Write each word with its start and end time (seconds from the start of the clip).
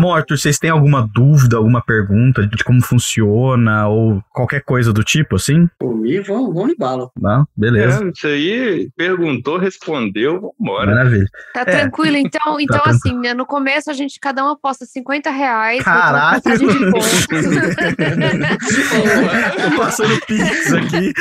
Ramon, 0.00 0.14
Arthur, 0.14 0.38
vocês 0.38 0.58
têm 0.58 0.70
alguma 0.70 1.06
dúvida, 1.12 1.58
alguma 1.58 1.82
pergunta 1.82 2.46
de 2.46 2.64
como 2.64 2.80
funciona 2.82 3.86
ou 3.86 4.22
qualquer 4.32 4.62
coisa 4.62 4.94
do 4.94 5.04
tipo, 5.04 5.36
assim? 5.36 5.68
Por 5.78 5.94
mim, 5.94 6.22
vamos, 6.22 6.54
vamos 6.54 6.72
embalo. 6.72 7.10
Não, 7.20 7.46
beleza. 7.54 8.02
É, 8.02 8.08
isso 8.08 8.26
aí, 8.26 8.88
perguntou, 8.96 9.58
respondeu, 9.58 10.54
vambora. 10.58 10.86
Maravilha. 10.94 11.26
Tá 11.52 11.60
É. 11.60 11.64
tranquilo, 11.64 12.16
então, 12.16 12.58
então 12.58 12.80
tranquilo. 12.80 12.96
assim, 12.96 13.14
né, 13.18 13.34
no 13.34 13.44
começo 13.44 13.90
a 13.90 13.92
gente, 13.92 14.18
cada 14.18 14.42
um 14.42 14.48
aposta 14.48 14.86
50 14.86 15.30
reais. 15.30 15.84
Caralho! 15.84 16.40
de 16.40 16.90
ponto. 16.90 17.28
Tô 19.70 19.76
passando 19.76 20.18
pix 20.26 20.72
aqui. 20.72 21.12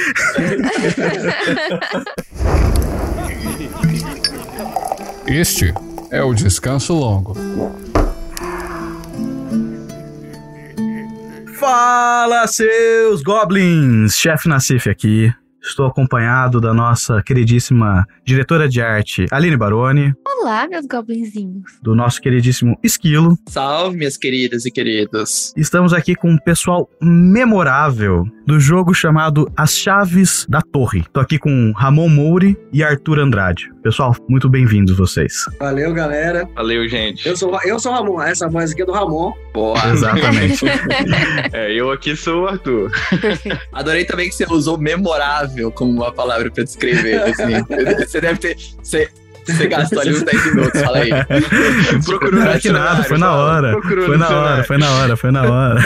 Este 5.28 5.74
é 6.12 6.24
o 6.24 6.34
Descanso 6.34 6.94
Longo. 6.94 7.36
Fala, 11.60 12.48
seus 12.48 13.22
goblins! 13.22 14.16
Chefe 14.16 14.48
Nassif 14.48 14.90
aqui. 14.90 15.30
Estou 15.62 15.88
acompanhado 15.88 16.62
da 16.62 16.74
nossa 16.74 17.22
queridíssima 17.22 18.08
diretora 18.30 18.70
de 18.70 18.80
arte, 18.80 19.26
Aline 19.32 19.58
Baroni, 19.58 20.14
Olá, 20.40 20.68
meus 20.68 20.86
goblinzinhos. 20.86 21.64
do 21.82 21.96
nosso 21.96 22.22
queridíssimo 22.22 22.78
Esquilo. 22.84 23.36
Salve, 23.48 23.98
minhas 23.98 24.18
queridas 24.18 24.66
e 24.66 24.72
queridos. 24.72 25.52
Estamos 25.58 25.94
aqui 25.94 26.14
com 26.16 26.30
um 26.30 26.38
pessoal 26.38 26.88
memorável 27.02 28.24
do 28.46 28.60
jogo 28.60 28.94
chamado 28.94 29.52
As 29.58 29.76
Chaves 29.76 30.46
da 30.48 30.62
Torre. 30.62 31.04
Tô 31.12 31.20
aqui 31.20 31.40
com 31.40 31.72
Ramon 31.76 32.08
Mouri 32.08 32.56
e 32.72 32.84
Arthur 32.84 33.20
Andrade. 33.20 33.70
Pessoal, 33.84 34.16
muito 34.30 34.48
bem-vindos 34.50 34.96
vocês. 34.98 35.34
Valeu, 35.60 35.94
galera. 35.94 36.48
Valeu, 36.56 36.88
gente. 36.88 37.28
Eu 37.28 37.36
sou, 37.36 37.58
eu 37.64 37.80
sou 37.80 37.92
o 37.92 37.96
Ramon. 37.96 38.22
Essa 38.22 38.48
voz 38.48 38.72
aqui 38.72 38.82
é 38.84 38.86
do 38.86 38.92
Ramon. 38.92 39.34
Boa. 39.54 39.78
Exatamente. 39.92 40.66
É, 41.52 41.74
eu 41.74 41.92
aqui 41.92 42.16
sou 42.16 42.44
o 42.44 42.48
Arthur. 42.48 42.92
Adorei 43.74 44.06
também 44.06 44.30
que 44.30 44.36
você 44.36 44.46
usou 44.50 44.78
memorável 44.78 45.72
como 45.72 45.92
uma 45.92 46.12
palavra 46.12 46.52
pra 46.52 46.64
descrever. 46.64 47.22
Assim. 47.24 47.64
Você 48.20 48.22
deve 48.22 48.40
ter. 48.40 49.19
Você, 49.58 49.68
gastou 49.68 50.00
ali 50.00 50.12
uns 50.12 50.24
10 50.24 50.46
minutos, 50.56 50.82
fala 50.82 50.98
aí. 51.00 51.10
Procurou 52.06 52.40
Não, 52.40 52.54
no 52.54 52.60
que 52.60 52.72
nada, 52.72 53.04
foi 53.04 53.18
na 53.18 53.34
hora. 53.36 53.72
Procurou 53.72 54.06
Foi 54.06 54.18
na 54.18 54.30
hora, 54.30 54.64
foi 54.64 54.78
na 54.78 54.92
hora, 54.92 55.18
foi 55.18 55.32
na 55.32 55.44
hora. 55.44 55.86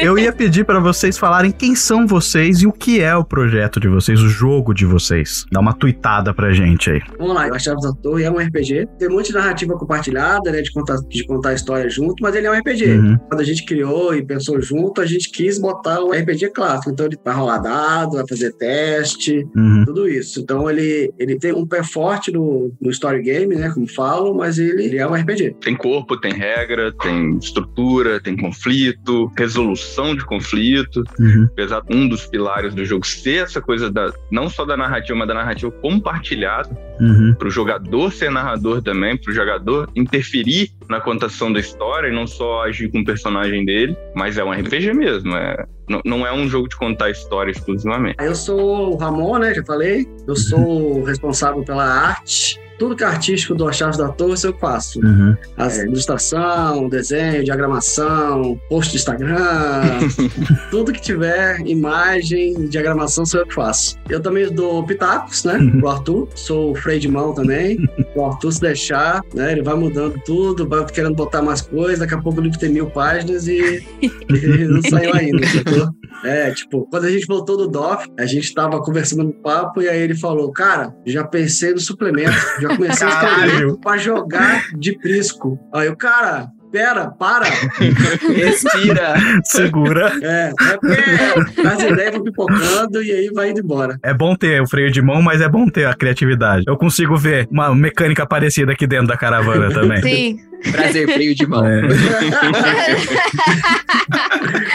Eu 0.00 0.18
ia 0.18 0.32
pedir 0.32 0.64
pra 0.64 0.78
vocês 0.78 1.18
falarem 1.18 1.50
quem 1.50 1.74
são 1.74 2.06
vocês 2.06 2.62
e 2.62 2.66
o 2.66 2.72
que 2.72 3.00
é 3.00 3.14
o 3.16 3.24
projeto 3.24 3.80
de 3.80 3.88
vocês, 3.88 4.20
o 4.20 4.28
jogo 4.28 4.72
de 4.74 4.84
vocês. 4.84 5.44
Dá 5.52 5.60
uma 5.60 5.72
tuitada 5.72 6.32
pra 6.34 6.52
gente 6.52 6.90
aí. 6.90 7.00
Vamos 7.18 7.34
lá, 7.34 7.46
a 7.46 7.58
Chaves 7.58 7.82
da 7.82 7.92
Torre 8.02 8.24
é 8.24 8.30
um 8.30 8.38
RPG. 8.38 8.88
Tem 8.98 9.08
muita 9.08 9.32
narrativa 9.32 9.74
compartilhada, 9.76 10.50
né? 10.50 10.62
De 10.62 10.72
contar, 10.72 10.96
de 11.08 11.26
contar 11.26 11.50
a 11.50 11.54
história 11.54 11.88
junto, 11.90 12.16
mas 12.22 12.34
ele 12.34 12.46
é 12.46 12.50
um 12.50 12.58
RPG. 12.58 12.84
Uhum. 12.92 13.18
Quando 13.28 13.40
a 13.40 13.44
gente 13.44 13.64
criou 13.64 14.14
e 14.14 14.24
pensou 14.24 14.60
junto, 14.60 15.00
a 15.00 15.06
gente 15.06 15.30
quis 15.30 15.58
botar 15.58 16.00
um 16.02 16.10
RPG 16.12 16.50
clássico. 16.50 16.90
Então 16.90 17.06
ele 17.06 17.18
vai 17.24 17.34
rolar 17.34 17.58
dado, 17.58 18.12
vai 18.16 18.24
fazer 18.28 18.52
teste, 18.52 19.46
Uhum. 19.56 19.84
tudo 19.84 20.08
isso. 20.08 20.40
Então 20.40 20.68
ele, 20.70 21.12
ele 21.18 21.38
tem 21.38 21.52
um 21.52 21.66
pé 21.66 21.82
forte 21.82 22.30
no, 22.30 22.47
no 22.80 22.90
story 22.90 23.22
game, 23.22 23.54
né? 23.54 23.70
Como 23.70 23.86
falam, 23.86 24.34
mas 24.34 24.58
ele, 24.58 24.84
ele 24.84 24.98
é 24.98 25.06
um 25.06 25.14
RPG. 25.14 25.56
Tem 25.60 25.76
corpo, 25.76 26.16
tem 26.16 26.32
regra, 26.32 26.92
tem 26.92 27.36
estrutura, 27.38 28.20
tem 28.20 28.36
conflito, 28.36 29.30
resolução 29.36 30.14
de 30.14 30.24
conflito. 30.24 31.02
Uhum. 31.18 31.48
Apesar 31.52 31.80
de 31.80 31.94
um 31.94 32.08
dos 32.08 32.26
pilares 32.26 32.74
do 32.74 32.84
jogo 32.84 33.06
ser 33.06 33.44
essa 33.44 33.60
coisa 33.60 33.90
da 33.90 34.12
não 34.30 34.48
só 34.48 34.64
da 34.64 34.76
narrativa, 34.76 35.18
mas 35.18 35.28
da 35.28 35.34
narrativa 35.34 35.70
compartilhada, 35.70 36.88
Uhum. 37.00 37.32
para 37.38 37.46
o 37.46 37.50
jogador 37.50 38.12
ser 38.12 38.28
narrador 38.30 38.82
também, 38.82 39.16
para 39.16 39.30
o 39.30 39.34
jogador 39.34 39.88
interferir 39.94 40.70
na 40.88 41.00
contação 41.00 41.52
da 41.52 41.60
história 41.60 42.08
e 42.08 42.12
não 42.12 42.26
só 42.26 42.62
agir 42.62 42.90
com 42.90 43.00
o 43.00 43.04
personagem 43.04 43.64
dele, 43.64 43.96
mas 44.14 44.38
é 44.38 44.44
um 44.44 44.50
RPG 44.50 44.94
mesmo, 44.94 45.36
é, 45.36 45.66
não, 45.88 46.00
não 46.04 46.26
é 46.26 46.32
um 46.32 46.48
jogo 46.48 46.68
de 46.68 46.76
contar 46.76 47.10
história 47.10 47.50
exclusivamente. 47.50 48.16
Eu 48.18 48.34
sou 48.34 48.92
o 48.92 48.96
Ramon, 48.96 49.38
né? 49.38 49.54
Já 49.54 49.64
falei. 49.64 50.06
Eu 50.26 50.36
sou 50.36 51.02
responsável 51.02 51.64
pela 51.64 51.84
arte. 51.84 52.60
Tudo 52.78 52.94
que 52.94 53.04
é 53.04 53.06
artístico 53.06 53.54
do 53.54 53.70
Chaves 53.72 53.96
da 53.96 54.08
Torre, 54.08 54.34
isso 54.34 54.46
eu 54.46 54.56
faço. 54.56 55.00
Uhum. 55.00 55.36
As 55.56 55.78
ilustração, 55.78 56.88
desenho, 56.88 57.44
diagramação, 57.44 58.60
post 58.68 58.92
de 58.92 58.98
Instagram, 58.98 59.82
tudo 60.70 60.92
que 60.92 61.00
tiver 61.00 61.60
imagem, 61.66 62.68
diagramação, 62.68 63.26
sou 63.26 63.40
eu 63.40 63.46
que 63.46 63.54
faço. 63.54 63.96
Eu 64.08 64.20
também 64.20 64.52
dou 64.52 64.84
pitacos, 64.84 65.44
né? 65.44 65.58
Pro 65.78 65.88
Arthur. 65.88 66.28
Sou 66.34 66.72
o 66.72 66.74
freio 66.74 67.00
de 67.00 67.08
mão 67.08 67.34
também. 67.34 67.78
O 68.14 68.24
Arthur, 68.24 68.50
se 68.50 68.60
deixar, 68.60 69.20
né? 69.32 69.52
Ele 69.52 69.62
vai 69.62 69.76
mudando 69.76 70.20
tudo, 70.24 70.68
vai 70.68 70.84
querendo 70.86 71.14
botar 71.14 71.40
mais 71.40 71.60
coisas. 71.60 72.00
Daqui 72.00 72.14
a 72.14 72.20
pouco 72.20 72.40
o 72.40 72.42
livro 72.42 72.58
tem 72.58 72.68
mil 72.68 72.90
páginas 72.90 73.46
e, 73.46 73.86
e 74.02 74.64
não 74.64 74.82
saiu 74.82 75.14
ainda, 75.14 75.46
sacou? 75.46 75.88
É, 76.24 76.50
tipo, 76.50 76.86
quando 76.90 77.04
a 77.04 77.10
gente 77.10 77.26
voltou 77.26 77.56
do 77.56 77.68
DOF, 77.68 78.08
a 78.18 78.26
gente 78.26 78.52
tava 78.52 78.82
conversando 78.82 79.24
no 79.24 79.32
papo 79.32 79.80
e 79.82 79.88
aí 79.88 80.00
ele 80.00 80.16
falou, 80.16 80.50
cara, 80.50 80.92
já 81.06 81.24
pensei 81.24 81.72
no 81.72 81.78
suplemento, 81.78 82.36
já 82.60 82.67
comecei 82.76 83.06
a 83.06 83.10
escrever 83.10 83.76
pra 83.78 83.96
jogar 83.96 84.62
de 84.78 84.98
prisco. 84.98 85.58
Aí 85.72 85.86
eu, 85.86 85.96
cara, 85.96 86.48
pera, 86.70 87.10
para. 87.10 87.46
Respira. 88.34 89.14
Segura. 89.44 90.12
É, 90.22 90.50
é 90.50 90.76
porque 90.76 91.66
as 91.66 91.82
ideias 91.82 92.14
vão 92.14 92.24
pipocando 92.24 93.02
e 93.02 93.10
aí 93.12 93.30
vai 93.32 93.50
indo 93.50 93.60
embora. 93.60 93.98
É 94.02 94.14
bom 94.14 94.34
ter 94.34 94.60
o 94.60 94.68
freio 94.68 94.90
de 94.90 95.02
mão, 95.02 95.20
mas 95.22 95.40
é 95.40 95.48
bom 95.48 95.66
ter 95.66 95.86
a 95.86 95.94
criatividade. 95.94 96.64
Eu 96.66 96.76
consigo 96.76 97.16
ver 97.16 97.48
uma 97.50 97.74
mecânica 97.74 98.26
parecida 98.26 98.72
aqui 98.72 98.86
dentro 98.86 99.08
da 99.08 99.16
caravana 99.16 99.70
também. 99.70 100.02
Sim. 100.02 100.47
Prazer 100.72 101.12
freio 101.12 101.34
de 101.34 101.46
mão. 101.46 101.64
É. 101.66 101.82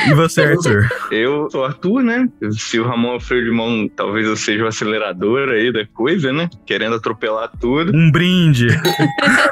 E 0.08 0.14
você, 0.14 0.42
Arthur? 0.42 0.90
Eu 1.12 1.50
sou 1.50 1.62
o 1.62 1.64
Arthur, 1.64 2.04
né? 2.04 2.28
Se 2.52 2.80
o 2.80 2.86
Ramon 2.86 3.14
é 3.14 3.16
o 3.16 3.20
freio 3.20 3.46
de 3.46 3.52
mão, 3.52 3.90
talvez 3.96 4.28
eu 4.28 4.36
seja 4.36 4.66
o 4.66 4.68
acelerador 4.68 5.50
aí 5.50 5.72
da 5.72 5.86
coisa, 5.86 6.34
né? 6.34 6.50
Querendo 6.66 6.96
atropelar 6.96 7.50
tudo. 7.60 7.96
Um 7.96 8.12
brinde. 8.12 8.68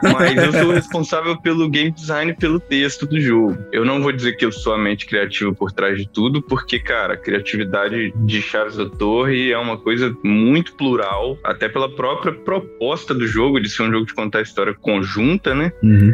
Mas 0.03 0.36
eu 0.38 0.52
sou 0.52 0.74
responsável 0.74 1.40
pelo 1.41 1.70
game 1.70 1.91
design 1.91 2.31
e 2.31 2.36
pelo 2.36 2.59
texto 2.59 3.06
do 3.06 3.20
jogo. 3.20 3.58
Eu 3.72 3.86
não 3.86 4.02
vou 4.02 4.12
dizer 4.12 4.34
que 4.34 4.46
eu 4.46 4.52
sou 4.52 4.74
a 4.74 4.78
mente 4.78 5.06
criativa 5.06 5.53
por 5.53 5.72
trás 5.72 5.97
de 5.97 6.08
tudo, 6.08 6.41
porque, 6.41 6.80
cara, 6.80 7.14
a 7.14 7.18
criatividade 7.18 8.14
de 8.16 8.41
Chaves 8.41 8.75
da 8.75 8.90
Torre 8.90 9.52
é 9.52 9.58
uma 9.58 9.78
coisa 9.78 10.16
muito 10.24 10.74
plural, 10.75 11.38
até 11.44 11.70
pela 11.70 11.90
própria 11.96 12.34
proposta 12.34 13.14
do 13.14 13.25
jogo, 13.25 13.59
de 13.59 13.70
ser 13.70 13.84
um 13.84 13.91
jogo 13.91 14.06
de 14.06 14.14
contar 14.14 14.41
história 14.41 14.74
conjunta, 14.74 15.56
né? 15.56 15.72
Uhum. 15.81 16.14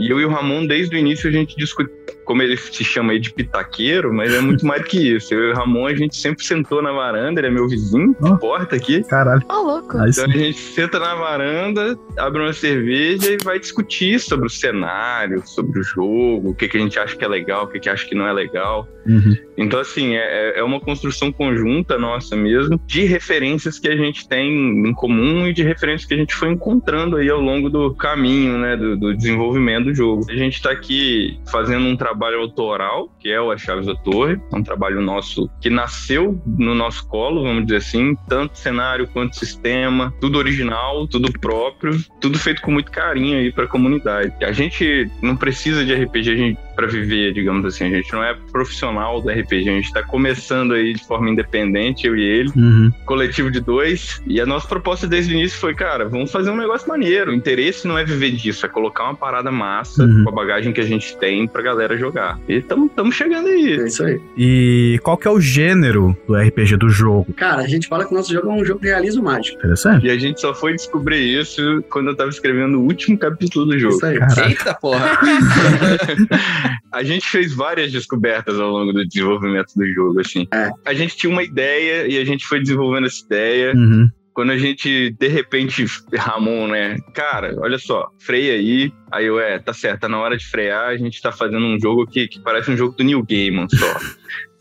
E 0.00 0.10
eu 0.10 0.20
e 0.20 0.24
o 0.24 0.28
Ramon, 0.28 0.66
desde 0.66 0.94
o 0.94 0.98
início, 0.98 1.28
a 1.28 1.32
gente 1.32 1.56
discute, 1.56 1.90
como 2.24 2.42
ele 2.42 2.56
se 2.56 2.84
chama 2.84 3.12
aí 3.12 3.18
de 3.18 3.32
pitaqueiro, 3.32 4.12
mas 4.12 4.32
é 4.32 4.40
muito 4.40 4.66
mais 4.66 4.82
do 4.82 4.88
que 4.88 5.14
isso. 5.14 5.32
Eu 5.34 5.50
e 5.50 5.52
o 5.52 5.54
Ramon, 5.54 5.86
a 5.86 5.94
gente 5.94 6.16
sempre 6.16 6.44
sentou 6.44 6.82
na 6.82 6.92
varanda, 6.92 7.40
ele 7.40 7.48
é 7.48 7.50
meu 7.50 7.68
vizinho, 7.68 8.14
Ó. 8.20 8.30
de 8.30 8.40
porta 8.40 8.76
aqui. 8.76 9.02
Caralho. 9.04 9.42
Ô, 9.48 9.62
louco. 9.62 9.96
Aí 9.98 10.10
Então 10.10 10.24
sim. 10.24 10.32
a 10.32 10.36
gente 10.36 10.58
senta 10.58 10.98
na 10.98 11.14
varanda, 11.14 11.98
abre 12.18 12.42
uma 12.42 12.52
cerveja 12.52 13.32
e 13.32 13.36
vai 13.42 13.58
discutir 13.58 14.18
sobre 14.18 14.46
o 14.46 14.50
cenário, 14.50 15.42
sobre 15.46 15.80
o 15.80 15.82
jogo, 15.82 16.50
o 16.50 16.54
que, 16.54 16.68
que 16.68 16.76
a 16.76 16.80
gente 16.80 16.98
acha 16.98 17.16
que 17.16 17.24
é 17.24 17.28
legal, 17.28 17.64
o 17.64 17.68
que, 17.68 17.78
que 17.78 17.88
acha 17.88 18.06
que 18.06 18.14
não 18.14 18.26
é 18.26 18.32
legal. 18.32 18.88
Uhum. 19.06 19.36
Então, 19.56 19.78
assim, 19.78 20.14
é, 20.16 20.58
é 20.58 20.62
uma 20.62 20.80
construção 20.80 21.30
conjunta 21.30 21.98
nossa 21.98 22.34
mesmo, 22.34 22.80
de 22.86 23.04
referências 23.04 23.78
que 23.78 23.88
a 23.88 23.96
gente 23.96 24.26
tem 24.26 24.88
em 24.88 24.94
comum 24.94 25.46
e 25.46 25.52
de 25.52 25.62
referências 25.62 26.08
que 26.08 26.14
a 26.14 26.16
gente 26.16 26.34
foi 26.34 26.50
encontrando 26.50 27.16
aí 27.16 27.28
ao 27.28 27.40
longo 27.40 27.68
do 27.68 27.94
caminho, 27.94 28.58
né, 28.58 28.76
do, 28.76 28.96
do 28.96 29.14
desenvolvimento 29.14 29.83
do 29.84 29.94
jogo. 29.94 30.26
A 30.28 30.34
gente 30.36 30.54
está 30.54 30.70
aqui 30.70 31.38
fazendo 31.50 31.86
um 31.86 31.96
trabalho 31.96 32.40
autoral, 32.40 33.08
que 33.20 33.30
é 33.30 33.40
o 33.40 33.50
As 33.50 33.60
Chaves 33.60 33.86
da 33.86 33.94
Torre, 33.94 34.40
é 34.52 34.56
um 34.56 34.62
trabalho 34.62 35.00
nosso 35.00 35.48
que 35.60 35.70
nasceu 35.70 36.40
no 36.46 36.74
nosso 36.74 37.06
colo, 37.06 37.42
vamos 37.42 37.64
dizer 37.64 37.76
assim, 37.76 38.16
tanto 38.28 38.58
cenário 38.58 39.06
quanto 39.08 39.36
sistema, 39.36 40.12
tudo 40.20 40.38
original, 40.38 41.06
tudo 41.06 41.32
próprio, 41.38 41.98
tudo 42.20 42.38
feito 42.38 42.62
com 42.62 42.70
muito 42.70 42.90
carinho 42.90 43.38
aí 43.38 43.52
para 43.52 43.64
a 43.64 43.68
comunidade. 43.68 44.32
A 44.44 44.52
gente 44.52 45.10
não 45.22 45.36
precisa 45.36 45.84
de 45.84 45.94
RPG 45.94 46.30
a 46.30 46.36
para 46.74 46.86
viver, 46.86 47.32
digamos 47.32 47.64
assim. 47.64 47.84
A 47.84 47.90
gente 47.90 48.12
não 48.12 48.22
é 48.22 48.34
profissional 48.52 49.20
do 49.20 49.30
RPG, 49.30 49.68
a 49.68 49.72
gente 49.74 49.86
está 49.86 50.02
começando 50.02 50.74
aí 50.74 50.92
de 50.92 51.04
forma 51.06 51.30
independente, 51.30 52.06
eu 52.06 52.16
e 52.16 52.22
ele, 52.22 52.50
Uhum. 52.56 52.92
coletivo 53.04 53.50
de 53.50 53.60
dois. 53.60 54.22
E 54.26 54.40
a 54.40 54.46
nossa 54.46 54.66
proposta 54.66 55.06
desde 55.06 55.34
o 55.34 55.38
início 55.38 55.58
foi, 55.58 55.74
cara, 55.74 56.08
vamos 56.08 56.30
fazer 56.30 56.50
um 56.50 56.56
negócio 56.56 56.88
maneiro. 56.88 57.30
O 57.30 57.34
interesse 57.34 57.86
não 57.86 57.96
é 57.96 58.04
viver 58.04 58.32
disso, 58.32 58.66
é 58.66 58.68
colocar 58.68 59.04
uma 59.04 59.14
parada 59.14 59.50
massa 59.64 60.04
Uhum. 60.04 60.24
com 60.24 60.30
a 60.30 60.32
bagagem 60.32 60.72
que 60.72 60.80
a 60.80 60.84
gente 60.84 61.16
tem 61.18 61.46
pra 61.48 61.62
galera 61.62 61.96
jogar. 61.96 62.38
E 62.48 62.56
estamos 62.56 62.90
chegando 63.14 63.48
aí. 63.48 63.80
É 63.80 63.86
isso 63.86 64.04
aí. 64.04 64.20
E 64.36 65.00
qual 65.02 65.16
que 65.16 65.26
é 65.26 65.30
o 65.30 65.40
gênero 65.40 66.16
do 66.26 66.34
RPG 66.34 66.76
do 66.76 66.88
jogo? 66.88 67.32
Cara, 67.34 67.62
a 67.62 67.66
gente 67.66 67.88
fala 67.88 68.04
que 68.04 68.12
o 68.12 68.16
nosso 68.16 68.32
jogo 68.32 68.50
é 68.50 68.52
um 68.52 68.64
jogo 68.64 68.80
de 68.80 68.88
realismo 68.88 69.22
mágico. 69.24 69.56
Interessante. 69.58 70.06
E 70.06 70.10
a 70.10 70.18
gente 70.18 70.40
só 70.40 70.54
foi 70.54 70.72
descobrir 70.74 71.40
isso 71.40 71.82
quando 71.90 72.08
eu 72.10 72.16
tava 72.16 72.30
escrevendo 72.30 72.78
o 72.78 72.82
último 72.82 73.16
capítulo 73.16 73.66
do 73.66 73.78
jogo. 73.78 73.94
Isso 73.96 74.06
aí. 74.06 74.18
Eita 74.48 74.74
porra. 74.74 75.18
A 76.92 77.02
gente 77.02 77.26
fez 77.28 77.52
várias 77.52 77.90
descobertas 77.90 78.58
ao 78.60 78.70
longo 78.70 78.92
do 78.92 79.06
desenvolvimento 79.06 79.72
do 79.74 79.86
jogo, 79.92 80.20
assim. 80.20 80.46
É. 80.52 80.70
A 80.86 80.94
gente 80.94 81.16
tinha 81.16 81.30
uma 81.32 81.42
ideia 81.42 82.06
e 82.06 82.18
a 82.18 82.24
gente 82.24 82.46
foi 82.46 82.60
desenvolvendo 82.60 83.06
essa 83.06 83.24
ideia. 83.24 83.72
Uhum. 83.74 84.08
Quando 84.34 84.50
a 84.50 84.58
gente, 84.58 85.10
de 85.10 85.28
repente, 85.28 85.86
Ramon, 86.12 86.66
né? 86.66 86.98
Cara, 87.14 87.54
olha 87.60 87.78
só, 87.78 88.10
freia 88.18 88.54
aí. 88.54 88.92
Aí 89.10 89.26
eu, 89.26 89.38
é, 89.38 89.60
tá 89.60 89.72
certo, 89.72 90.00
tá 90.00 90.08
na 90.08 90.18
hora 90.18 90.36
de 90.36 90.44
frear, 90.44 90.88
a 90.88 90.96
gente 90.96 91.22
tá 91.22 91.30
fazendo 91.30 91.64
um 91.64 91.78
jogo 91.80 92.04
que, 92.04 92.26
que 92.26 92.40
parece 92.40 92.70
um 92.70 92.76
jogo 92.76 92.96
do 92.96 93.04
New 93.04 93.24
Gaiman 93.24 93.68
só. 93.68 94.00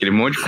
Aquele 0.03 0.17
monte 0.17 0.37
de 0.37 0.43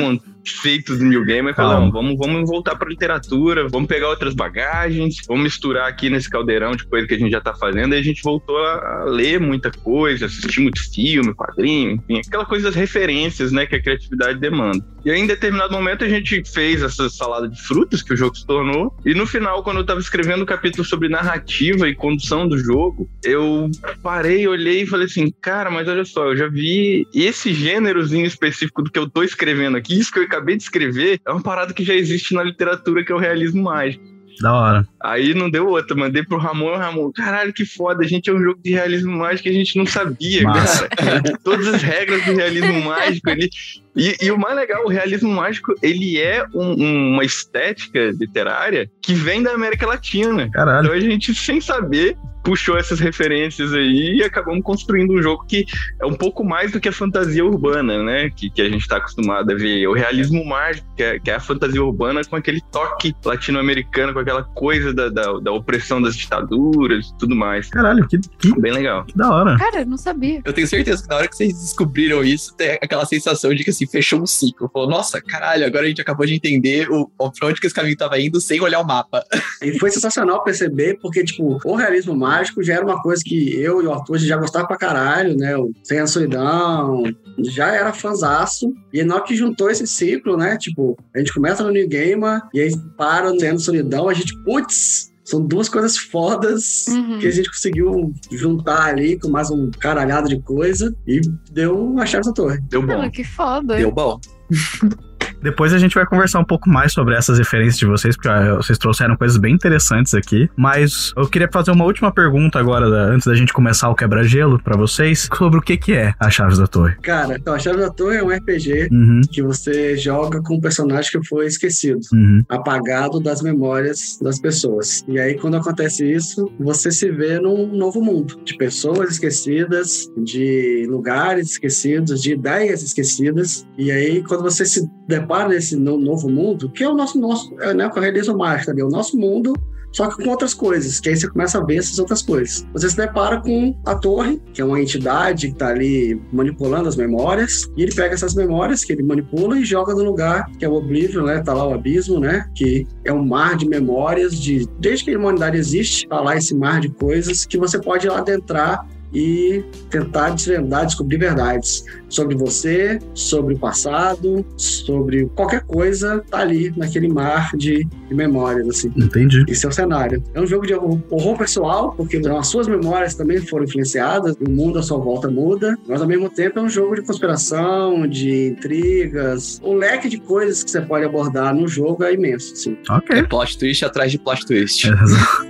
conceitos 0.46 1.00
do 1.00 1.06
New 1.06 1.26
Gaiman. 1.26 1.52
E 1.52 1.54
falou, 1.56 1.80
não, 1.80 1.92
vamos, 1.92 2.18
vamos 2.18 2.50
voltar 2.50 2.76
pra 2.76 2.90
literatura, 2.90 3.70
vamos 3.70 3.88
pegar 3.88 4.10
outras 4.10 4.34
bagagens, 4.34 5.18
vamos 5.28 5.44
misturar 5.44 5.88
aqui 5.88 6.10
nesse 6.10 6.30
caldeirão 6.30 6.76
de 6.76 6.86
coisa 6.86 7.08
que 7.08 7.14
a 7.14 7.18
gente 7.18 7.32
já 7.32 7.40
tá 7.40 7.54
fazendo. 7.56 7.96
E 7.96 7.98
a 7.98 8.02
gente 8.02 8.22
voltou 8.22 8.58
a, 8.58 9.06
ler 9.06 9.40
muita 9.40 9.72
coisa, 9.72 10.26
assistir 10.26 10.60
muito 10.60 10.80
filme, 10.94 11.34
quadrinho, 11.34 11.94
enfim, 11.94 12.22
aquela 12.28 12.46
coisa 12.46 12.66
das 12.66 12.76
referências, 12.76 13.52
né, 13.52 13.66
que 13.66 13.76
a 13.76 13.82
criatividade 13.82 14.40
demanda. 14.40 14.86
E 15.06 15.12
aí, 15.12 15.20
em 15.20 15.28
determinado 15.28 15.72
momento, 15.72 16.04
a 16.04 16.10
gente 16.10 16.44
fez 16.44 16.82
essa 16.82 17.08
salada 17.10 17.48
de 17.48 17.62
frutas 17.62 18.02
que 18.02 18.14
o 18.14 18.18
jogo 18.18 18.36
se 18.36 18.46
tornou. 18.46 18.92
E 19.06 19.14
no 19.14 19.28
final, 19.28 19.64
quando 19.64 19.78
eu 19.78 19.86
tava 19.86 20.00
escrevendo 20.00 20.42
o 20.42 20.46
capítulo 20.48 20.84
sobre 20.84 21.08
narrativa 21.08 21.88
e 21.88 21.94
condução 21.94 22.48
do 22.48 22.58
jogo, 22.58 23.08
eu 23.24 23.70
parei, 24.02 24.48
olhei 24.48 24.82
e 24.82 24.88
falei 24.88 25.06
assim, 25.06 25.32
cara, 25.42 25.70
mas 25.70 25.88
olha 25.88 26.04
só, 26.04 26.26
eu 26.30 26.36
já 26.36 26.48
vi 26.48 27.08
esse 27.14 27.54
gênerozinho 27.54 28.26
específico 28.26 28.82
do 28.82 28.92
que 28.92 28.98
eu 28.98 29.08
tô 29.08 29.22
escrevendo 29.22 29.45
aqui, 29.78 29.98
isso 29.98 30.12
que 30.12 30.20
eu 30.20 30.24
acabei 30.24 30.56
de 30.58 30.64
escrever, 30.64 31.20
é 31.26 31.32
uma 31.32 31.42
parada 31.42 31.74
que 31.74 31.84
já 31.84 31.94
existe 31.94 32.34
na 32.34 32.44
literatura, 32.44 33.04
que 33.04 33.12
é 33.12 33.16
o 33.16 33.20
realismo 33.20 33.64
mágico. 33.64 34.04
Da 34.42 34.54
hora. 34.54 34.88
Aí 35.02 35.34
não 35.34 35.50
deu 35.50 35.66
outra, 35.68 35.96
mandei 35.96 36.22
pro 36.22 36.38
Ramon, 36.38 36.74
o 36.74 36.78
Ramon, 36.78 37.10
caralho, 37.14 37.54
que 37.54 37.66
foda, 37.66 38.04
a 38.04 38.08
gente 38.08 38.30
é 38.30 38.34
um 38.34 38.42
jogo 38.44 38.60
de 38.62 38.72
realismo 38.72 39.14
mágico 39.18 39.44
que 39.44 39.50
a 39.50 39.54
gente 39.54 39.78
não 39.78 39.86
sabia, 39.86 40.44
Massa. 40.44 40.90
cara. 40.90 41.22
Todas 41.42 41.68
as 41.74 41.82
regras 41.82 42.26
do 42.26 42.34
realismo 42.36 42.82
mágico 42.84 43.30
ali. 43.30 43.50
E, 43.96 44.14
e 44.22 44.32
o 44.32 44.38
mais 44.38 44.56
legal, 44.58 44.84
o 44.84 44.90
realismo 44.90 45.30
mágico, 45.32 45.74
ele 45.82 46.20
é 46.20 46.46
um- 46.54 47.14
uma 47.14 47.24
estética 47.24 48.12
literária 48.20 48.92
que 49.02 49.14
vem 49.14 49.42
da 49.42 49.54
América 49.54 49.88
Latina. 49.88 50.50
Caralho. 50.52 50.88
Então 50.88 50.98
a 50.98 51.00
gente, 51.00 51.34
sem 51.34 51.62
saber, 51.62 52.18
puxou 52.46 52.78
essas 52.78 53.00
referências 53.00 53.74
aí 53.74 54.18
e 54.20 54.24
acabamos 54.24 54.64
construindo 54.64 55.12
um 55.14 55.22
jogo 55.22 55.44
que 55.46 55.66
é 56.00 56.06
um 56.06 56.14
pouco 56.14 56.44
mais 56.46 56.72
do 56.72 56.80
que 56.80 56.88
a 56.88 56.92
fantasia 56.94 57.44
urbana, 57.44 58.02
né? 58.04 58.30
Que, 58.30 58.50
que 58.50 58.62
a 58.62 58.70
gente 58.70 58.88
tá 58.88 58.98
acostumado 58.98 59.52
a 59.52 59.56
ver. 59.56 59.88
O 59.88 59.94
realismo 59.94 60.46
mágico, 60.46 60.88
que 60.96 61.04
é, 61.04 61.20
que 61.20 61.32
é 61.32 61.36
a 61.36 61.40
fantasia 61.40 61.84
urbana 61.84 62.22
com 62.24 62.36
aquele 62.36 62.62
toque 62.72 63.14
latino-americano, 63.26 64.14
com 64.14 64.20
aquela 64.20 64.44
coisa 64.44 64.94
da, 64.94 65.10
da, 65.10 65.40
da 65.40 65.52
opressão 65.52 66.02
das 66.02 66.16
ditaduras 66.16 67.08
e 67.08 67.18
tudo 67.18 67.36
mais. 67.36 67.70
Caralho, 67.70 68.08
que, 68.08 68.20
que, 68.20 68.60
Bem 68.62 68.72
legal. 68.72 69.04
que 69.06 69.18
da 69.18 69.30
hora. 69.32 69.58
Cara, 69.58 69.80
eu 69.82 69.86
não 69.88 69.98
sabia. 69.98 70.42
Eu 70.46 70.54
tenho 70.54 70.68
certeza 70.68 71.02
que 71.04 71.10
na 71.10 71.16
hora 71.18 71.28
que 71.28 71.36
vocês 71.36 71.54
descobriram 71.54 72.24
isso, 72.24 72.56
tem 72.56 72.72
aquela 72.82 73.06
sensação 73.06 73.54
de 73.54 73.64
que 73.64 73.72
assim, 73.72 73.88
fechou 73.88 74.22
um 74.22 74.28
ciclo. 74.28 74.70
Falou, 74.72 74.88
nossa, 74.90 75.20
caralho, 75.20 75.66
agora 75.66 75.86
a 75.86 75.88
gente 75.88 76.02
acabou 76.02 76.26
de 76.28 76.36
entender 76.36 76.90
o, 76.92 77.10
o- 77.18 77.32
pra 77.32 77.48
onde 77.48 77.60
que 77.60 77.66
esse 77.66 77.76
caminho 77.76 77.98
tava 77.98 78.20
indo 78.20 78.40
sem 78.40 78.62
olhar 78.62 78.80
o 78.80 78.86
mapa. 78.86 79.24
E 79.64 79.78
foi 79.80 79.90
sensacional 79.90 80.44
perceber, 80.44 81.00
porque, 81.02 81.24
tipo, 81.24 81.60
o 81.66 81.76
realismo 81.76 82.16
mágico 82.16 82.35
já 82.64 82.74
era 82.76 82.86
uma 82.86 83.02
coisa 83.02 83.22
que 83.24 83.54
eu 83.60 83.82
e 83.82 83.86
o 83.88 83.94
Arthur 83.94 84.18
já 84.18 84.38
gostava 84.38 84.68
pra 84.68 84.78
caralho, 84.78 85.36
né? 85.38 85.56
O 85.58 85.72
Sem 85.84 86.00
a 86.00 86.08
Solidão, 86.08 87.04
já 87.40 87.74
era 87.74 87.94
fanzaço. 87.94 88.74
E 88.94 89.04
na 89.04 89.16
hora 89.16 89.24
que 89.24 89.36
juntou 89.36 89.70
esse 89.70 89.86
ciclo, 89.88 90.38
né? 90.38 90.58
Tipo, 90.58 90.98
a 91.14 91.20
gente 91.20 91.34
começa 91.34 91.64
no 91.64 91.72
New 91.72 91.88
Gamer 91.88 92.42
e 92.54 92.62
aí 92.62 92.72
para 92.98 93.32
no 93.32 93.40
Sem 93.40 93.50
a 93.50 93.58
Solidão, 93.60 94.10
a 94.10 94.14
gente, 94.14 94.34
putz, 94.44 95.12
são 95.24 95.44
duas 95.46 95.68
coisas 95.68 95.98
fodas 95.98 96.86
Uhum. 96.88 97.18
que 97.20 97.28
a 97.28 97.32
gente 97.32 97.50
conseguiu 97.50 98.14
juntar 98.32 98.84
ali 98.86 99.20
com 99.20 99.28
mais 99.30 99.50
um 99.50 99.72
caralhado 99.72 100.30
de 100.30 100.40
coisa 100.42 100.96
e 101.08 101.20
deu 101.52 101.78
uma 101.80 102.06
chave 102.06 102.26
da 102.26 102.32
torre. 102.34 102.60
Deu 102.70 102.86
bom. 102.86 103.02
Ah, 103.02 103.10
que 103.10 103.24
foda. 103.24 103.76
Deu 103.76 103.92
bom. 103.92 104.20
Depois 105.46 105.74
a 105.74 105.78
gente 105.78 105.94
vai 105.96 106.06
conversar 106.06 106.40
um 106.40 106.44
pouco 106.44 106.70
mais 106.70 106.92
sobre 106.92 107.16
essas 107.16 107.38
referências 107.38 107.78
de 107.78 107.86
vocês, 107.86 108.16
porque 108.16 108.28
ah, 108.28 108.56
vocês 108.56 108.78
trouxeram 108.78 109.16
coisas 109.16 109.38
bem 109.38 109.54
interessantes 109.54 110.14
aqui. 110.14 110.50
Mas 110.58 111.14
eu 111.16 111.28
queria 111.28 111.48
fazer 111.52 111.72
uma 111.72 111.86
última 111.86 112.12
pergunta 112.12 112.60
agora, 112.60 112.90
da- 112.90 113.04
antes 113.06 113.28
da 113.28 113.36
gente 113.36 113.54
começar 113.54 113.90
o 113.90 113.96
quebra-gelo 113.96 114.60
pra 114.62 114.76
vocês, 114.76 115.30
sobre 115.38 115.60
o 115.60 115.62
que, 115.62 115.78
que 115.78 115.94
é 115.94 116.14
a 116.20 116.30
Chaves 116.30 116.58
da 116.58 116.66
Torre. 116.68 116.96
Cara, 117.02 117.36
então 117.36 117.54
a 117.54 117.60
chave 117.60 117.78
da 117.78 117.90
torre 117.90 118.18
é 118.18 118.24
um 118.24 118.30
RPG 118.30 118.90
Uhum, 118.92 119.22
que 119.32 119.42
você 119.44 119.96
joga 119.98 120.42
com 120.42 120.56
um 120.56 120.60
personagem 120.60 121.12
que 121.12 121.28
foi 121.28 121.46
esquecido. 121.46 122.00
uhum. 122.12 122.42
apagado 122.50 123.20
das 123.20 123.42
memórias 123.42 124.18
das 124.22 124.40
pessoas. 124.40 125.04
E 125.08 125.20
aí, 125.20 125.36
quando 125.36 125.58
acontece 125.58 126.10
isso, 126.12 126.52
você 126.60 126.90
se 126.92 127.12
vê 127.12 127.40
num 127.40 127.68
novo 127.76 128.02
mundo 128.02 128.40
de 128.44 128.58
pessoas 128.58 129.12
esquecidas, 129.12 130.10
de 130.18 130.88
lugares 130.90 131.52
esquecidos, 131.52 132.22
de 132.22 132.34
ideias 132.34 132.82
esquecidas. 132.82 133.66
E 133.78 133.92
aí, 133.92 134.24
quando 134.24 134.42
você 134.42 134.66
se 134.66 134.90
depara 135.08 135.35
nesse 135.48 135.76
no- 135.76 135.98
novo 135.98 136.30
mundo, 136.30 136.70
que 136.70 136.84
é 136.84 136.90
o 136.90 136.96
nosso, 136.96 137.20
nosso 137.20 137.54
é, 137.62 137.74
né, 137.74 137.88
o 137.88 138.00
realismo 138.00 138.38
mágico, 138.38 138.72
ali, 138.72 138.82
o 138.84 138.90
nosso 138.90 139.18
mundo. 139.18 139.54
Só 139.92 140.10
que 140.10 140.22
com 140.22 140.30
outras 140.30 140.54
coisas, 140.54 141.00
que 141.00 141.08
aí 141.08 141.16
você 141.16 141.26
começa 141.26 141.58
a 141.58 141.64
ver 141.64 141.78
essas 141.78 142.00
outras 142.00 142.22
coisas. 142.22 142.68
Você 142.74 142.90
se 142.90 142.98
depara 142.98 143.40
com 143.40 143.74
a 143.86 143.96
torre, 143.96 144.42
que 144.54 144.62
é 144.62 144.66
uma 144.66 144.82
entidade 144.82 145.48
que 145.48 145.54
está 145.54 145.70
ali 145.70 146.22
manipulando 146.34 146.90
as 146.90 146.98
memórias, 146.98 147.66
e 147.78 147.84
ele 147.84 147.96
pega 147.96 148.14
essas 148.14 148.36
memórias 148.36 148.84
que 148.84 148.92
ele 148.92 149.04
manipula 149.04 149.58
e 149.58 149.64
joga 149.64 149.94
no 149.96 150.04
lugar 150.04 150.52
que 150.60 150.66
é 150.66 150.68
o 150.68 150.74
Oblivion, 150.74 151.24
né? 151.24 151.42
Tá 151.42 151.54
lá 151.54 151.66
o 151.66 151.74
abismo, 151.74 152.20
né? 152.20 152.46
Que 152.54 152.86
é 153.06 153.14
um 153.14 153.26
mar 153.26 153.56
de 153.56 153.66
memórias 153.70 154.38
de 154.38 154.68
desde 154.82 155.06
que 155.06 155.16
a 155.16 155.18
humanidade 155.18 155.56
existe, 155.58 156.06
tá 156.10 156.20
lá 156.20 156.36
esse 156.36 156.54
mar 156.54 156.82
de 156.82 156.90
coisas 156.90 157.46
que 157.46 157.58
você 157.58 157.80
pode 157.80 158.06
ir 158.06 158.10
lá 158.10 158.18
adentrar 158.18 158.86
e 159.16 159.64
tentar 159.90 160.32
desvendar, 160.32 160.86
descobrir 160.86 161.18
verdades 161.18 161.86
sobre 162.10 162.36
você, 162.36 163.00
sobre 163.14 163.56
o 163.56 163.58
passado, 163.58 164.46
sobre 164.58 165.26
qualquer 165.36 165.62
coisa, 165.64 166.24
tá 166.30 166.40
ali 166.40 166.72
naquele 166.76 167.08
mar 167.08 167.52
de, 167.56 167.86
de 168.08 168.14
memórias, 168.14 168.68
assim. 168.68 168.92
Entendi. 168.96 169.44
Esse 169.48 169.66
é 169.66 169.70
o 169.70 169.72
cenário. 169.72 170.22
É 170.34 170.42
um 170.42 170.46
jogo 170.46 170.68
de 170.68 170.74
horror 170.74 171.38
pessoal, 171.38 171.94
porque 171.96 172.18
as 172.18 172.48
suas 172.48 172.68
memórias 172.68 173.16
também 173.16 173.38
foram 173.40 173.64
influenciadas, 173.64 174.36
o 174.40 174.50
mundo 174.50 174.80
à 174.80 174.84
sua 174.84 174.98
volta 174.98 175.30
muda, 175.30 175.78
mas 175.88 176.02
ao 176.02 176.08
mesmo 176.08 176.30
tempo 176.30 176.60
é 176.60 176.62
um 176.62 176.70
jogo 176.70 176.96
de 176.96 177.02
conspiração, 177.02 178.08
de 178.08 178.48
intrigas. 178.48 179.60
O 179.64 179.74
leque 179.74 180.10
de 180.10 180.18
coisas 180.20 180.64
que 180.64 180.72
você 180.72 180.82
pode 180.82 181.06
abordar 181.06 181.56
no 181.56 181.68
jogo 181.68 182.04
é 182.04 182.14
imenso. 182.14 182.54
Assim. 182.54 182.78
É 182.90 182.94
Ok. 182.94 183.24
plot 183.24 183.58
twist 183.58 183.86
atrás 183.86 184.12
de 184.12 184.20
plot 184.20 184.46
twist. 184.46 184.88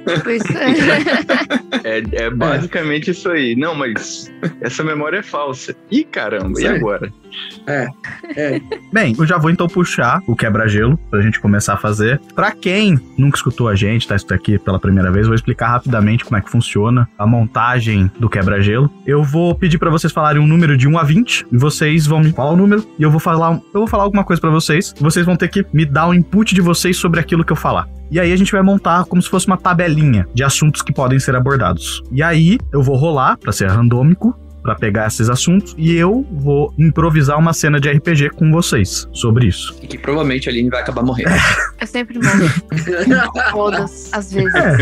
É. 0.05 0.15
É, 1.83 2.01
é 2.13 2.29
basicamente 2.31 3.11
isso 3.11 3.29
aí. 3.29 3.54
Não, 3.55 3.73
mas 3.75 4.31
essa 4.61 4.83
memória 4.83 5.17
é 5.17 5.23
falsa. 5.23 5.75
Ih, 5.91 6.03
caramba, 6.03 6.59
e 6.59 6.67
agora? 6.67 7.11
É, 7.67 7.87
Bem, 8.93 9.13
eu 9.17 9.25
já 9.25 9.37
vou 9.37 9.49
então 9.51 9.67
puxar 9.67 10.21
o 10.27 10.35
quebra-gelo 10.35 10.97
pra 11.09 11.21
gente 11.21 11.39
começar 11.39 11.73
a 11.73 11.77
fazer. 11.77 12.19
Pra 12.33 12.51
quem 12.51 12.99
nunca 13.17 13.37
escutou 13.37 13.67
a 13.67 13.75
gente, 13.75 14.07
tá 14.07 14.15
isso 14.15 14.31
aqui 14.33 14.57
pela 14.57 14.79
primeira 14.79 15.11
vez, 15.11 15.25
vou 15.27 15.35
explicar 15.35 15.67
rapidamente 15.69 16.23
como 16.23 16.37
é 16.37 16.41
que 16.41 16.49
funciona 16.49 17.09
a 17.17 17.25
montagem 17.27 18.09
do 18.19 18.29
quebra-gelo. 18.29 18.89
Eu 19.05 19.23
vou 19.23 19.53
pedir 19.55 19.77
pra 19.77 19.89
vocês 19.89 20.13
falarem 20.13 20.41
um 20.41 20.47
número 20.47 20.77
de 20.77 20.87
1 20.87 20.97
a 20.97 21.03
20 21.03 21.45
e 21.51 21.57
vocês 21.57 22.05
vão 22.07 22.19
me 22.19 22.31
falar 22.31 22.51
o 22.51 22.55
número 22.57 22.85
e 22.97 23.03
eu 23.03 23.11
vou 23.11 23.19
falar, 23.19 23.51
um- 23.51 23.61
eu 23.73 23.79
vou 23.81 23.87
falar 23.87 24.03
alguma 24.03 24.23
coisa 24.23 24.41
pra 24.41 24.49
vocês. 24.49 24.93
E 24.97 25.03
vocês 25.03 25.25
vão 25.25 25.35
ter 25.35 25.49
que 25.49 25.65
me 25.73 25.85
dar 25.85 26.07
o 26.07 26.13
input 26.13 26.53
de 26.55 26.61
vocês 26.61 26.95
sobre 26.97 27.19
aquilo 27.19 27.43
que 27.43 27.51
eu 27.51 27.57
falar. 27.57 27.87
E 28.11 28.19
aí 28.19 28.31
a 28.31 28.35
gente 28.35 28.51
vai 28.51 28.61
montar 28.61 29.05
como 29.05 29.21
se 29.21 29.29
fosse 29.29 29.47
uma 29.47 29.57
tabelinha 29.57 30.27
de 30.33 30.43
assuntos 30.43 30.81
que 30.81 30.93
podem 30.93 31.19
ser 31.19 31.35
abordados. 31.35 32.01
E 32.11 32.21
aí 32.21 32.57
eu 32.71 32.81
vou 32.83 32.95
rolar 32.95 33.37
pra 33.37 33.51
ser 33.51 33.69
randômico 33.69 34.37
pra 34.65 34.73
pegar 34.75 35.05
esses 35.07 35.29
assuntos 35.29 35.75
e 35.77 35.95
eu 35.95 36.25
vou 36.31 36.73
improvisar 36.77 37.37
uma 37.37 37.53
cena 37.53 37.79
de 37.79 37.87
RPG 37.87 38.31
com 38.31 38.51
vocês 38.51 39.07
sobre 39.13 39.45
isso. 39.47 39.77
E 39.81 39.85
que 39.87 39.95
provavelmente 39.97 40.49
a 40.49 40.51
Aline 40.51 40.69
vai 40.71 40.81
acabar 40.81 41.03
morrendo. 41.03 41.29
Eu 41.79 41.85
sempre 41.87 42.17
morro. 42.17 42.51
Todas 43.51 44.11
as 44.11 44.33
vezes. 44.33 44.55
É. 44.55 44.77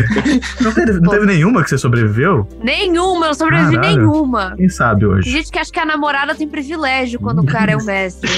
Não 0.61 0.73
teve, 0.73 0.93
não 1.01 1.11
teve 1.11 1.25
nenhuma 1.25 1.63
que 1.63 1.69
você 1.69 1.77
sobreviveu? 1.77 2.47
Nenhuma, 2.63 3.25
eu 3.25 3.27
não 3.27 3.33
sobrevivi 3.33 3.75
Caralho. 3.75 3.97
nenhuma. 3.97 4.55
Quem 4.55 4.69
sabe 4.69 5.01
Tem 5.01 5.09
hoje? 5.09 5.29
gente 5.29 5.51
que 5.51 5.59
acha 5.59 5.71
que 5.71 5.79
a 5.79 5.85
namorada 5.85 6.33
tem 6.33 6.47
privilégio 6.47 7.19
quando 7.19 7.39
o 7.39 7.45
cara 7.45 7.73
é 7.73 7.75
o 7.75 7.83
mestre. 7.85 8.31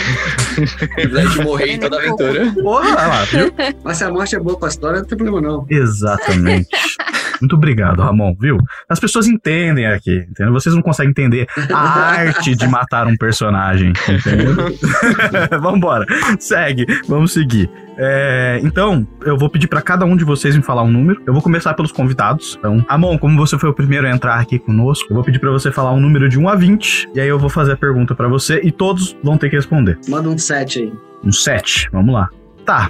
Privilégio 0.96 1.30
de 1.40 1.44
morrer 1.44 1.72
em 1.74 1.80
toda 1.80 1.98
aventura. 2.00 2.52
Porra, 2.54 2.88
olha 2.90 3.08
lá, 3.08 3.24
viu? 3.26 3.54
mas 3.84 3.98
se 3.98 4.04
a 4.04 4.10
morte 4.12 4.36
é 4.36 4.40
boa 4.40 4.58
pra 4.58 4.70
história, 4.70 5.00
não 5.00 5.06
tem 5.06 5.18
problema 5.18 5.42
não. 5.42 5.66
Exatamente. 5.70 6.70
Muito 7.42 7.56
obrigado, 7.56 8.02
Ramon, 8.02 8.34
viu? 8.40 8.58
As 8.88 9.00
pessoas 9.00 9.28
entendem 9.28 9.86
aqui, 9.86 10.26
entendeu? 10.30 10.54
Vocês 10.54 10.74
não 10.74 10.82
conseguem 10.82 11.12
entender 11.12 11.35
a 11.74 11.78
arte 11.78 12.56
de 12.56 12.68
matar 12.68 13.08
um 13.08 13.16
personagem, 13.16 13.94
entendeu? 14.10 14.56
Vambora, 15.62 16.06
segue, 16.40 16.86
vamos 17.08 17.34
seguir. 17.34 17.70
É, 17.98 18.60
então, 18.62 19.08
eu 19.26 19.38
vou 19.38 19.50
pedir 19.50 19.68
pra 19.68 19.82
cada 19.82 20.06
um 20.06 20.16
de 20.16 20.24
vocês 20.24 20.56
me 20.56 20.62
falar 20.62 20.84
um 20.84 20.92
número. 20.92 21.22
Eu 21.26 21.34
vou 21.34 21.42
começar 21.42 21.74
pelos 21.74 21.92
convidados. 21.92 22.56
Então, 22.60 22.84
Ramon, 22.88 23.18
como 23.18 23.38
você 23.38 23.58
foi 23.58 23.70
o 23.70 23.74
primeiro 23.74 24.08
a 24.08 24.12
entrar 24.12 24.40
aqui 24.40 24.60
conosco, 24.60 25.08
eu 25.10 25.16
vou 25.16 25.24
pedir 25.24 25.40
pra 25.40 25.52
você 25.52 25.72
falar 25.72 25.94
um 25.94 26.00
número 26.00 26.28
de 26.28 26.38
1 26.38 26.50
a 26.50 26.56
20, 26.56 27.10
e 27.16 27.20
aí 27.20 27.28
eu 27.28 27.40
vou 27.40 27.50
fazer 27.50 27.74
a 27.74 27.78
pergunta 27.78 28.14
pra 28.14 28.28
você 28.28 28.60
e 28.64 28.72
todos 28.72 29.16
vão 29.24 29.38
ter 29.38 29.50
que 29.50 29.56
responder. 29.56 29.98
Manda 30.08 30.30
um 30.30 30.38
7 30.38 30.80
aí. 30.80 30.94
Um 31.24 31.32
7, 31.32 31.90
vamos 31.92 32.14
lá. 32.14 32.30
Tá. 32.66 32.90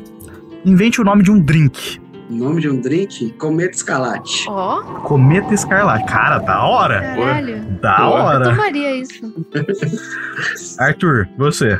Invente 0.65 0.99
o 0.99 1.03
nome 1.03 1.21
de 1.21 1.31
um 1.31 1.39
drink. 1.39 1.99
O 2.29 2.33
nome 2.33 2.61
de 2.61 2.69
um 2.69 2.79
drink? 2.79 3.31
Cometa 3.33 3.75
Escalate. 3.75 4.45
Ó, 4.47 4.81
Cometa 5.01 5.53
Escarlate. 5.53 6.05
Cara, 6.05 6.39
da 6.39 6.63
hora. 6.65 7.01
caralho. 7.01 7.61
Da. 7.81 7.97
Eu 7.99 8.05
hora. 8.07 8.45
tomaria 8.49 8.95
isso. 8.97 9.33
Arthur, 10.79 11.27
você. 11.37 11.79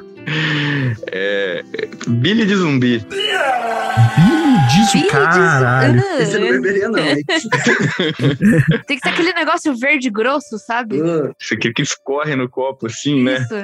É, 1.12 1.63
Billy 2.08 2.46
de 2.46 2.55
zumbi. 2.55 3.00
Billy 3.00 4.58
disso, 4.70 4.94
Billy 4.94 5.08
caralho. 5.10 6.01
diz- 6.01 6.20
Esse 6.22 6.39
não 6.39 6.48
beberia, 6.50 6.89
não, 6.89 6.98
hein? 7.00 7.24
Tem 8.88 8.98
que 8.98 9.03
ser 9.03 9.10
aquele 9.10 9.34
negócio 9.34 9.75
verde 9.77 10.10
grosso, 10.10 10.58
sabe? 10.58 10.98
Isso 11.39 11.53
aqui 11.53 11.72
que 11.74 11.82
escorre 11.82 12.36
no 12.36 12.50
copo, 12.50 12.88
assim, 12.88 13.22
né? 13.24 13.38
Isso. 13.38 13.55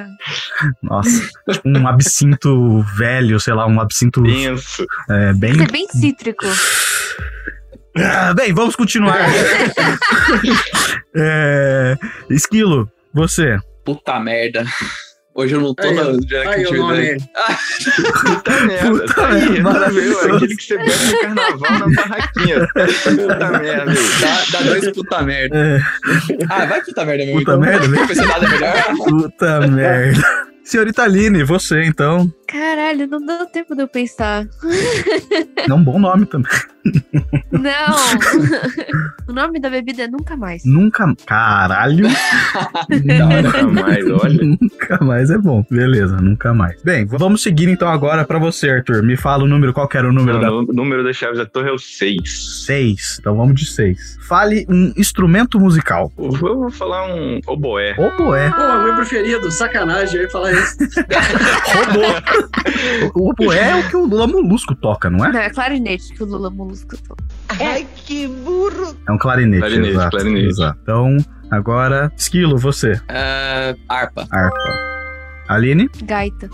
Nossa, 0.82 1.28
tipo 1.50 1.68
um 1.68 1.86
absinto 1.88 2.82
velho, 2.96 3.38
sei 3.40 3.54
lá, 3.54 3.66
um 3.66 3.80
absinto 3.80 4.22
Denso. 4.22 4.86
é, 5.10 5.32
bem. 5.34 5.52
Tem 5.56 5.58
que 5.58 5.66
ser 5.66 5.72
bem 5.72 5.86
cítrico. 5.88 6.44
Ah, 7.96 8.32
bem, 8.34 8.54
vamos 8.54 8.74
continuar. 8.76 9.18
é, 11.14 11.96
Esquilo, 12.30 12.90
você. 13.12 13.58
Puta 13.84 14.18
merda. 14.20 14.64
Hoje 15.34 15.54
eu 15.54 15.60
não 15.62 15.74
tô 15.74 15.82
Aí, 15.86 15.94
na 15.94 16.04
criatividade. 16.04 16.76
nome. 16.76 17.16
Puta 18.22 18.60
merda. 18.66 18.90
Puta 18.90 19.14
tá 19.14 19.28
merda, 19.30 19.60
maravilhoso. 19.62 20.34
Aquele 20.34 20.56
que 20.56 20.62
você 20.62 20.76
bebe 20.78 20.90
no 20.92 21.20
carnaval 21.20 21.78
na 21.78 21.88
barraquinha. 22.02 22.68
Puta 22.68 23.58
merda. 23.58 23.92
Dá, 24.20 24.58
dá 24.58 24.60
dois 24.66 24.90
puta 24.92 25.22
merda. 25.22 25.56
É, 25.56 25.80
Ah, 26.50 26.66
vai 26.66 26.82
puta 26.82 27.04
merda 27.06 27.24
mesmo. 27.24 27.38
Puta 27.40 27.50
então. 27.52 27.60
merda, 27.60 27.88
né? 27.88 27.98
Não 28.00 28.06
pensei 28.06 28.26
nada 28.26 28.48
melhor. 28.48 28.94
puta 29.08 29.60
merda. 29.68 30.22
Senhorita 30.64 31.02
Aline, 31.02 31.42
você 31.44 31.82
então. 31.82 32.30
Caralho, 32.52 33.06
não 33.08 33.24
deu 33.24 33.46
tempo 33.46 33.74
de 33.74 33.82
eu 33.82 33.88
pensar. 33.88 34.46
É 35.56 35.72
um 35.72 35.82
bom 35.82 35.98
nome 35.98 36.26
também. 36.26 36.50
Não! 37.50 37.70
o 39.28 39.32
nome 39.32 39.58
da 39.60 39.70
bebida 39.70 40.02
é 40.02 40.08
Nunca 40.08 40.36
Mais. 40.36 40.62
Nunca. 40.64 41.14
Caralho. 41.24 42.06
Da. 42.08 43.42
Nunca 43.42 43.66
mais, 43.68 44.10
olha. 44.10 44.44
nunca 44.44 45.04
mais 45.04 45.30
é 45.30 45.38
bom. 45.38 45.64
Beleza, 45.70 46.16
nunca 46.16 46.52
mais. 46.52 46.82
Bem, 46.82 47.06
vamos 47.06 47.42
seguir 47.42 47.68
então 47.68 47.88
agora 47.88 48.24
pra 48.24 48.38
você, 48.38 48.68
Arthur. 48.68 49.02
Me 49.02 49.16
fala 49.16 49.44
o 49.44 49.48
número, 49.48 49.72
qual 49.72 49.88
que 49.88 49.96
era 49.96 50.08
o 50.08 50.12
número 50.12 50.38
da. 50.38 50.50
Mano, 50.50 50.66
o 50.68 50.72
número 50.74 51.02
das 51.02 51.16
chaves 51.16 51.38
da 51.38 51.46
torre 51.46 51.70
é 51.70 51.72
o 51.72 51.78
6. 51.78 52.64
Seis. 52.66 53.16
Então 53.18 53.36
vamos 53.36 53.54
de 53.54 53.66
seis. 53.66 54.18
Fale 54.20 54.66
um 54.68 54.92
instrumento 54.96 55.58
musical. 55.58 56.12
Eu 56.18 56.32
vou 56.32 56.70
falar 56.70 57.06
um 57.14 57.40
oboé. 57.46 57.94
Oboé. 57.98 58.50
Pô, 58.50 58.82
meu 58.84 58.94
preferido, 58.96 59.50
sacanagem, 59.50 60.16
eu 60.16 60.22
ia 60.22 60.30
falar 60.30 60.52
isso. 60.52 60.76
Robô. 61.74 62.41
O 63.14 63.30
oboé 63.30 63.70
é 63.70 63.76
o 63.76 63.88
que 63.88 63.96
o 63.96 64.06
Lula 64.06 64.26
Molusco 64.26 64.74
toca, 64.74 65.10
não 65.10 65.24
é? 65.24 65.32
Não, 65.32 65.40
é 65.40 65.50
clarinete 65.50 66.12
que 66.14 66.22
o 66.22 66.26
Lula 66.26 66.50
Molusco 66.50 66.96
toca. 66.96 67.22
É 67.60 69.12
um 69.12 69.18
clarinete. 69.18 69.60
Clarinete, 69.60 69.90
exato, 69.90 70.10
clarinete. 70.10 70.48
exato. 70.48 70.78
Então, 70.82 71.16
agora, 71.50 72.12
Esquilo, 72.16 72.58
você. 72.58 73.00
Ah, 73.08 73.74
harpa. 73.88 74.26
Harpa. 74.30 74.58
Aline. 75.48 75.88
Gaita. 76.04 76.48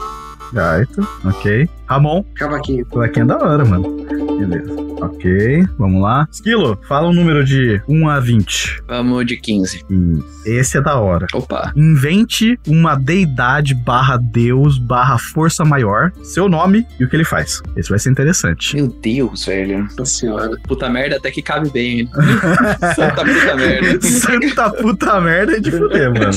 Gaita. 0.52 1.02
Ok. 1.24 1.68
Ramon. 1.86 2.24
Cavaquinho. 2.34 2.86
Cavaquinho 2.86 3.24
é 3.24 3.26
da 3.26 3.38
hora, 3.38 3.64
mano. 3.64 4.04
Beleza. 4.38 4.87
Ok, 5.00 5.64
vamos 5.78 6.02
lá. 6.02 6.26
Esquilo, 6.30 6.78
fala 6.88 7.08
um 7.08 7.12
número 7.12 7.44
de 7.44 7.80
1 7.88 8.08
a 8.08 8.20
20. 8.20 8.82
Vamos 8.88 9.26
de 9.26 9.36
15. 9.36 9.84
Isso. 9.88 10.38
Esse 10.44 10.78
é 10.78 10.80
da 10.80 10.96
hora. 10.96 11.26
Opa. 11.34 11.72
Invente 11.76 12.58
uma 12.66 12.94
deidade 12.94 13.74
barra 13.74 14.16
deus 14.16 14.78
barra 14.78 15.18
força 15.18 15.64
maior, 15.64 16.10
seu 16.22 16.48
nome 16.48 16.86
e 16.98 17.04
o 17.04 17.08
que 17.08 17.16
ele 17.16 17.24
faz. 17.24 17.62
Esse 17.76 17.90
vai 17.90 17.98
ser 17.98 18.10
interessante. 18.10 18.74
Meu 18.76 18.88
Deus, 18.88 19.44
velho. 19.46 19.86
Nossa 19.96 20.04
senhora. 20.06 20.56
Puta 20.66 20.88
merda 20.88 21.16
até 21.16 21.30
que 21.30 21.42
cabe 21.42 21.70
bem. 21.70 22.00
hein? 22.00 22.10
Santa 22.96 23.24
puta 23.24 23.56
merda. 23.56 24.00
Santa 24.00 24.70
puta 24.70 25.20
merda 25.20 25.56
é 25.56 25.60
de 25.60 25.70
fuder, 25.70 26.10
mano. 26.12 26.30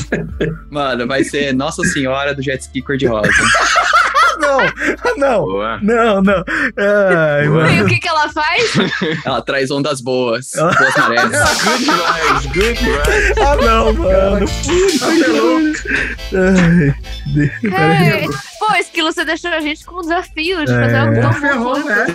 Mano, 0.70 1.06
vai 1.06 1.24
ser 1.24 1.52
Nossa 1.54 1.82
Senhora 1.84 2.34
do 2.34 2.42
Jet 2.42 2.60
Ski 2.62 2.82
Cor-de-Rosa. 2.82 3.28
Não! 4.42 4.58
Não! 5.16 5.40
Boa. 5.44 5.78
Não, 5.82 6.22
não. 6.22 6.44
Ai, 6.76 7.44
E 7.44 7.48
mano. 7.48 7.84
o 7.84 7.88
que, 7.88 7.98
que 7.98 8.08
ela 8.08 8.28
faz? 8.30 8.72
Ela 9.24 9.40
traz 9.42 9.70
ondas 9.70 10.00
boas. 10.00 10.54
Ela- 10.54 10.72
Boas 10.74 10.94
marés. 10.98 11.22
Good 11.22 11.84
vibes, 11.84 12.46
good 12.46 12.74
vibes. 12.74 13.38
Ah, 13.38 13.56
não, 13.56 13.92
mano. 13.92 14.46
Apelou. 15.02 15.58
Ai, 16.34 16.94
de- 17.26 17.50
peraí. 17.60 18.24
É, 18.24 18.26
pô, 18.66 18.74
Esquilo, 18.76 19.12
você 19.12 19.24
deixou 19.24 19.50
a 19.50 19.60
gente 19.60 19.84
com 19.84 19.96
o 19.96 20.02
desafio 20.02 20.64
de 20.64 20.72
É. 20.72 20.80
fazer 20.80 20.96
algo 20.96 21.20
tão 21.20 21.32
Ferrou, 21.32 21.84
né? 21.84 22.06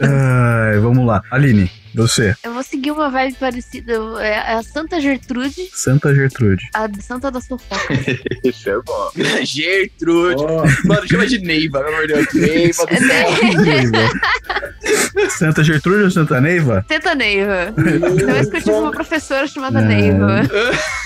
Ai, 0.00 0.78
vamos 0.78 1.06
lá. 1.06 1.22
Aline, 1.30 1.70
você. 1.94 2.34
Eu 2.42 2.52
vou 2.52 2.62
seguir 2.62 2.90
uma 2.90 3.08
vibe 3.08 3.34
parecida. 3.36 3.92
É 4.20 4.54
a 4.54 4.62
Santa 4.62 5.00
Gertrude, 5.00 5.68
Santa 5.72 6.14
Gertrude. 6.14 6.68
a 6.74 6.88
Santa 7.00 7.30
das 7.30 7.46
Fofocas. 7.48 7.98
Isso 8.44 8.68
é 8.70 8.78
bom. 8.82 9.10
Gertrude. 9.44 10.42
Ó, 10.44 10.64
Mano, 10.84 11.08
chama 11.08 11.26
de 11.26 11.38
Neiva, 11.38 11.80
pelo 11.80 11.94
amor 11.94 12.06
de 12.06 12.14
Deus. 12.14 12.34
Neiva 12.34 12.86
do 12.86 12.96
céu. 12.96 13.62
Neiva. 13.62 15.30
Santa 15.30 15.64
Gertrude 15.64 16.04
ou 16.04 16.10
Santa 16.10 16.40
Neiva? 16.40 16.84
Santa 16.88 17.14
Neiva. 17.14 17.72
Então 17.76 18.36
eu 18.36 18.50
tive 18.50 18.70
uma 18.72 18.90
professora 18.90 19.46
chamada 19.46 19.80
É. 19.80 19.82
Neiva. 19.84 20.42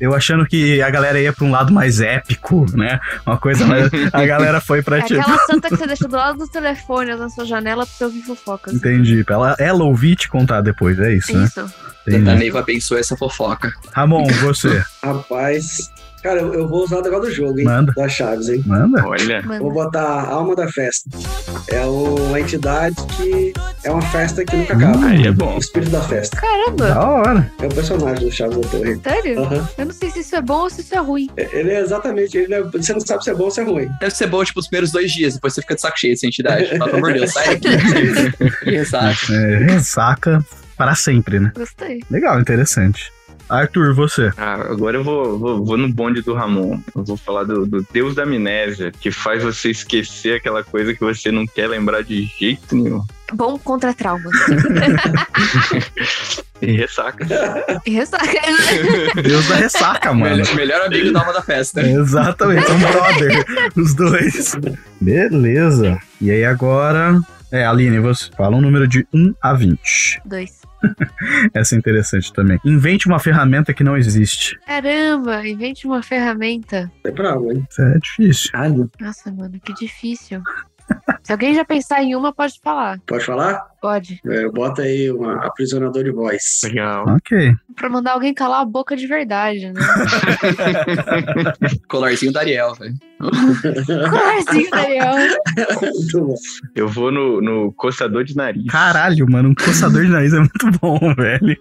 Eu 0.00 0.14
achando 0.14 0.44
que 0.46 0.82
a 0.82 0.90
galera 0.90 1.20
ia 1.20 1.32
pra 1.32 1.44
um 1.44 1.50
lado 1.50 1.72
mais 1.72 2.00
épico, 2.00 2.66
né? 2.74 2.98
Uma 3.26 3.38
coisa 3.38 3.64
mais. 3.66 3.88
A 4.12 4.24
galera 4.26 4.60
foi 4.60 4.82
pra 4.82 4.98
É 4.98 5.02
tipo. 5.02 5.20
aquela 5.20 5.38
santa 5.46 5.68
que 5.68 5.76
você 5.76 5.86
deixa 5.86 6.08
do 6.08 6.16
lado 6.16 6.38
do 6.38 6.48
telefone 6.48 7.14
na 7.14 7.28
sua 7.28 7.44
janela 7.44 7.86
pra 7.86 7.94
você 7.94 8.04
ouvir 8.04 8.22
fofocas. 8.22 8.74
Entendi. 8.74 9.22
Pra 9.24 9.34
ela, 9.34 9.56
ela 9.58 9.84
ouvir 9.84 10.12
e 10.12 10.16
te 10.16 10.28
contar 10.28 10.60
depois, 10.60 10.98
é 10.98 11.14
isso, 11.14 11.36
né? 11.36 11.44
Isso. 11.44 11.60
A 11.60 12.10
Entendi. 12.10 12.34
Neiva 12.34 12.58
abençoou 12.58 13.00
essa 13.00 13.16
fofoca. 13.16 13.72
Ramon, 13.92 14.26
você. 14.42 14.84
rapaz. 15.02 15.90
Cara, 16.24 16.40
eu, 16.40 16.54
eu 16.54 16.66
vou 16.66 16.82
usar 16.84 16.96
o 16.98 17.02
negócio 17.02 17.26
do 17.28 17.30
jogo, 17.30 17.58
hein? 17.58 17.66
Manda. 17.66 17.92
Das 17.94 18.10
chaves, 18.10 18.48
hein? 18.48 18.62
Manda. 18.66 19.06
Olha. 19.06 19.42
Vou 19.42 19.48
Mano. 19.58 19.70
botar 19.72 20.02
a 20.02 20.30
Alma 20.30 20.56
da 20.56 20.66
Festa. 20.66 21.10
É 21.68 21.84
uma 21.84 22.40
entidade 22.40 22.96
que 23.16 23.52
é 23.84 23.90
uma 23.90 24.00
festa 24.00 24.42
que 24.42 24.56
nunca 24.56 24.72
acaba. 24.74 25.04
Aí 25.06 25.26
é 25.26 25.30
bom. 25.30 25.54
O 25.56 25.58
espírito 25.58 25.90
da 25.92 26.00
festa. 26.00 26.36
Caramba, 26.38 26.88
Da 26.88 27.06
hora. 27.06 27.52
É 27.60 27.66
o 27.66 27.68
personagem 27.74 28.24
do 28.26 28.32
Chaves 28.32 28.56
da 28.56 28.68
Torre. 28.68 28.98
sério? 29.02 29.40
Aham. 29.40 29.68
Eu 29.76 29.84
não 29.84 29.92
sei 29.92 30.10
se 30.10 30.20
isso 30.20 30.34
é 30.34 30.40
bom 30.40 30.60
ou 30.62 30.70
se 30.70 30.80
isso 30.80 30.94
é 30.94 30.98
ruim. 30.98 31.28
Ele 31.36 31.70
é 31.70 31.80
exatamente. 31.80 32.38
Ele 32.38 32.54
é- 32.54 32.62
você 32.62 32.94
não 32.94 33.00
sabe 33.00 33.22
se 33.22 33.28
é 33.30 33.34
bom 33.34 33.44
ou 33.44 33.50
se 33.50 33.60
é 33.60 33.64
ruim. 33.64 33.86
Deve 34.00 34.14
ser 34.14 34.26
bom, 34.26 34.42
tipo, 34.42 34.60
os 34.60 34.66
primeiros 34.66 34.90
dois 34.92 35.12
dias. 35.12 35.34
Depois 35.34 35.52
você 35.52 35.60
fica 35.60 35.74
de 35.74 35.80
saco 35.82 35.98
cheio 35.98 36.14
dessa 36.14 36.26
entidade. 36.26 36.66
Fala, 36.78 36.84
pelo 36.90 36.96
amor 37.04 37.12
de 37.12 37.18
Deus, 37.18 37.32
sai 37.34 37.56
daqui. 37.58 38.64
Exato. 38.74 39.30
É, 39.30 39.56
ressaca 39.74 40.42
para 40.76 40.94
sempre, 40.94 41.38
né? 41.38 41.52
Gostei. 41.54 42.00
Legal, 42.10 42.40
interessante. 42.40 43.12
Arthur, 43.48 43.94
você. 43.94 44.32
Ah, 44.36 44.54
agora 44.54 44.96
eu 44.96 45.04
vou, 45.04 45.38
vou, 45.38 45.64
vou 45.64 45.76
no 45.76 45.92
bonde 45.92 46.22
do 46.22 46.34
Ramon. 46.34 46.80
Eu 46.94 47.04
vou 47.04 47.16
falar 47.16 47.44
do, 47.44 47.66
do 47.66 47.86
Deus 47.92 48.14
da 48.14 48.22
Amnésia, 48.22 48.90
que 48.90 49.10
faz 49.10 49.42
você 49.42 49.70
esquecer 49.70 50.36
aquela 50.36 50.64
coisa 50.64 50.94
que 50.94 51.00
você 51.00 51.30
não 51.30 51.46
quer 51.46 51.68
lembrar 51.68 52.02
de 52.02 52.24
jeito 52.38 52.74
nenhum. 52.74 53.04
Bom 53.32 53.58
contra 53.58 53.92
trauma. 53.92 54.30
E 56.62 56.72
ressaca. 56.72 57.26
E 57.84 57.90
ressaca. 57.90 58.40
Deus 59.22 59.48
da 59.48 59.56
ressaca, 59.56 60.14
mano. 60.14 60.36
Melhor, 60.36 60.54
melhor 60.54 60.86
amigo 60.86 61.12
da 61.12 61.20
alma 61.20 61.32
da 61.32 61.42
festa. 61.42 61.82
Exatamente, 61.86 62.66
são 62.66 62.78
brother, 62.78 63.44
os 63.76 63.94
dois. 63.94 64.56
Beleza. 65.00 65.98
E 66.20 66.30
aí 66.30 66.44
agora. 66.44 67.20
É, 67.52 67.64
Aline, 67.64 68.00
você 68.00 68.30
fala 68.36 68.56
um 68.56 68.60
número 68.60 68.88
de 68.88 69.06
1 69.14 69.34
a 69.40 69.52
20. 69.52 70.22
Dois. 70.24 70.63
Essa 71.54 71.74
é 71.74 71.78
interessante 71.78 72.32
também. 72.32 72.58
Invente 72.64 73.06
uma 73.06 73.18
ferramenta 73.18 73.72
que 73.72 73.84
não 73.84 73.96
existe. 73.96 74.58
Caramba, 74.66 75.46
invente 75.46 75.86
uma 75.86 76.02
ferramenta. 76.02 76.90
É 77.04 77.10
bravo, 77.10 77.52
hein? 77.52 77.66
Isso 77.68 77.82
é 77.82 77.98
difícil. 77.98 78.90
Nossa, 79.00 79.32
mano, 79.32 79.60
que 79.60 79.72
difícil. 79.74 80.42
Se 81.22 81.32
alguém 81.32 81.54
já 81.54 81.64
pensar 81.64 82.02
em 82.02 82.14
uma, 82.14 82.32
pode 82.32 82.60
falar. 82.62 83.00
Pode 83.06 83.24
falar? 83.24 83.66
Pode. 83.84 84.18
É, 84.24 84.48
bota 84.48 84.80
aí 84.80 85.10
uma 85.10 85.44
aprisionador 85.44 86.02
de 86.02 86.10
voz. 86.10 86.62
Legal. 86.64 87.04
Ok. 87.06 87.54
Pra 87.76 87.90
mandar 87.90 88.12
alguém 88.12 88.32
calar 88.32 88.62
a 88.62 88.64
boca 88.64 88.96
de 88.96 89.06
verdade, 89.06 89.70
né? 89.70 89.80
Colarzinho 91.86 92.32
da 92.32 92.40
Ariel, 92.40 92.74
velho. 92.76 92.94
Colarzinho, 94.10 94.70
Daniel. 94.70 95.14
Muito 95.82 96.20
bom. 96.20 96.34
Eu 96.74 96.88
vou 96.88 97.10
no, 97.10 97.40
no 97.40 97.72
coçador 97.72 98.24
de 98.24 98.36
nariz. 98.36 98.66
Caralho, 98.66 99.30
mano, 99.30 99.50
um 99.50 99.54
coçador 99.54 100.02
de 100.02 100.10
nariz 100.10 100.32
é 100.32 100.38
muito 100.38 100.70
bom, 100.80 100.98
velho. 101.14 101.56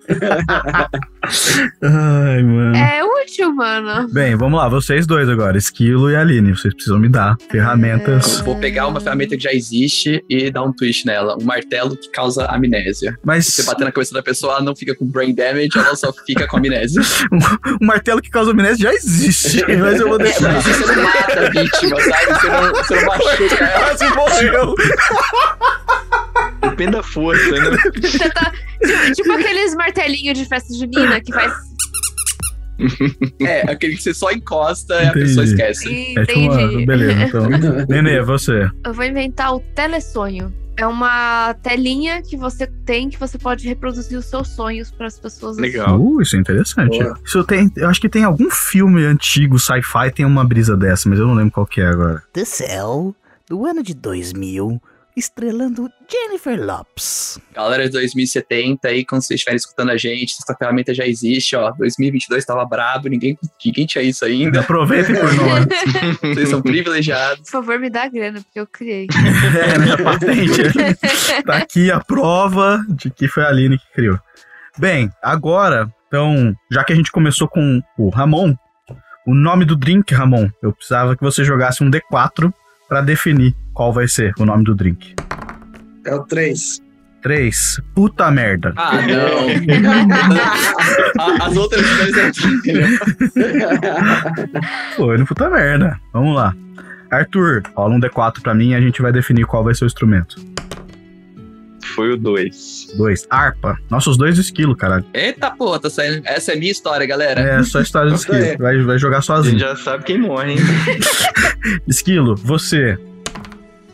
Ai, 1.81 2.43
mano. 2.43 2.75
É 2.75 3.03
útil, 3.03 3.53
mano. 3.53 4.07
Bem, 4.11 4.35
vamos 4.35 4.59
lá, 4.59 4.67
vocês 4.67 5.05
dois 5.05 5.29
agora, 5.29 5.57
Esquilo 5.57 6.09
e 6.09 6.15
Aline. 6.15 6.55
Vocês 6.55 6.73
precisam 6.73 6.99
me 6.99 7.09
dar 7.09 7.37
ferramentas. 7.49 8.41
Vou 8.41 8.57
pegar 8.59 8.87
uma 8.87 8.99
ferramenta 8.99 9.37
que 9.37 9.43
já 9.43 9.53
existe 9.53 10.23
e 10.29 10.49
dar 10.49 10.63
um 10.63 10.73
twist 10.73 11.05
nela. 11.05 11.37
Um 11.39 11.45
martelo 11.45 11.95
que 11.95 12.09
causa 12.13 12.45
amnésia. 12.45 13.17
Mas 13.23 13.47
Você 13.47 13.63
bater 13.63 13.83
na 13.83 13.91
cabeça 13.91 14.13
da 14.13 14.23
pessoa, 14.23 14.53
ela 14.53 14.61
não 14.63 14.75
fica 14.75 14.95
com 14.95 15.05
brain 15.05 15.33
damage, 15.35 15.69
ela 15.75 15.95
só 15.95 16.13
fica 16.25 16.47
com 16.47 16.57
amnésia. 16.57 17.01
o 17.81 17.83
martelo 17.85 18.21
que 18.21 18.29
causa 18.29 18.51
amnésia 18.51 18.89
já 18.89 18.93
existe, 18.93 19.65
mas 19.77 19.99
eu 19.99 20.07
vou 20.07 20.19
É, 20.21 20.23
deixar. 20.23 20.53
mas 20.53 20.63
você 20.63 20.95
não 20.95 21.03
mata 21.03 21.39
a 21.39 21.49
vítima, 21.49 21.99
sabe? 22.01 22.25
Você 22.39 22.49
não, 22.49 22.73
você 22.73 22.95
não 22.95 23.05
machuca 23.05 23.63
ela. 23.65 23.79
Quase 23.79 24.15
morreu. 24.15 24.75
Depende 26.61 26.91
da 26.91 27.03
força, 27.03 27.51
né? 27.51 27.77
Você 28.01 28.29
tá. 28.29 28.51
Tipo, 28.81 29.13
tipo 29.15 29.31
aqueles 29.33 29.75
martelinhos 29.75 30.37
de 30.37 30.45
festa 30.45 30.73
junina 30.73 31.19
que 31.19 31.33
faz. 31.33 31.51
É, 33.39 33.61
aquele 33.71 33.95
que 33.95 34.01
você 34.01 34.13
só 34.13 34.29
encosta 34.31 34.95
e 35.03 35.07
a 35.07 35.13
pessoa 35.13 35.45
esquece. 35.45 36.15
É 36.17 36.25
tipo 36.25 36.39
uma... 36.39 36.61
Entendi. 36.63 36.85
Beleza, 36.85 37.23
então. 37.23 37.47
Nenê, 37.87 38.21
você. 38.23 38.67
Eu 38.85 38.93
vou 38.93 39.05
inventar 39.05 39.53
o 39.55 39.59
telesonho. 39.73 40.53
É 40.75 40.87
uma 40.87 41.53
telinha 41.55 42.21
que 42.21 42.35
você 42.35 42.65
tem 42.65 43.09
que 43.09 43.19
você 43.19 43.37
pode 43.37 43.67
reproduzir 43.67 44.17
os 44.17 44.25
seus 44.25 44.49
sonhos 44.49 44.89
para 44.89 45.07
as 45.07 45.19
pessoas. 45.19 45.57
Legal. 45.57 45.99
Uh, 45.99 46.21
isso 46.21 46.35
é 46.35 46.39
interessante. 46.39 46.97
Boa. 46.97 47.19
Isso 47.23 47.43
tem, 47.43 47.71
eu 47.75 47.87
acho 47.87 48.01
que 48.01 48.09
tem 48.09 48.23
algum 48.23 48.49
filme 48.49 49.05
antigo, 49.05 49.59
sci-fi, 49.59 50.11
tem 50.11 50.25
uma 50.25 50.43
brisa 50.43 50.75
dessa, 50.75 51.07
mas 51.07 51.19
eu 51.19 51.27
não 51.27 51.35
lembro 51.35 51.51
qual 51.51 51.65
que 51.65 51.79
é 51.79 51.85
agora. 51.85 52.23
The 52.33 52.45
Cell, 52.45 53.15
do 53.47 53.65
ano 53.65 53.83
de 53.83 53.93
2000, 53.93 54.81
estrelando 55.15 55.89
Jennifer 56.09 56.59
Lopes. 56.59 57.39
Galera 57.53 57.85
de 57.85 57.91
2070 57.91 58.87
aí, 58.87 59.05
quando 59.05 59.21
vocês 59.21 59.39
estiverem 59.39 59.57
escutando 59.57 59.91
a 59.91 59.97
gente, 59.97 60.35
essa 60.41 60.55
ferramenta 60.55 60.93
já 60.93 61.05
existe, 61.05 61.55
ó. 61.55 61.71
2022 61.71 62.45
tava 62.45 62.65
brabo, 62.65 63.07
ninguém, 63.07 63.37
ninguém 63.63 63.85
tinha 63.85 64.03
isso 64.03 64.25
ainda. 64.25 64.61
Aproveitem 64.61 65.15
por 65.15 65.33
nós. 65.33 65.65
Vocês 66.33 66.49
são 66.49 66.61
privilegiados. 66.61 67.43
Por 67.43 67.51
favor, 67.51 67.79
me 67.79 67.89
dá 67.89 68.07
grana, 68.07 68.41
porque 68.41 68.59
eu 68.59 68.67
criei. 68.67 69.07
É, 69.53 69.77
né? 69.77 69.93
A 69.93 69.97
patente. 69.97 70.61
tá 71.45 71.57
aqui 71.57 71.91
a 71.91 71.99
prova 71.99 72.83
de 72.89 73.09
que 73.09 73.27
foi 73.27 73.43
a 73.43 73.49
Aline 73.49 73.77
que 73.77 73.91
criou. 73.93 74.19
Bem, 74.77 75.09
agora, 75.21 75.93
então, 76.07 76.55
já 76.71 76.83
que 76.83 76.91
a 76.91 76.95
gente 76.95 77.11
começou 77.11 77.47
com 77.47 77.81
o 77.97 78.09
Ramon, 78.09 78.55
o 79.25 79.33
nome 79.33 79.65
do 79.65 79.75
drink, 79.75 80.13
Ramon, 80.13 80.49
eu 80.61 80.73
precisava 80.73 81.15
que 81.15 81.23
você 81.23 81.43
jogasse 81.43 81.83
um 81.83 81.89
D4 81.89 82.51
pra 82.87 83.01
definir 83.01 83.55
qual 83.73 83.91
vai 83.93 84.07
ser 84.07 84.33
o 84.39 84.45
nome 84.45 84.63
do 84.63 84.73
drink. 84.75 85.13
É 86.05 86.13
o 86.15 86.23
3. 86.23 86.81
3. 87.21 87.81
Puta 87.95 88.29
merda. 88.29 88.73
Ah, 88.75 88.99
não. 89.01 89.47
A- 91.23 91.45
As 91.47 91.55
outras 91.55 91.85
coisas 91.97 92.37
Foi 94.95 95.17
no 95.17 95.25
puta 95.25 95.49
merda. 95.49 95.99
Vamos 96.11 96.35
lá. 96.35 96.53
Arthur, 97.09 97.61
rola 97.75 97.95
um 97.95 97.99
D4 97.99 98.41
pra 98.41 98.53
mim 98.53 98.71
e 98.71 98.75
a 98.75 98.81
gente 98.81 99.01
vai 99.01 99.11
definir 99.11 99.45
qual 99.45 99.63
vai 99.63 99.73
ser 99.75 99.85
o 99.85 99.87
instrumento. 99.87 100.35
Foi 101.95 102.11
o 102.11 102.17
2. 102.17 102.95
2. 102.97 103.27
Harpa. 103.29 103.77
Nossos 103.89 104.17
dois 104.17 104.37
esquilo, 104.39 104.75
caralho. 104.75 105.05
Eita 105.13 105.51
porra, 105.51 105.79
tá 105.79 105.89
saindo. 105.91 106.23
Essa 106.25 106.53
é 106.53 106.55
minha 106.55 106.71
história, 106.71 107.05
galera. 107.05 107.39
É 107.39 107.63
só 107.63 107.81
história 107.81 108.09
do 108.09 108.15
esquilo. 108.15 108.57
Vai, 108.57 108.81
vai 108.81 108.97
jogar 108.97 109.17
A 109.17 109.19
gente 109.19 109.27
sozinho. 109.27 109.59
já 109.59 109.75
sabe 109.75 110.03
quem 110.03 110.17
morre, 110.19 110.53
hein? 110.53 110.57
Esquilo, 111.87 112.35
você. 112.35 112.97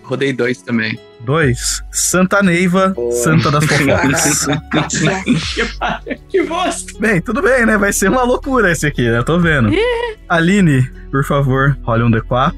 Rodei 0.10 0.34
dois 0.34 0.60
também. 0.64 0.98
2. 1.22 1.84
Santa 1.92 2.42
Neiva, 2.42 2.90
Boa. 2.90 3.12
Santa 3.12 3.52
das 3.52 3.64
Fofocas. 3.70 4.48
que 6.28 6.44
bosta! 6.44 6.94
bem, 7.00 7.22
tudo 7.22 7.44
bem, 7.44 7.64
né? 7.64 7.78
Vai 7.78 7.94
ser 7.94 8.10
uma 8.10 8.24
loucura 8.24 8.72
esse 8.72 8.88
aqui, 8.88 9.08
né? 9.08 9.20
Eu 9.20 9.24
tô 9.24 9.38
vendo. 9.38 9.70
Aline, 10.28 10.90
por 11.12 11.24
favor, 11.24 11.78
role 11.84 12.04
um 12.04 12.10
D4. 12.10 12.56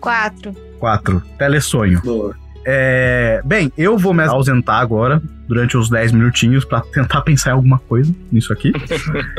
Quatro. 0.00 0.52
4. 0.80 1.22
Telesonho. 1.38 2.00
Boa. 2.02 2.34
É, 2.66 3.40
bem, 3.44 3.72
eu 3.78 3.96
vou 3.96 4.12
me 4.12 4.24
ausentar 4.24 4.80
agora 4.80 5.22
durante 5.50 5.76
uns 5.76 5.90
10 5.90 6.12
minutinhos 6.12 6.64
pra 6.64 6.80
tentar 6.80 7.22
pensar 7.22 7.50
em 7.50 7.54
alguma 7.54 7.80
coisa 7.80 8.14
nisso 8.30 8.52
aqui. 8.52 8.72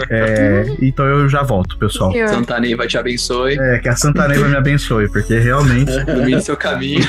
É, 0.09 0.65
então 0.81 1.05
eu 1.05 1.29
já 1.29 1.43
volto, 1.43 1.77
pessoal. 1.77 2.11
Santa 2.27 2.59
Neiva 2.59 2.85
te 2.85 2.97
abençoe. 2.97 3.57
É, 3.57 3.79
que 3.79 3.87
a 3.87 3.95
Santa 3.95 4.27
Neiva 4.27 4.45
me 4.47 4.57
abençoe, 4.57 5.07
porque 5.09 5.39
realmente. 5.39 5.91
Ilumine 6.07 6.41
seu 6.41 6.57
caminho. 6.57 7.01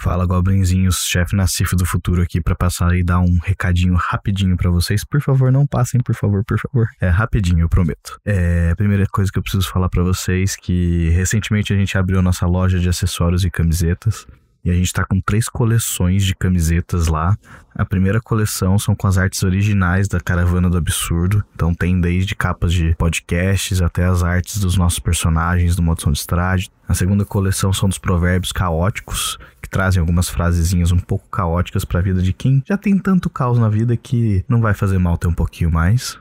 Fala, 0.00 0.24
Goblinzinhos, 0.24 1.04
chefe 1.04 1.34
Nassif 1.34 1.74
do 1.74 1.84
futuro 1.84 2.22
aqui 2.22 2.40
pra 2.40 2.54
passar 2.54 2.94
e 2.94 3.02
dar 3.02 3.18
um 3.18 3.36
recadinho 3.42 3.94
rapidinho 3.94 4.56
pra 4.56 4.70
vocês. 4.70 5.04
Por 5.04 5.20
favor, 5.20 5.50
não 5.50 5.66
passem, 5.66 6.00
por 6.00 6.14
favor, 6.14 6.44
por 6.44 6.56
favor. 6.56 6.86
É 7.00 7.08
rapidinho, 7.08 7.60
eu 7.60 7.68
prometo. 7.68 8.16
É, 8.24 8.70
a 8.70 8.76
primeira 8.76 9.06
coisa 9.06 9.28
que 9.30 9.38
eu 9.38 9.42
preciso 9.42 9.68
falar 9.68 9.88
pra 9.88 10.04
vocês 10.04 10.54
que 10.54 11.10
recentemente 11.10 11.72
a 11.72 11.76
gente 11.76 11.98
abriu 11.98 12.20
a 12.20 12.22
nossa 12.22 12.46
loja 12.46 12.78
de 12.78 12.88
acessórios 12.88 13.44
e 13.44 13.50
camisetas. 13.50 14.24
E 14.64 14.70
a 14.70 14.74
gente 14.74 14.92
tá 14.92 15.04
com 15.04 15.20
três 15.20 15.48
coleções 15.48 16.24
de 16.24 16.34
camisetas 16.34 17.06
lá. 17.06 17.36
A 17.74 17.84
primeira 17.84 18.20
coleção 18.20 18.78
são 18.78 18.94
com 18.94 19.06
as 19.06 19.16
artes 19.16 19.42
originais 19.42 20.08
da 20.08 20.20
Caravana 20.20 20.68
do 20.68 20.76
Absurdo. 20.76 21.44
Então 21.54 21.72
tem 21.74 22.00
desde 22.00 22.34
capas 22.34 22.72
de 22.72 22.94
podcasts 22.96 23.80
até 23.80 24.04
as 24.04 24.22
artes 24.22 24.58
dos 24.58 24.76
nossos 24.76 24.98
personagens 24.98 25.76
do 25.76 25.82
Modo 25.82 26.02
de 26.12 26.18
Estrade. 26.18 26.70
A 26.88 26.94
segunda 26.94 27.24
coleção 27.24 27.72
são 27.72 27.88
dos 27.88 27.98
provérbios 27.98 28.52
caóticos, 28.52 29.38
que 29.62 29.68
trazem 29.68 30.00
algumas 30.00 30.28
frasezinhas 30.28 30.90
um 30.90 30.98
pouco 30.98 31.28
caóticas 31.30 31.84
pra 31.84 32.00
vida 32.00 32.20
de 32.20 32.32
quem 32.32 32.62
já 32.66 32.76
tem 32.76 32.98
tanto 32.98 33.30
caos 33.30 33.58
na 33.58 33.68
vida 33.68 33.96
que 33.96 34.44
não 34.48 34.60
vai 34.60 34.74
fazer 34.74 34.98
mal 34.98 35.16
ter 35.16 35.28
um 35.28 35.34
pouquinho 35.34 35.70
mais. 35.70 36.18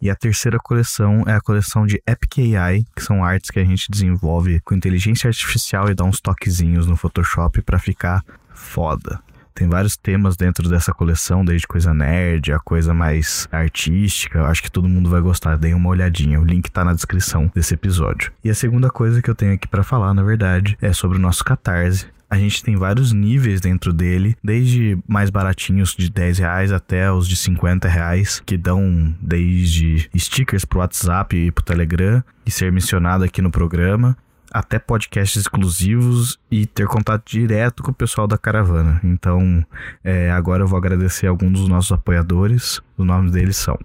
E 0.00 0.08
a 0.08 0.16
terceira 0.16 0.58
coleção 0.58 1.24
é 1.26 1.34
a 1.34 1.40
coleção 1.40 1.86
de 1.86 2.02
Epic 2.06 2.38
AI, 2.56 2.84
que 2.96 3.02
são 3.02 3.22
artes 3.22 3.50
que 3.50 3.58
a 3.58 3.64
gente 3.64 3.90
desenvolve 3.90 4.60
com 4.60 4.74
inteligência 4.74 5.28
artificial 5.28 5.90
e 5.90 5.94
dá 5.94 6.04
uns 6.04 6.20
toquezinhos 6.20 6.86
no 6.86 6.96
Photoshop 6.96 7.60
pra 7.62 7.78
ficar 7.78 8.24
foda. 8.54 9.20
Tem 9.54 9.68
vários 9.68 9.94
temas 9.94 10.36
dentro 10.36 10.70
dessa 10.70 10.90
coleção, 10.92 11.44
desde 11.44 11.66
coisa 11.66 11.92
nerd 11.92 12.50
a 12.50 12.58
coisa 12.58 12.94
mais 12.94 13.46
artística. 13.52 14.38
Eu 14.38 14.46
acho 14.46 14.62
que 14.62 14.70
todo 14.70 14.88
mundo 14.88 15.10
vai 15.10 15.20
gostar. 15.20 15.58
Deem 15.58 15.74
uma 15.74 15.90
olhadinha. 15.90 16.40
O 16.40 16.44
link 16.44 16.70
tá 16.70 16.82
na 16.82 16.94
descrição 16.94 17.50
desse 17.54 17.74
episódio. 17.74 18.32
E 18.42 18.48
a 18.48 18.54
segunda 18.54 18.88
coisa 18.88 19.20
que 19.20 19.28
eu 19.28 19.34
tenho 19.34 19.52
aqui 19.52 19.68
pra 19.68 19.82
falar, 19.82 20.14
na 20.14 20.22
verdade, 20.22 20.78
é 20.80 20.94
sobre 20.94 21.18
o 21.18 21.20
nosso 21.20 21.44
Catarse. 21.44 22.06
A 22.30 22.38
gente 22.38 22.62
tem 22.62 22.76
vários 22.76 23.12
níveis 23.12 23.60
dentro 23.60 23.92
dele, 23.92 24.36
desde 24.42 24.96
mais 25.08 25.30
baratinhos 25.30 25.96
de 25.96 26.08
10 26.08 26.38
reais 26.38 26.70
até 26.70 27.10
os 27.10 27.26
de 27.26 27.34
50 27.34 27.88
reais, 27.88 28.40
que 28.46 28.56
dão 28.56 29.12
desde 29.20 30.08
stickers 30.16 30.64
pro 30.64 30.78
WhatsApp 30.78 31.36
e 31.36 31.50
pro 31.50 31.64
Telegram 31.64 32.22
e 32.46 32.50
ser 32.52 32.70
mencionado 32.70 33.24
aqui 33.24 33.42
no 33.42 33.50
programa, 33.50 34.16
até 34.52 34.78
podcasts 34.78 35.40
exclusivos 35.42 36.38
e 36.48 36.66
ter 36.66 36.86
contato 36.86 37.28
direto 37.28 37.82
com 37.82 37.90
o 37.90 37.94
pessoal 37.94 38.28
da 38.28 38.38
caravana. 38.38 39.00
Então, 39.02 39.66
é, 40.04 40.30
agora 40.30 40.62
eu 40.62 40.68
vou 40.68 40.78
agradecer 40.78 41.26
alguns 41.26 41.58
dos 41.58 41.68
nossos 41.68 41.90
apoiadores. 41.90 42.80
Os 42.96 43.04
nomes 43.04 43.32
deles 43.32 43.56
são 43.56 43.76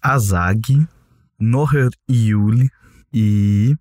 Azag, 0.00 0.86
Noher 1.38 1.88
Yuli 2.08 2.70
e 3.12 3.74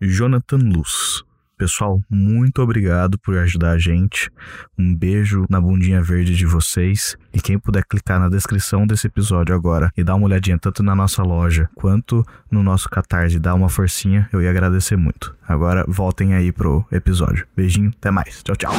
Jonathan 0.00 0.58
Luz. 0.58 1.25
Pessoal, 1.58 2.02
muito 2.10 2.60
obrigado 2.60 3.18
por 3.18 3.38
ajudar 3.38 3.70
a 3.70 3.78
gente. 3.78 4.30
Um 4.78 4.94
beijo 4.94 5.46
na 5.48 5.58
bundinha 5.58 6.02
verde 6.02 6.36
de 6.36 6.44
vocês. 6.44 7.16
E 7.32 7.40
quem 7.40 7.58
puder 7.58 7.82
clicar 7.86 8.20
na 8.20 8.28
descrição 8.28 8.86
desse 8.86 9.06
episódio 9.06 9.54
agora 9.54 9.90
e 9.96 10.04
dar 10.04 10.16
uma 10.16 10.26
olhadinha 10.26 10.58
tanto 10.58 10.82
na 10.82 10.94
nossa 10.94 11.22
loja 11.22 11.66
quanto 11.74 12.22
no 12.50 12.62
nosso 12.62 12.90
Catarse 12.90 13.36
e 13.36 13.40
dar 13.40 13.54
uma 13.54 13.70
forcinha, 13.70 14.28
eu 14.34 14.42
ia 14.42 14.50
agradecer 14.50 14.96
muito. 14.96 15.34
Agora 15.48 15.82
voltem 15.88 16.34
aí 16.34 16.52
pro 16.52 16.84
episódio. 16.92 17.46
Beijinho, 17.56 17.90
até 17.96 18.10
mais. 18.10 18.42
Tchau, 18.42 18.54
tchau. 18.54 18.74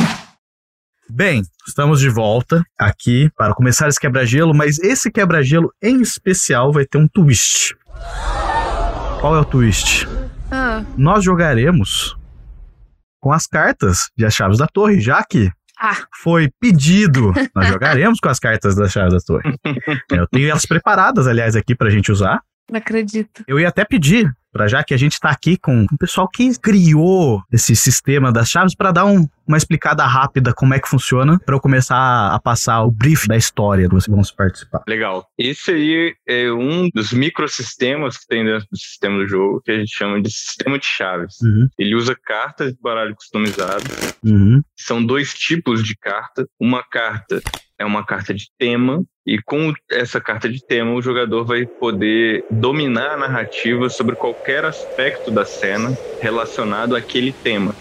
Bem, 1.09 1.41
estamos 1.67 1.99
de 1.99 2.09
volta 2.09 2.63
aqui 2.77 3.31
para 3.35 3.55
começar 3.55 3.87
esse 3.87 3.99
quebra-gelo, 3.99 4.53
mas 4.53 4.77
esse 4.77 5.09
quebra-gelo 5.09 5.73
em 5.81 5.99
especial 5.99 6.71
vai 6.71 6.85
ter 6.85 6.99
um 6.99 7.07
twist. 7.07 7.75
Qual 9.19 9.35
é 9.35 9.39
o 9.39 9.45
twist? 9.45 10.07
Ah, 10.51 10.85
nós 10.95 11.23
jogaremos 11.23 12.15
com 13.27 13.33
as 13.33 13.45
cartas 13.45 14.09
de 14.15 14.25
As 14.25 14.33
Chaves 14.33 14.57
da 14.57 14.67
Torre, 14.67 15.01
já 15.01 15.21
que 15.21 15.51
Ah. 15.77 15.97
foi 16.23 16.49
pedido. 16.61 17.33
Nós 17.53 17.67
jogaremos 17.67 18.21
com 18.21 18.29
as 18.29 18.39
cartas 18.39 18.73
das 18.73 18.89
Chaves 18.89 19.11
da 19.15 19.19
Torre. 19.19 19.53
Eu 20.09 20.25
tenho 20.27 20.49
elas 20.49 20.65
preparadas, 20.65 21.27
aliás, 21.27 21.53
aqui 21.53 21.75
pra 21.75 21.89
gente 21.89 22.09
usar. 22.09 22.39
não 22.71 22.77
acredito. 22.77 23.43
Eu 23.45 23.59
ia 23.59 23.67
até 23.67 23.83
pedir, 23.83 24.31
pra 24.51 24.67
já 24.67 24.83
que 24.83 24.93
a 24.93 24.97
gente 24.97 25.19
tá 25.19 25.29
aqui 25.29 25.57
com 25.57 25.85
o 25.91 25.97
pessoal 25.97 26.27
que 26.27 26.57
criou 26.59 27.41
esse 27.51 27.75
sistema 27.75 28.31
das 28.31 28.49
chaves, 28.49 28.75
pra 28.75 28.91
dar 28.91 29.05
um- 29.05 29.27
uma 29.47 29.57
explicada 29.57 30.05
rápida 30.05 30.53
como 30.53 30.73
é 30.73 30.79
que 30.79 30.89
funciona, 30.89 31.39
pra 31.45 31.55
eu 31.55 31.59
começar 31.59 32.33
a 32.33 32.39
passar 32.39 32.83
o 32.83 32.91
brief 32.91 33.27
da 33.27 33.37
história 33.37 33.87
que 33.87 33.93
vocês 33.95 34.13
vão 34.13 34.21
participar. 34.35 34.81
Legal. 34.87 35.25
Esse 35.37 35.71
aí 35.71 36.15
é 36.27 36.51
um 36.51 36.89
dos 36.93 37.13
microsistemas 37.13 38.17
que 38.17 38.27
tem 38.27 38.43
dentro 38.43 38.67
do 38.71 38.77
sistema 38.77 39.17
do 39.19 39.27
jogo, 39.27 39.61
que 39.63 39.71
a 39.71 39.79
gente 39.79 39.95
chama 39.95 40.21
de 40.21 40.29
sistema 40.31 40.77
de 40.77 40.85
chaves. 40.85 41.35
Uhum, 41.41 41.67
Ele 41.79 41.95
usa 41.95 42.15
cartas 42.15 42.73
de 42.73 42.79
baralho 42.81 43.15
customizado. 43.15 43.83
uhum, 44.23 44.61
São 44.77 45.03
dois 45.05 45.33
tipos 45.33 45.83
de 45.83 45.95
carta. 45.95 46.45
Uma 46.59 46.83
carta 46.83 47.41
é 47.79 47.85
uma 47.85 48.05
carta 48.05 48.33
de 48.33 48.47
tema, 48.57 49.01
e 49.27 49.41
com 49.41 49.73
essa 49.91 50.21
carta 50.21 50.47
de 50.47 50.63
tema, 50.63 50.93
o 50.93 51.01
jogador 51.01 51.43
vai 51.43 51.65
poder 51.65 52.45
dominar 52.49 53.15
a 53.15 53.17
narrativa 53.17 53.89
sobre 53.89 54.15
qualquer 54.15 54.63
aspecto 54.63 55.29
da 55.29 55.43
cena 55.43 55.97
relacionado 56.21 56.95
àquele 56.95 57.33
tema. 57.33 57.75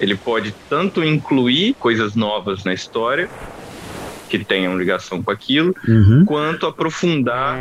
Ele 0.00 0.16
pode 0.16 0.52
tanto 0.68 1.04
incluir 1.04 1.74
coisas 1.74 2.16
novas 2.16 2.64
na 2.64 2.74
história, 2.74 3.30
que 4.28 4.44
tenham 4.44 4.76
ligação 4.76 5.22
com 5.22 5.30
aquilo, 5.30 5.72
uhum. 5.86 6.24
quanto 6.24 6.66
aprofundar 6.66 7.56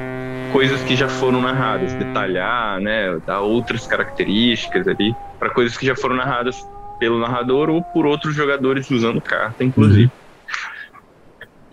coisas 0.51 0.81
que 0.81 0.95
já 0.95 1.07
foram 1.07 1.39
narradas, 1.39 1.93
detalhar, 1.93 2.79
né, 2.79 3.19
dar 3.27 3.41
outras 3.41 3.85
características 3.85 4.87
ali 4.87 5.13
para 5.37 5.51
coisas 5.51 5.77
que 5.77 5.85
já 5.85 5.95
foram 5.95 6.15
narradas 6.15 6.67
pelo 6.97 7.19
narrador 7.19 7.69
ou 7.69 7.83
por 7.83 8.07
outros 8.07 8.33
jogadores 8.33 8.89
usando 8.89 9.21
carta, 9.21 9.63
inclusive. 9.63 10.09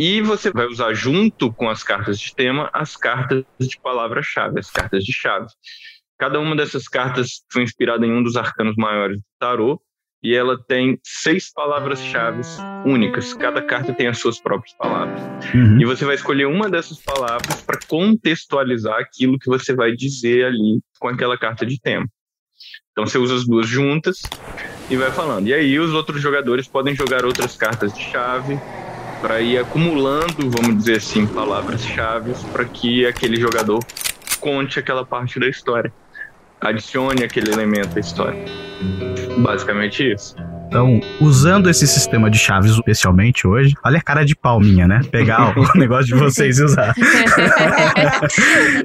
E 0.00 0.22
você 0.22 0.50
vai 0.50 0.64
usar 0.64 0.94
junto 0.94 1.52
com 1.52 1.68
as 1.68 1.84
cartas 1.84 2.18
de 2.18 2.34
tema 2.34 2.70
as 2.72 2.96
cartas 2.96 3.44
de 3.60 3.78
palavra-chave, 3.78 4.58
as 4.58 4.70
cartas 4.70 5.04
de 5.04 5.12
chave. 5.12 5.44
Cada 6.18 6.40
uma 6.40 6.56
dessas 6.56 6.88
cartas 6.88 7.42
foi 7.52 7.64
inspirada 7.64 8.06
em 8.06 8.10
um 8.10 8.22
dos 8.22 8.34
arcanos 8.34 8.76
maiores 8.76 9.18
do 9.18 9.24
tarô 9.38 9.78
e 10.22 10.34
ela 10.34 10.58
tem 10.66 10.98
seis 11.04 11.52
palavras-chave 11.52 12.40
únicas. 12.86 13.34
Cada 13.34 13.60
carta 13.60 13.92
tem 13.92 14.06
as 14.06 14.16
suas 14.16 14.40
próprias 14.40 14.74
palavras. 14.74 15.20
Uhum. 15.54 15.78
E 15.78 15.84
você 15.84 16.06
vai 16.06 16.14
escolher 16.14 16.46
uma 16.46 16.70
dessas 16.70 16.98
palavras 16.98 17.60
para 17.60 17.78
contextualizar 17.86 18.98
aquilo 18.98 19.38
que 19.38 19.50
você 19.50 19.74
vai 19.74 19.92
dizer 19.94 20.46
ali 20.46 20.80
com 20.98 21.08
aquela 21.08 21.36
carta 21.36 21.66
de 21.66 21.78
tema. 21.78 22.06
Então 22.92 23.06
você 23.06 23.18
usa 23.18 23.34
as 23.34 23.46
duas 23.46 23.68
juntas 23.68 24.22
e 24.88 24.96
vai 24.96 25.10
falando. 25.10 25.46
E 25.46 25.52
aí 25.52 25.78
os 25.78 25.92
outros 25.92 26.22
jogadores 26.22 26.66
podem 26.66 26.94
jogar 26.94 27.26
outras 27.26 27.54
cartas 27.54 27.92
de 27.92 28.00
chave 28.00 28.58
para 29.20 29.40
ir 29.40 29.58
acumulando, 29.58 30.50
vamos 30.50 30.76
dizer 30.78 30.96
assim, 30.96 31.26
palavras-chave 31.26 32.32
para 32.52 32.64
que 32.64 33.06
aquele 33.06 33.40
jogador 33.40 33.84
conte 34.40 34.78
aquela 34.78 35.04
parte 35.04 35.38
da 35.38 35.46
história. 35.46 35.92
Adicione 36.60 37.24
aquele 37.24 37.52
elemento 37.52 37.96
à 37.96 38.00
história. 38.00 38.44
Basicamente 39.38 40.12
isso. 40.12 40.34
Então, 40.66 41.00
usando 41.20 41.68
esse 41.68 41.86
sistema 41.86 42.30
de 42.30 42.38
chaves 42.38 42.70
especialmente 42.70 43.46
hoje, 43.46 43.74
olha 43.84 43.98
a 43.98 44.02
cara 44.02 44.24
de 44.24 44.36
palminha, 44.36 44.86
né? 44.86 45.00
Pegar 45.10 45.58
o 45.58 45.66
negócio 45.76 46.06
de 46.06 46.14
vocês 46.14 46.58
e 46.58 46.64
usar. 46.64 46.94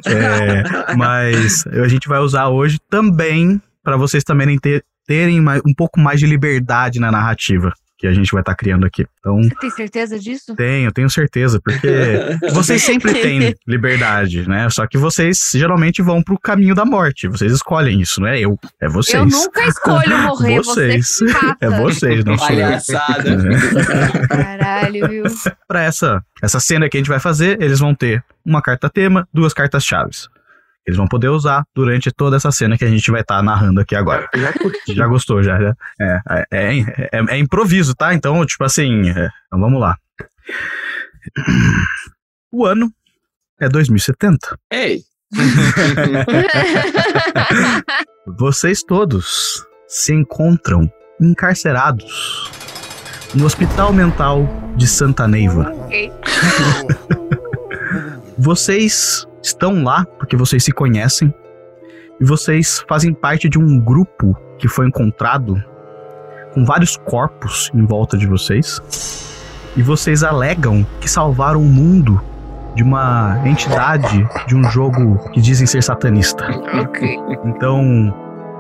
É, 0.08 0.96
mas 0.96 1.66
a 1.68 1.88
gente 1.88 2.08
vai 2.08 2.20
usar 2.20 2.48
hoje 2.48 2.80
também 2.90 3.62
para 3.84 3.98
vocês 3.98 4.24
também 4.24 4.58
ter, 4.58 4.84
terem 5.06 5.40
um 5.40 5.74
pouco 5.76 6.00
mais 6.00 6.20
de 6.20 6.26
liberdade 6.26 7.00
na 7.00 7.12
narrativa 7.12 7.74
que 8.06 8.10
a 8.10 8.14
gente 8.14 8.32
vai 8.32 8.42
estar 8.42 8.54
criando 8.54 8.86
aqui. 8.86 9.06
Então, 9.20 9.42
Você 9.42 9.56
tem 9.56 9.70
certeza 9.72 10.20
disso? 10.20 10.56
tenho, 10.56 10.92
tenho 10.92 11.10
certeza, 11.10 11.60
porque 11.60 11.90
vocês 12.54 12.84
sempre 12.84 13.14
têm 13.14 13.56
liberdade, 13.68 14.48
né? 14.48 14.70
Só 14.70 14.86
que 14.86 14.98
vocês 14.98 15.52
geralmente 15.56 16.04
vão 16.04 16.22
pro 16.22 16.38
caminho 16.40 16.76
da 16.76 16.86
morte. 16.86 17.28
Vocês 17.28 17.52
escolhem 17.52 18.00
isso, 18.00 18.22
não 18.22 18.28
é 18.28 18.40
eu, 18.40 18.60
é 18.80 18.88
vocês. 18.88 19.16
Eu 19.16 19.26
nunca 19.26 19.66
escolho 19.66 20.18
morrer, 20.20 20.58
Vocês. 20.58 21.18
você. 21.18 21.26
É 21.60 21.70
vocês, 21.70 22.24
não 22.24 22.38
sou 22.38 22.50
eu. 22.50 22.56
Palhaçada. 22.56 23.38
Caralho, 24.30 25.08
viu? 25.08 25.24
Para 25.68 25.84
essa 25.84 26.24
essa 26.42 26.60
cena 26.60 26.88
que 26.88 26.98
a 26.98 27.00
gente 27.00 27.10
vai 27.10 27.20
fazer, 27.20 27.60
eles 27.62 27.80
vão 27.80 27.96
ter 27.96 28.24
uma 28.46 28.62
carta 28.62 28.88
tema, 28.88 29.28
duas 29.34 29.54
cartas 29.54 29.84
chaves. 29.84 30.28
Eles 30.86 30.98
vão 30.98 31.08
poder 31.08 31.30
usar 31.30 31.64
durante 31.74 32.12
toda 32.12 32.36
essa 32.38 32.52
cena 32.52 32.78
que 32.78 32.86
a 32.86 32.90
gente 32.90 33.10
vai 33.10 33.22
estar 33.22 33.42
narrando 33.42 33.80
aqui 33.82 33.96
agora. 33.96 34.30
Já 34.36 34.54
curti. 34.54 34.78
Já 34.94 35.08
gostou, 35.08 35.42
já? 35.42 35.60
já? 35.60 35.74
É, 36.00 36.20
é, 36.30 36.46
é, 36.52 36.80
é- 37.12 37.26
é 37.30 37.38
improviso, 37.40 37.96
tá? 37.96 38.14
Então, 38.14 38.46
tipo 38.46 38.64
assim, 38.64 39.10
é, 39.10 39.30
então 39.48 39.60
vamos 39.60 39.80
lá. 39.80 39.98
O 42.52 42.66
ano 42.66 42.92
é 43.60 43.68
2070. 43.68 44.60
Ei, 44.72 45.02
Vocês 48.38 48.84
todos 48.84 49.66
se 49.88 50.14
encontram 50.14 50.88
encarcerados 51.20 52.52
no 53.34 53.46
Hospital 53.46 53.92
Mental 53.94 54.48
de 54.76 54.88
Santa 54.88 55.28
Neiva. 55.28 55.72
Ok. 55.74 56.12
Vocês 58.38 59.26
estão 59.46 59.84
lá 59.84 60.06
porque 60.18 60.36
vocês 60.36 60.64
se 60.64 60.72
conhecem 60.72 61.34
e 62.20 62.26
vocês 62.26 62.84
fazem 62.88 63.14
parte 63.14 63.48
de 63.48 63.60
um 63.60 63.80
grupo 63.80 64.36
que 64.58 64.68
foi 64.68 64.88
encontrado 64.88 65.62
com 66.54 66.66
vários 66.66 66.98
corpos 66.98 67.70
em 67.74 67.86
volta 67.86 68.18
de 68.18 68.26
vocês. 68.26 68.82
E 69.76 69.84
vocês 69.84 70.24
alegam 70.24 70.86
que 71.02 71.10
salvaram 71.10 71.62
o 71.62 71.66
mundo 71.66 72.20
de 72.76 72.82
uma 72.82 73.42
entidade 73.46 74.28
de 74.48 74.56
um 74.56 74.64
jogo 74.64 75.30
que 75.32 75.42
dizem 75.42 75.68
ser 75.68 75.84
satanista. 75.84 76.48
ok. 76.82 77.18
Então, 77.46 78.14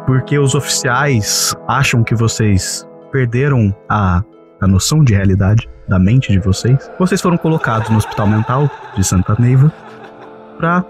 porque 0.06 0.38
os 0.38 0.54
oficiais 0.54 1.56
acham 1.68 2.04
que 2.04 2.14
vocês 2.14 2.88
perderam 3.12 3.74
a, 3.90 4.22
a 4.62 4.68
noção 4.68 5.04
de 5.04 5.14
realidade 5.14 5.70
da 5.88 5.98
mente 5.98 6.32
de 6.32 6.40
vocês, 6.40 6.92
vocês 7.00 7.22
foram 7.22 7.38
colocados 7.38 7.90
no 7.90 7.98
hospital 7.98 8.28
mental 8.28 8.70
de 8.96 9.04
Santa 9.04 9.36
Neiva 9.40 9.72
para 10.58 10.84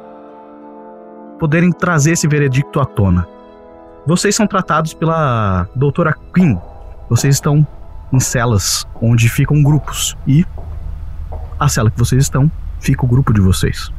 poderem 1.40 1.72
trazer 1.72 2.12
esse 2.14 2.28
veredicto 2.28 2.80
à 2.80 2.86
tona. 2.86 3.28
Vocês 4.06 4.36
são 4.36 4.48
tratados 4.48 4.94
pela 4.94 5.68
doutora 5.76 6.16
Quinn. 6.34 6.58
Vocês 7.10 7.36
estão 7.36 7.66
em 8.14 8.20
celas 8.20 8.86
onde 9.02 9.28
ficam 9.28 9.62
grupos 9.62 10.16
e 10.28 10.46
a 11.60 11.68
cela 11.68 11.90
que 11.90 11.98
vocês 11.98 12.24
estão 12.24 12.50
fica 12.80 13.06
o 13.06 13.08
grupo 13.08 13.34
de 13.34 13.42
vocês. 13.42 13.92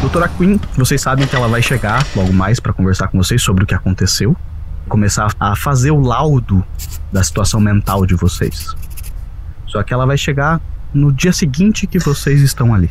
Doutora 0.00 0.28
Quinn, 0.28 0.58
vocês 0.76 1.00
sabem 1.00 1.26
que 1.26 1.34
ela 1.34 1.48
vai 1.48 1.62
chegar 1.62 2.06
logo 2.14 2.32
mais 2.32 2.60
para 2.60 2.72
conversar 2.72 3.08
com 3.08 3.18
vocês 3.18 3.42
sobre 3.42 3.64
o 3.64 3.66
que 3.66 3.74
aconteceu, 3.74 4.36
começar 4.88 5.32
a 5.40 5.56
fazer 5.56 5.90
o 5.90 6.00
laudo 6.00 6.64
da 7.12 7.22
situação 7.22 7.60
mental 7.60 8.04
de 8.04 8.14
vocês. 8.14 8.74
Só 9.66 9.82
que 9.82 9.94
ela 9.94 10.06
vai 10.06 10.18
chegar 10.18 10.60
no 10.94 11.12
dia 11.12 11.32
seguinte 11.32 11.86
que 11.86 11.98
vocês 11.98 12.40
estão 12.40 12.72
ali. 12.72 12.90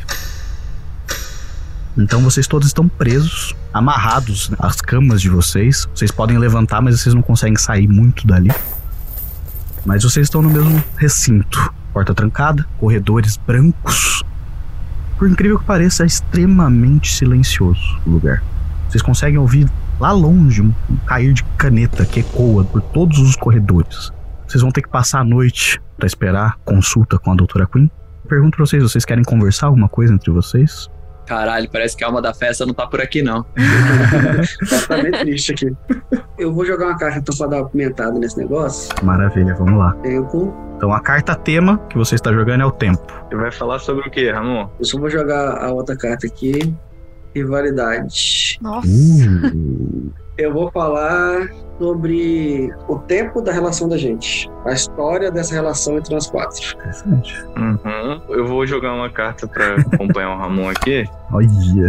Então 1.96 2.20
vocês 2.20 2.46
todos 2.46 2.66
estão 2.66 2.88
presos, 2.88 3.54
amarrados 3.72 4.50
às 4.58 4.80
camas 4.80 5.20
de 5.20 5.30
vocês. 5.30 5.88
Vocês 5.94 6.10
podem 6.10 6.38
levantar, 6.38 6.82
mas 6.82 7.00
vocês 7.00 7.14
não 7.14 7.22
conseguem 7.22 7.56
sair 7.56 7.88
muito 7.88 8.26
dali. 8.26 8.50
Mas 9.86 10.02
vocês 10.02 10.26
estão 10.26 10.42
no 10.42 10.50
mesmo 10.50 10.82
recinto. 10.96 11.72
Porta 11.92 12.12
trancada, 12.12 12.66
corredores 12.78 13.36
brancos, 13.36 14.24
por 15.16 15.30
incrível 15.30 15.58
que 15.58 15.64
pareça, 15.64 16.02
é 16.02 16.06
extremamente 16.06 17.14
silencioso 17.14 18.00
o 18.04 18.10
lugar. 18.10 18.42
Vocês 18.88 19.00
conseguem 19.00 19.38
ouvir 19.38 19.70
lá 20.00 20.10
longe 20.10 20.60
um, 20.60 20.72
cair 21.06 21.32
de 21.32 21.44
caneta 21.56 22.04
que 22.04 22.20
ecoa 22.20 22.64
por 22.64 22.80
todos 22.80 23.18
os 23.18 23.36
corredores. 23.36 24.12
Vocês 24.54 24.62
vão 24.62 24.70
ter 24.70 24.82
que 24.82 24.88
passar 24.88 25.18
a 25.18 25.24
noite 25.24 25.82
para 25.96 26.06
esperar 26.06 26.60
consulta 26.64 27.18
com 27.18 27.32
a 27.32 27.34
doutora 27.34 27.66
Quinn. 27.66 27.88
Pergunto 28.28 28.56
pra 28.56 28.64
vocês, 28.64 28.80
vocês 28.80 29.04
querem 29.04 29.24
conversar 29.24 29.66
alguma 29.66 29.88
coisa 29.88 30.14
entre 30.14 30.30
vocês? 30.30 30.88
caralho, 31.26 31.68
parece 31.68 31.96
que 31.96 32.04
a 32.04 32.06
alma 32.06 32.22
da 32.22 32.32
festa 32.32 32.64
não 32.64 32.72
tá 32.72 32.86
por 32.86 33.00
aqui, 33.00 33.20
não. 33.20 33.44
Tá 34.86 35.02
bem 35.02 35.10
triste 35.10 35.52
aqui. 35.52 35.76
Eu 36.38 36.54
vou 36.54 36.64
jogar 36.64 36.86
uma 36.86 36.96
carta 36.96 37.18
então 37.18 37.36
pra 37.36 37.48
dar 37.48 37.62
uma 37.62 37.68
pimentada 37.68 38.16
nesse 38.16 38.38
negócio. 38.38 38.94
Maravilha, 39.02 39.56
vamos 39.56 39.76
lá. 39.76 39.92
Tempo. 40.02 40.54
Então 40.76 40.92
a 40.92 41.00
carta 41.00 41.34
tema 41.34 41.78
que 41.88 41.98
você 41.98 42.14
está 42.14 42.32
jogando 42.32 42.60
é 42.60 42.66
o 42.66 42.70
tempo. 42.70 43.04
Você 43.28 43.34
vai 43.34 43.50
falar 43.50 43.80
sobre 43.80 44.06
o 44.06 44.10
que, 44.10 44.30
Ramon? 44.30 44.68
Eu 44.78 44.84
só 44.84 45.00
vou 45.00 45.10
jogar 45.10 45.64
a 45.64 45.72
outra 45.72 45.96
carta 45.96 46.28
aqui. 46.28 46.72
Rivalidade. 47.34 48.56
Nossa. 48.62 48.86
Uh, 48.86 50.12
Eu 50.36 50.52
vou 50.52 50.70
falar 50.72 51.48
sobre 51.78 52.68
o 52.88 52.98
tempo 52.98 53.40
da 53.40 53.52
relação 53.52 53.88
da 53.88 53.96
gente. 53.96 54.50
A 54.66 54.72
história 54.72 55.30
dessa 55.30 55.54
relação 55.54 55.96
entre 55.96 56.12
nós 56.12 56.26
quatro. 56.28 56.60
interessante. 56.74 57.44
Uhum. 57.56 58.20
Eu 58.30 58.46
vou 58.46 58.66
jogar 58.66 58.92
uma 58.94 59.08
carta 59.10 59.46
pra 59.46 59.76
acompanhar 59.76 60.34
o 60.34 60.38
Ramon 60.38 60.70
aqui. 60.70 61.04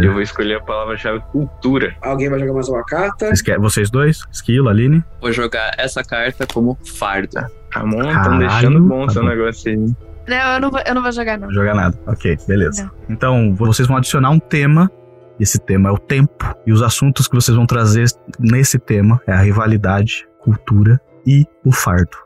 Eu 0.02 0.12
vou 0.12 0.22
escolher 0.22 0.56
a 0.56 0.60
palavra-chave 0.60 1.20
cultura. 1.32 1.96
Alguém 2.02 2.28
vai 2.28 2.38
jogar 2.38 2.52
mais 2.52 2.68
uma 2.68 2.84
carta? 2.84 3.26
Vocês, 3.26 3.42
querem- 3.42 3.60
vocês 3.60 3.90
dois? 3.90 4.20
Esquilo, 4.32 4.68
Aline? 4.68 5.04
Vou 5.20 5.32
jogar 5.32 5.72
essa 5.76 6.04
carta 6.04 6.46
como 6.46 6.78
fardo. 6.98 7.36
Ramon, 7.72 8.08
estão 8.10 8.38
deixando 8.38 8.80
bom 8.82 9.06
tá 9.06 9.12
seu 9.12 9.22
bom. 9.22 9.28
negócio 9.28 9.70
aí. 9.72 9.76
Não, 10.28 10.54
eu 10.54 10.60
não 10.60 10.70
vou, 10.70 10.80
eu 10.84 10.94
não 10.94 11.02
vou 11.02 11.12
jogar, 11.12 11.38
não. 11.38 11.46
Não 11.48 11.54
jogar 11.54 11.74
nada. 11.74 11.96
Ok, 12.06 12.36
beleza. 12.48 12.84
Não. 12.84 12.90
Então, 13.14 13.54
vocês 13.54 13.86
vão 13.86 13.96
adicionar 13.96 14.30
um 14.30 14.38
tema. 14.40 14.90
Esse 15.38 15.58
tema 15.58 15.90
é 15.90 15.92
o 15.92 15.98
tempo. 15.98 16.54
E 16.66 16.72
os 16.72 16.82
assuntos 16.82 17.28
que 17.28 17.34
vocês 17.34 17.56
vão 17.56 17.66
trazer 17.66 18.06
nesse 18.38 18.78
tema 18.78 19.20
é 19.26 19.32
a 19.32 19.40
rivalidade, 19.40 20.26
cultura 20.40 21.00
e 21.26 21.44
o 21.64 21.72
fardo. 21.72 22.16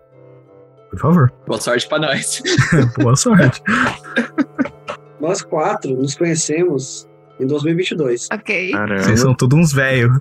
Por 0.91 0.99
favor. 0.99 1.33
Boa 1.47 1.61
sorte 1.61 1.89
pra 1.89 1.99
nós. 1.99 2.43
Boa 2.99 3.17
sorte. 3.17 3.63
Nós 5.21 5.43
quatro 5.43 5.95
nos 5.95 6.15
conhecemos 6.15 7.07
em 7.39 7.47
2022. 7.47 8.29
Ok. 8.33 8.71
Caramba. 8.73 9.03
Vocês 9.03 9.21
são 9.21 9.35
todos 9.35 9.59
uns 9.59 9.73
velhos. 9.73 10.19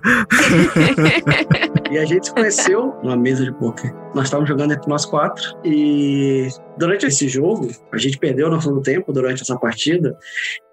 E 1.90 1.98
a 1.98 2.04
gente 2.04 2.26
se 2.26 2.32
conheceu 2.32 2.94
numa 3.02 3.16
mesa 3.16 3.44
de 3.44 3.52
poker. 3.54 3.94
Nós 4.14 4.24
estávamos 4.24 4.48
jogando 4.48 4.72
entre 4.72 4.88
nós 4.88 5.04
quatro. 5.06 5.42
E 5.64 6.48
durante 6.78 7.06
esse 7.06 7.28
jogo, 7.28 7.68
a 7.92 7.98
gente 7.98 8.18
perdeu 8.18 8.46
a 8.46 8.50
noção 8.50 8.74
do 8.74 8.82
tempo 8.82 9.12
durante 9.12 9.42
essa 9.42 9.58
partida. 9.58 10.16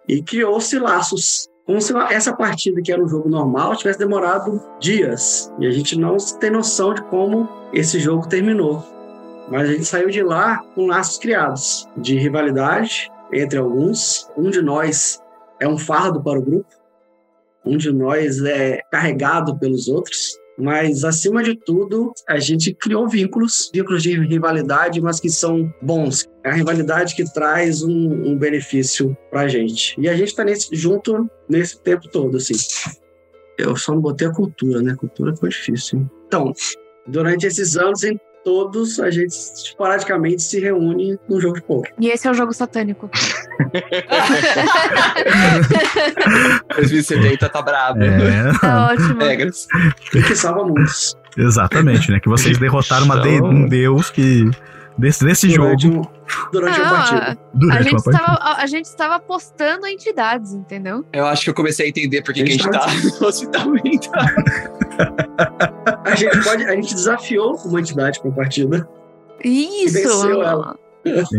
E 0.08 0.22
criou-se 0.22 0.78
laços. 0.78 1.48
Como 1.68 1.82
se 1.82 1.94
essa 1.98 2.34
partida, 2.34 2.82
que 2.82 2.94
era 2.94 3.04
um 3.04 3.10
jogo 3.10 3.28
normal, 3.28 3.76
tivesse 3.76 4.00
demorado 4.00 4.62
dias. 4.80 5.52
E 5.60 5.68
a 5.68 5.72
gente 5.72 6.00
não 6.00 6.16
tem 6.40 6.50
noção 6.50 6.94
de 6.94 7.02
como 7.04 7.50
esse 7.74 8.00
jogo 8.00 8.26
terminou. 8.26 8.82
Mas 9.50 9.70
a 9.70 9.74
gente 9.74 9.84
saiu 9.84 10.10
de 10.10 10.24
lá 10.24 10.64
com 10.74 10.88
laços 10.88 11.18
criados 11.18 11.86
de 11.98 12.18
rivalidade 12.18 13.12
entre 13.34 13.60
alguns. 13.60 14.30
Um 14.38 14.50
de 14.50 14.62
nós 14.62 15.22
é 15.60 15.68
um 15.68 15.78
fardo 15.78 16.24
para 16.24 16.40
o 16.40 16.42
grupo. 16.42 16.74
Um 17.66 17.76
de 17.76 17.92
nós 17.92 18.42
é 18.46 18.80
carregado 18.90 19.60
pelos 19.60 19.90
outros. 19.90 20.38
Mas, 20.58 21.04
acima 21.04 21.44
de 21.44 21.56
tudo, 21.56 22.12
a 22.28 22.40
gente 22.40 22.74
criou 22.74 23.08
vínculos, 23.08 23.70
vínculos 23.72 24.02
de 24.02 24.20
rivalidade, 24.20 25.00
mas 25.00 25.20
que 25.20 25.30
são 25.30 25.72
bons. 25.82 26.28
É 26.44 26.50
a 26.50 26.54
rivalidade 26.54 27.16
que 27.16 27.32
traz 27.32 27.84
um, 27.84 28.32
um 28.32 28.36
benefício 28.36 29.16
pra 29.30 29.48
gente. 29.48 29.96
E 30.00 30.10
a 30.10 30.16
gente 30.16 30.36
tá 30.36 30.44
nesse, 30.44 30.76
junto 30.76 31.30
nesse 31.48 31.80
tempo 31.80 32.10
todo, 32.10 32.38
assim. 32.38 32.56
Eu 33.58 33.76
só 33.76 33.94
não 33.94 34.02
botei 34.02 34.28
a 34.28 34.34
cultura, 34.34 34.82
né? 34.82 34.94
A 34.94 34.98
cultura 34.98 35.36
foi 35.36 35.50
difícil. 35.50 36.00
Hein? 36.00 36.12
Então, 36.28 36.54
durante 37.08 37.46
esses 37.46 37.78
anos, 37.78 38.04
todos, 38.52 38.98
a 39.02 39.12
gente 39.12 39.32
esporadicamente 39.32 40.42
se 40.42 40.58
reúne 40.62 41.20
no 41.28 41.42
jogo 41.42 41.56
de 41.56 41.62
poker. 41.64 41.92
E 42.00 42.08
esse 42.08 42.26
é 42.30 42.32
o 42.32 42.34
jogo 42.34 42.54
satânico. 42.54 43.10
Os 46.82 46.90
vice-presidente 46.90 47.50
tá 47.50 47.62
brabo. 47.62 48.02
É, 48.02 48.58
Tá 48.60 48.92
ótimo. 48.94 49.20
Regras. 49.20 49.68
E 50.16 50.22
que 50.24 50.34
salva 50.34 50.64
muitos. 50.64 51.14
exatamente, 51.38 52.10
né? 52.10 52.22
Que 52.22 52.30
vocês 52.30 52.58
derrotaram 52.58 53.04
uma 53.06 53.20
de- 53.20 53.42
um 53.42 53.68
deus 53.68 54.10
que. 54.10 54.50
Desse, 54.98 55.24
desse 55.24 55.48
jogo 55.52 55.76
Durante, 55.76 55.88
um- 55.88 56.02
durante 56.52 56.82
a 56.82 56.88
Ah, 56.88 56.90
partida. 56.90 57.20
a, 57.32 57.38
durante 57.54 57.84
gente 57.84 57.94
uma 57.94 58.02
partida. 58.04 58.24
estava, 58.24 58.38
a, 58.42 58.64
a 58.64 58.66
gente 58.66 58.86
estava 58.86 59.16
apostando 59.18 59.86
entidades, 59.86 60.54
entendeu? 60.54 61.06
Eu 61.14 61.28
acho 61.28 61.44
que 61.44 61.50
eu 61.52 61.54
comecei 61.54 61.86
a 61.86 61.90
entender 61.90 62.24
por 62.24 62.34
que 62.34 62.44
que 62.44 62.50
a 62.50 62.54
gente 62.54 62.68
tá 62.68 62.88
no 63.22 63.28
hospital 63.28 63.68
mental. 63.70 64.26
A 66.08 66.16
gente, 66.16 66.44
pode, 66.44 66.64
a 66.64 66.76
gente 66.76 66.94
desafiou 66.96 67.56
uma 67.66 67.80
entidade 67.80 68.20
pra 68.22 68.32
partida. 68.32 68.88
Isso! 69.44 69.94
Venceu 69.94 70.42
ela. 70.44 70.76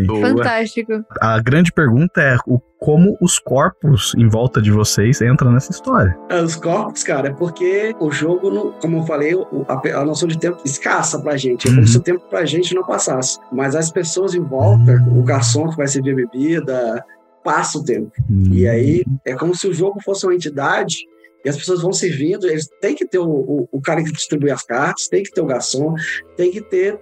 Boa. 0.07 0.21
Fantástico. 0.31 1.05
A 1.21 1.39
grande 1.41 1.71
pergunta 1.71 2.23
é 2.23 2.39
o, 2.47 2.59
como 2.79 3.19
os 3.21 3.39
corpos 3.39 4.15
em 4.17 4.27
volta 4.27 4.63
de 4.63 4.71
vocês 4.71 5.21
entram 5.21 5.53
nessa 5.53 5.71
história. 5.71 6.17
Ah, 6.31 6.41
Os 6.41 6.57
corpos, 6.57 7.03
cara, 7.05 7.29
é 7.29 7.33
porque 7.35 7.95
o 8.01 8.11
jogo, 8.11 8.51
não- 8.51 8.73
como 8.81 8.99
eu 8.99 9.03
falei, 9.05 9.35
o- 9.35 9.67
a, 9.69 10.01
a 10.01 10.05
noção 10.07 10.27
de 10.27 10.39
tempo 10.39 10.59
escassa 10.65 11.21
pra 11.21 11.37
gente. 11.37 11.67
É 11.67 11.71
como 11.71 11.83
Uhum. 11.83 11.87
se 11.87 11.99
o 11.99 12.01
tempo 12.01 12.25
pra 12.31 12.47
gente 12.47 12.75
não 12.75 12.83
passasse. 12.83 13.39
Mas 13.53 13.75
as 13.77 13.91
pessoas 13.91 14.35
em 14.35 14.41
volta, 14.43 15.05
o 15.15 15.23
garçom 15.23 15.69
que 15.69 15.77
vai 15.77 15.87
servir 15.87 16.13
a 16.13 16.17
bebida, 16.17 17.05
passa 17.45 17.77
o 17.79 17.85
tempo. 17.85 18.11
E 18.51 18.67
aí 18.67 19.05
é 19.23 19.35
como 19.35 19.55
se 19.55 19.67
o 19.69 19.75
jogo 19.75 20.01
fosse 20.03 20.25
uma 20.25 20.35
entidade 20.35 21.01
e 21.45 21.49
as 21.49 21.57
pessoas 21.57 21.83
vão 21.83 21.93
servindo. 21.93 22.47
Eles 22.49 22.69
têm 22.81 22.95
que 22.95 23.07
ter 23.07 23.19
o, 23.19 23.27
o, 23.29 23.69
o 23.73 23.81
cara 23.81 24.03
que 24.03 24.13
distribui 24.13 24.51
as 24.51 24.63
cartas, 24.63 25.09
tem 25.09 25.23
que 25.23 25.31
ter 25.33 25.41
o 25.41 25.47
garçom, 25.47 25.95
tem 26.37 26.51
que 26.51 26.61
ter. 26.61 26.99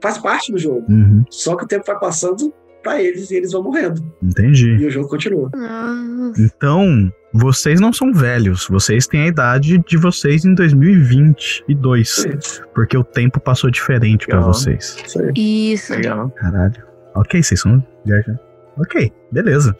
Faz 0.00 0.16
parte 0.18 0.52
do 0.52 0.58
jogo. 0.58 0.84
Uhum, 0.88 1.24
Só 1.30 1.56
que 1.56 1.64
o 1.64 1.66
tempo 1.66 1.84
vai 1.86 1.98
passando 1.98 2.52
pra 2.82 3.02
eles 3.02 3.30
e 3.30 3.36
eles 3.36 3.50
vão 3.52 3.62
morrendo. 3.62 4.00
entendi. 4.22 4.76
E 4.76 4.86
o 4.86 4.90
jogo 4.90 5.08
continua. 5.08 5.50
Nossa. 5.54 6.40
Então, 6.40 7.12
vocês 7.32 7.80
não 7.80 7.92
são 7.92 8.12
velhos, 8.12 8.68
vocês 8.70 9.06
têm 9.08 9.22
a 9.22 9.26
idade 9.26 9.78
de 9.78 9.96
vocês 9.96 10.44
em 10.44 10.54
2022. 10.54 12.26
Porque 12.74 12.96
o 12.96 13.02
tempo 13.04 13.40
passou 13.40 13.70
diferente 13.70 14.26
pra 14.26 14.36
Legal. 14.38 14.52
vocês. 14.52 14.96
Isso 15.04 15.20
aí. 15.20 15.32
Isso. 15.72 15.92
Legal. 15.94 16.30
Caralho. 16.30 16.82
Ok, 17.14 17.42
vocês 17.42 17.60
são. 17.60 17.84
Ok, 18.76 19.12
beleza. 19.32 19.76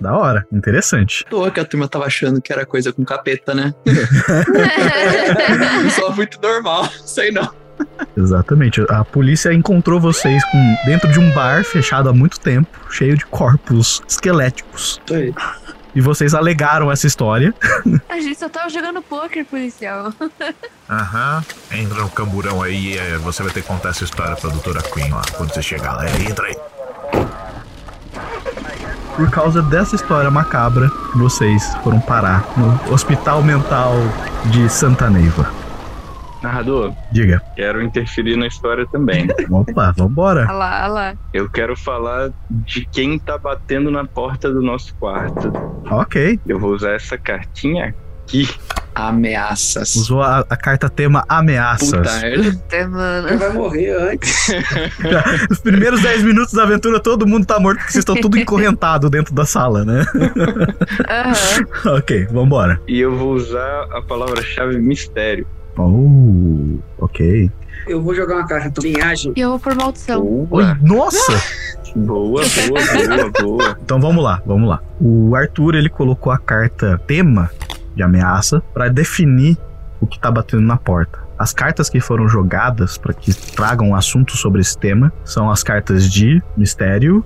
Da 0.00 0.16
hora, 0.16 0.46
interessante. 0.52 1.24
Tô 1.30 1.50
que 1.50 1.60
a 1.60 1.64
turma 1.64 1.88
tava 1.88 2.06
achando 2.06 2.40
que 2.40 2.52
era 2.52 2.64
coisa 2.64 2.92
com 2.92 3.04
capeta, 3.04 3.54
né? 3.54 3.74
Só 5.94 6.10
muito 6.12 6.40
normal. 6.40 6.88
Sei 7.04 7.30
não. 7.30 7.50
Exatamente. 8.16 8.84
A 8.90 9.04
polícia 9.04 9.52
encontrou 9.52 9.98
vocês 10.00 10.42
com- 10.50 10.76
dentro 10.86 11.10
de 11.10 11.18
um 11.18 11.30
bar 11.32 11.64
fechado 11.64 12.08
há 12.08 12.12
muito 12.12 12.38
tempo, 12.38 12.68
cheio 12.90 13.16
de 13.16 13.24
corpos 13.26 14.02
esqueléticos. 14.08 15.00
Isso 15.06 15.14
aí. 15.14 15.34
E 15.94 16.00
vocês 16.00 16.34
alegaram 16.34 16.90
essa 16.92 17.06
história. 17.06 17.52
a 18.08 18.20
gente 18.20 18.38
só 18.38 18.48
tava 18.48 18.68
jogando 18.68 19.02
poker, 19.02 19.44
policial. 19.44 20.12
Aham. 20.88 21.44
Entra 21.72 22.02
no 22.02 22.10
camburão 22.10 22.62
aí 22.62 22.94
e 22.94 22.98
é, 22.98 23.16
você 23.18 23.42
vai 23.42 23.52
ter 23.52 23.62
que 23.62 23.66
contar 23.68 23.88
essa 23.88 24.04
história 24.04 24.36
pra 24.36 24.50
doutora 24.50 24.82
Queen 24.82 25.10
lá, 25.10 25.22
quando 25.36 25.52
você 25.52 25.62
chegar 25.62 25.94
lá. 25.96 26.06
É, 26.06 26.22
entra 26.22 26.46
aí. 26.46 26.54
Por 29.20 29.30
causa 29.30 29.60
dessa 29.60 29.96
história 29.96 30.30
macabra, 30.30 30.90
vocês 31.14 31.74
foram 31.84 32.00
parar 32.00 32.42
no 32.56 32.90
Hospital 32.90 33.42
Mental 33.42 33.92
de 34.46 34.66
Santa 34.70 35.10
Neiva. 35.10 35.46
Narrador, 36.42 36.94
Diga. 37.12 37.42
quero 37.54 37.82
interferir 37.82 38.34
na 38.36 38.46
história 38.46 38.86
também. 38.86 39.28
Opa, 39.50 39.92
vambora. 39.94 40.46
Olha 40.48 40.52
lá, 40.52 40.84
olha 40.84 40.92
lá. 40.92 41.14
Eu 41.34 41.50
quero 41.50 41.76
falar 41.76 42.30
de 42.48 42.86
quem 42.86 43.18
tá 43.18 43.36
batendo 43.36 43.90
na 43.90 44.06
porta 44.06 44.50
do 44.50 44.62
nosso 44.62 44.94
quarto. 44.94 45.52
Ok. 45.90 46.40
Eu 46.46 46.58
vou 46.58 46.72
usar 46.72 46.92
essa 46.92 47.18
cartinha 47.18 47.94
aqui. 48.24 48.48
Ameaças. 48.94 49.94
Usou 49.96 50.22
a, 50.22 50.40
a 50.48 50.56
carta 50.56 50.88
tema 50.88 51.24
ameaças. 51.28 51.90
Puta 51.90 52.20
merda. 52.20 52.52
Puta, 52.52 52.76
Ele 52.76 52.86
mano. 52.86 53.38
vai 53.38 53.52
morrer 53.52 53.90
antes. 53.90 54.48
Os 55.50 55.58
primeiros 55.60 56.02
10 56.02 56.22
minutos 56.22 56.52
da 56.54 56.64
aventura, 56.64 57.00
todo 57.00 57.26
mundo 57.26 57.46
tá 57.46 57.58
morto 57.58 57.78
porque 57.78 57.92
vocês 57.92 58.02
estão 58.02 58.16
tudo 58.16 58.38
encorrentado 58.38 59.08
dentro 59.08 59.34
da 59.34 59.44
sala, 59.44 59.84
né? 59.84 60.04
Aham. 61.08 61.96
ok, 61.98 62.26
vambora. 62.26 62.80
E 62.86 63.00
eu 63.00 63.16
vou 63.16 63.32
usar 63.34 63.86
a 63.92 64.02
palavra-chave 64.02 64.78
mistério. 64.78 65.46
Oh, 65.76 66.78
ok. 66.98 67.50
Eu 67.86 68.02
vou 68.02 68.14
jogar 68.14 68.36
uma 68.36 68.46
carta 68.46 68.80
de 68.80 68.92
linhagem. 68.92 69.32
E 69.34 69.40
eu 69.40 69.50
vou 69.50 69.58
por 69.58 69.74
maldição. 69.74 70.20
Oi, 70.22 70.46
Boa, 70.46 70.78
nossa! 70.82 71.42
boa, 71.96 72.42
boa, 72.42 72.80
boa, 73.06 73.30
boa. 73.40 73.78
Então 73.82 74.00
vamos 74.00 74.22
lá, 74.22 74.42
vamos 74.44 74.68
lá. 74.68 74.80
O 75.00 75.34
Arthur, 75.34 75.74
ele 75.74 75.88
colocou 75.88 76.32
a 76.32 76.38
carta 76.38 77.00
tema 77.06 77.50
de 78.00 78.02
ameaça 78.02 78.62
pra 78.72 78.88
definir 78.88 79.58
o 80.00 80.06
que 80.06 80.18
tá 80.18 80.30
batendo 80.30 80.62
na 80.62 80.78
porta. 80.78 81.18
As 81.38 81.52
cartas 81.52 81.90
que 81.90 82.00
foram 82.00 82.26
jogadas 82.26 82.96
para 82.96 83.12
que 83.12 83.32
tragam 83.54 83.90
um 83.90 83.94
assunto 83.94 84.36
sobre 84.36 84.62
esse 84.62 84.76
tema 84.76 85.12
são 85.22 85.50
as 85.50 85.62
cartas 85.62 86.10
de 86.10 86.42
mistério, 86.56 87.22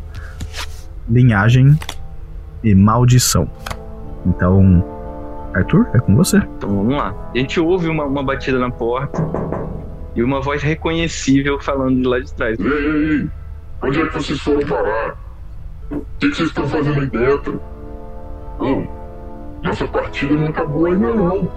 linhagem 1.09 1.79
e 2.63 2.75
maldição. 2.75 3.49
Então, 4.27 4.85
Arthur, 5.55 5.87
é 5.95 5.99
com 6.01 6.17
você. 6.17 6.39
Então 6.39 6.77
vamos 6.77 6.97
lá. 6.97 7.15
A 7.33 7.39
gente 7.39 7.61
ouve 7.61 7.89
uma, 7.89 8.05
uma 8.05 8.23
batida 8.23 8.59
na 8.59 8.71
porta 8.71 9.25
e 10.17 10.23
uma 10.23 10.41
voz 10.41 10.63
reconhecível 10.63 11.61
falando 11.61 12.01
de 12.01 12.07
lá 12.09 12.19
de 12.19 12.35
trás. 12.35 12.59
Ei, 12.59 12.67
ei, 12.67 13.11
ei! 13.11 13.31
Onde 13.83 14.01
é 14.01 14.07
que 14.07 14.15
vocês 14.15 14.41
foram 14.41 14.67
parar? 14.67 15.17
O 15.91 16.01
que, 16.19 16.31
que 16.31 16.37
vocês 16.37 16.49
estão 16.49 16.69
fazendo 16.69 17.01
aí 17.01 17.07
dentro? 17.07 17.61
Oh, 18.59 19.04
nossa 19.65 19.89
partida 19.89 20.35
não 20.35 20.47
acabou 20.49 20.87
ainda 20.87 21.13
não. 21.15 21.51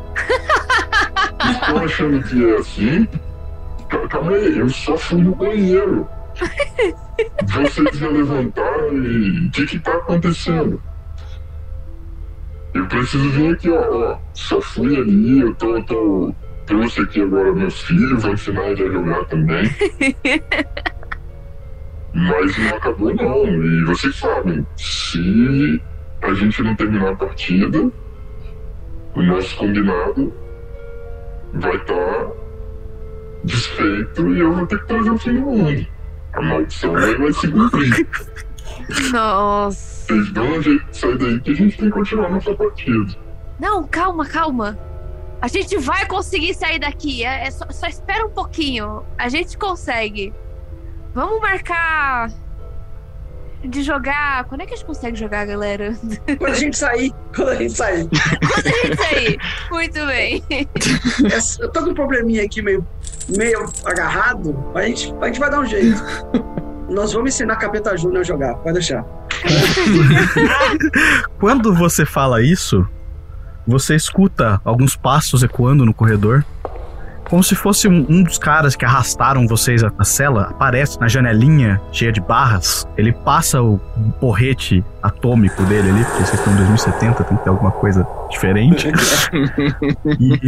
Vocês 1.39 1.56
estão 1.56 1.78
achando 1.78 2.24
que 2.24 2.46
é 2.50 2.58
assim? 2.58 3.08
Ca- 3.89 4.08
Calma 4.08 4.32
aí, 4.32 4.58
eu 4.58 4.70
só 4.70 4.98
fui 4.98 5.22
no 5.22 5.36
banheiro. 5.36 6.08
Vocês 7.48 7.98
já 7.98 8.08
levantaram 8.08 8.93
e 8.93 9.48
o 9.48 9.52
que 9.52 9.65
que 9.65 9.80
tá 9.80 9.91
acontecendo? 9.93 10.82
Eu 12.74 12.86
preciso 12.88 13.30
vir 13.32 13.54
aqui, 13.54 13.70
ó, 13.72 14.12
ó. 14.13 14.17
Só 14.34 14.62
fui 14.62 14.96
ali, 14.98 15.39
eu 15.41 15.54
tô, 15.56 15.82
tô... 15.84 16.34
Trouxe 16.65 17.02
aqui 17.02 17.22
agora 17.22 17.54
meus 17.54 17.82
filhos, 17.84 18.22
vou 18.24 18.34
ensinar 18.34 18.65
eles 18.70 18.82
a 18.88 18.91
jogar 18.91 19.24
também. 19.26 19.63
Mas 22.13 22.58
não 22.58 22.78
acabou 22.78 23.13
não, 23.13 23.46
e 23.48 23.84
vocês 23.86 24.15
sabem, 24.15 24.65
se 24.76 25.82
a 26.21 26.34
gente 26.34 26.62
não 26.63 26.75
terminar 26.75 27.12
a 27.12 27.15
partida, 27.15 27.91
o 29.15 29.21
nosso 29.21 29.56
combinado 29.56 30.34
vai 31.53 31.75
estar 31.75 32.27
desfeito 33.43 34.34
e 34.34 34.39
eu 34.39 34.53
vou 34.53 34.67
ter 34.67 34.80
que 34.80 34.88
trazer 34.88 35.10
o 35.10 35.17
fim 35.17 35.34
do 35.36 35.41
mundo. 35.41 35.88
A 36.34 36.41
maldição 36.41 36.93
vai 36.93 37.34
se 37.34 37.47
cumprir. 37.47 38.08
Nossa. 39.12 40.08
Vocês 40.08 40.32
dão 40.32 40.45
um 40.45 40.62
jeito 40.62 40.86
de 40.86 40.97
sair 40.97 41.17
daí 41.17 41.39
que 41.39 41.51
a 41.51 41.56
gente 41.56 41.77
tem 41.77 41.88
que 41.88 41.93
continuar 41.93 42.30
nossa 42.30 42.53
partida. 42.56 43.15
Não, 43.60 43.84
calma, 43.86 44.25
calma. 44.25 44.77
A 45.41 45.47
gente 45.47 45.77
vai 45.77 46.06
conseguir 46.06 46.53
sair 46.53 46.80
daqui. 46.80 47.23
É, 47.23 47.47
é 47.47 47.51
só, 47.51 47.65
só 47.69 47.88
espera 47.88 48.25
um 48.25 48.30
pouquinho. 48.30 49.03
A 49.17 49.27
gente 49.27 49.58
consegue. 49.58 50.34
Vamos 51.13 51.41
marcar 51.41 52.32
de 53.63 53.82
jogar. 53.84 54.46
Quando 54.46 54.62
é 54.62 54.65
que 54.65 54.74
a 54.74 54.78
gente 54.78 54.86
consegue 54.86 55.17
jogar, 55.17 55.46
galera? 55.46 55.93
Quando 56.38 56.52
a 56.52 56.56
gente 56.56 56.78
sair, 56.78 57.12
quando 57.36 57.50
a 57.50 57.56
gente 57.56 57.74
sair. 57.74 58.08
Quando 58.08 58.67
a 58.67 58.88
gente 58.88 58.98
sair. 58.98 59.38
Muito 59.72 60.06
bem. 60.06 60.43
Essa- 61.34 61.62
Eu 61.63 61.72
tô 61.72 61.84
com 61.84 61.89
um 61.91 61.93
probleminha 61.93 62.43
aqui 62.43 62.62
meio, 62.62 62.86
meio 63.36 63.65
agarrado, 63.86 64.54
mas 64.74 64.84
a 64.84 64.88
gente, 64.88 65.13
a 65.22 65.26
gente 65.28 65.39
vai 65.39 65.50
dar 65.50 65.60
um 65.60 65.65
jeito. 65.65 66.02
Nós 66.89 67.12
vamos 67.13 67.34
ensinar 67.34 67.56
Capeta 67.58 67.98
Júnior 67.98 68.22
a 68.22 68.24
jogar, 68.24 68.56
pode 68.56 68.74
deixar. 68.76 69.04
Quando 71.39 71.74
você 71.74 72.06
fala 72.06 72.41
isso, 72.41 72.88
você 73.67 73.96
escuta 73.96 74.62
alguns 74.63 74.96
passos 74.96 75.43
ecoando 75.43 75.86
no 75.86 75.93
corredor 75.93 76.46
como 77.29 77.43
se 77.43 77.55
fosse 77.55 77.87
um, 77.87 78.05
um 78.09 78.23
dos 78.23 78.37
caras 78.37 78.75
que 78.75 78.85
arrastaram 78.85 79.47
vocês 79.47 79.83
à 79.83 79.91
à 79.97 80.03
cela, 80.03 80.43
aparece 80.43 80.99
na 80.99 81.07
janelinha 81.07 81.81
cheia 81.91 82.11
de 82.11 82.21
barras. 82.21 82.87
Ele 82.95 83.11
passa 83.11 83.61
o 83.61 83.79
porrete 84.19 84.83
atômico 85.01 85.63
dele 85.63 85.89
ali, 85.89 86.03
porque 86.05 86.23
vocês 86.23 86.39
estão 86.39 86.53
em 86.53 86.57
2070, 86.57 87.23
tem 87.23 87.37
que 87.37 87.43
ter 87.43 87.49
alguma 87.49 87.71
coisa 87.71 88.07
diferente. 88.29 88.89
e, 90.19 90.39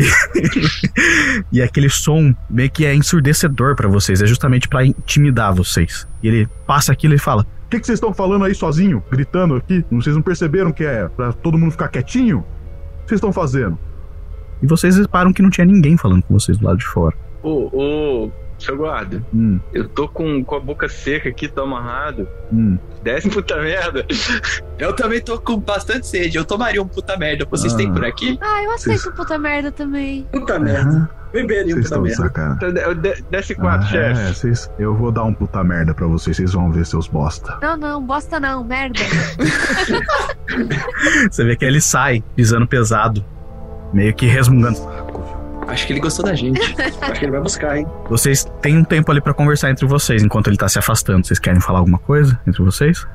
e 1.57 1.61
aquele 1.61 1.89
som 1.89 2.33
meio 2.49 2.69
que 2.69 2.85
é 2.85 2.93
ensurdecedor 2.93 3.75
pra 3.75 3.87
vocês, 3.87 4.21
é 4.21 4.27
justamente 4.27 4.67
pra 4.67 4.85
intimidar 4.85 5.53
vocês. 5.53 6.07
E 6.21 6.27
ele 6.27 6.47
passa 6.67 6.91
aquilo 6.91 7.15
e 7.15 7.19
fala: 7.19 7.41
O 7.41 7.69
que, 7.69 7.79
que 7.79 7.85
vocês 7.85 7.97
estão 7.97 8.13
falando 8.13 8.45
aí 8.45 8.53
sozinho, 8.53 9.03
gritando 9.11 9.55
aqui? 9.55 9.83
Vocês 9.91 10.15
não 10.15 10.21
perceberam 10.21 10.71
que 10.71 10.83
é 10.83 11.07
pra 11.07 11.33
todo 11.33 11.57
mundo 11.57 11.71
ficar 11.71 11.87
quietinho? 11.87 12.39
O 12.39 13.03
que 13.03 13.09
vocês 13.09 13.17
estão 13.17 13.33
fazendo? 13.33 13.77
E 14.61 14.67
vocês 14.67 14.97
reparam 14.97 15.31
que 15.33 15.41
não 15.41 15.49
tinha 15.49 15.65
ninguém 15.65 15.97
falando 15.97 16.23
com 16.23 16.33
vocês 16.33 16.57
do 16.57 16.65
lado 16.65 16.77
de 16.77 16.85
fora. 16.85 17.15
Ô, 17.41 17.69
ô, 17.71 18.31
seu 18.57 18.75
guarda, 18.75 19.23
Hum, 19.33 19.57
eu 19.73 19.87
tô 19.87 20.09
com, 20.09 20.43
com 20.43 20.55
a 20.55 20.59
boca 20.59 20.89
seca 20.89 21.29
aqui, 21.29 21.47
tô 21.47 21.61
amarrado. 21.61 22.27
hum. 22.51 22.77
Desce 23.01 23.29
puta 23.29 23.55
merda. 23.61 24.05
Eu 24.77 24.91
também 24.93 25.21
tô 25.21 25.39
com 25.39 25.57
bastante 25.57 26.05
sede. 26.05 26.37
Eu 26.37 26.43
tomaria 26.43 26.81
um 26.81 26.87
puta 26.87 27.15
merda. 27.17 27.45
Vocês 27.49 27.73
Ah. 27.73 27.77
têm 27.77 27.93
por 27.93 28.03
aqui? 28.03 28.37
Ah, 28.41 28.61
eu 28.63 28.71
aceito 28.71 29.13
puta 29.13 29.37
merda 29.37 29.71
também. 29.71 30.27
Puta 30.29 30.59
merda. 30.59 30.89
Aham, 30.89 31.09
Beberia 31.31 31.75
Vocês 31.75 31.87
puta 31.89 32.01
merda. 32.01 32.53
Então, 32.57 32.73
de- 32.73 32.95
de- 32.95 33.21
Desce 33.31 33.55
quatro, 33.55 33.87
Ah, 33.87 33.89
chefe. 33.89 34.19
é, 34.21 34.33
vocês, 34.33 34.69
eu 34.77 34.93
vou 34.93 35.13
dar 35.13 35.23
um 35.23 35.33
puta 35.33 35.63
merda 35.63 35.93
pra 35.93 36.07
vocês, 36.07 36.35
vocês 36.35 36.51
vão 36.51 36.69
ver 36.73 36.85
seus 36.85 37.07
bosta. 37.07 37.57
Não, 37.61 37.77
não, 37.77 38.03
bosta 38.05 38.37
não, 38.37 38.65
merda. 38.65 38.99
Você 41.31 41.43
vê 41.43 41.55
que 41.55 41.65
ele 41.65 41.79
sai 41.79 42.23
pisando 42.35 42.67
pesado, 42.67 43.23
meio 43.93 44.13
que 44.13 44.25
resmungando. 44.25 44.79
Acho 45.67 45.85
que 45.85 45.93
ele 45.93 45.99
gostou 45.99 46.25
da 46.25 46.33
gente. 46.33 46.59
Acho 47.01 47.19
que 47.19 47.25
ele 47.25 47.31
vai 47.31 47.41
buscar, 47.41 47.77
hein? 47.77 47.87
Vocês 48.09 48.45
têm 48.61 48.77
um 48.77 48.83
tempo 48.83 49.11
ali 49.11 49.21
pra 49.21 49.33
conversar 49.33 49.69
entre 49.69 49.85
vocês 49.85 50.23
enquanto 50.23 50.47
ele 50.47 50.57
tá 50.57 50.67
se 50.67 50.79
afastando. 50.79 51.25
Vocês 51.25 51.39
querem 51.39 51.61
falar 51.61 51.79
alguma 51.79 51.99
coisa 51.99 52.39
entre 52.47 52.63
vocês? 52.63 53.05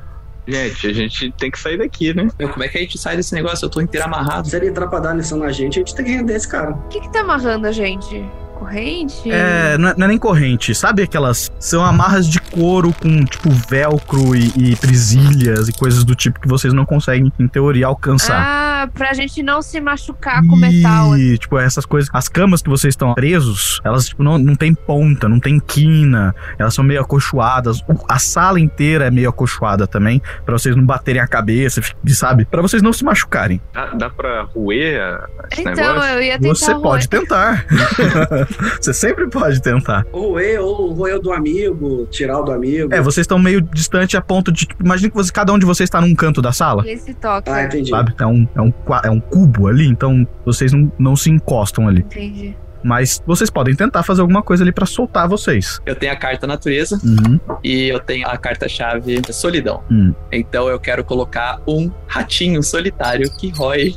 Gente, 0.47 0.87
a 0.87 0.93
gente 0.93 1.33
tem 1.33 1.51
que 1.51 1.59
sair 1.59 1.79
daqui, 1.79 2.15
né? 2.15 2.29
Meu, 2.39 2.49
como 2.51 2.63
é 2.63 2.69
que 2.69 2.77
a 2.77 2.81
gente 2.81 2.99
sai 2.99 3.17
desse 3.17 3.35
negócio? 3.35 3.65
Eu 3.65 3.71
tô 3.71 3.81
inteiro 3.81 4.07
amarrado. 4.07 4.47
Se 4.49 4.55
ele 4.57 4.69
entrar 4.69 4.87
pra 4.87 5.01
dar 5.01 5.15
lição 5.15 5.39
na 5.39 5.51
gente, 5.51 5.79
a 5.79 5.81
gente 5.81 5.95
tem 5.95 6.05
que 6.05 6.13
render 6.13 6.35
esse 6.35 6.47
cara. 6.47 6.73
O 6.73 6.89
que 6.89 7.01
que 7.01 7.13
tá 7.13 7.21
amarrando 7.21 7.67
a 7.67 7.73
gente? 7.73 8.25
Corrente? 8.59 9.31
É, 9.31 9.77
não 9.79 9.89
é, 9.91 9.95
não 9.97 10.05
é 10.05 10.09
nem 10.09 10.19
corrente, 10.19 10.75
sabe 10.75 11.03
aquelas. 11.03 11.51
São 11.59 11.85
amarras 11.85 12.27
de 12.29 12.41
couro 12.41 12.93
com, 13.01 13.25
tipo, 13.25 13.51
velcro 13.69 14.35
e, 14.35 14.53
e 14.57 14.77
presilhas 14.77 15.69
e 15.69 15.73
coisas 15.73 16.05
do 16.05 16.15
tipo 16.15 16.41
que 16.41 16.49
vocês 16.49 16.73
não 16.73 16.85
conseguem, 16.87 17.33
em 17.39 17.49
teoria, 17.49 17.87
alcançar. 17.87 18.41
Ah, 18.85 18.89
pra 18.93 19.13
gente 19.13 19.43
não 19.43 19.61
se 19.63 19.81
machucar 19.81 20.41
com 20.47 20.57
metal. 20.57 21.17
E, 21.19 21.37
tipo, 21.39 21.59
essas 21.59 21.85
coisas. 21.85 22.09
As 22.13 22.29
camas 22.29 22.63
que 22.63 22.69
vocês 22.71 22.93
estão 22.93 23.15
presos, 23.15 23.81
elas, 23.85 24.07
tipo, 24.09 24.23
não, 24.23 24.39
não 24.39 24.55
tem 24.55 24.75
ponta, 24.75 25.29
não 25.29 25.41
tem 25.41 25.59
quina. 25.61 26.35
Elas 26.59 26.75
são 26.75 26.85
meio 26.85 27.01
acolchoadas. 27.01 27.83
A 28.09 28.19
sala 28.19 28.61
inteira 28.61 29.07
é 29.07 29.11
meio 29.11 29.29
acolchoada 29.29 29.87
também, 29.87 30.23
pra 30.45 30.57
vocês 30.57 30.75
não 30.77 30.85
baterem 30.85 31.21
a 31.21 31.27
cabeça, 31.27 31.81
sabe? 32.09 32.45
Pra 32.45 32.63
vocês 32.63 32.83
não 32.83 32.93
se 32.93 33.05
machucarem. 33.05 33.61
Dá, 33.73 33.87
dá 33.95 34.11
pra 34.11 34.43
roer 34.43 35.01
a- 35.03 35.29
esse 35.53 35.61
Então, 35.63 35.75
negócio? 35.75 36.11
eu 36.11 36.23
ia 36.23 36.39
tentar 36.39 36.55
Você 36.55 36.75
pode 36.75 37.09
roer. 37.09 37.09
tentar. 37.09 37.67
você 38.81 38.93
sempre 38.93 39.29
pode 39.29 39.61
tentar. 39.61 40.07
Ou 40.13 40.33
roer, 40.33 40.61
ou 40.61 40.93
o 40.93 41.19
do 41.19 41.33
amigo, 41.33 42.07
tirar 42.11 42.41
o 42.41 42.43
do 42.43 42.53
amigo. 42.53 42.93
É, 42.93 43.01
vocês 43.01 43.25
estão 43.25 43.39
meio 43.39 43.61
distante 43.61 44.17
a 44.17 44.23
ponto 44.23 44.51
de. 44.51 44.67
Tipo, 44.67 44.85
imagina 44.85 45.11
que 45.11 45.17
você, 45.17 45.33
cada 45.33 45.53
um 45.53 45.59
de 45.59 45.67
vocês 45.67 45.89
tá 45.89 46.01
num 46.01 46.15
canto 46.15 46.41
da 46.41 46.53
sala. 46.53 46.83
Esse 46.87 47.15
toque. 47.15 47.51
Ah, 47.51 47.65
entendi. 47.65 47.91
Sabe? 47.91 48.15
É 48.19 48.27
um, 48.27 48.49
é, 48.55 48.61
um, 48.61 48.73
é 49.05 49.11
um 49.11 49.21
cubo 49.21 49.69
ali, 49.69 49.87
então 49.87 50.27
vocês 50.45 50.73
não, 50.73 50.91
não 50.99 51.17
se 51.17 51.31
encostam 51.31 51.89
ali. 51.89 52.01
Entendi. 52.01 52.57
Mas 52.85 53.23
vocês 53.27 53.49
podem 53.49 53.75
tentar 53.75 54.03
fazer 54.03 54.21
alguma 54.21 54.43
coisa 54.43 54.63
ali 54.63 54.71
pra 54.71 54.85
soltar 54.85 55.27
vocês. 55.27 55.81
Eu 55.87 55.97
tenho 55.97 56.13
a 56.13 56.17
carta 56.17 56.47
natureza 56.47 57.01
Uhum. 57.03 57.41
e 57.65 57.89
eu 57.89 57.99
tenho 57.99 58.29
a 58.29 58.37
carta-chave 58.37 59.23
solidão. 59.31 59.83
Hum. 59.91 60.13
Então 60.31 60.69
eu 60.69 60.79
quero 60.79 61.03
colocar 61.03 61.63
um 61.67 61.91
ratinho 62.07 62.63
solitário 62.63 63.31
que 63.39 63.49
rói 63.49 63.95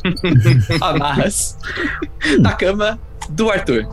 amarras 0.80 1.58
na 2.38 2.52
cama 2.54 2.98
do 3.30 3.50
Arthur. 3.50 3.86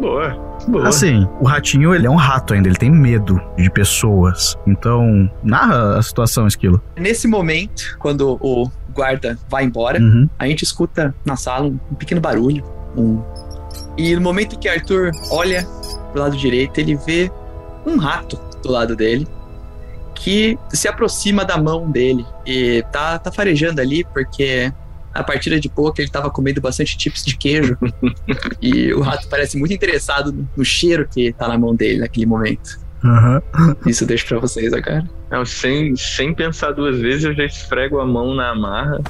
Boa, 0.00 0.58
boa. 0.68 0.88
Assim, 0.88 1.26
o 1.40 1.44
ratinho, 1.46 1.94
ele 1.94 2.06
é 2.06 2.10
um 2.10 2.16
rato 2.16 2.54
ainda, 2.54 2.68
ele 2.68 2.76
tem 2.76 2.90
medo 2.90 3.40
de 3.56 3.70
pessoas. 3.70 4.56
Então, 4.66 5.30
narra 5.42 5.98
a 5.98 6.02
situação, 6.02 6.46
Esquilo. 6.46 6.80
Nesse 6.96 7.26
momento, 7.26 7.96
quando 7.98 8.38
o 8.40 8.70
guarda 8.94 9.38
vai 9.48 9.64
embora, 9.64 9.98
Uhum. 9.98 10.28
a 10.38 10.46
gente 10.46 10.62
escuta 10.62 11.14
na 11.24 11.36
sala 11.36 11.66
um, 11.66 11.78
um 11.90 11.94
pequeno 11.94 12.20
barulho. 12.20 12.64
Um... 12.96 13.22
E 13.96 14.14
no 14.14 14.20
momento 14.20 14.58
que 14.58 14.68
Arthur 14.68 15.10
olha 15.30 15.66
pro 16.12 16.20
lado 16.22 16.36
direito, 16.36 16.78
ele 16.78 16.94
vê 16.94 17.30
um 17.86 17.96
rato 17.96 18.38
do 18.62 18.70
lado 18.70 18.94
dele 18.94 19.26
que 20.14 20.56
se 20.70 20.86
aproxima 20.86 21.44
da 21.44 21.56
mão 21.56 21.90
dele 21.90 22.24
e 22.46 22.84
tá, 22.92 23.18
tá 23.18 23.32
farejando 23.32 23.80
ali 23.80 24.04
porque 24.04 24.72
a 25.14 25.22
partida 25.22 25.58
de 25.60 25.68
poker 25.68 26.04
ele 26.04 26.10
tava 26.12 26.30
comendo 26.30 26.60
bastante 26.60 26.96
chips 27.00 27.24
de 27.24 27.36
queijo 27.36 27.76
e 28.60 28.92
o 28.94 29.00
rato 29.00 29.28
parece 29.28 29.56
muito 29.58 29.72
interessado 29.74 30.32
no- 30.32 30.48
no 30.56 30.64
cheiro 30.64 31.06
que 31.08 31.32
tá 31.32 31.48
na 31.48 31.58
mão 31.58 31.74
dele 31.74 31.98
naquele 32.00 32.26
momento. 32.26 32.80
Aham. 33.04 33.42
Isso 33.86 34.04
eu 34.04 34.08
deixo 34.08 34.26
pra 34.26 34.38
vocês 34.38 34.72
agora. 34.72 35.04
Não, 35.30 35.44
sem, 35.44 35.96
sem 35.96 36.32
pensar 36.34 36.72
duas 36.72 36.98
vezes, 36.98 37.24
eu 37.24 37.34
já 37.34 37.44
esfrego 37.44 37.98
a 38.00 38.06
mão 38.06 38.34
na 38.34 38.50
amarra 38.50 39.00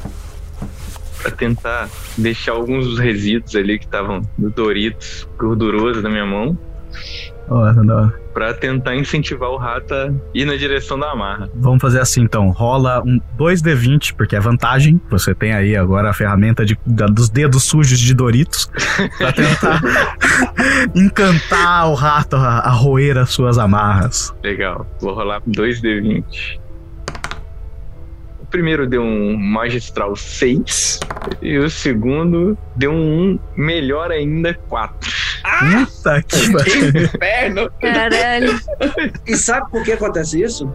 pra 1.20 1.30
tentar 1.30 1.88
deixar 2.16 2.52
alguns 2.52 2.86
dos 2.86 2.98
resíduos 2.98 3.54
ali 3.54 3.78
que 3.78 3.84
estavam 3.84 4.22
no 4.38 4.50
Doritos 4.50 5.28
gorduroso 5.38 6.02
da 6.02 6.08
minha 6.10 6.26
mão, 6.26 6.58
Ó, 7.52 7.72
da 7.72 7.94
hora. 7.96 8.14
pra 8.32 8.54
tentar 8.54 8.96
incentivar 8.96 9.50
o 9.50 9.56
rato 9.56 9.92
a 9.92 10.10
ir 10.34 10.44
na 10.46 10.56
direção 10.56 10.98
da 10.98 11.10
amarra. 11.10 11.50
Vamos 11.54 11.80
fazer 11.82 12.00
assim 12.00 12.22
então. 12.22 12.48
Rola 12.50 13.02
um 13.04 13.20
2D20, 13.38 14.14
porque 14.16 14.34
é 14.36 14.40
vantagem. 14.40 15.00
Você 15.10 15.34
tem 15.34 15.52
aí 15.52 15.76
agora 15.76 16.10
a 16.10 16.12
ferramenta 16.14 16.64
de, 16.64 16.78
da- 16.86 17.06
dos 17.06 17.28
dedos 17.28 17.64
sujos 17.64 17.98
de 17.98 18.14
Doritos 18.14 18.70
pra 19.18 19.32
tentar 19.32 19.80
encantar 20.94 21.88
o 21.90 21.94
rato 21.94 22.36
a, 22.36 22.58
a 22.60 22.70
roer 22.70 23.18
as 23.18 23.30
suas 23.30 23.58
amarras. 23.58 24.34
Legal, 24.42 24.86
vou 25.00 25.14
rolar 25.14 25.40
2D20. 25.42 26.60
O 28.52 28.60
primeiro 28.62 28.86
deu 28.86 29.00
um 29.00 29.34
magistral 29.34 30.14
6 30.14 31.00
e 31.40 31.56
o 31.56 31.70
segundo 31.70 32.58
deu 32.76 32.92
um 32.92 33.38
melhor 33.56 34.10
ainda 34.10 34.52
4. 34.68 35.10
Puta 35.86 36.22
que 36.22 36.52
pariu. 36.52 36.88
Inferno! 37.02 37.70
Caralho. 37.80 38.60
E 39.26 39.34
sabe 39.38 39.70
por 39.70 39.82
que 39.82 39.92
acontece 39.92 40.42
isso? 40.42 40.70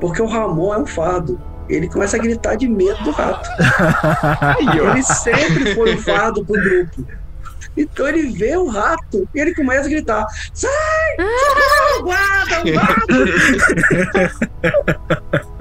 Porque 0.00 0.20
o 0.20 0.26
Ramon 0.26 0.74
é 0.74 0.78
um 0.78 0.86
fardo. 0.86 1.40
Ele 1.68 1.88
começa 1.88 2.16
a 2.16 2.20
gritar 2.20 2.56
de 2.56 2.66
medo 2.66 3.00
do 3.04 3.12
rato. 3.12 3.48
Ele 4.58 5.02
sempre 5.04 5.76
foi 5.76 5.94
um 5.94 5.98
fardo 5.98 6.44
pro 6.44 6.60
grupo. 6.60 7.06
Então 7.76 8.08
ele 8.08 8.32
vê 8.32 8.56
o 8.56 8.66
rato 8.66 9.28
e 9.32 9.38
ele 9.38 9.54
começa 9.54 9.86
a 9.86 9.88
gritar: 9.88 10.26
Sai! 10.52 10.70
Socorro, 11.16 12.02
guarda, 12.02 12.60
o 12.64 12.74
rato! 12.74 13.14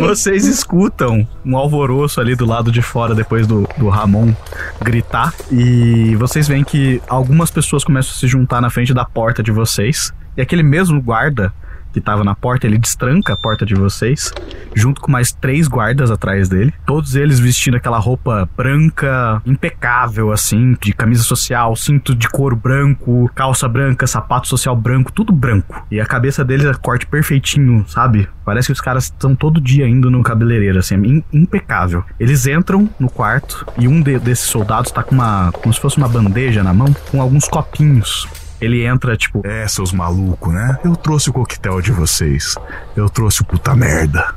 Vocês 0.00 0.46
escutam 0.46 1.26
um 1.44 1.56
alvoroço 1.56 2.20
ali 2.20 2.34
do 2.34 2.46
lado 2.46 2.70
de 2.70 2.82
fora 2.82 3.14
depois 3.14 3.46
do, 3.46 3.68
do 3.76 3.88
Ramon 3.88 4.32
gritar. 4.80 5.34
E 5.50 6.14
vocês 6.16 6.46
veem 6.48 6.64
que 6.64 7.00
algumas 7.08 7.50
pessoas 7.50 7.84
começam 7.84 8.12
a 8.12 8.14
se 8.14 8.26
juntar 8.26 8.60
na 8.60 8.70
frente 8.70 8.94
da 8.94 9.04
porta 9.04 9.42
de 9.42 9.50
vocês. 9.50 10.12
E 10.36 10.40
aquele 10.40 10.62
mesmo 10.62 11.00
guarda 11.00 11.52
que 11.92 12.00
tava 12.00 12.24
na 12.24 12.34
porta, 12.34 12.66
ele 12.66 12.78
destranca 12.78 13.32
a 13.32 13.36
porta 13.36 13.64
de 13.66 13.74
vocês, 13.74 14.32
junto 14.74 15.00
com 15.00 15.10
mais 15.10 15.32
três 15.32 15.66
guardas 15.68 16.10
atrás 16.10 16.48
dele. 16.48 16.72
Todos 16.86 17.14
eles 17.14 17.38
vestindo 17.40 17.76
aquela 17.76 17.98
roupa 17.98 18.48
branca, 18.56 19.40
impecável, 19.46 20.32
assim, 20.32 20.76
de 20.80 20.92
camisa 20.92 21.22
social, 21.22 21.74
cinto 21.76 22.14
de 22.14 22.28
couro 22.28 22.56
branco, 22.56 23.30
calça 23.34 23.68
branca, 23.68 24.06
sapato 24.06 24.48
social 24.48 24.76
branco, 24.76 25.12
tudo 25.12 25.32
branco. 25.32 25.84
E 25.90 26.00
a 26.00 26.06
cabeça 26.06 26.44
deles 26.44 26.66
é 26.66 26.74
corte 26.74 27.06
perfeitinho, 27.06 27.84
sabe? 27.88 28.28
Parece 28.44 28.66
que 28.68 28.72
os 28.72 28.80
caras 28.80 29.04
estão 29.04 29.34
todo 29.34 29.60
dia 29.60 29.86
indo 29.88 30.10
no 30.10 30.22
cabeleireiro, 30.22 30.78
assim, 30.78 30.94
im- 30.96 31.24
impecável. 31.32 32.04
Eles 32.18 32.46
entram 32.46 32.88
no 32.98 33.08
quarto 33.08 33.64
e 33.78 33.86
um 33.86 34.00
de- 34.02 34.18
desses 34.18 34.46
soldados 34.46 34.90
tá 34.90 35.02
com 35.02 35.14
uma. 35.14 35.50
como 35.52 35.72
se 35.72 35.80
fosse 35.80 35.98
uma 35.98 36.08
bandeja 36.08 36.62
na 36.62 36.72
mão, 36.72 36.92
com 37.10 37.20
alguns 37.20 37.46
copinhos. 37.48 38.26
Ele 38.60 38.84
entra, 38.84 39.16
tipo, 39.16 39.40
É, 39.44 39.66
seus 39.66 39.92
malucos, 39.92 40.52
né? 40.52 40.78
Eu 40.84 40.94
trouxe 40.96 41.30
o 41.30 41.32
coquetel 41.32 41.80
de 41.80 41.92
vocês. 41.92 42.56
Eu 42.94 43.08
trouxe 43.08 43.42
o 43.42 43.44
puta 43.44 43.74
merda. 43.74 44.34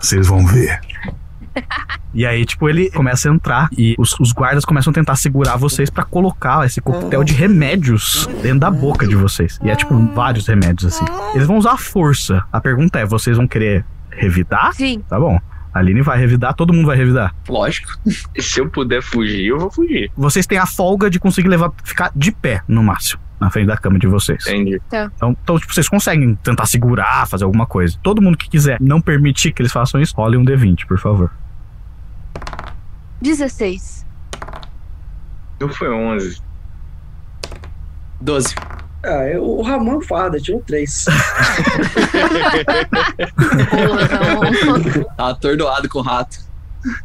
Vocês 0.00 0.26
vão 0.26 0.44
ver. 0.46 0.80
E 2.12 2.24
aí, 2.26 2.44
tipo, 2.44 2.68
ele 2.68 2.90
começa 2.90 3.30
a 3.30 3.34
entrar 3.34 3.68
e 3.76 3.94
os, 3.98 4.18
os 4.20 4.32
guardas 4.32 4.64
começam 4.64 4.90
a 4.90 4.94
tentar 4.94 5.16
segurar 5.16 5.56
vocês 5.56 5.88
pra 5.90 6.04
colocar 6.04 6.64
esse 6.66 6.80
coquetel 6.80 7.24
de 7.24 7.32
remédios 7.34 8.28
dentro 8.42 8.60
da 8.60 8.70
boca 8.70 9.06
de 9.06 9.14
vocês. 9.14 9.58
E 9.62 9.70
é, 9.70 9.76
tipo, 9.76 9.94
vários 10.14 10.46
remédios, 10.46 10.94
assim. 10.94 11.04
Eles 11.34 11.46
vão 11.46 11.56
usar 11.56 11.72
a 11.72 11.76
força. 11.76 12.44
A 12.52 12.60
pergunta 12.60 12.98
é: 12.98 13.06
vocês 13.06 13.36
vão 13.36 13.46
querer 13.46 13.84
revidar? 14.10 14.72
Sim. 14.74 15.02
Tá 15.08 15.18
bom. 15.18 15.38
A 15.72 15.78
Aline 15.78 16.00
vai 16.00 16.18
revidar, 16.18 16.54
todo 16.54 16.72
mundo 16.72 16.86
vai 16.86 16.96
revidar. 16.96 17.34
Lógico. 17.46 17.92
Se 18.40 18.60
eu 18.60 18.68
puder 18.70 19.02
fugir, 19.02 19.46
eu 19.48 19.58
vou 19.58 19.70
fugir. 19.70 20.10
Vocês 20.16 20.46
têm 20.46 20.56
a 20.56 20.64
folga 20.64 21.10
de 21.10 21.20
conseguir 21.20 21.48
levar, 21.48 21.70
ficar 21.84 22.10
de 22.16 22.32
pé, 22.32 22.62
no 22.66 22.82
máximo, 22.82 23.20
na 23.40 23.50
frente 23.50 23.66
da 23.66 23.76
cama 23.76 23.98
de 23.98 24.06
vocês. 24.06 24.46
Entendi. 24.46 24.80
Tá. 24.88 25.10
Então, 25.14 25.36
então, 25.42 25.58
tipo, 25.58 25.72
vocês 25.74 25.88
conseguem 25.88 26.34
tentar 26.36 26.66
segurar, 26.66 27.26
fazer 27.26 27.44
alguma 27.44 27.66
coisa. 27.66 27.98
Todo 28.02 28.22
mundo 28.22 28.36
que 28.38 28.48
quiser 28.48 28.78
não 28.80 29.00
permitir 29.00 29.52
que 29.52 29.60
eles 29.62 29.72
façam 29.72 30.00
isso, 30.00 30.14
role 30.16 30.36
um 30.36 30.44
D20, 30.44 30.86
por 30.86 30.98
favor. 30.98 31.30
16. 33.20 34.04
Eu 35.60 35.68
fui 35.68 35.88
11. 35.88 36.40
12. 38.20 38.54
Ah, 39.04 39.26
eu- 39.28 39.44
o 39.44 39.62
Ramon 39.62 40.00
farda, 40.00 40.38
tirou 40.40 40.60
três. 40.66 41.04
Tá 45.16 45.28
atordoado 45.30 45.88
com 45.88 45.98
o 45.98 46.02
rato. 46.02 46.38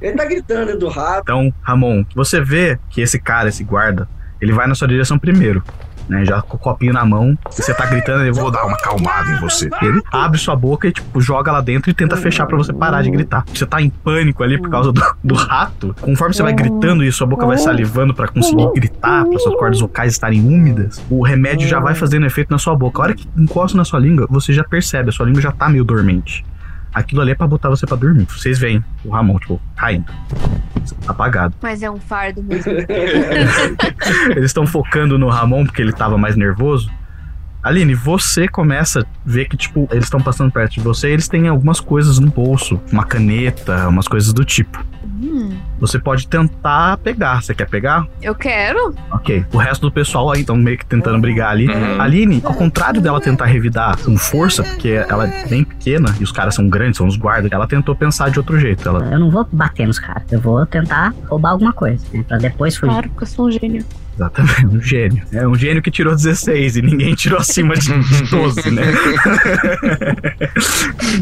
Ele 0.01 0.15
tá 0.15 0.25
gritando 0.25 0.77
do 0.77 0.87
rato. 0.89 1.21
Então, 1.23 1.53
Ramon, 1.61 2.03
você 2.15 2.39
vê 2.41 2.77
que 2.89 3.01
esse 3.01 3.19
cara, 3.19 3.49
esse 3.49 3.63
guarda, 3.63 4.07
ele 4.39 4.51
vai 4.51 4.67
na 4.67 4.75
sua 4.75 4.87
direção 4.87 5.17
primeiro. 5.17 5.63
Né, 6.11 6.25
já 6.25 6.41
com 6.41 6.57
o 6.57 6.59
copinho 6.59 6.91
na 6.91 7.05
mão, 7.05 7.37
você 7.49 7.73
tá 7.73 7.85
gritando, 7.85 8.19
ele 8.23 8.33
vou 8.33 8.51
dar 8.51 8.65
uma 8.65 8.75
acalmada 8.75 9.31
em 9.31 9.39
você. 9.39 9.69
Ele 9.81 10.01
abre 10.11 10.37
sua 10.37 10.57
boca 10.57 10.85
e, 10.85 10.91
tipo, 10.91 11.21
joga 11.21 11.53
lá 11.53 11.61
dentro 11.61 11.89
e 11.89 11.93
tenta 11.93 12.17
fechar 12.17 12.45
pra 12.45 12.57
você 12.57 12.73
parar 12.73 13.01
de 13.01 13.09
gritar. 13.09 13.45
Você 13.47 13.65
tá 13.65 13.81
em 13.81 13.89
pânico 13.89 14.43
ali 14.43 14.59
por 14.59 14.69
causa 14.69 14.91
do, 14.91 15.01
do 15.23 15.35
rato. 15.35 15.95
Conforme 16.01 16.33
você 16.33 16.43
vai 16.43 16.51
gritando 16.51 17.01
e 17.01 17.09
sua 17.13 17.25
boca 17.25 17.45
vai 17.45 17.57
salivando 17.57 18.13
pra 18.13 18.27
conseguir 18.27 18.69
gritar, 18.73 19.23
pra 19.23 19.39
suas 19.39 19.55
cordas 19.55 19.79
vocais 19.79 20.11
estarem 20.11 20.41
úmidas, 20.45 21.01
o 21.09 21.23
remédio 21.23 21.65
já 21.65 21.79
vai 21.79 21.95
fazendo 21.95 22.25
efeito 22.25 22.51
na 22.51 22.57
sua 22.57 22.75
boca. 22.75 23.01
A 23.01 23.03
hora 23.03 23.13
que 23.13 23.25
encosta 23.37 23.77
na 23.77 23.85
sua 23.85 23.99
língua, 23.99 24.27
você 24.29 24.51
já 24.51 24.65
percebe, 24.65 25.07
a 25.07 25.11
sua 25.13 25.25
língua 25.25 25.41
já 25.41 25.53
tá 25.53 25.69
meio 25.69 25.85
dormente. 25.85 26.43
Aquilo 26.93 27.21
ali 27.21 27.31
é 27.31 27.35
pra 27.35 27.47
botar 27.47 27.69
você 27.69 27.85
pra 27.85 27.95
dormir. 27.95 28.25
Vocês 28.25 28.59
veem 28.59 28.83
o 29.05 29.09
Ramon, 29.09 29.39
tipo, 29.39 29.61
caindo. 29.75 30.11
Apagado. 31.07 31.55
Mas 31.61 31.81
é 31.81 31.89
um 31.89 31.99
fardo 31.99 32.43
mesmo. 32.43 32.71
Eles 34.35 34.45
estão 34.45 34.67
focando 34.67 35.17
no 35.17 35.29
Ramon 35.29 35.65
porque 35.65 35.81
ele 35.81 35.93
tava 35.93 36.17
mais 36.17 36.35
nervoso. 36.35 36.91
Aline, 37.63 37.93
você 37.93 38.47
começa 38.47 39.01
a 39.01 39.05
ver 39.23 39.47
que, 39.47 39.55
tipo, 39.55 39.87
eles 39.91 40.05
estão 40.05 40.19
passando 40.19 40.51
perto 40.51 40.73
de 40.73 40.79
você 40.79 41.09
e 41.09 41.11
eles 41.11 41.27
têm 41.27 41.47
algumas 41.47 41.79
coisas 41.79 42.17
no 42.17 42.27
bolso. 42.27 42.81
Uma 42.91 43.05
caneta, 43.05 43.87
umas 43.87 44.07
coisas 44.07 44.33
do 44.33 44.43
tipo. 44.43 44.83
Hum, 45.21 45.55
Você 45.79 45.99
pode 45.99 46.27
tentar 46.27 46.97
pegar. 46.97 47.41
Você 47.41 47.53
quer 47.53 47.67
pegar? 47.69 48.07
eu 48.21 48.33
quero. 48.33 48.93
Ok. 49.11 49.45
O 49.53 49.57
resto 49.57 49.81
do 49.83 49.91
pessoal 49.91 50.31
aí 50.31 50.41
estão 50.41 50.55
meio 50.55 50.77
que 50.77 50.85
tentando 50.85 51.19
brigar 51.19 51.51
ali. 51.51 51.67
Uhum. 51.67 52.01
Aline, 52.01 52.41
ao 52.43 52.53
contrário 52.53 52.99
dela 53.01 53.21
tentar 53.21 53.45
revidar 53.45 53.97
com 53.99 54.17
força, 54.17 54.63
porque 54.63 54.89
ela 55.07 55.27
é 55.27 55.47
bem 55.47 55.63
pequena 55.63 56.15
e 56.19 56.23
os 56.23 56.31
caras 56.31 56.55
são 56.55 56.67
grandes, 56.67 56.97
são 56.97 57.05
os 57.07 57.15
guardas, 57.15 57.51
ela 57.51 57.67
tentou 57.67 57.95
pensar 57.95 58.29
de 58.31 58.39
outro 58.39 58.59
jeito. 58.59 58.87
Ela, 58.87 59.05
Eu 59.11 59.19
não 59.19 59.29
vou 59.29 59.47
bater 59.51 59.85
nos 59.87 59.99
caras, 59.99 60.23
eu 60.31 60.39
vou 60.39 60.65
tentar 60.65 61.13
roubar 61.27 61.51
alguma 61.51 61.73
coisa, 61.73 62.03
né, 62.13 62.23
pra 62.27 62.37
depois 62.37 62.75
fugir. 62.75 62.91
Claro, 62.93 63.09
porque 63.09 63.23
eu 63.23 63.27
sou 63.27 63.47
um 63.47 63.51
gênio. 63.51 63.85
Exatamente, 64.15 64.65
um 64.67 64.81
gênio. 64.81 65.23
É 65.31 65.47
um 65.47 65.55
gênio 65.55 65.81
que 65.81 65.89
tirou 65.91 66.13
16 66.15 66.77
e 66.77 66.81
ninguém 66.81 67.13
tirou 67.15 67.39
acima 67.39 67.75
de 67.75 67.91
de 68.03 68.23
12, 68.29 68.71
né? 68.71 68.83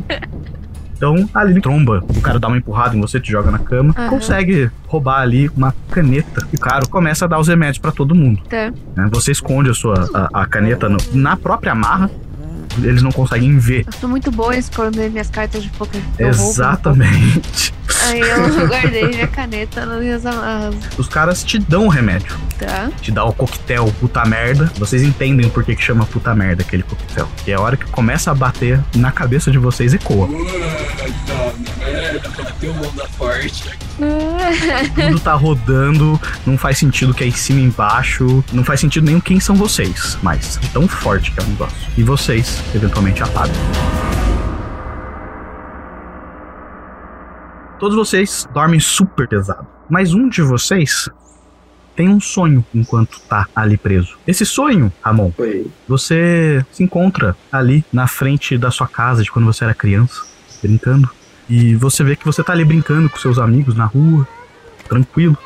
Então, 0.99 1.29
a 1.33 1.39
Aline 1.39 1.61
tromba. 1.61 2.03
O 2.09 2.19
cara 2.19 2.37
dá 2.37 2.49
uma 2.49 2.57
empurrada 2.57 2.93
em 2.93 2.99
você, 2.99 3.21
te 3.21 3.31
joga 3.31 3.49
na 3.49 3.57
cama. 3.57 3.95
Aham. 3.97 4.09
Consegue 4.09 4.69
roubar 4.85 5.21
ali 5.21 5.49
uma 5.55 5.73
caneta. 5.89 6.45
E 6.51 6.57
o 6.57 6.59
cara 6.59 6.85
começa 6.87 7.23
a 7.23 7.27
dar 7.29 7.39
os 7.39 7.47
remédios 7.47 7.77
pra 7.77 7.89
todo 7.93 8.13
mundo. 8.13 8.41
Tá. 8.49 8.73
né? 8.97 9.07
Você 9.13 9.31
esconde 9.31 9.69
a 9.69 9.73
sua 9.73 10.09
a, 10.13 10.41
a 10.41 10.45
caneta 10.45 10.89
no- 10.89 10.97
na 11.13 11.37
própria 11.37 11.71
amarra. 11.71 12.11
Eles 12.87 13.01
não 13.01 13.11
conseguem 13.11 13.57
ver. 13.57 13.85
Eu 13.85 13.93
sou 13.93 14.09
muito 14.09 14.31
boa 14.31 14.55
em 14.55 14.59
esconder 14.59 15.09
minhas 15.09 15.29
cartas 15.29 15.63
de 15.63 15.69
poker. 15.69 16.01
Exatamente. 16.17 17.73
Aí 18.03 18.19
eu 18.19 18.67
guardei 18.67 19.07
minha 19.07 19.27
caneta 19.27 19.85
nas 19.85 19.99
minhas 19.99 20.25
amarras. 20.25 20.75
Os 20.97 21.07
caras 21.07 21.43
te 21.43 21.59
dão 21.59 21.85
o 21.85 21.89
remédio. 21.89 22.37
Tá. 22.57 22.91
te 23.01 23.09
dá 23.09 23.23
o 23.23 23.31
coquetel 23.33 23.93
puta 23.99 24.25
merda. 24.25 24.69
Vocês 24.77 25.01
entendem 25.01 25.49
por 25.49 25.63
que, 25.63 25.75
que 25.75 25.81
chama 25.81 26.05
puta 26.05 26.35
merda 26.35 26.61
aquele 26.61 26.83
coquetel. 26.83 27.27
Que 27.43 27.51
é 27.51 27.55
a 27.55 27.61
hora 27.61 27.77
que 27.77 27.85
começa 27.85 28.31
a 28.31 28.35
bater 28.35 28.79
na 28.95 29.11
cabeça 29.11 29.49
de 29.49 29.57
vocês 29.57 29.93
ecoa. 29.93 30.27
Bateu 32.37 32.71
o 32.71 32.75
mundo 32.75 33.07
forte. 33.17 33.77
Tudo 34.95 35.19
tá 35.19 35.33
rodando, 35.33 36.19
não 36.45 36.57
faz 36.57 36.77
sentido 36.77 37.13
que 37.13 37.23
é 37.23 37.27
em 37.27 37.31
cima 37.31 37.59
e 37.59 37.63
embaixo, 37.63 38.43
não 38.53 38.63
faz 38.63 38.79
sentido 38.79 39.05
nenhum 39.05 39.19
quem 39.19 39.39
são 39.39 39.55
vocês, 39.55 40.17
mas 40.21 40.57
tão 40.73 40.87
forte 40.87 41.31
que 41.31 41.39
é 41.39 41.43
o 41.43 41.47
negócio. 41.47 41.77
E 41.97 42.03
vocês, 42.03 42.63
eventualmente, 42.73 43.21
apagam. 43.21 43.55
Todos 47.79 47.95
vocês 47.95 48.47
dormem 48.53 48.79
super 48.79 49.27
pesado, 49.27 49.67
mas 49.89 50.13
um 50.13 50.27
de 50.27 50.41
vocês 50.41 51.09
tem 51.95 52.07
um 52.07 52.19
sonho 52.19 52.63
enquanto 52.73 53.19
tá 53.21 53.47
ali 53.53 53.77
preso. 53.77 54.17
Esse 54.25 54.45
sonho, 54.45 54.91
Ramon, 55.01 55.31
Foi. 55.31 55.67
você 55.85 56.65
se 56.71 56.81
encontra 56.81 57.35
ali 57.51 57.83
na 57.91 58.07
frente 58.07 58.57
da 58.57 58.71
sua 58.71 58.87
casa 58.87 59.21
de 59.21 59.29
quando 59.29 59.45
você 59.45 59.65
era 59.65 59.73
criança, 59.73 60.23
brincando. 60.61 61.09
E 61.49 61.75
você 61.75 62.03
vê 62.03 62.15
que 62.15 62.25
você 62.25 62.43
tá 62.43 62.53
ali 62.53 62.63
brincando 62.63 63.09
com 63.09 63.17
seus 63.17 63.39
amigos 63.39 63.75
na 63.75 63.85
rua, 63.85 64.27
tranquilo. 64.87 65.37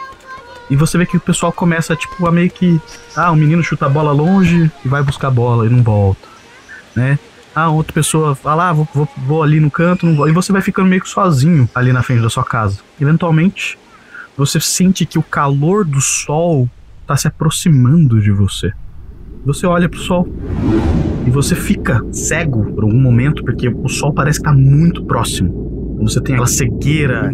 E 0.70 0.76
você 0.76 0.98
vê 0.98 1.06
que 1.06 1.18
o 1.18 1.20
pessoal 1.20 1.52
começa, 1.52 1.96
tipo, 1.96 2.26
a 2.28 2.32
meio 2.32 2.50
que. 2.50 2.82
Ah, 3.16 3.32
um 3.32 3.36
menino 3.36 3.64
chuta 3.64 3.86
a 3.86 3.90
bola 3.90 4.12
longe 4.12 4.72
e 4.84 4.88
vai 4.88 5.04
buscar 5.04 5.30
a 5.30 5.32
bola 5.32 5.66
e 5.66 5.70
não 5.70 5.84
volta. 5.84 6.28
Né? 6.96 7.18
Ah, 7.56 7.70
outra 7.70 7.94
pessoa 7.94 8.36
fala, 8.36 8.70
ah, 8.70 8.74
vou, 8.74 8.88
vou, 8.94 9.08
vou 9.18 9.44
ali 9.44 9.60
no 9.60 9.70
canto, 9.70 10.06
não 10.06 10.16
vou. 10.16 10.28
E 10.28 10.32
você 10.32 10.52
vai 10.52 10.62
ficando 10.62 10.90
meio 10.90 11.02
que 11.02 11.10
sozinho 11.10 11.70
ali 11.74 11.94
na 11.94 12.02
frente 12.02 12.22
da 12.22 12.30
sua 12.30 12.44
casa. 12.44 12.80
Eventualmente, 13.00 13.78
você 14.36 14.60
sente 14.60 15.06
que 15.06 15.20
o 15.20 15.24
calor 15.24 15.86
do 15.86 16.02
sol 16.02 16.70
tá 17.06 17.16
se 17.16 17.28
aproximando 17.28 18.20
de 18.20 18.32
você. 18.32 18.72
Você 19.46 19.68
olha 19.68 19.88
pro 19.88 20.00
sol 20.00 20.28
e 21.28 21.30
você 21.30 21.56
fica 21.56 22.04
cego 22.12 22.74
por 22.74 22.84
algum 22.84 23.00
momento 23.00 23.44
porque 23.44 23.70
o 23.70 23.88
sol 23.88 24.14
parece 24.14 24.40
que 24.40 24.46
tá 24.46 24.54
muito 24.54 25.04
próximo. 25.06 25.73
Você 26.04 26.20
tem 26.22 26.36
aquela 26.36 26.48
cegueira 26.48 27.32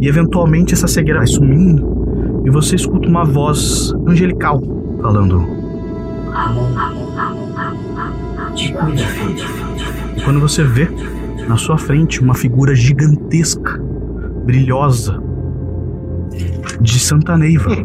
e 0.00 0.06
eventualmente 0.06 0.74
essa 0.74 0.86
cegueira 0.86 1.20
vai 1.20 1.26
sumindo 1.26 2.42
e 2.44 2.50
você 2.50 2.76
escuta 2.76 3.08
uma 3.08 3.24
voz 3.24 3.92
angelical 4.06 4.60
falando. 5.00 5.46
E 10.16 10.22
quando 10.22 10.40
você 10.40 10.62
vê 10.62 10.88
na 11.48 11.56
sua 11.56 11.78
frente 11.78 12.20
uma 12.20 12.34
figura 12.34 12.74
gigantesca, 12.74 13.78
brilhosa, 14.44 15.20
de 16.80 16.98
Santa 16.98 17.36
Neiva. 17.36 17.70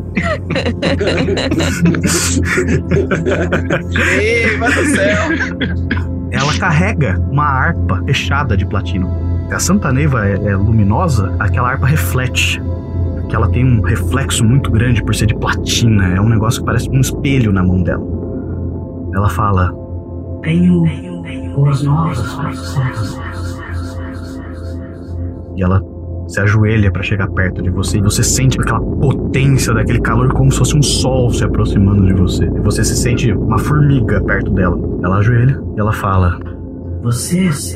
Do 4.65 4.85
céu. 4.95 5.17
Ela 6.31 6.57
carrega 6.57 7.19
uma 7.31 7.45
harpa 7.45 8.01
fechada 8.05 8.55
de 8.57 8.65
platino. 8.65 9.34
A 9.51 9.59
Santa 9.59 9.91
Neiva 9.91 10.27
é, 10.27 10.33
é 10.33 10.55
luminosa, 10.55 11.33
aquela 11.39 11.69
harpa 11.69 11.85
reflete. 11.85 12.61
Que 13.29 13.35
ela 13.35 13.47
tem 13.49 13.65
um 13.65 13.81
reflexo 13.81 14.43
muito 14.43 14.69
grande 14.69 15.03
por 15.03 15.15
ser 15.15 15.27
de 15.27 15.35
platina. 15.35 16.15
É 16.15 16.21
um 16.21 16.29
negócio 16.29 16.59
que 16.59 16.65
parece 16.65 16.89
um 16.89 16.99
espelho 16.99 17.51
na 17.51 17.63
mão 17.63 17.81
dela. 17.81 18.03
Ela 19.13 19.29
fala: 19.29 19.73
Tenho 20.41 20.83
boas 21.55 21.81
novas 21.83 22.33
para. 22.35 22.51
E 25.55 25.63
ela 25.63 25.81
se 26.27 26.39
ajoelha 26.39 26.91
pra 26.91 27.01
chegar 27.01 27.27
perto 27.29 27.61
de 27.61 27.69
você. 27.69 27.97
E 27.97 28.01
você 28.01 28.23
sente 28.23 28.59
aquela 28.59 28.81
potência 28.81 29.73
daquele 29.73 30.01
calor 30.01 30.33
como 30.33 30.51
se 30.51 30.57
fosse 30.57 30.77
um 30.77 30.83
sol 30.83 31.29
se 31.31 31.43
aproximando 31.43 32.05
de 32.05 32.13
você. 32.13 32.45
E 32.45 32.59
você 32.59 32.83
se 32.83 32.95
sente 32.95 33.31
uma 33.31 33.57
formiga 33.57 34.21
perto 34.21 34.51
dela. 34.51 34.77
Ela 35.03 35.17
ajoelha 35.17 35.61
e 35.75 35.79
ela 35.79 35.93
fala: 35.93 36.37
Vocês 37.01 37.73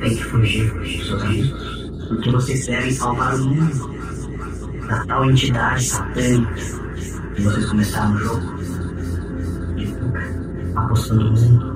têm 0.00 0.16
que 0.16 0.24
fugir, 0.24 0.72
seus 1.04 1.22
amigos, 1.22 1.90
porque 2.08 2.30
vocês 2.30 2.66
devem 2.66 2.90
salvar 2.90 3.34
o 3.34 3.44
mundo 3.44 3.98
da 4.86 5.04
tal 5.04 5.30
entidade 5.30 5.84
satânica 5.84 6.54
que 7.34 7.42
vocês 7.42 7.66
começaram 7.66 8.14
o 8.14 8.18
jogo. 8.18 8.58
De 9.76 9.86
fuga, 9.86 10.24
apostando 10.76 11.24
no 11.24 11.40
mundo. 11.40 11.74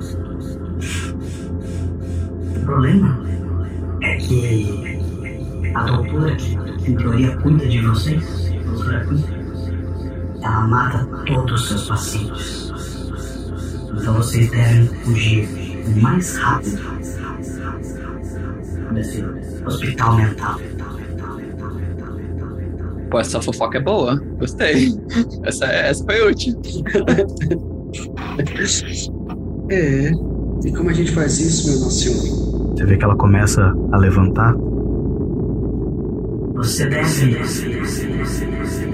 O 2.55 2.65
problema 2.65 3.19
é 4.01 4.15
que 4.17 4.99
a 5.73 5.83
doutora 5.83 6.35
que, 6.35 6.55
em 6.89 6.95
teoria, 6.95 7.37
cuida 7.37 7.65
de 7.67 7.79
vocês, 7.81 8.51
a 8.51 8.69
doutora 8.69 9.05
Queen, 9.05 9.23
ela 10.41 10.67
mata 10.67 11.05
todos 11.25 11.61
os 11.61 11.67
seus 11.67 11.87
pacientes. 11.87 12.73
Então 13.95 14.13
vocês 14.15 14.49
devem 14.51 14.87
fugir 15.03 15.47
o 15.87 16.01
mais 16.01 16.37
rápido 16.37 16.81
desse 18.93 19.23
hospital 19.65 20.15
mental. 20.15 20.59
Pô, 23.09 23.19
essa 23.19 23.41
fofoca 23.41 23.77
é 23.77 23.81
boa. 23.81 24.15
Gostei. 24.39 24.91
Essa, 25.45 25.65
essa 25.65 26.03
foi 26.03 26.31
útil. 26.31 26.59
É. 29.69 30.11
E 30.65 30.71
como 30.71 30.89
a 30.89 30.93
gente 30.93 31.11
faz 31.11 31.39
isso, 31.39 31.69
meu 31.69 31.79
nosso 31.81 31.99
senhor? 31.99 32.73
Você 32.75 32.85
vê 32.85 32.97
que 32.97 33.03
ela 33.03 33.15
começa 33.15 33.71
a 33.91 33.97
levantar 33.97 34.55
Você 36.55 36.87
deve 36.87 37.39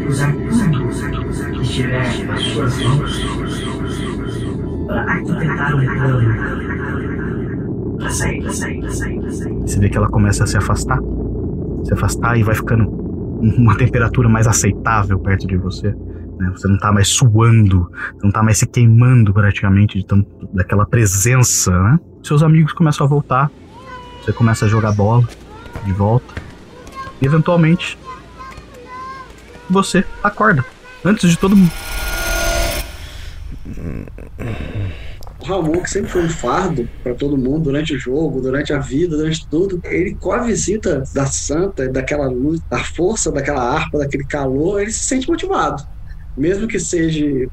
usar 0.07 0.33
tudo 0.33 1.51
que 1.53 1.61
estiver 1.61 2.01
às 2.31 2.41
suas 2.41 2.83
mãos 2.83 3.21
para 4.87 5.01
arquitetar 5.03 5.75
um 5.75 5.85
plano 5.85 7.28
Você 9.61 9.79
vê 9.79 9.89
que 9.89 9.97
ela 9.97 10.09
começa 10.09 10.43
a 10.43 10.47
se 10.47 10.57
afastar. 10.57 10.99
Se 11.83 11.93
afastar 11.93 12.37
e 12.37 12.43
vai 12.43 12.55
ficando 12.55 12.87
uma 13.41 13.77
temperatura 13.77 14.27
mais 14.27 14.47
aceitável 14.47 15.19
perto 15.19 15.47
de 15.47 15.57
você. 15.57 15.89
né? 16.37 16.51
Você 16.55 16.67
não 16.67 16.77
tá 16.77 16.91
mais 16.91 17.07
suando, 17.07 17.91
não 18.23 18.31
tá 18.31 18.41
mais 18.43 18.57
se 18.57 18.67
queimando 18.67 19.33
praticamente 19.33 19.97
de 19.97 20.05
tanto, 20.05 20.27
daquela 20.53 20.85
presença, 20.85 21.71
né? 21.71 21.99
Seus 22.23 22.43
amigos 22.43 22.73
começam 22.73 23.05
a 23.05 23.09
voltar. 23.09 23.51
Você 24.21 24.33
começa 24.33 24.65
a 24.65 24.67
jogar 24.67 24.91
bola 24.91 25.27
de 25.85 25.93
volta. 25.93 26.33
E 27.21 27.25
eventualmente 27.25 27.97
você 29.69 30.03
acorda. 30.23 30.65
Antes 31.03 31.29
de 31.29 31.37
todo 31.37 31.55
mundo. 31.55 31.71
O 35.39 35.45
Ramon, 35.45 35.81
que 35.81 35.89
sempre 35.89 36.09
foi 36.09 36.23
um 36.23 36.29
fardo 36.29 36.87
pra 37.01 37.13
todo 37.13 37.37
mundo 37.37 37.63
durante 37.65 37.93
o 37.93 37.99
jogo, 37.99 38.41
durante 38.41 38.73
a 38.73 38.79
vida, 38.79 39.15
durante 39.15 39.47
tudo, 39.47 39.79
ele 39.85 40.13
com 40.15 40.33
a 40.33 40.39
visita 40.39 41.03
da 41.13 41.25
santa, 41.25 41.87
daquela 41.87 42.27
luz, 42.27 42.59
da 42.69 42.83
força 42.83 43.31
daquela 43.31 43.61
harpa, 43.61 43.99
daquele 43.99 44.25
calor, 44.25 44.81
ele 44.81 44.91
se 44.91 45.05
sente 45.05 45.29
motivado. 45.29 45.87
Mesmo 46.35 46.67
que 46.67 46.79
seja 46.79 47.47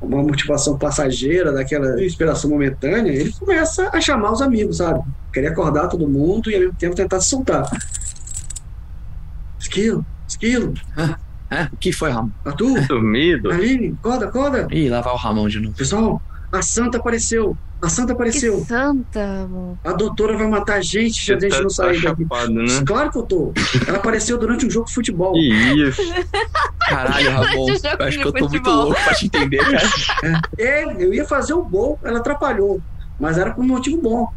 uma 0.00 0.22
motivação 0.22 0.78
passageira, 0.78 1.52
daquela 1.52 2.02
inspiração 2.04 2.50
momentânea, 2.50 3.10
ele 3.10 3.32
começa 3.32 3.90
a 3.92 4.00
chamar 4.00 4.32
os 4.32 4.40
amigos, 4.40 4.76
sabe? 4.76 5.02
Querer 5.32 5.48
acordar 5.48 5.88
todo 5.88 6.08
mundo 6.08 6.50
e 6.50 6.54
ao 6.54 6.60
mesmo 6.60 6.76
tempo 6.76 6.94
tentar 6.94 7.20
se 7.20 7.30
soltar. 7.30 7.68
Esquilo, 9.58 10.06
esquilo. 10.28 10.74
Ah, 10.96 11.18
o 11.72 11.76
que 11.78 11.92
foi, 11.92 12.10
Ramon? 12.10 12.30
Arthur, 12.44 12.86
Dormido. 12.86 13.50
Aline, 13.50 13.96
acorda, 13.98 14.26
acorda. 14.26 14.68
Ih, 14.70 14.88
lá 14.88 15.00
vai 15.00 15.12
o 15.12 15.16
Ramon 15.16 15.48
de 15.48 15.60
novo. 15.60 15.74
Pessoal, 15.74 16.22
a 16.58 16.62
santa 16.62 16.98
apareceu. 16.98 17.56
A 17.82 17.88
santa 17.88 18.12
apareceu. 18.14 18.60
Que 18.60 18.66
santa, 18.66 19.42
amor. 19.44 19.76
A 19.84 19.92
doutora 19.92 20.36
vai 20.38 20.46
matar 20.46 20.76
a 20.76 20.80
gente 20.80 21.22
se 21.22 21.32
a 21.34 21.38
gente 21.38 21.50
tá, 21.52 21.58
não 21.58 21.68
tá 21.68 21.74
sair 21.74 22.00
daqui. 22.00 22.22
chapado, 22.22 22.52
né? 22.52 22.64
Claro 22.86 23.10
que 23.10 23.18
eu 23.18 23.22
tô. 23.24 23.52
Ela 23.86 23.98
apareceu 23.98 24.38
durante 24.38 24.64
um 24.66 24.70
jogo 24.70 24.86
de 24.86 24.94
futebol. 24.94 25.32
Que 25.34 25.48
isso. 25.88 26.00
Caralho, 26.88 27.30
Ramon. 27.30 27.66
Eu 27.68 28.06
acho 28.06 28.18
que 28.18 28.24
eu 28.26 28.32
tô 28.32 28.38
futebol. 28.38 28.48
muito 28.50 28.70
louco 28.70 28.94
pra 29.04 29.14
te 29.14 29.26
entender, 29.26 29.58
cara. 29.58 30.40
É, 30.58 30.84
eu 31.04 31.12
ia 31.12 31.24
fazer 31.26 31.52
o 31.54 31.62
gol, 31.64 31.98
ela 32.02 32.18
atrapalhou. 32.20 32.80
Mas 33.20 33.36
era 33.38 33.52
por 33.52 33.62
um 33.64 33.68
motivo 33.68 34.00
bom. 34.00 34.28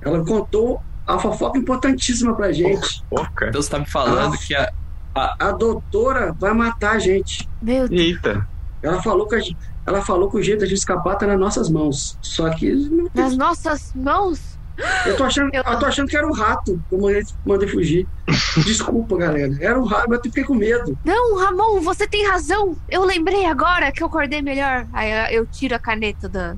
Ela 0.00 0.24
contou 0.24 0.80
a 1.06 1.18
fofoca 1.18 1.58
importantíssima 1.58 2.34
pra 2.34 2.52
gente. 2.52 3.02
Foca. 3.10 3.48
Então 3.48 3.60
você 3.62 3.70
tá 3.70 3.78
me 3.78 3.86
falando 3.86 4.34
Ah. 4.34 4.38
que 4.38 4.54
a. 4.54 4.72
A 5.14 5.50
doutora 5.52 6.34
vai 6.40 6.54
matar 6.54 6.92
a 6.92 6.98
gente. 6.98 7.46
Meu 7.60 7.86
Deus. 7.86 8.00
Eita. 8.00 8.48
Ela 8.82 9.02
falou 9.02 9.28
que 9.28 9.34
a 9.34 9.40
gente- 9.40 9.56
ela 9.86 10.02
falou 10.02 10.30
que 10.30 10.36
o 10.36 10.42
jeito 10.42 10.66
de 10.66 10.74
escapar 10.74 11.16
tá 11.16 11.26
nas 11.26 11.38
nossas 11.38 11.68
mãos. 11.70 12.18
Só 12.22 12.48
que 12.50 12.72
Nas 13.14 13.36
nossas 13.36 13.92
mãos? 13.94 14.58
eu 15.06 15.16
tô 15.16 15.24
achando, 15.24 15.50
Eu- 15.54 15.62
eu 15.64 15.78
tô 15.78 15.86
achando 15.86 16.08
que 16.08 16.16
era 16.16 16.26
um 16.26 16.32
rato 16.32 16.80
que 16.88 16.94
eu 16.94 17.00
mandei, 17.00 17.22
mandei 17.44 17.68
fugir. 17.68 18.06
Desculpa, 18.64 19.16
galera. 19.16 19.54
Era 19.60 19.78
um 19.78 19.84
rato, 19.84 20.08
mas 20.08 20.18
eu 20.18 20.22
fiquei 20.24 20.44
com 20.44 20.54
medo. 20.54 20.96
Não, 21.04 21.38
Ramon, 21.38 21.80
você 21.80 22.06
tem 22.06 22.26
razão. 22.26 22.76
Eu 22.88 23.04
lembrei 23.04 23.44
agora 23.44 23.92
que 23.92 24.02
eu 24.02 24.06
acordei 24.06 24.40
melhor. 24.40 24.86
Aí 24.92 25.34
eu 25.36 25.44
tiro 25.46 25.74
a 25.74 25.78
caneta 25.78 26.26
da, 26.28 26.54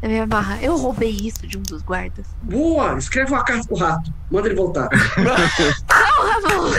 da 0.00 0.08
minha 0.08 0.26
barra. 0.26 0.58
Eu 0.62 0.76
roubei 0.78 1.10
isso 1.10 1.46
de 1.46 1.58
um 1.58 1.62
dos 1.62 1.82
guardas. 1.82 2.26
Boa! 2.42 2.96
Escreve 2.96 3.32
uma 3.32 3.44
carta 3.44 3.66
pro 3.68 3.76
rato. 3.76 4.10
Manda 4.30 4.48
ele 4.48 4.56
voltar. 4.56 4.88
Não, 5.18 6.50
Ramon! 6.50 6.72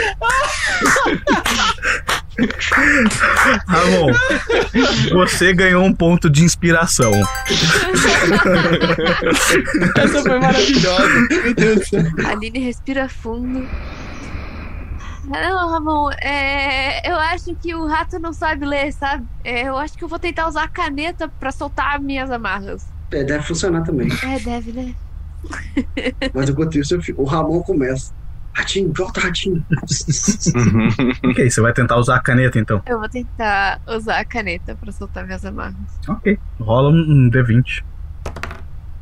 Ramon, 3.67 4.11
você 5.11 5.53
ganhou 5.53 5.83
um 5.83 5.93
ponto 5.93 6.29
de 6.29 6.43
inspiração. 6.43 7.11
Essa 9.97 10.21
foi 10.21 10.39
maravilhosa. 10.39 11.27
Meu 11.29 11.53
Deus 11.53 11.79
do 11.79 11.85
céu. 11.85 12.03
A 12.25 12.29
Aline 12.31 12.59
respira 12.59 13.07
fundo. 13.09 13.67
Não, 15.25 15.69
Ramon, 15.69 16.09
é, 16.21 17.07
eu 17.09 17.15
acho 17.15 17.53
que 17.55 17.75
o 17.75 17.85
rato 17.87 18.17
não 18.17 18.33
sabe 18.33 18.65
ler, 18.65 18.91
sabe? 18.91 19.25
É, 19.43 19.67
eu 19.67 19.77
acho 19.77 19.95
que 19.97 20.03
eu 20.03 20.07
vou 20.07 20.17
tentar 20.17 20.47
usar 20.47 20.63
a 20.63 20.67
caneta 20.67 21.27
pra 21.39 21.51
soltar 21.51 21.99
minhas 22.01 22.31
amarras. 22.31 22.87
É, 23.11 23.23
deve 23.23 23.43
funcionar 23.43 23.83
também. 23.83 24.07
É, 24.23 24.39
deve, 24.39 24.71
né? 24.71 24.93
Mas 26.33 26.49
enquanto 26.49 26.79
isso, 26.79 26.95
eu 26.95 27.01
fico- 27.01 27.21
o 27.21 27.25
Ramon 27.25 27.61
começa. 27.61 28.11
Ratinho, 28.53 28.91
volta, 28.95 29.21
ratinho. 29.21 29.63
ok, 31.23 31.49
você 31.49 31.61
vai 31.61 31.73
tentar 31.73 31.97
usar 31.97 32.15
a 32.15 32.19
caneta 32.19 32.59
então. 32.59 32.81
Eu 32.85 32.99
vou 32.99 33.09
tentar 33.09 33.81
usar 33.87 34.19
a 34.19 34.25
caneta 34.25 34.75
pra 34.75 34.91
soltar 34.91 35.25
minhas 35.25 35.45
amarras. 35.45 35.75
Ok. 36.07 36.37
Rola 36.59 36.89
um, 36.89 36.95
um 36.97 37.29
D20. 37.29 37.83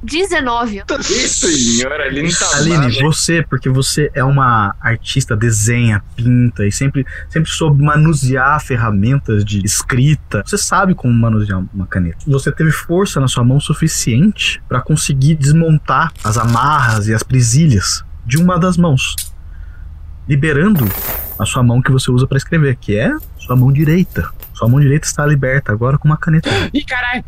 19. 0.04 0.84
Senhora, 1.02 2.04
a 2.04 2.08
Aline 2.08 2.32
tá 2.32 2.58
Aline, 2.58 2.78
brava. 2.78 3.02
você, 3.02 3.44
porque 3.50 3.68
você 3.68 4.12
é 4.14 4.24
uma 4.24 4.76
artista, 4.80 5.36
desenha, 5.36 6.04
pinta 6.16 6.66
e 6.68 6.72
sempre, 6.72 7.06
sempre 7.30 7.50
soube 7.50 7.84
manusear 7.84 8.64
ferramentas 8.64 9.44
de 9.44 9.60
escrita. 9.66 10.44
Você 10.46 10.58
sabe 10.58 10.94
como 10.94 11.12
manusear 11.14 11.64
uma 11.74 11.88
caneta. 11.88 12.20
Você 12.28 12.52
teve 12.52 12.72
força 12.72 13.20
na 13.20 13.28
sua 13.28 13.44
mão 13.44 13.60
suficiente 13.60 14.62
para 14.70 14.82
conseguir 14.82 15.36
desmontar 15.36 16.14
as 16.24 16.38
amarras 16.38 17.08
e 17.08 17.14
as 17.14 17.24
presilhas 17.24 18.04
de 18.24 18.38
uma 18.38 18.60
das 18.60 18.78
mãos, 18.78 19.16
liberando 20.28 20.86
a 21.40 21.46
sua 21.46 21.64
mão 21.64 21.82
que 21.82 21.92
você 21.92 22.12
usa 22.12 22.28
para 22.28 22.38
escrever, 22.38 22.76
que 22.76 22.98
é 22.98 23.12
sua 23.38 23.56
mão 23.56 23.72
direita. 23.72 24.30
Sua 24.54 24.68
mão 24.68 24.80
direita 24.80 25.06
está 25.06 25.26
liberta 25.26 25.72
agora 25.72 25.98
com 25.98 26.08
uma 26.08 26.18
caneta. 26.18 26.50
Ih, 26.74 26.84
caralho. 26.84 27.24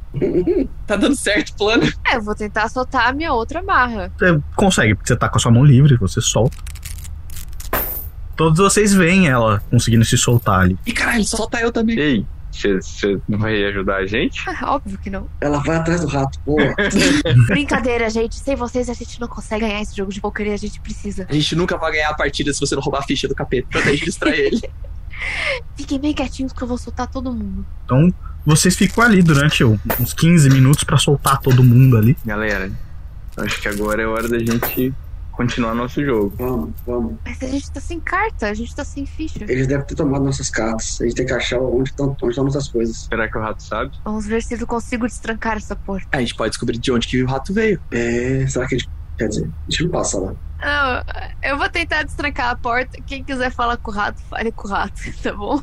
Tá 0.87 0.95
dando 0.95 1.15
certo 1.15 1.49
o 1.49 1.57
plano. 1.57 1.83
É, 2.05 2.15
eu 2.15 2.21
vou 2.21 2.33
tentar 2.33 2.67
soltar 2.69 3.07
a 3.07 3.13
minha 3.13 3.31
outra 3.31 3.59
amarra. 3.59 4.11
Você 4.17 4.39
consegue, 4.55 4.95
porque 4.95 5.07
você 5.07 5.15
tá 5.15 5.29
com 5.29 5.37
a 5.37 5.39
sua 5.39 5.51
mão 5.51 5.63
livre, 5.63 5.95
você 5.95 6.19
solta. 6.19 6.57
Todos 8.35 8.57
vocês 8.57 8.93
veem 8.93 9.27
ela 9.27 9.61
conseguindo 9.69 10.03
se 10.03 10.17
soltar 10.17 10.61
ali. 10.61 10.77
Ih, 10.85 10.93
caralho, 10.93 11.23
solta 11.23 11.59
eu 11.59 11.71
também. 11.71 11.99
Ei, 11.99 12.25
você 12.51 13.19
não 13.27 13.37
vai 13.39 13.63
ajudar 13.65 13.97
a 13.97 14.05
gente? 14.05 14.43
Ah, 14.49 14.75
Óbvio 14.75 14.97
que 14.97 15.09
não. 15.09 15.27
Ela 15.39 15.59
vai 15.59 15.77
atrás 15.77 16.01
do 16.01 16.07
rato. 16.07 16.39
Boa. 16.45 16.73
Brincadeira, 17.47 18.09
gente. 18.09 18.35
Sem 18.35 18.55
vocês 18.55 18.89
a 18.89 18.93
gente 18.93 19.19
não 19.19 19.27
consegue 19.27 19.61
ganhar 19.61 19.81
esse 19.81 19.95
jogo 19.95 20.11
de 20.11 20.19
poker 20.19 20.47
e 20.47 20.53
a 20.53 20.57
gente 20.57 20.79
precisa. 20.79 21.25
A 21.29 21.33
gente 21.33 21.55
nunca 21.55 21.77
vai 21.77 21.91
ganhar 21.91 22.09
a 22.09 22.13
partida 22.13 22.51
se 22.53 22.59
você 22.59 22.75
não 22.75 22.81
roubar 22.81 22.99
a 22.99 23.03
ficha 23.03 23.27
do 23.27 23.35
capeta 23.35 23.67
pra 23.69 23.81
registrar 23.81 24.31
ele. 24.37 24.61
Fiquem 25.75 25.99
bem 25.99 26.13
quietinhos 26.13 26.53
que 26.53 26.61
eu 26.61 26.67
vou 26.67 26.77
soltar 26.77 27.07
todo 27.07 27.31
mundo. 27.31 27.65
Então, 27.85 28.13
vocês 28.45 28.75
ficam 28.75 29.03
ali 29.03 29.21
durante 29.21 29.63
uns 29.63 30.13
15 30.13 30.49
minutos 30.49 30.83
pra 30.83 30.97
soltar 30.97 31.39
todo 31.39 31.63
mundo 31.63 31.97
ali. 31.97 32.17
Galera, 32.25 32.71
acho 33.37 33.61
que 33.61 33.67
agora 33.67 34.01
é 34.01 34.05
hora 34.05 34.27
da 34.27 34.39
gente 34.39 34.93
continuar 35.39 35.73
nosso 35.73 36.03
jogo. 36.03 36.33
Vamos, 36.37 36.71
vamos. 36.85 37.15
Mas 37.25 37.41
a 37.41 37.47
gente 37.47 37.71
tá 37.71 37.79
sem 37.79 37.97
carta, 37.97 38.49
a 38.49 38.53
gente 38.53 38.75
tá 38.75 38.83
sem 38.83 39.05
ficha. 39.05 39.45
Eles 39.47 39.67
devem 39.67 39.85
ter 39.85 39.95
tomado 39.95 40.25
nossas 40.25 40.49
cartas. 40.49 40.99
A 40.99 41.05
gente 41.05 41.15
tem 41.15 41.25
que 41.25 41.31
achar 41.31 41.59
onde 41.59 41.91
estão 41.91 42.09
onde 42.09 42.27
estão 42.27 42.43
nossas 42.43 42.67
coisas. 42.67 43.07
Será 43.09 43.25
que 43.29 43.37
o 43.37 43.41
rato 43.41 43.63
sabe? 43.63 43.91
Vamos 44.03 44.27
ver 44.27 44.43
se 44.43 44.59
eu 44.59 44.67
consigo 44.67 45.07
destrancar 45.07 45.55
essa 45.55 45.77
porta. 45.77 46.09
A 46.11 46.19
gente 46.19 46.35
pode 46.35 46.49
descobrir 46.49 46.77
de 46.77 46.91
onde 46.91 47.07
que 47.07 47.23
o 47.23 47.25
rato 47.25 47.53
veio. 47.53 47.79
É, 47.89 48.45
será 48.49 48.67
que 48.67 48.75
a 48.75 48.77
gente. 48.77 48.89
Quer 49.17 49.27
dizer, 49.29 49.45
a 49.45 49.71
gente 49.71 49.83
não 49.83 49.91
passa 49.91 50.19
lá. 50.19 50.33
Não, 50.61 51.03
eu 51.41 51.57
vou 51.57 51.69
tentar 51.69 52.03
destrancar 52.03 52.49
a 52.49 52.55
porta. 52.55 53.01
Quem 53.05 53.23
quiser 53.23 53.49
falar 53.49 53.77
com 53.77 53.91
o 53.91 53.93
rato, 53.93 54.21
fale 54.23 54.51
com 54.51 54.67
o 54.67 54.71
rato, 54.71 55.01
tá 55.23 55.33
bom? 55.33 55.61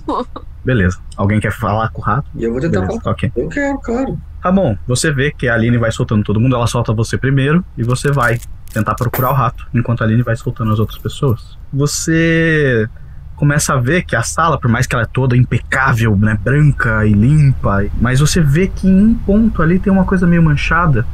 Beleza. 0.65 0.99
Alguém 1.17 1.39
quer 1.39 1.53
falar 1.53 1.91
com 1.91 2.01
o 2.01 2.05
rato? 2.05 2.31
Eu 2.35 2.53
vou 2.53 2.61
tentar 2.61 2.81
Beleza, 2.81 3.01
falar. 3.01 3.13
ok. 3.13 3.33
Eu 3.37 3.49
quero, 3.49 3.79
claro. 3.81 4.19
Tá 4.43 4.53
bom, 4.53 4.77
você 4.87 5.11
vê 5.13 5.33
que 5.33 5.49
a 5.49 5.55
Aline 5.55 5.77
vai 5.77 5.91
soltando 5.91 6.23
todo 6.23 6.41
mundo, 6.41 6.55
ela 6.55 6.67
solta 6.67 6.93
você 6.93 7.19
primeiro 7.19 7.65
e 7.77 7.83
você 7.83 8.13
vai 8.13 8.39
tentar 8.73 8.95
procurar 8.95 9.31
o 9.31 9.35
rato, 9.35 9.67
enquanto 9.75 10.03
a 10.03 10.05
Aline 10.05 10.23
vai 10.23 10.37
soltando 10.37 10.73
as 10.73 10.79
outras 10.79 10.99
pessoas. 10.99 11.59
Você 11.73 12.89
começa 13.35 13.75
a 13.75 13.77
ver 13.81 14.03
que 14.05 14.17
a 14.17 14.23
sala, 14.23 14.59
por 14.59 14.71
mais 14.71 14.87
que 14.87 14.95
ela 14.95 15.05
é 15.05 15.09
toda 15.13 15.37
impecável, 15.37 16.17
né, 16.17 16.39
branca 16.43 17.05
e 17.07 17.13
limpa, 17.13 17.85
mas 18.01 18.21
você 18.21 18.41
vê 18.41 18.67
que 18.69 18.89
em 18.89 18.99
um 19.09 19.15
ponto 19.15 19.63
ali 19.63 19.79
tem 19.79 19.93
uma 19.93 20.05
coisa 20.05 20.27
meio 20.27 20.43
manchada 20.43 21.07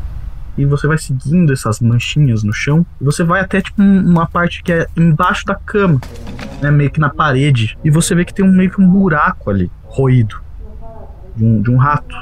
e 0.57 0.65
você 0.65 0.87
vai 0.87 0.99
seguindo 0.99 1.53
essas 1.53 1.81
manchinhas 1.81 2.45
no 2.45 2.53
chão 2.53 2.87
e 3.01 3.05
você 3.05 3.25
vai 3.25 3.41
até 3.41 3.61
tipo 3.61 3.83
um- 3.83 4.09
uma 4.09 4.27
parte 4.27 4.63
que 4.63 4.73
é 4.73 4.87
embaixo 4.97 5.45
da 5.45 5.55
cama, 5.55 6.01
né, 6.61 6.71
meio 6.71 6.91
que 6.91 7.01
na 7.01 7.11
parede, 7.11 7.77
e 7.83 7.91
você 7.91 8.15
vê 8.15 8.25
que 8.25 8.33
tem 8.35 8.45
um 8.45 8.53
meio 8.53 8.71
que 8.71 8.81
um 8.81 8.89
buraco 8.89 9.51
ali, 9.51 9.71
roído 9.85 10.41
de 11.35 11.45
um, 11.45 11.61
de 11.63 11.71
um 11.71 11.77
rato. 11.77 12.15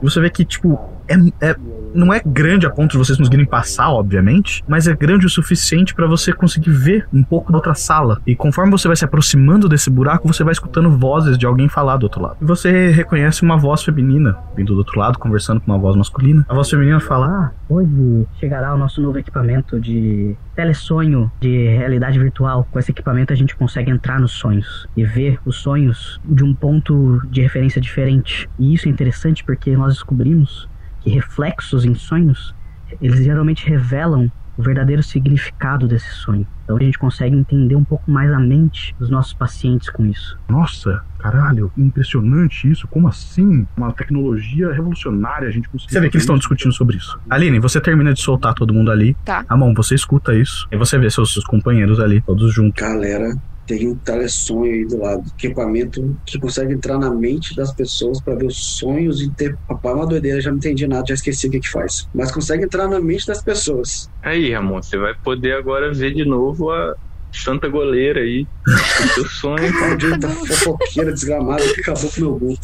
E 0.00 0.04
você 0.04 0.20
vê 0.20 0.30
que, 0.30 0.44
tipo, 0.44 0.78
é, 1.08 1.16
é 1.50 1.56
não 1.94 2.12
é 2.12 2.20
grande 2.24 2.66
a 2.66 2.70
ponto 2.70 2.92
de 2.92 2.98
vocês 2.98 3.16
conseguirem 3.16 3.46
passar, 3.46 3.90
obviamente, 3.90 4.62
mas 4.68 4.86
é 4.86 4.94
grande 4.94 5.26
o 5.26 5.30
suficiente 5.30 5.94
pra 5.94 6.06
você 6.06 6.32
conseguir 6.32 6.70
ver 6.70 7.06
um 7.12 7.22
pouco 7.22 7.52
da 7.52 7.58
outra 7.58 7.74
sala. 7.74 8.20
E 8.26 8.34
conforme 8.34 8.70
você 8.70 8.88
vai 8.88 8.96
se 8.96 9.04
aproximando 9.04 9.68
desse 9.68 9.90
buraco, 9.90 10.26
você 10.26 10.42
vai 10.42 10.52
escutando 10.52 10.90
vozes 10.90 11.38
de 11.38 11.46
alguém 11.46 11.68
falar 11.68 11.96
do 11.96 12.04
outro 12.04 12.22
lado. 12.22 12.36
E 12.40 12.44
você 12.44 12.90
reconhece 12.90 13.42
uma 13.42 13.56
voz 13.56 13.82
feminina 13.82 14.36
vindo 14.56 14.72
do 14.72 14.78
outro 14.78 14.98
lado, 14.98 15.18
conversando 15.18 15.60
com 15.60 15.70
uma 15.70 15.78
voz 15.78 15.96
masculina. 15.96 16.44
A 16.48 16.54
voz 16.54 16.68
feminina 16.68 17.00
fala: 17.00 17.26
Ah, 17.26 17.50
Hoje 17.68 18.26
chegará 18.38 18.74
o 18.74 18.78
nosso 18.78 19.00
novo 19.00 19.18
equipamento 19.18 19.80
de 19.80 20.36
telesonho 20.54 21.32
de 21.40 21.68
realidade 21.68 22.18
virtual. 22.18 22.68
Com 22.70 22.78
esse 22.78 22.90
equipamento 22.90 23.32
a 23.32 23.36
gente 23.36 23.56
consegue 23.56 23.90
entrar 23.90 24.20
nos 24.20 24.32
sonhos 24.32 24.86
e 24.96 25.04
ver 25.04 25.38
os 25.46 25.56
sonhos 25.56 26.20
de 26.24 26.44
um 26.44 26.54
ponto 26.54 27.20
de 27.30 27.40
referência 27.40 27.80
diferente. 27.80 28.48
E 28.58 28.74
isso 28.74 28.86
é 28.86 28.90
interessante 28.90 29.42
porque 29.42 29.74
nós 29.76 29.94
descobrimos 29.94 30.68
que 31.04 31.10
reflexos 31.10 31.84
em 31.84 31.94
sonhos, 31.94 32.54
eles 33.00 33.22
geralmente 33.22 33.68
revelam 33.68 34.32
o 34.56 34.62
verdadeiro 34.62 35.02
significado 35.02 35.86
desse 35.86 36.08
sonho. 36.08 36.46
Então 36.64 36.76
a 36.76 36.82
gente 36.82 36.98
consegue 36.98 37.36
entender 37.36 37.74
um 37.74 37.84
pouco 37.84 38.10
mais 38.10 38.32
a 38.32 38.38
mente 38.38 38.94
dos 38.98 39.10
nossos 39.10 39.34
pacientes 39.34 39.90
com 39.90 40.06
isso. 40.06 40.38
Nossa, 40.48 41.02
caralho, 41.18 41.70
impressionante 41.76 42.70
isso. 42.70 42.86
Como 42.88 43.08
assim? 43.08 43.66
Uma 43.76 43.92
tecnologia 43.92 44.72
revolucionária 44.72 45.48
a 45.48 45.50
gente 45.50 45.68
conseguiu. 45.68 45.92
Você 45.92 46.00
vê 46.00 46.08
que 46.08 46.16
eles 46.16 46.22
estão 46.22 46.38
discutindo 46.38 46.72
sobre 46.72 46.96
isso. 46.96 47.18
Aline, 47.28 47.58
você 47.58 47.80
termina 47.80 48.14
de 48.14 48.20
soltar 48.20 48.54
todo 48.54 48.72
mundo 48.72 48.90
ali. 48.90 49.14
Tá. 49.24 49.44
Amon, 49.48 49.74
você 49.74 49.94
escuta 49.94 50.34
isso. 50.34 50.66
E 50.70 50.76
você 50.76 50.96
vê 50.98 51.10
seus, 51.10 51.32
seus 51.32 51.44
companheiros 51.44 52.00
ali, 52.00 52.20
todos 52.22 52.54
juntos. 52.54 52.80
Galera, 52.80 53.36
tem 53.66 53.88
um 53.88 53.94
telesonho 53.94 54.72
aí 54.72 54.84
do 54.86 54.98
lado. 54.98 55.24
Equipamento 55.38 56.16
que 56.26 56.38
consegue 56.38 56.74
entrar 56.74 56.98
na 56.98 57.10
mente 57.10 57.54
das 57.54 57.72
pessoas 57.72 58.20
pra 58.20 58.34
ver 58.34 58.46
os 58.46 58.78
sonhos 58.78 59.20
e 59.20 59.30
ter. 59.30 59.56
Papai, 59.68 59.92
é 59.92 59.94
uma 59.94 60.06
doideira, 60.06 60.40
já 60.40 60.50
não 60.50 60.58
entendi 60.58 60.86
nada, 60.86 61.04
já 61.08 61.14
esqueci 61.14 61.46
o 61.46 61.50
que 61.50 61.60
que 61.60 61.70
faz. 61.70 62.08
Mas 62.14 62.30
consegue 62.30 62.64
entrar 62.64 62.88
na 62.88 63.00
mente 63.00 63.26
das 63.26 63.42
pessoas. 63.42 64.10
Aí, 64.22 64.52
Ramon, 64.52 64.82
você 64.82 64.96
vai 64.96 65.14
poder 65.14 65.54
agora 65.54 65.92
ver 65.92 66.14
de 66.14 66.24
novo 66.24 66.70
a 66.70 66.94
Santa 67.32 67.68
Goleira 67.68 68.20
aí. 68.20 68.46
O 68.66 69.08
seu 69.08 69.26
sonho. 69.26 69.72
Maldita 69.80 70.28
fofoqueira 70.28 71.12
desgramada 71.12 71.62
que 71.74 71.80
acabou 71.80 72.10
com 72.10 72.20
o 72.20 72.20
meu 72.20 72.38
gol. 72.38 72.58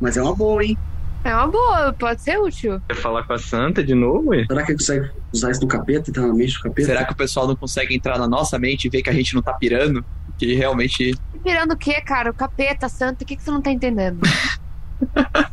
Mas 0.00 0.16
é 0.16 0.22
uma 0.22 0.34
boa, 0.34 0.64
hein? 0.64 0.76
É 1.24 1.32
uma 1.36 1.46
boa, 1.46 1.92
pode 1.92 2.20
ser 2.20 2.36
útil. 2.38 2.80
Quer 2.88 2.96
falar 2.96 3.22
com 3.22 3.32
a 3.32 3.38
Santa 3.38 3.82
de 3.82 3.94
novo, 3.94 4.32
aí? 4.32 4.44
Será 4.44 4.64
que 4.64 4.72
ele 4.72 4.78
consegue 4.78 5.10
usar 5.32 5.52
isso 5.52 5.60
no 5.60 5.68
capeta, 5.68 6.10
entrar 6.10 6.26
na 6.26 6.34
mente 6.34 6.54
do 6.54 6.62
capeta? 6.62 6.88
Será 6.88 7.04
que 7.04 7.12
o 7.12 7.16
pessoal 7.16 7.46
não 7.46 7.54
consegue 7.54 7.94
entrar 7.94 8.18
na 8.18 8.26
nossa 8.26 8.58
mente 8.58 8.86
e 8.86 8.90
ver 8.90 9.02
que 9.02 9.10
a 9.10 9.12
gente 9.12 9.32
não 9.32 9.40
tá 9.40 9.52
pirando? 9.52 10.04
Que 10.38 10.54
realmente. 10.54 11.14
Pirando 11.42 11.72
o 11.72 11.76
quê, 11.76 12.00
cara? 12.00 12.30
O 12.30 12.34
capeta, 12.34 12.88
santa, 12.88 13.24
o 13.24 13.26
que, 13.26 13.36
que 13.36 13.42
você 13.42 13.50
não 13.50 13.60
tá 13.62 13.70
entendendo? 13.70 14.20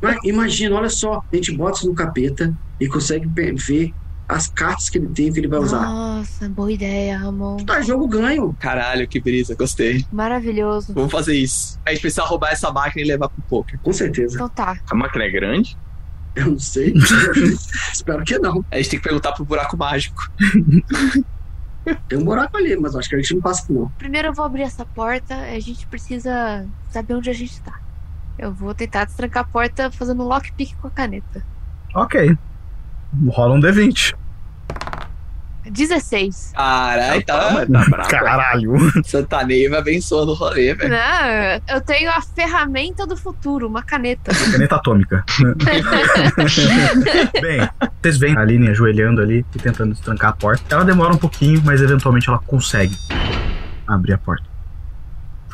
Mas 0.02 0.18
imagina, 0.24 0.76
olha 0.76 0.90
só, 0.90 1.24
a 1.32 1.36
gente 1.36 1.52
bota 1.56 1.80
isso 1.80 1.88
no 1.88 1.96
capeta 1.96 2.56
e 2.80 2.88
consegue 2.88 3.28
ver 3.56 3.94
as 4.30 4.48
cartas 4.48 4.90
que 4.90 5.00
ele 5.00 5.08
tem 5.08 5.34
que 5.34 5.40
ele 5.40 5.48
vai 5.48 5.60
usar. 5.60 5.82
Nossa, 5.82 6.48
boa 6.48 6.72
ideia, 6.72 7.18
Ramon. 7.18 7.58
Tá, 7.58 7.82
jogo 7.82 8.08
ganho. 8.08 8.56
Caralho, 8.60 9.08
que 9.08 9.20
brisa, 9.20 9.56
gostei. 9.56 10.06
Maravilhoso. 10.12 10.94
Vamos 10.94 11.12
fazer 11.12 11.36
isso. 11.36 11.80
A 11.84 11.90
gente 11.90 12.02
precisa 12.02 12.24
roubar 12.24 12.52
essa 12.52 12.72
máquina 12.72 13.02
e 13.02 13.08
levar 13.08 13.28
pro 13.28 13.42
poker. 13.50 13.80
Com 13.80 13.92
certeza. 13.92 14.36
Então 14.36 14.48
tá. 14.48 14.78
A 14.88 14.96
máquina 14.96 15.24
é 15.24 15.30
grande? 15.32 15.76
Eu 16.36 16.52
não 16.52 16.60
sei. 16.60 16.94
Espero 17.92 18.24
que 18.24 18.38
não. 18.38 18.64
A 18.70 18.78
gente 18.78 18.90
tem 18.92 19.00
que 19.00 19.04
perguntar 19.04 19.32
pro 19.32 19.44
buraco 19.44 19.76
mágico. 19.76 20.32
Tem 22.08 22.18
um 22.18 22.24
buraco 22.24 22.58
ali, 22.58 22.76
mas 22.76 22.96
acho 22.96 23.10
que 23.10 23.16
a 23.16 23.20
gente 23.20 23.34
não 23.34 23.42
passa 23.42 23.66
por 23.66 23.74
não. 23.74 23.90
Primeiro 23.98 24.30
eu 24.30 24.34
vou 24.34 24.46
abrir 24.46 24.64
essa 24.64 24.86
porta, 24.86 25.36
a 25.36 25.60
gente 25.60 25.86
precisa 25.88 26.66
saber 26.90 27.14
onde 27.14 27.30
a 27.30 27.34
gente 27.34 27.62
tá. 27.62 27.80
Eu 28.38 28.54
vou 28.54 28.74
tentar 28.74 29.06
destrancar 29.06 29.44
a 29.44 29.48
porta 29.48 29.92
fazendo 29.92 30.24
um 30.24 30.28
lockpick 30.28 30.76
com 30.78 30.88
a 30.88 30.92
caneta. 30.92 31.44
Ok. 31.94 32.38
Rola 33.28 33.56
um 33.56 33.60
D20. 33.60 34.16
16. 35.70 36.54
Caralho, 36.56 37.26
tá. 37.26 37.52
mas 37.54 37.68
tá 37.68 37.90
bravo. 37.90 38.10
Caralho. 38.10 38.74
Santa 39.06 39.44
Neiva 39.44 39.80
abençoando 39.80 40.32
o 40.32 40.36
rolê, 40.36 40.74
velho. 40.74 40.90
Não, 40.90 41.76
eu 41.76 41.82
tenho 41.82 42.10
a 42.12 42.22
ferramenta 42.22 43.06
do 43.06 43.16
futuro, 43.16 43.68
uma 43.68 43.84
caneta. 43.84 44.32
Caneta 44.52 44.76
atômica. 44.76 45.24
Bem, 47.42 47.70
vocês 48.02 48.18
veem 48.18 48.38
a 48.38 48.42
Aline 48.42 48.70
ajoelhando 48.70 49.22
ali 49.22 49.46
e 49.56 49.60
tentando 49.60 49.94
destrancar 49.94 50.32
a 50.32 50.34
porta. 50.34 50.64
Ela 50.70 50.84
demora 50.84 51.14
um 51.14 51.18
pouquinho, 51.18 51.62
mas 51.64 51.82
eventualmente 51.82 52.30
ela 52.30 52.40
consegue 52.40 52.96
abrir 53.88 54.14
a 54.14 54.18
porta. 54.18 54.48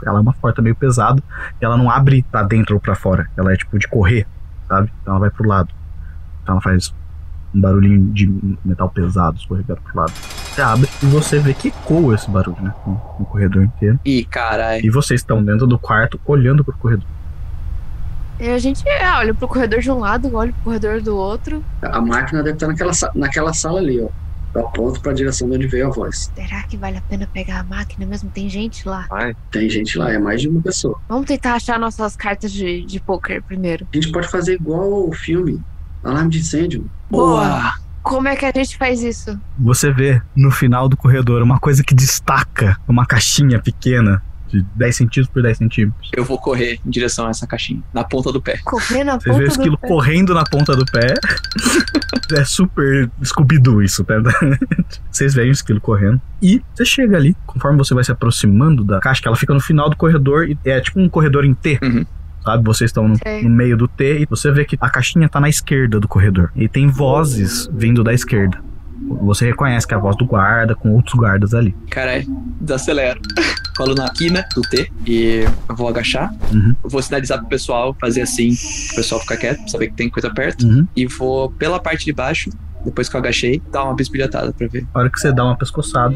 Ela 0.06 0.20
é 0.20 0.22
uma 0.22 0.34
porta 0.34 0.62
meio 0.62 0.76
pesada 0.76 1.22
e 1.62 1.66
ela 1.66 1.78
não 1.78 1.90
abre 1.90 2.24
pra 2.32 2.44
dentro 2.44 2.76
ou 2.76 2.82
pra 2.82 2.96
fora. 2.96 3.28
Ela 3.36 3.54
é 3.54 3.56
tipo 3.56 3.78
de 3.80 3.88
correr, 3.88 4.28
sabe? 4.68 4.92
Então 5.02 5.14
ela 5.14 5.22
vai 5.22 5.30
pro 5.30 5.48
lado. 5.48 5.74
Então 6.44 6.56
ela 6.56 6.62
faz 6.62 6.94
um 7.56 7.62
barulhinho 7.62 8.14
de 8.14 8.28
metal 8.64 8.90
pesado 8.90 9.38
escorregando 9.38 9.82
pro 9.82 10.02
lado. 10.02 10.12
Você 10.12 10.62
abre 10.62 10.90
e 11.02 11.06
você 11.06 11.40
vê 11.40 11.54
que 11.54 11.70
ecoa 11.70 12.14
esse 12.14 12.30
barulho, 12.30 12.62
né? 12.62 12.74
No, 12.86 12.94
no 13.20 13.26
corredor 13.26 13.64
inteiro. 13.64 14.00
Ih, 14.04 14.26
caralho. 14.26 14.86
E 14.86 14.90
vocês 14.90 15.22
estão 15.22 15.44
dentro 15.44 15.66
do 15.66 15.80
quarto 15.80 16.20
olhando 16.26 16.64
pro 16.64 16.78
corredor. 16.78 17.08
E 18.40 18.50
a 18.50 18.58
gente 18.58 18.84
ah, 19.02 19.20
olha 19.20 19.34
pro 19.34 19.48
corredor 19.48 19.80
de 19.80 19.90
um 19.90 20.00
lado, 20.00 20.36
olha 20.36 20.52
pro 20.52 20.64
corredor 20.64 21.02
do 21.02 21.16
outro. 21.16 21.64
A 21.82 22.02
máquina 22.02 22.44
deve 22.44 22.58
estar 22.58 22.68
naquela, 22.68 22.92
naquela 23.16 23.54
sala 23.54 23.80
ali, 23.80 24.02
ó. 24.02 24.10
Eu 24.54 24.68
aponto 24.68 25.02
pra 25.02 25.12
direção 25.12 25.50
de 25.50 25.56
onde 25.56 25.68
veio 25.68 25.88
a 25.88 25.90
voz. 25.90 26.32
Será 26.34 26.64
que 26.64 26.78
vale 26.78 26.98
a 26.98 27.02
pena 27.02 27.28
pegar 27.34 27.60
a 27.60 27.64
máquina 27.64 28.06
mesmo? 28.06 28.30
Tem 28.30 28.50
gente 28.50 28.88
lá. 28.88 29.06
Vai. 29.10 29.36
Tem 29.52 29.70
gente 29.70 29.98
lá, 29.98 30.14
é 30.14 30.18
mais 30.18 30.42
de 30.42 30.48
uma 30.48 30.62
pessoa. 30.62 30.98
Vamos 31.10 31.26
tentar 31.26 31.56
achar 31.56 31.78
nossas 31.78 32.16
cartas 32.16 32.54
de, 32.54 32.86
de 32.86 33.00
poker 33.02 33.44
primeiro. 33.44 33.86
A 33.92 33.96
gente 33.96 34.12
pode 34.14 34.30
fazer 34.30 34.54
igual 34.54 35.10
o 35.10 35.14
filme 35.14 35.62
Alarme 36.06 36.30
de 36.30 36.40
Incêndio. 36.40 36.90
Boa! 37.10 37.74
Como 38.04 38.28
é 38.28 38.36
que 38.36 38.46
a 38.46 38.52
gente 38.56 38.78
faz 38.78 39.02
isso? 39.02 39.40
Você 39.58 39.92
vê 39.92 40.22
no 40.36 40.52
final 40.52 40.88
do 40.88 40.96
corredor 40.96 41.42
uma 41.42 41.60
coisa 41.60 41.84
que 41.84 41.96
destaca 41.96 42.78
uma 42.88 43.04
caixinha 43.04 43.60
pequena 43.60 44.22
de 44.48 44.62
10 44.76 44.96
centímetros 44.96 45.28
por 45.34 45.42
10 45.42 45.58
centímetros. 45.58 46.12
Eu 46.16 46.24
vou 46.24 46.38
correr 46.38 46.80
em 46.86 46.90
direção 46.92 47.26
a 47.26 47.32
essa 47.32 47.48
caixinha, 47.48 47.82
na 47.92 48.04
ponta 48.04 48.32
do 48.32 48.40
pé. 48.40 48.60
Correr 48.64 49.04
na 49.04 49.20
Você 49.20 49.30
vê 49.30 49.32
o 49.32 49.38
ponta 49.40 49.50
esquilo 49.50 49.76
do 49.76 49.80
pé. 49.80 49.88
correndo 49.88 50.34
na 50.36 50.44
ponta 50.44 50.76
do 50.76 50.86
pé. 50.86 51.16
é 52.38 52.46
super 52.46 53.10
Scooby-Doo 53.24 53.82
isso, 53.82 54.04
tá? 54.04 54.14
Vocês 55.12 55.34
veem 55.34 55.50
o 55.50 55.52
esquilo 55.54 55.82
correndo. 55.82 56.22
E 56.42 56.62
você 56.76 56.86
chega 56.86 57.18
ali, 57.18 57.36
conforme 57.48 57.78
você 57.78 57.96
vai 57.96 58.04
se 58.04 58.12
aproximando 58.12 58.84
da 58.84 59.00
caixa, 59.00 59.22
que 59.22 59.28
ela 59.28 59.38
fica 59.38 59.54
no 59.54 59.60
final 59.60 59.90
do 59.90 59.96
corredor 59.98 60.48
e 60.48 60.58
é 60.66 60.80
tipo 60.80 61.00
um 61.00 61.10
corredor 61.10 61.44
em 61.44 61.54
T. 61.56 61.80
Uhum. 61.82 62.06
Sabe, 62.46 62.64
vocês 62.64 62.90
estão 62.90 63.08
no, 63.08 63.18
no 63.42 63.50
meio 63.50 63.76
do 63.76 63.88
T 63.88 64.20
e 64.20 64.26
você 64.26 64.52
vê 64.52 64.64
que 64.66 64.78
a 64.80 64.90
caixinha 64.90 65.28
tá 65.28 65.40
na 65.40 65.50
esquerda 65.50 66.00
do 66.00 66.08
corredor. 66.08 66.52
E 66.56 66.68
tem 66.68 66.88
vozes 66.88 67.68
vindo 67.74 68.04
da 68.04 68.14
esquerda. 68.14 68.60
Você 69.22 69.46
reconhece 69.48 69.88
que 69.88 69.94
é 69.94 69.98
a 69.98 70.00
voz 70.00 70.16
do 70.16 70.26
guarda 70.26 70.76
com 70.76 70.92
outros 70.92 71.16
guardas 71.16 71.54
ali. 71.54 71.76
Caralho, 71.90 72.26
desacelero. 72.62 73.20
Colo 73.76 73.94
na 73.96 74.10
quina 74.10 74.48
do 74.56 74.62
T 74.62 74.92
e 75.06 75.46
eu 75.68 75.76
vou 75.76 75.88
agachar. 75.88 76.34
Uhum. 76.52 76.76
Vou 76.84 77.02
sinalizar 77.02 77.40
pro 77.40 77.48
pessoal, 77.48 77.96
fazer 78.00 78.22
assim, 78.22 78.52
o 78.92 78.96
pessoal 78.96 79.22
ficar 79.22 79.38
quieto, 79.38 79.70
saber 79.70 79.88
que 79.90 79.96
tem 79.96 80.10
coisa 80.10 80.30
perto. 80.30 80.66
Uhum. 80.66 80.88
E 80.96 81.06
vou 81.06 81.52
pela 81.52 81.80
parte 81.80 82.06
de 82.06 82.14
baixo, 82.14 82.50
depois 82.86 83.10
que 83.10 83.16
eu 83.16 83.20
agachei, 83.20 83.62
dar 83.72 83.84
uma 83.84 83.96
bisbilhotada 83.96 84.54
pra 84.54 84.68
ver. 84.68 84.86
A 84.94 85.00
hora 85.00 85.10
que 85.10 85.20
você 85.20 85.34
dá 85.34 85.44
uma 85.44 85.58
pescoçada, 85.58 86.16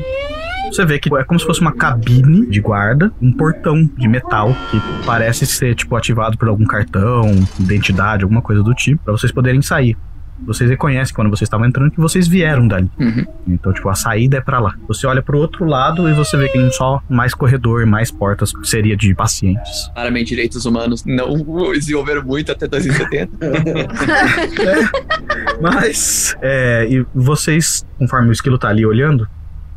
você 0.72 0.86
vê 0.86 1.00
que 1.00 1.14
é 1.16 1.24
como 1.24 1.40
se 1.40 1.46
fosse 1.46 1.62
uma 1.62 1.72
cabine 1.72 2.46
de 2.46 2.62
guarda, 2.62 3.12
um 3.22 3.32
portão 3.32 3.90
de 3.98 4.08
metal 4.08 4.56
que 4.70 4.80
parece 5.06 5.46
ser 5.46 5.74
tipo 5.74 5.96
ativado 5.96 6.38
por 6.38 6.48
algum 6.48 6.66
cartão, 6.66 7.24
identidade, 7.60 8.24
alguma 8.24 8.42
coisa 8.42 8.62
do 8.62 8.74
tipo, 8.74 9.04
pra 9.04 9.14
vocês 9.14 9.32
poderem 9.32 9.62
sair. 9.62 9.98
Vocês 10.46 10.70
reconhecem 10.70 11.14
quando 11.14 11.30
vocês 11.30 11.48
estavam 11.48 11.68
entrando 11.68 11.92
que 11.92 12.00
vocês 12.00 12.28
vieram 12.28 12.68
dali. 12.68 12.90
Uhum. 13.00 13.26
Então, 13.48 13.74
tipo, 13.74 13.90
a 13.90 13.96
saída 13.96 14.38
é 14.38 14.42
pra 14.42 14.60
lá. 14.60 14.76
Você 14.88 15.06
olha 15.06 15.22
pro 15.22 15.38
outro 15.38 15.66
lado 15.66 16.10
e 16.10 16.14
você 16.14 16.38
vê 16.38 16.48
que 16.48 16.54
tem 16.54 16.72
só 16.72 17.02
mais 17.10 17.34
corredor, 17.34 17.86
mais 17.86 18.12
portas, 18.12 18.52
que 18.52 18.68
seria 18.68 18.96
de 18.96 19.14
pacientes. 19.14 19.90
Claramente, 19.94 20.30
direitos 20.30 20.66
humanos 20.66 21.04
não 21.06 21.36
desenvolveram 21.74 22.24
muito 22.24 22.52
até 22.52 22.68
2070. 22.68 23.32
Mas, 25.62 26.36
é, 26.42 26.88
e 26.90 27.06
vocês, 27.14 27.86
conforme 27.98 28.30
o 28.30 28.32
esquilo 28.32 28.58
tá 28.58 28.70
ali 28.70 28.86
olhando, 28.86 29.28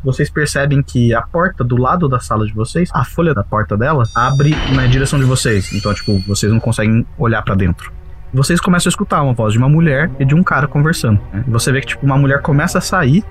vocês 0.05 0.29
percebem 0.29 0.83
que 0.83 1.15
a 1.15 1.23
porta 1.23 1.63
do 1.63 1.77
lado 1.77 2.09
da 2.09 2.19
sala 2.19 2.47
de 2.47 2.53
vocês, 2.53 2.91
a 2.93 3.05
folha 3.05 3.33
da 3.33 3.45
porta 3.45 3.77
dela, 3.77 4.05
abre 4.15 4.51
na 4.75 4.87
direção 4.87 5.19
de 5.19 5.25
vocês. 5.25 5.73
Então, 5.73 5.95
tipo, 5.95 6.19
vocês 6.27 6.51
não 6.51 6.59
conseguem 6.59 7.07
olhar 7.17 7.43
pra 7.43 7.55
dentro. 7.55 7.93
Vocês 8.33 8.61
começam 8.61 8.89
a 8.89 8.93
escutar 8.93 9.23
uma 9.23 9.35
voz 9.35 9.53
de 9.53 9.59
uma 9.59 9.69
mulher 9.69 10.11
e 10.19 10.25
de 10.25 10.35
um 10.35 10.43
cara 10.43 10.67
conversando. 10.67 11.21
né? 11.33 11.45
Você 11.49 11.71
vê 11.71 11.81
que, 11.81 11.89
tipo, 11.89 12.05
uma 12.07 12.17
mulher 12.17 12.41
começa 12.41 12.79
a 12.79 12.81
sair 12.81 13.23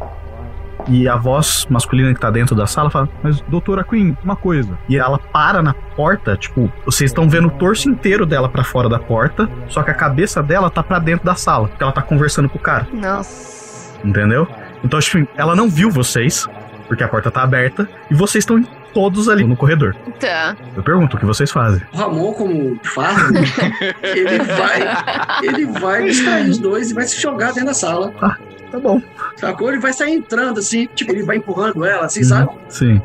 e 0.88 1.08
a 1.08 1.16
voz 1.16 1.66
masculina 1.70 2.14
que 2.14 2.20
tá 2.20 2.30
dentro 2.30 2.56
da 2.56 2.68
sala 2.68 2.90
fala: 2.90 3.10
Mas, 3.24 3.42
doutora 3.42 3.84
Queen, 3.84 4.16
uma 4.24 4.36
coisa. 4.36 4.78
e 4.88 4.98
ela 4.98 5.18
para 5.18 5.62
na 5.62 5.74
porta, 5.74 6.36
tipo, 6.38 6.72
vocês 6.86 7.10
estão 7.12 7.28
vendo 7.30 7.48
o 7.48 7.52
torso 7.52 7.90
inteiro 7.90 8.26
dela 8.26 8.48
pra 8.50 8.64
fora 8.64 8.88
da 8.90 9.00
porta, 9.00 9.50
só 9.68 9.82
que 9.84 9.92
a 9.92 9.96
cabeça 9.96 10.42
dela 10.44 10.70
tá 10.70 10.84
pra 10.84 11.00
dentro 11.00 11.26
da 11.26 11.36
sala, 11.36 11.68
porque 11.68 11.84
ela 11.84 11.92
tá 11.92 12.02
conversando 12.02 12.48
com 12.50 12.58
o 12.58 12.62
cara, 12.62 12.88
Nossa. 12.94 13.96
entendeu? 14.04 14.48
Então, 14.84 15.00
tipo, 15.00 15.28
ela 15.36 15.56
não 15.56 15.70
viu 15.70 15.90
vocês, 15.92 16.48
porque 16.88 17.04
a 17.04 17.08
porta 17.08 17.30
tá 17.32 17.42
aberta, 17.44 17.88
e 18.10 18.16
vocês 18.16 18.44
estão 18.44 18.64
todos 18.94 19.30
ali 19.30 19.44
no 19.44 19.56
corredor. 19.56 19.96
Tá. 20.20 20.56
Eu 20.76 20.84
pergunto, 20.84 21.18
o 21.18 21.20
que 21.20 21.26
vocês 21.26 21.52
fazem? 21.52 21.82
O 21.94 21.98
Ramon, 21.98 22.34
como 22.34 22.80
fardo, 22.84 23.34
ele 24.04 24.40
vai. 24.40 25.44
Ele 25.44 25.66
vai 25.80 26.06
distrair 26.06 26.50
os 26.50 26.58
dois 26.58 26.92
e 26.92 26.94
vai 26.94 27.06
se 27.06 27.20
jogar 27.20 27.48
dentro 27.48 27.66
da 27.68 27.74
sala. 27.74 28.14
Ah, 28.22 28.38
tá 28.72 28.80
bom. 28.80 29.02
Sacou? 29.36 29.70
Ele 29.70 29.80
vai 29.80 29.94
sair 29.94 30.14
entrando 30.14 30.60
assim, 30.60 30.88
tipo, 30.96 31.12
ele 31.12 31.24
vai 31.24 31.38
empurrando 31.38 31.84
ela, 31.86 32.06
assim, 32.06 32.24
sabe? 32.24 32.50
Sim. 32.70 33.02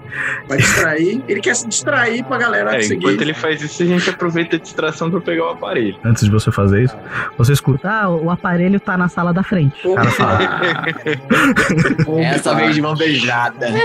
Vai 0.48 0.58
distrair. 0.58 1.22
Ele 1.28 1.40
quer 1.40 1.54
se 1.56 1.66
distrair 1.68 2.22
pra 2.24 2.38
galera 2.38 2.76
É, 2.76 2.80
seguir. 2.82 2.96
enquanto 2.96 3.20
ele 3.22 3.34
faz 3.34 3.60
isso, 3.62 3.82
a 3.82 3.86
gente 3.86 4.08
aproveita 4.10 4.56
a 4.56 4.58
distração 4.58 5.10
pra 5.10 5.20
pegar 5.20 5.44
o 5.46 5.48
aparelho. 5.50 5.96
Antes 6.04 6.24
de 6.24 6.30
você 6.30 6.50
fazer 6.52 6.84
isso, 6.84 6.96
você 7.36 7.52
escuta. 7.52 7.88
Ah, 7.88 8.08
o 8.08 8.30
aparelho 8.30 8.78
tá 8.80 8.96
na 8.96 9.08
sala 9.08 9.32
da 9.32 9.42
frente. 9.42 9.86
O 9.86 9.94
cara 9.94 10.10
fala. 10.10 10.38
Essa 12.22 12.54
vez 12.54 12.74
de 12.74 12.82
mão 12.82 12.94
beijada. 12.94 13.66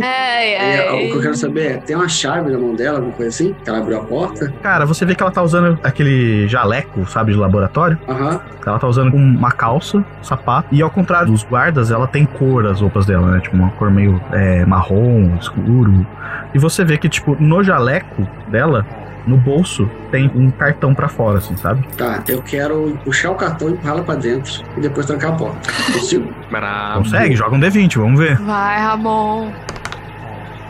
É, 0.00 0.72
E, 0.72 0.76
é. 0.76 0.92
O 0.92 1.10
que 1.12 1.16
eu 1.18 1.20
quero 1.22 1.34
saber 1.36 1.72
é, 1.72 1.76
tem 1.76 1.94
uma 1.96 2.08
chave 2.08 2.50
na 2.50 2.58
mão 2.58 2.74
dela, 2.74 2.98
alguma 2.98 3.12
coisa 3.14 3.28
assim? 3.28 3.54
Que 3.62 3.68
ela 3.68 3.78
abriu 3.80 3.98
a 3.98 4.04
porta? 4.04 4.52
Cara, 4.62 4.86
você 4.86 5.04
vê 5.04 5.14
que 5.14 5.22
ela 5.22 5.30
tá 5.30 5.42
usando 5.42 5.78
aquele 5.82 6.48
jaleco, 6.48 7.06
sabe, 7.06 7.32
de 7.32 7.38
laboratório. 7.38 7.98
Aham. 8.08 8.40
Ela 8.66 8.78
tá 8.78 8.86
usando 8.86 9.14
uma 9.14 9.50
calça, 9.50 10.04
sapato. 10.30 10.68
E 10.72 10.80
ao 10.80 10.90
contrário 10.90 11.30
dos 11.30 11.42
guardas, 11.42 11.90
ela 11.90 12.06
tem 12.06 12.24
cor 12.24 12.66
as 12.66 12.80
roupas 12.80 13.06
dela, 13.06 13.32
né? 13.32 13.40
Tipo, 13.40 13.56
uma 13.56 13.70
cor 13.72 13.90
meio 13.90 14.20
é, 14.32 14.64
marrom, 14.64 15.36
escuro. 15.38 16.06
E 16.54 16.58
você 16.58 16.84
vê 16.84 16.96
que, 16.96 17.08
tipo, 17.08 17.36
no 17.40 17.62
jaleco 17.62 18.26
dela, 18.48 18.86
no 19.26 19.36
bolso, 19.36 19.88
tem 20.10 20.30
um 20.34 20.50
cartão 20.50 20.94
pra 20.94 21.08
fora, 21.08 21.38
assim, 21.38 21.56
sabe? 21.56 21.86
Tá, 21.96 22.22
eu 22.28 22.42
quero 22.42 22.98
puxar 23.04 23.30
o 23.30 23.34
cartão 23.34 23.68
e 23.68 23.72
empurrá-la 23.72 24.02
pra 24.02 24.14
dentro 24.14 24.62
e 24.76 24.80
depois 24.80 25.06
trancar 25.06 25.32
a 25.32 25.36
porta. 25.36 25.70
Consigo? 25.92 26.32
Bravo. 26.50 26.98
Consegue? 26.98 27.34
Joga 27.36 27.56
um 27.56 27.60
D20, 27.60 27.98
vamos 27.98 28.18
ver. 28.18 28.36
Vai, 28.38 28.80
Ramon. 28.80 29.50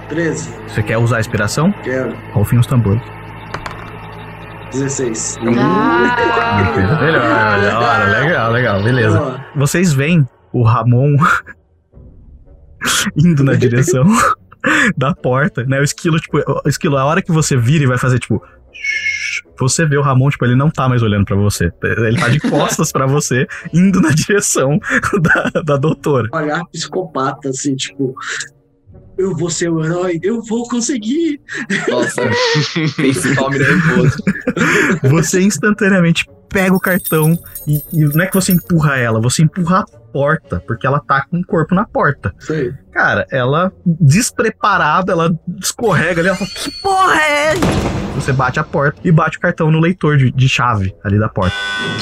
13. 0.09 0.51
Você 0.67 0.83
quer 0.83 0.99
usar 0.99 1.19
a 1.19 1.21
inspiração? 1.21 1.73
Quero. 1.85 2.15
Rufem 2.33 2.59
os 2.59 2.67
tambores. 2.67 3.03
16. 4.71 5.39
Ah, 5.41 5.45
Melhor, 5.45 7.01
melhor, 7.03 8.23
legal, 8.23 8.53
legal, 8.53 8.83
beleza. 8.83 9.45
Vocês 9.57 9.93
veem 9.93 10.27
o 10.53 10.62
Ramon 10.62 11.16
indo 13.16 13.45
na 13.45 13.55
direção 13.55 14.05
da 14.97 15.14
porta, 15.14 15.64
né? 15.64 15.81
O 15.81 15.83
esquilo, 15.83 16.18
tipo, 16.18 16.39
o 16.39 16.68
esquilo, 16.68 16.97
a 16.97 17.05
hora 17.05 17.23
que 17.23 17.33
você 17.33 17.57
vira 17.57 17.85
e 17.85 17.87
vai 17.87 17.99
fazer, 17.99 18.18
tipo. 18.18 18.43
Você 19.59 19.85
vê 19.85 19.97
o 19.99 20.03
Ramon, 20.03 20.31
tipo, 20.31 20.45
ele 20.47 20.57
não 20.57 20.71
tá 20.71 20.89
mais 20.89 21.03
olhando 21.03 21.27
pra 21.27 21.37
você. 21.37 21.71
Ele 21.83 22.18
tá 22.18 22.29
de 22.29 22.41
costas 22.41 22.91
pra 22.91 23.07
você, 23.07 23.47
indo 23.75 24.01
na 24.01 24.09
direção 24.11 24.79
da, 25.21 25.61
da 25.62 25.77
doutora. 25.77 26.29
Olhar 26.33 26.64
psicopata, 26.66 27.51
assim, 27.51 27.77
tipo. 27.77 28.14
Eu 29.21 29.37
vou 29.37 29.51
ser 29.51 29.68
o 29.68 29.85
herói, 29.85 30.18
eu 30.23 30.41
vou 30.41 30.66
conseguir. 30.66 31.43
Nossa, 31.91 32.23
principal 32.97 33.51
nervoso. 33.51 34.16
Você 35.11 35.43
instantaneamente 35.43 36.25
pega 36.49 36.75
o 36.75 36.81
cartão 36.81 37.39
e, 37.66 37.83
e 37.93 38.05
não 38.14 38.25
é 38.25 38.27
que 38.27 38.35
você 38.35 38.53
empurra 38.53 38.97
ela, 38.97 39.21
você 39.21 39.43
empurra 39.43 39.81
a 39.81 39.85
porta, 39.85 40.64
porque 40.66 40.87
ela 40.87 41.01
tá 41.01 41.27
com 41.27 41.39
o 41.39 41.45
corpo 41.45 41.75
na 41.75 41.85
porta. 41.85 42.35
Sei. 42.39 42.73
Cara, 42.93 43.27
ela 43.31 43.71
despreparada, 43.85 45.12
ela 45.12 45.39
escorrega 45.61 46.23
ali, 46.23 46.29
ela 46.29 46.39
fala, 46.39 46.51
que 46.51 46.71
porra 46.81 47.21
é? 47.21 47.55
Você 48.14 48.33
bate 48.33 48.59
a 48.59 48.64
porta 48.64 49.01
e 49.05 49.12
bate 49.12 49.37
o 49.37 49.41
cartão 49.41 49.71
no 49.71 49.81
leitor 49.81 50.16
de, 50.16 50.31
de 50.31 50.49
chave 50.49 50.95
ali 51.05 51.18
da 51.18 51.29
porta. 51.29 51.55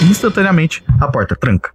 Instantaneamente, 0.08 0.84
a 1.00 1.08
porta 1.08 1.34
tranca. 1.34 1.72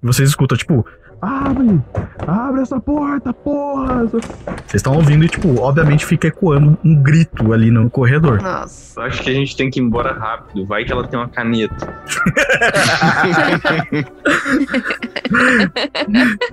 E 0.00 0.06
vocês 0.06 0.28
escutam, 0.28 0.56
tipo, 0.56 0.86
abre, 1.24 1.80
abre 2.26 2.62
essa 2.62 2.78
porta, 2.80 3.32
porra. 3.32 4.06
Vocês 4.06 4.74
estão 4.74 4.94
ouvindo 4.94 5.24
e, 5.24 5.28
tipo, 5.28 5.60
obviamente 5.60 6.04
fica 6.04 6.28
ecoando 6.28 6.78
um 6.84 7.02
grito 7.02 7.52
ali 7.52 7.70
no 7.70 7.88
corredor. 7.90 8.42
Nossa. 8.42 9.02
Acho 9.02 9.22
que 9.22 9.30
a 9.30 9.34
gente 9.34 9.56
tem 9.56 9.70
que 9.70 9.80
ir 9.80 9.82
embora 9.82 10.12
rápido. 10.12 10.66
Vai 10.66 10.84
que 10.84 10.92
ela 10.92 11.06
tem 11.06 11.18
uma 11.18 11.28
caneta. 11.28 12.02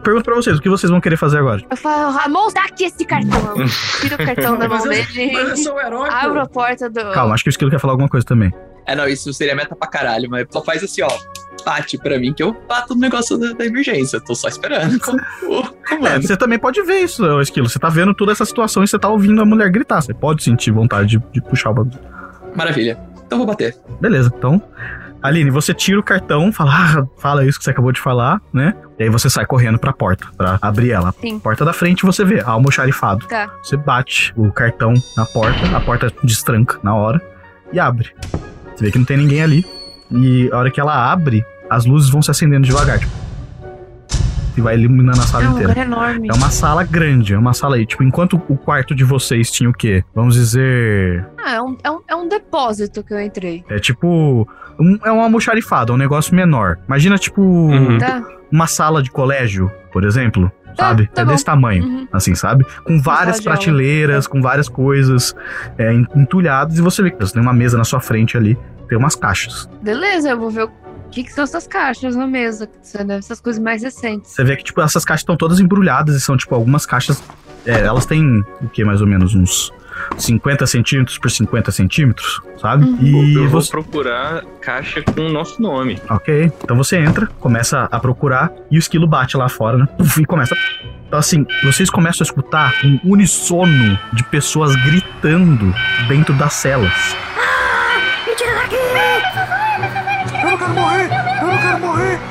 Pergunto 0.03 0.23
pra 0.23 0.35
vocês, 0.35 0.57
o 0.57 0.61
que 0.61 0.69
vocês 0.69 0.89
vão 0.89 1.01
querer 1.01 1.17
fazer 1.17 1.39
agora? 1.39 1.61
Eu 1.69 1.77
falo, 1.77 2.11
Ramon, 2.11 2.51
dá 2.53 2.63
aqui 2.63 2.85
esse 2.85 3.05
cartão. 3.05 3.53
Tira 3.99 4.15
o 4.15 4.25
cartão 4.25 4.57
da 4.57 4.67
mão 4.67 4.81
dele. 4.87 5.33
eu 5.33 5.57
sou 5.57 5.75
o 5.75 5.79
herói, 5.79 6.09
pô. 6.09 6.15
Abre 6.15 6.39
a 6.39 6.45
porta 6.45 6.89
do. 6.89 7.11
Calma, 7.11 7.33
acho 7.33 7.43
que 7.43 7.49
o 7.49 7.51
esquilo 7.51 7.69
quer 7.69 7.79
falar 7.79 7.93
alguma 7.93 8.09
coisa 8.09 8.25
também. 8.25 8.51
É, 8.85 8.95
não, 8.95 9.07
isso 9.07 9.31
seria 9.33 9.55
meta 9.55 9.75
pra 9.75 9.87
caralho, 9.87 10.29
mas 10.29 10.47
só 10.49 10.63
faz 10.63 10.83
assim, 10.83 11.01
ó. 11.03 11.09
Bate 11.65 11.97
pra 11.97 12.17
mim 12.19 12.33
que 12.33 12.41
eu 12.43 12.55
bato 12.67 12.93
no 12.95 13.01
negócio 13.01 13.37
da, 13.37 13.53
da 13.53 13.65
emergência. 13.65 14.19
Tô 14.19 14.33
só 14.35 14.47
esperando 14.47 14.99
com 15.01 15.11
o 15.13 15.59
É, 15.59 15.95
comando. 15.95 16.21
você 16.27 16.35
também 16.37 16.57
pode 16.59 16.81
ver 16.83 16.99
isso, 17.01 17.23
Esquilo. 17.41 17.69
Você 17.69 17.79
tá 17.79 17.89
vendo 17.89 18.13
toda 18.13 18.31
essa 18.31 18.45
situação 18.45 18.83
e 18.83 18.87
você 18.87 18.97
tá 18.99 19.07
ouvindo 19.09 19.41
a 19.41 19.45
mulher 19.45 19.69
gritar. 19.69 20.01
Você 20.01 20.13
pode 20.13 20.43
sentir 20.43 20.71
vontade 20.71 21.17
de, 21.17 21.23
de 21.31 21.41
puxar 21.41 21.71
o 21.71 21.73
bagulho. 21.73 21.99
Maravilha. 22.55 22.99
Então 23.25 23.37
vou 23.37 23.47
bater. 23.47 23.75
Beleza, 23.99 24.31
então. 24.35 24.61
Aline, 25.23 25.51
você 25.51 25.71
tira 25.71 25.99
o 25.99 26.03
cartão, 26.03 26.51
fala, 26.51 26.71
ah, 26.73 27.05
fala 27.19 27.45
isso 27.45 27.59
que 27.59 27.63
você 27.63 27.69
acabou 27.69 27.91
de 27.91 28.01
falar, 28.01 28.41
né? 28.51 28.73
E 28.97 29.03
aí 29.03 29.09
você 29.09 29.29
sai 29.29 29.45
correndo 29.45 29.77
pra 29.77 29.93
porta, 29.93 30.25
pra 30.35 30.57
abrir 30.59 30.89
ela. 30.91 31.13
Sim. 31.21 31.37
Porta 31.37 31.63
da 31.63 31.71
frente 31.73 32.03
você 32.03 32.25
vê, 32.25 32.41
almoxarifado. 32.43 33.27
Tá. 33.27 33.51
Você 33.61 33.77
bate 33.77 34.33
o 34.35 34.51
cartão 34.51 34.93
na 35.15 35.23
porta, 35.25 35.77
a 35.77 35.79
porta 35.79 36.11
destranca 36.23 36.79
na 36.81 36.95
hora 36.95 37.21
e 37.71 37.79
abre. 37.79 38.09
Você 38.75 38.85
vê 38.85 38.91
que 38.91 38.97
não 38.97 39.05
tem 39.05 39.15
ninguém 39.15 39.43
ali. 39.43 39.63
E 40.11 40.49
a 40.51 40.57
hora 40.57 40.69
que 40.71 40.79
ela 40.79 41.11
abre, 41.11 41.43
as 41.69 41.85
luzes 41.85 42.09
vão 42.09 42.21
se 42.21 42.29
acendendo 42.31 42.65
devagar, 42.65 42.99
tipo. 42.99 43.11
E 44.57 44.59
vai 44.59 44.75
iluminando 44.77 45.19
a 45.19 45.23
sala 45.23 45.45
É 45.45 45.47
um 45.47 45.51
inteira. 45.53 45.79
enorme. 45.79 46.27
É 46.29 46.33
uma 46.33 46.49
sala 46.49 46.83
grande, 46.83 47.33
é 47.33 47.37
uma 47.37 47.53
sala 47.53 47.77
aí. 47.77 47.85
Tipo, 47.85 48.03
enquanto 48.03 48.33
o 48.49 48.57
quarto 48.57 48.93
de 48.93 49.05
vocês 49.05 49.49
tinha 49.49 49.69
o 49.69 49.73
quê? 49.73 50.03
Vamos 50.13 50.35
dizer. 50.35 51.25
Ah, 51.41 51.53
é 51.53 51.61
um, 51.61 51.77
é, 51.81 51.89
um, 51.91 51.99
é 52.09 52.15
um 52.15 52.27
depósito 52.27 53.01
que 53.01 53.13
eu 53.13 53.21
entrei. 53.21 53.63
É 53.69 53.79
tipo. 53.79 54.45
Um, 54.77 54.97
é 55.05 55.11
um 55.11 55.21
almoxarifado, 55.21 55.93
é 55.93 55.95
um 55.95 55.97
negócio 55.97 56.35
menor. 56.35 56.77
Imagina, 56.87 57.17
tipo, 57.17 57.69
Tá. 57.99 58.23
uma 58.51 58.67
sala 58.67 59.01
de 59.01 59.09
colégio, 59.11 59.71
por 59.93 60.03
exemplo. 60.03 60.51
Tá, 60.75 60.87
sabe? 60.87 61.07
tá 61.13 61.21
é 61.21 61.25
bom. 61.25 61.31
desse 61.33 61.43
tamanho, 61.45 61.83
Uhum. 61.83 62.07
assim, 62.13 62.33
sabe? 62.33 62.65
Com 62.85 62.99
várias 63.01 63.41
prateleiras, 63.41 64.25
com 64.25 64.41
várias 64.41 64.69
coisas 64.69 65.35
é, 65.77 65.93
en- 65.93 66.07
entulhadas, 66.15 66.77
e 66.77 66.81
você 66.81 67.03
vê 67.03 67.11
que 67.11 67.19
você 67.19 67.33
tem 67.33 67.41
uma 67.41 67.53
mesa 67.53 67.77
na 67.77 67.83
sua 67.83 67.99
frente 67.99 68.37
ali, 68.37 68.57
tem 68.91 68.97
umas 68.97 69.15
caixas. 69.15 69.69
Beleza, 69.81 70.31
eu 70.31 70.37
vou 70.37 70.51
ver 70.51 70.65
o 70.65 70.71
que, 71.09 71.23
que 71.23 71.31
são 71.31 71.45
essas 71.45 71.65
caixas 71.65 72.13
na 72.13 72.27
mesa. 72.27 72.69
Essas 73.17 73.39
coisas 73.39 73.61
mais 73.63 73.81
recentes. 73.81 74.31
Você 74.31 74.43
vê 74.43 74.57
que, 74.57 74.65
tipo, 74.65 74.81
essas 74.81 75.05
caixas 75.05 75.21
estão 75.21 75.37
todas 75.37 75.61
embrulhadas 75.61 76.13
e 76.13 76.19
são, 76.19 76.35
tipo, 76.35 76.53
algumas 76.53 76.85
caixas. 76.85 77.23
é, 77.65 77.79
elas 77.79 78.05
têm, 78.05 78.43
o 78.61 78.67
que, 78.67 78.83
mais 78.83 78.99
ou 78.99 79.07
menos? 79.07 79.33
Uns 79.33 79.71
50 80.17 80.67
centímetros 80.67 81.17
por 81.17 81.31
50 81.31 81.71
centímetros, 81.71 82.41
sabe? 82.57 82.83
Uhum. 82.83 82.97
E 83.01 83.35
eu 83.35 83.47
vou 83.47 83.61
você. 83.61 83.71
procurar 83.71 84.43
caixa 84.59 85.01
com 85.01 85.21
o 85.21 85.31
nosso 85.31 85.61
nome. 85.61 85.97
Ok. 86.09 86.51
Então 86.61 86.75
você 86.75 86.97
entra, 86.97 87.27
começa 87.39 87.87
a 87.89 87.97
procurar 87.97 88.51
e 88.69 88.75
o 88.75 88.79
esquilo 88.79 89.07
bate 89.07 89.37
lá 89.37 89.47
fora, 89.47 89.77
né? 89.77 89.85
Puf, 89.97 90.21
e 90.21 90.25
começa. 90.25 90.53
Então, 91.07 91.17
assim, 91.17 91.45
vocês 91.63 91.89
começam 91.89 92.25
a 92.25 92.27
escutar 92.27 92.73
um 92.83 92.99
unissono 93.05 93.97
de 94.11 94.23
pessoas 94.25 94.75
gritando 94.75 95.73
dentro 96.09 96.33
das 96.33 96.53
celas. 96.53 96.91
Me 96.91 97.60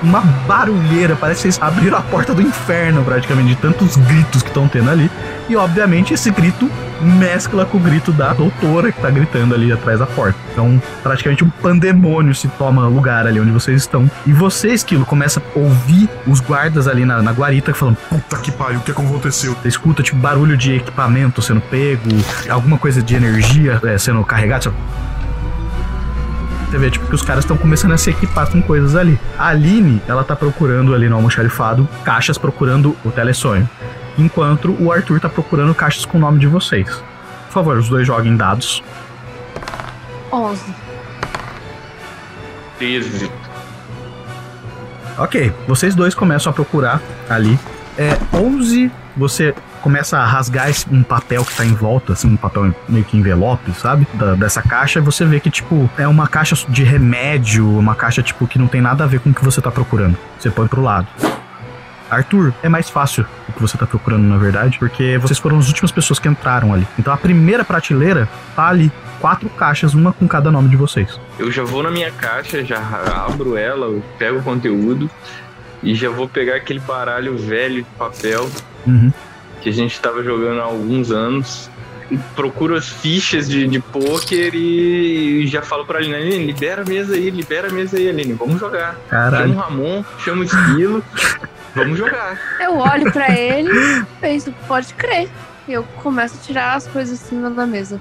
Uma 0.03 0.21
barulheira, 0.21 1.15
parece 1.15 1.43
que 1.43 1.53
vocês 1.53 1.63
abriram 1.63 1.99
a 1.99 2.03
porta 2.03 2.35
do 2.35 2.41
inferno, 2.41 3.05
praticamente, 3.05 3.51
de 3.51 3.57
tantos 3.57 3.97
gritos 3.97 4.43
que 4.43 4.49
estão 4.49 4.67
tendo 4.67 4.91
ali. 4.91 5.11
E, 5.49 5.57
obviamente, 5.57 6.15
esse 6.15 6.31
grito 6.31 6.71
mescla 7.01 7.65
com 7.65 7.79
o 7.79 7.81
grito 7.81 8.13
da 8.13 8.33
doutora 8.33 8.93
que 8.93 9.01
tá 9.01 9.11
gritando 9.11 9.55
ali 9.55 9.73
atrás 9.73 9.99
da 9.99 10.07
porta. 10.07 10.39
Então, 10.53 10.81
praticamente 11.03 11.45
um 11.45 11.51
pandemônio 11.51 12.35
se 12.35 12.49
toma 12.49 12.87
lugar 12.87 13.27
ali 13.27 13.41
onde 13.41 13.51
vocês 13.51 13.83
estão. 13.83 14.11
E 14.27 14.33
você, 14.33 14.69
Esquilo, 14.69 15.05
começa 15.05 15.41
a 15.41 15.59
ouvir 15.59 16.09
os 16.27 16.41
guardas 16.41 16.87
ali 16.87 17.05
na, 17.05 17.23
na 17.23 17.33
guarita 17.33 17.75
falando: 17.75 17.97
Puta 18.09 18.37
que 18.39 18.51
pariu, 18.51 18.81
o 18.81 18.83
que 18.83 18.91
aconteceu? 18.91 19.55
Você 19.55 19.69
escuta, 19.69 20.03
tipo, 20.03 20.19
barulho 20.19 20.57
de 20.57 20.77
equipamento 20.77 21.43
sendo 21.43 21.61
pego, 21.61 22.09
alguma 22.49 22.79
coisa 22.79 23.03
de 23.03 23.15
energia 23.15 23.81
é, 23.85 23.99
sendo 23.99 24.23
carregada. 24.25 24.65
Você... 24.65 24.73
Você 26.71 26.79
vê, 26.79 26.89
tipo, 26.89 27.05
que 27.05 27.15
os 27.17 27.23
caras 27.23 27.43
estão 27.43 27.57
começando 27.57 27.91
a 27.91 27.99
se 27.99 28.11
equipar 28.11 28.49
com 28.49 28.63
coisas 28.63 28.95
ali. 28.95 29.19
A 29.37 29.49
Aline, 29.49 30.01
ela 30.07 30.23
tá 30.23 30.37
procurando 30.37 30.95
ali 30.95 31.09
no 31.09 31.17
almoxarifado 31.17 31.89
caixas 32.05 32.39
procurando 32.39 32.97
o 33.05 33.11
telesonho. 33.11 33.69
Enquanto 34.17 34.77
o 34.81 34.93
Arthur 34.93 35.19
tá 35.19 35.29
procurando 35.29 35.75
caixas 35.75 36.05
com 36.05 36.17
o 36.17 36.21
nome 36.21 36.39
de 36.39 36.47
vocês. 36.47 36.89
Por 37.47 37.53
favor, 37.53 37.77
os 37.77 37.89
dois 37.89 38.07
joguem 38.07 38.37
dados. 38.37 38.85
11. 40.33 40.63
13. 42.79 43.33
Ok, 45.19 45.53
vocês 45.67 45.97
dois 45.97 46.15
começam 46.15 46.53
a 46.53 46.55
procurar 46.55 47.03
ali. 47.29 47.59
É 47.99 48.17
11, 48.33 48.93
você 49.17 49.53
começa 49.81 50.19
a 50.19 50.25
rasgar 50.27 50.69
esse- 50.69 50.87
um 50.91 51.03
papel 51.03 51.45
que 51.45 51.55
tá 51.57 51.65
em 51.65 51.73
volta, 51.75 52.13
assim, 52.13 52.29
um 52.29 52.37
papel 52.37 52.75
meio 52.89 53.05
que 53.05 53.17
envelope, 53.17 53.73
sabe? 53.73 54.07
Da- 54.15 54.35
dessa 54.35 54.63
caixa, 54.63 54.99
e 54.99 55.03
você 55.03 55.25
vê 55.25 55.41
que, 55.41 55.51
tipo, 55.51 55.89
é 55.99 56.07
uma 56.07 56.27
caixa 56.29 56.57
de 56.69 56.83
remédio, 56.85 57.69
uma 57.79 57.95
caixa, 57.95 58.23
tipo, 58.23 58.47
que 58.47 58.59
não 58.59 58.67
tem 58.67 58.81
nada 58.81 59.05
a 59.05 59.07
ver 59.07 59.21
com 59.21 59.31
o 59.31 59.35
que 59.35 59.45
você 59.45 59.61
tá 59.61 59.71
procurando. 59.71 60.17
Você 60.39 60.51
põe 60.51 60.67
pro 60.67 60.83
lado. 60.83 61.07
Arthur, 62.11 62.53
é 62.63 62.69
mais 62.69 62.91
fácil 62.91 63.25
o 63.49 63.53
que 63.53 63.61
você 63.63 63.79
tá 63.79 63.87
procurando, 63.87 64.25
na 64.25 64.37
verdade, 64.37 64.79
porque 64.81 65.17
vocês 65.19 65.39
foram 65.39 65.59
as 65.59 65.69
últimas 65.69 65.93
pessoas 65.93 66.19
que 66.19 66.29
entraram 66.29 66.73
ali. 66.75 66.87
Então 66.99 67.13
a 67.13 67.17
primeira 67.17 67.65
prateleira 67.65 68.29
tá 68.57 68.67
ali. 68.69 68.91
Quatro 69.21 69.49
caixas, 69.51 69.93
uma 69.95 70.13
com 70.13 70.27
cada 70.27 70.51
nome 70.51 70.69
de 70.71 70.77
vocês. 70.77 71.21
Eu 71.39 71.53
já 71.53 71.63
vou 71.63 71.83
na 71.83 71.91
minha 71.91 72.11
caixa, 72.11 72.65
já 72.65 72.79
abro 73.27 73.57
ela, 73.57 74.01
pego 74.19 74.39
o 74.39 74.43
conteúdo 74.43 75.09
e 75.83 75.95
já 75.95 76.09
vou 76.11 76.27
pegar 76.27 76.57
aquele 76.57 76.81
baralho 76.81 77.37
velho 77.37 77.77
de 77.83 77.89
papel 77.99 78.49
Uhum. 78.87 79.13
Que 79.61 79.69
a 79.69 79.73
gente 79.73 80.01
tava 80.01 80.23
jogando 80.23 80.61
há 80.61 80.65
alguns 80.65 81.11
anos. 81.11 81.71
Procuro 82.35 82.75
as 82.75 82.89
fichas 82.89 83.49
de, 83.49 83.69
de 83.69 83.79
pôquer 83.79 84.53
e 84.53 85.47
já 85.47 85.63
falo 85.63 85.87
pra 85.87 85.99
Aline, 85.99 86.15
Aline, 86.15 86.47
libera 86.47 86.83
a 86.83 86.85
mesa 86.85 87.15
aí, 87.15 87.31
libera 87.31 87.69
a 87.69 87.71
mesa 87.71 87.97
aí, 87.97 88.09
Aline, 88.09 88.33
vamos 88.33 88.59
jogar. 88.59 88.97
Caralho. 89.09 89.49
Chama 89.49 89.55
o 89.55 89.65
Ramon, 89.65 90.05
chama 90.19 90.41
o 90.41 90.45
Esquilo, 90.45 91.05
vamos 91.73 91.97
jogar. 91.97 92.37
Eu 92.59 92.79
olho 92.79 93.13
pra 93.13 93.31
ele 93.31 93.71
e 93.71 94.05
penso, 94.21 94.53
pode 94.67 94.93
crer. 94.95 95.29
E 95.69 95.73
eu 95.73 95.85
começo 96.03 96.35
a 96.37 96.45
tirar 96.45 96.75
as 96.75 96.89
coisas 96.89 97.23
assim 97.23 97.41
da 97.55 97.65
mesa. 97.65 98.01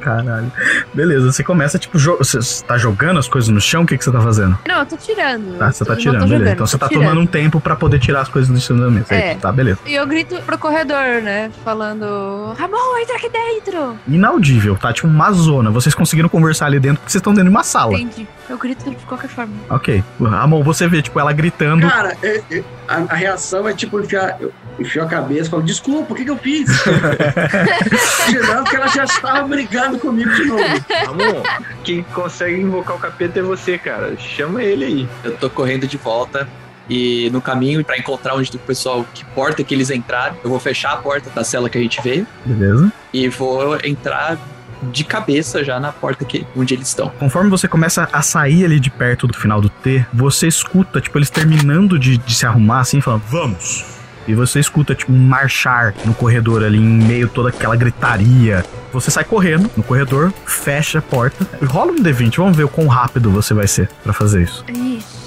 Caralho. 0.00 0.50
Beleza, 0.94 1.30
você 1.32 1.42
começa, 1.44 1.78
tipo, 1.78 1.98
jo 1.98 2.16
você 2.18 2.38
tá 2.64 2.76
jogando 2.78 3.18
as 3.18 3.28
coisas 3.28 3.48
no 3.50 3.60
chão? 3.60 3.82
O 3.82 3.86
que, 3.86 3.96
que 3.98 4.04
você 4.04 4.10
tá 4.12 4.20
fazendo? 4.20 4.58
Não, 4.66 4.80
eu 4.80 4.86
tô 4.86 4.96
tirando. 4.96 5.58
Tá, 5.58 5.70
você 5.72 5.82
Eu 5.82 5.86
tá 5.86 5.96
tirando, 5.96 6.14
beleza. 6.20 6.34
jogando, 6.38 6.52
Então 6.54 6.66
você 6.66 6.78
tá 6.78 6.88
tirando. 6.88 7.02
tomando 7.04 7.20
um 7.20 7.26
tempo 7.26 7.60
pra 7.60 7.76
poder 7.76 7.98
tirar 7.98 8.20
as 8.22 8.28
coisas 8.28 8.50
do 8.50 8.60
cima 8.60 8.84
da 8.84 8.90
mesa. 8.90 9.14
É. 9.14 9.34
Tá, 9.34 9.52
beleza. 9.52 9.78
E 9.86 9.94
eu 9.94 10.06
grito 10.06 10.36
pro 10.42 10.58
corredor, 10.58 11.22
né? 11.22 11.50
Falando: 11.64 12.54
Ramon, 12.58 12.98
entra 13.02 13.16
aqui 13.16 13.28
dentro! 13.28 13.96
Inaudível, 14.08 14.76
tá? 14.76 14.92
Tipo 14.92 15.08
uma 15.08 15.30
zona. 15.32 15.70
Vocês 15.70 15.94
conseguiram 15.94 16.28
conversar 16.28 16.66
ali 16.66 16.80
dentro 16.80 16.98
porque 17.00 17.12
vocês 17.12 17.20
estão 17.20 17.32
dentro 17.32 17.50
de 17.50 17.54
uma 17.56 17.62
sala. 17.64 17.94
Entendi. 17.94 18.26
Eu 18.48 18.58
grito 18.58 18.88
de 18.90 18.96
qualquer 19.06 19.28
forma. 19.28 19.52
Ok. 19.68 20.02
Ramon, 20.20 20.62
você 20.62 20.88
vê, 20.88 21.00
tipo, 21.02 21.18
ela 21.20 21.32
gritando. 21.32 21.88
Cara, 21.88 22.16
é- 22.22 22.42
é- 22.50 22.64
a, 22.90 23.12
a 23.12 23.14
reação 23.14 23.68
é 23.68 23.72
tipo 23.72 24.00
enfiar, 24.00 24.36
enfio 24.76 25.04
a 25.04 25.06
cabeça 25.06 25.46
e 25.46 25.50
falo, 25.50 25.62
desculpa, 25.62 26.12
o 26.12 26.16
que, 26.16 26.24
que 26.24 26.30
eu 26.30 26.36
fiz? 26.36 26.68
Tirando 28.26 28.68
que 28.68 28.74
ela 28.74 28.88
já 28.88 29.04
estava 29.04 29.46
brigando 29.46 29.96
comigo 30.00 30.28
de 30.34 30.44
novo. 30.44 30.64
Ramon, 31.06 31.42
quem 31.84 32.02
consegue 32.02 32.60
invocar 32.60 32.96
o 32.96 32.98
capeta 32.98 33.38
é 33.38 33.42
você, 33.42 33.78
cara. 33.78 34.16
Chama 34.18 34.60
ele 34.60 34.84
aí. 34.84 35.08
Eu 35.22 35.36
tô 35.36 35.48
correndo 35.48 35.86
de 35.86 35.96
volta 35.96 36.48
e 36.88 37.30
no 37.30 37.40
caminho 37.40 37.84
pra 37.84 37.96
encontrar 37.96 38.34
onde 38.34 38.50
o 38.56 38.58
pessoal, 38.58 39.06
que 39.14 39.24
porta 39.26 39.62
que 39.62 39.72
eles 39.72 39.90
entraram, 39.90 40.36
eu 40.42 40.50
vou 40.50 40.58
fechar 40.58 40.92
a 40.92 40.96
porta 40.96 41.30
da 41.30 41.44
cela 41.44 41.70
que 41.70 41.78
a 41.78 41.80
gente 41.80 42.02
veio 42.02 42.26
Beleza. 42.44 42.92
e 43.12 43.28
vou 43.28 43.78
entrar 43.84 44.36
de 44.82 45.04
cabeça 45.04 45.64
já 45.64 45.78
na 45.78 45.92
porta 45.92 46.24
que, 46.24 46.46
onde 46.56 46.74
eles 46.74 46.88
estão. 46.88 47.10
Conforme 47.18 47.50
você 47.50 47.68
começa 47.68 48.08
a 48.12 48.22
sair 48.22 48.64
ali 48.64 48.80
de 48.80 48.90
perto 48.90 49.26
do 49.26 49.36
final 49.36 49.60
do 49.60 49.68
T, 49.68 50.04
você 50.12 50.46
escuta, 50.46 51.00
tipo, 51.00 51.18
eles 51.18 51.30
terminando 51.30 51.98
de, 51.98 52.18
de 52.18 52.34
se 52.34 52.46
arrumar 52.46 52.80
assim, 52.80 53.00
falando, 53.00 53.22
vamos. 53.28 53.84
E 54.28 54.34
você 54.34 54.60
escuta, 54.60 54.94
tipo, 54.94 55.12
um 55.12 55.18
marchar 55.18 55.94
no 56.04 56.14
corredor 56.14 56.62
ali, 56.62 56.78
em 56.78 56.80
meio 56.80 57.26
a 57.26 57.28
toda 57.28 57.48
aquela 57.48 57.74
gritaria. 57.74 58.64
Você 58.92 59.10
sai 59.10 59.24
correndo 59.24 59.70
no 59.76 59.82
corredor, 59.82 60.32
fecha 60.44 60.98
a 60.98 61.02
porta. 61.02 61.46
e 61.60 61.64
Rola 61.64 61.92
um 61.92 61.96
D20, 61.96 62.36
vamos 62.36 62.56
ver 62.56 62.64
o 62.64 62.68
quão 62.68 62.86
rápido 62.86 63.30
você 63.30 63.54
vai 63.54 63.66
ser 63.66 63.88
pra 64.02 64.12
fazer 64.12 64.42
isso. 64.42 64.64
Ixi. 64.68 65.19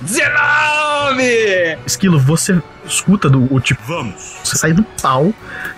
19! 0.00 1.78
Esquilo, 1.86 2.18
você 2.18 2.60
escuta 2.88 3.28
do 3.28 3.52
o 3.52 3.60
tipo, 3.60 3.82
vamos. 3.86 4.38
Você 4.42 4.56
sai 4.56 4.72
do 4.72 4.82
pau 5.02 5.32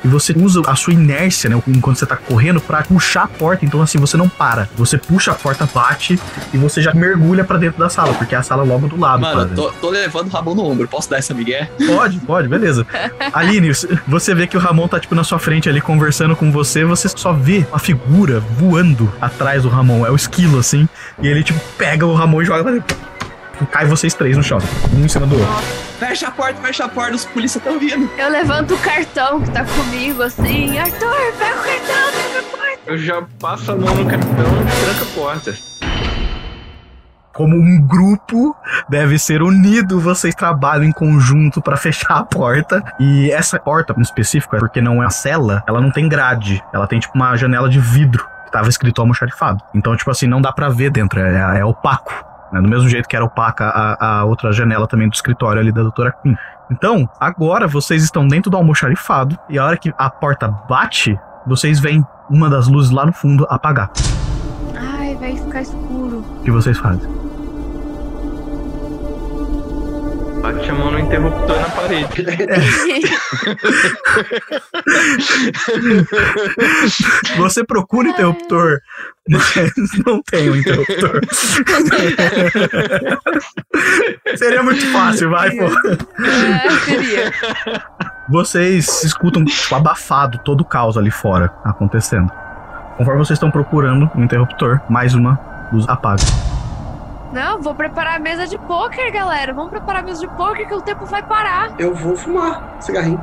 e 0.05 0.09
você 0.09 0.33
usa 0.37 0.63
a 0.67 0.77
sua 0.77 0.93
inércia, 0.93 1.51
né, 1.51 1.61
enquanto 1.67 1.99
você 1.99 2.07
tá 2.07 2.17
correndo, 2.17 2.61
pra 2.61 2.83
puxar 2.83 3.25
a 3.25 3.29
porta. 3.29 3.65
Então, 3.65 3.83
assim, 3.83 3.99
você 3.99 4.17
não 4.17 4.29
para. 4.29 4.69
Você 4.77 4.97
puxa 4.97 5.33
a 5.33 5.35
porta, 5.35 5.69
bate 5.73 6.19
e 6.53 6.59
você 6.59 6.81
já 6.81 6.95
mergulha 6.95 7.45
pra 7.45 7.59
dentro 7.59 7.79
da 7.79 7.89
sala, 7.89 8.15
porque 8.15 8.35
é 8.35 8.39
a 8.39 8.43
sala 8.43 8.63
logo 8.63 8.89
do 8.89 8.99
lado. 8.99 9.21
Mano, 9.21 9.55
tô, 9.55 9.71
tô 9.73 9.91
levando 9.91 10.29
o 10.29 10.31
Ramon 10.31 10.55
no 10.55 10.65
ombro. 10.65 10.89
Posso 10.89 11.11
dar 11.11 11.19
essa 11.19 11.35
migué? 11.35 11.71
Pode, 11.87 12.19
pode, 12.21 12.49
beleza. 12.49 12.87
Aline, 13.33 13.73
você 14.07 14.35
vê 14.35 14.47
que 14.47 14.57
o 14.57 14.61
Ramon 14.61 14.89
tá, 14.89 15.01
tipo, 15.01 15.15
na 15.15 15.25
sua 15.25 15.39
frente 15.39 15.69
ali 15.69 15.81
conversando 15.81 16.37
com 16.37 16.51
você, 16.51 16.85
você 16.85 17.09
só 17.09 17.33
vê 17.33 17.67
uma 17.71 17.79
figura 17.79 18.41
voando 18.41 19.13
atrás 19.21 19.63
do 19.63 19.69
Ramon. 19.69 20.07
É 20.07 20.11
o 20.11 20.17
esquilo, 20.17 20.59
assim. 20.59 20.89
E 21.21 21.29
ele, 21.29 21.43
tipo, 21.43 21.59
pega 21.77 22.07
o 22.07 22.15
Ramon 22.15 22.43
e 22.43 22.45
joga 22.45 22.63
pra 22.63 22.73
dentro. 22.73 23.10
Cai 23.67 23.87
vocês 23.87 24.15
três 24.15 24.37
no 24.37 24.43
chão, 24.43 24.59
um 24.95 25.05
em 25.05 25.09
cima 25.09 25.27
do 25.27 25.39
outro. 25.39 25.65
Fecha 25.99 26.29
a 26.29 26.31
porta, 26.31 26.61
fecha 26.63 26.85
a 26.85 26.89
porta, 26.89 27.15
os 27.15 27.25
polícia 27.27 27.59
estão 27.59 27.79
vindo. 27.79 28.11
Eu 28.17 28.31
levanto 28.31 28.75
o 28.75 28.79
cartão 28.79 29.41
que 29.41 29.51
tá 29.51 29.65
comigo 29.65 30.23
assim. 30.23 30.79
Arthur, 30.79 31.33
pega 31.39 31.59
o 31.59 31.63
cartão, 31.63 32.13
pega 32.13 32.39
a 32.39 32.43
porta. 32.43 32.81
Eu 32.87 32.99
já 32.99 33.23
passo 33.39 33.73
a 33.73 33.77
mão 33.77 33.95
no 33.95 34.07
cartão 34.07 34.29
e 34.31 34.85
tranca 34.85 35.03
a 35.03 35.15
porta. 35.15 35.55
Como 37.33 37.57
um 37.57 37.81
grupo 37.87 38.57
deve 38.89 39.19
ser 39.19 39.41
unido, 39.43 40.01
vocês 40.01 40.35
trabalham 40.35 40.85
em 40.85 40.93
conjunto 40.93 41.63
pra 41.63 41.77
fechar 41.77 42.19
a 42.19 42.25
porta. 42.25 42.83
E 42.99 43.31
essa 43.31 43.59
porta, 43.59 43.95
em 43.97 44.03
específico, 44.03 44.57
é 44.57 44.59
porque 44.59 44.81
não 44.81 44.95
é 44.95 45.07
uma 45.07 45.11
cela, 45.11 45.63
ela 45.67 45.81
não 45.81 45.91
tem 45.91 46.09
grade. 46.09 46.63
Ela 46.73 46.87
tem, 46.87 46.99
tipo, 46.99 47.15
uma 47.15 47.37
janela 47.37 47.69
de 47.69 47.79
vidro 47.79 48.27
que 48.45 48.53
tava 48.53 48.69
escrito 48.69 49.01
almoxarifado. 49.01 49.63
Então, 49.75 49.97
tipo 49.97 50.11
assim, 50.11 50.27
não 50.27 50.41
dá 50.41 50.53
pra 50.53 50.69
ver 50.69 50.91
dentro, 50.91 51.21
é, 51.21 51.61
é 51.61 51.65
opaco. 51.65 52.30
Né? 52.53 52.61
Do 52.61 52.69
mesmo 52.69 52.89
jeito 52.89 53.09
que 53.09 53.17
era 53.17 53.25
opaca 53.25 53.67
a, 53.67 54.21
a 54.21 54.25
outra 54.25 54.53
janela 54.53 54.87
também 54.87 55.09
do 55.09 55.15
escritório 55.15 55.61
ali 55.61 55.73
da 55.73 55.83
doutora 55.83 56.13
Queen. 56.13 56.37
Então, 56.71 57.09
agora 57.19 57.67
vocês 57.67 58.03
estão 58.03 58.29
dentro 58.29 58.51
do 58.51 58.57
almoxarifado 58.57 59.39
e 59.49 59.59
a 59.59 59.65
hora 59.65 59.77
que 59.77 59.93
a 59.99 60.09
porta 60.09 60.49
bate, 60.49 61.19
vocês 61.47 61.81
veem 61.81 62.05
uma 62.29 62.49
das 62.49 62.69
luzes 62.69 62.91
lá 62.93 63.05
no 63.05 63.13
fundo 63.13 63.47
apagar. 63.51 63.91
Ai, 64.77 65.17
vai 65.17 65.37
ficar 65.37 65.63
escuro. 65.63 66.19
O 66.19 66.43
que 66.45 66.51
vocês 66.51 66.79
fazem? 66.79 67.20
Bate 70.41 70.71
a 70.71 70.75
mão 70.75 70.91
no 70.91 70.99
interruptor 70.99 71.61
na 71.61 71.69
parede. 71.69 72.09
Você 77.37 77.63
procura 77.65 78.09
o 78.09 78.11
interruptor, 78.11 78.81
mas 79.29 79.55
não 80.07 80.23
tem 80.23 80.49
o 80.49 80.57
interruptor. 80.57 81.21
Seria 84.37 84.63
muito 84.63 84.87
fácil, 84.87 85.29
vai, 85.31 85.51
pô. 85.51 85.67
É, 86.25 86.71
seria. 86.85 87.33
Vocês 88.29 89.03
escutam 89.05 89.45
tipo, 89.45 89.75
abafado 89.75 90.39
todo 90.39 90.61
o 90.63 90.65
caos 90.65 90.97
ali 90.97 91.11
fora 91.11 91.53
acontecendo. 91.65 92.33
Conforme 92.97 93.19
vocês 93.19 93.37
estão 93.37 93.51
procurando 93.51 94.11
o 94.15 94.23
interruptor, 94.23 94.81
mais 94.89 95.15
uma 95.15 95.39
luz 95.73 95.87
apaga. 95.89 96.23
Não, 97.33 97.63
vou 97.63 97.75
preparar 97.75 98.17
a 98.17 98.19
mesa 98.19 98.47
de 98.47 98.59
pôquer, 98.59 99.13
galera. 99.13 99.53
Vamos 99.53 99.71
preparar 99.71 100.03
a 100.03 100.05
mesa 100.05 100.21
de 100.21 100.29
pôquer 100.35 100.67
que 100.67 100.75
o 100.75 100.81
tempo 100.81 101.07
vai 101.07 101.23
parar. 101.23 101.71
Eu 101.79 101.95
vou 101.95 102.17
fumar 102.17 102.77
cigarrinho. 102.81 103.21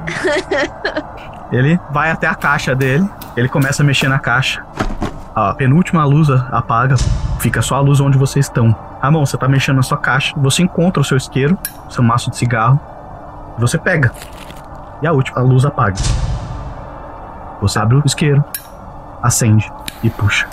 Ele 1.52 1.80
vai 1.92 2.12
até 2.12 2.28
a 2.28 2.36
caixa 2.36 2.76
dele, 2.76 3.10
ele 3.38 3.48
começa 3.48 3.82
a 3.82 3.86
mexer 3.86 4.10
na 4.10 4.20
caixa. 4.20 4.66
A 5.34 5.54
penúltima 5.54 6.04
luz 6.04 6.30
apaga, 6.30 6.96
fica 7.40 7.62
só 7.62 7.76
a 7.76 7.80
luz 7.80 8.02
onde 8.02 8.18
vocês 8.18 8.48
estão. 8.48 8.76
Ramon, 9.02 9.26
você 9.26 9.38
tá 9.38 9.48
mexendo 9.48 9.78
na 9.78 9.84
sua 9.84 9.98
caixa, 9.98 10.34
você 10.36 10.64
encontra 10.64 11.00
o 11.00 11.06
seu 11.06 11.16
isqueiro, 11.16 11.58
seu 11.90 12.04
maço 12.04 12.30
de 12.30 12.36
cigarro, 12.36 12.78
você 13.58 13.78
pega. 13.78 14.12
E 15.02 15.08
a 15.08 15.14
última, 15.14 15.40
a 15.40 15.42
luz 15.42 15.64
apaga. 15.64 15.96
Você 17.62 17.80
abre 17.80 17.96
o 17.96 18.04
isqueiro, 18.06 18.44
acende 19.24 19.72
e 20.04 20.10
puxa. 20.10 20.50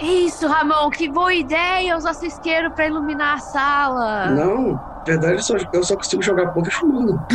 Isso, 0.00 0.46
Ramon, 0.46 0.90
que 0.90 1.08
boa 1.08 1.34
ideia 1.34 1.96
usar 1.96 2.12
esse 2.12 2.26
isqueiro 2.26 2.70
pra 2.70 2.86
iluminar 2.86 3.34
a 3.34 3.38
sala. 3.38 4.26
Não, 4.26 4.72
na 4.72 5.02
verdade 5.04 5.34
eu 5.34 5.42
só, 5.42 5.56
eu 5.72 5.84
só 5.84 5.96
consigo 5.96 6.22
jogar 6.22 6.48
poker 6.48 6.72
fumando. 6.72 7.20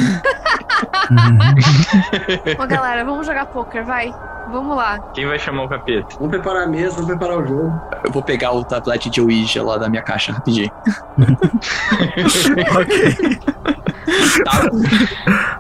Ô, 2.60 2.68
galera, 2.68 3.06
vamos 3.06 3.28
jogar 3.28 3.46
pôquer, 3.48 3.84
vai. 3.84 4.14
Vamos 4.52 4.76
lá. 4.76 5.00
Quem 5.14 5.26
vai 5.26 5.40
chamar 5.40 5.64
o 5.64 5.70
capeta? 5.70 6.16
Vamos 6.16 6.30
preparar 6.30 6.64
a 6.64 6.68
mesa, 6.68 6.96
vamos 6.96 7.08
preparar 7.08 7.40
o 7.40 7.46
jogo. 7.46 7.82
Eu 8.04 8.12
vou 8.12 8.22
pegar 8.22 8.52
o 8.52 8.64
tablete 8.64 9.10
de 9.10 9.22
Ouija 9.22 9.64
lá 9.64 9.78
da 9.78 9.90
minha 9.90 10.04
caixa 10.04 10.32
rapidinho. 10.32 10.72
ok. 12.78 13.40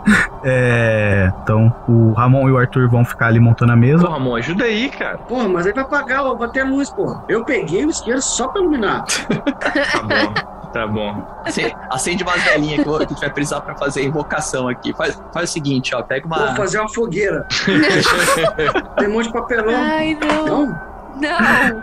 É, 0.47 1.31
então, 1.41 1.73
o 1.87 2.13
Ramon 2.13 2.47
e 2.47 2.51
o 2.51 2.57
Arthur 2.59 2.87
vão 2.87 3.03
ficar 3.03 3.27
ali 3.27 3.39
montando 3.39 3.71
a 3.71 3.75
mesa. 3.75 4.05
Pô, 4.05 4.11
Ramon, 4.11 4.35
ajuda 4.35 4.65
aí, 4.65 4.91
cara. 4.91 5.17
Porra, 5.17 5.49
mas 5.49 5.65
aí 5.65 5.73
vai 5.73 5.83
apagar, 5.83 6.23
vai 6.35 6.47
ter 6.49 6.63
luz, 6.63 6.91
porra. 6.91 7.23
Eu 7.27 7.43
peguei 7.43 7.83
o 7.83 7.89
isqueiro 7.89 8.21
só 8.21 8.47
pra 8.49 8.61
iluminar. 8.61 9.05
Tá 9.05 10.03
bom, 10.03 10.33
tá 10.71 10.87
bom. 10.87 11.41
Acende, 11.43 11.75
acende 11.89 12.23
umas 12.23 12.43
velhinhas 12.43 12.83
que, 12.83 12.89
a 12.89 12.99
gente 12.99 13.19
vai 13.19 13.29
precisar 13.31 13.61
pra 13.61 13.75
fazer 13.75 14.01
a 14.01 14.03
invocação 14.03 14.67
aqui. 14.67 14.93
Faz, 14.93 15.19
faz 15.33 15.49
o 15.49 15.53
seguinte, 15.53 15.95
ó, 15.95 16.03
pega 16.03 16.27
uma. 16.27 16.37
Vou 16.37 16.55
fazer 16.57 16.79
uma 16.79 16.89
fogueira. 16.89 17.47
Tem 18.99 19.07
um 19.07 19.13
monte 19.13 19.25
de 19.25 19.33
papelão. 19.33 19.73
Ai, 19.75 20.15
não. 20.21 20.45
Não? 20.45 20.79
Não. 21.15 21.81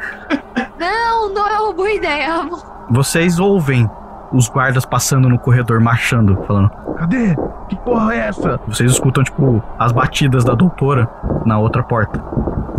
Não, 0.78 1.28
não 1.34 1.48
é 1.48 1.58
uma 1.58 1.72
boa 1.72 1.90
ideia, 1.90 2.36
Ramon. 2.36 2.58
Vocês 2.90 3.40
ouvem 3.40 3.90
os 4.32 4.48
guardas 4.48 4.84
passando 4.84 5.28
no 5.28 5.38
corredor, 5.38 5.80
marchando, 5.80 6.42
falando: 6.46 6.70
Cadê? 6.96 7.36
Que 7.68 7.76
porra 7.76 8.14
é 8.14 8.18
essa? 8.28 8.60
Vocês 8.66 8.92
escutam, 8.92 9.24
tipo, 9.24 9.62
as 9.78 9.92
batidas 9.92 10.44
da 10.44 10.54
doutora 10.54 11.08
na 11.44 11.58
outra 11.58 11.82
porta. 11.82 12.22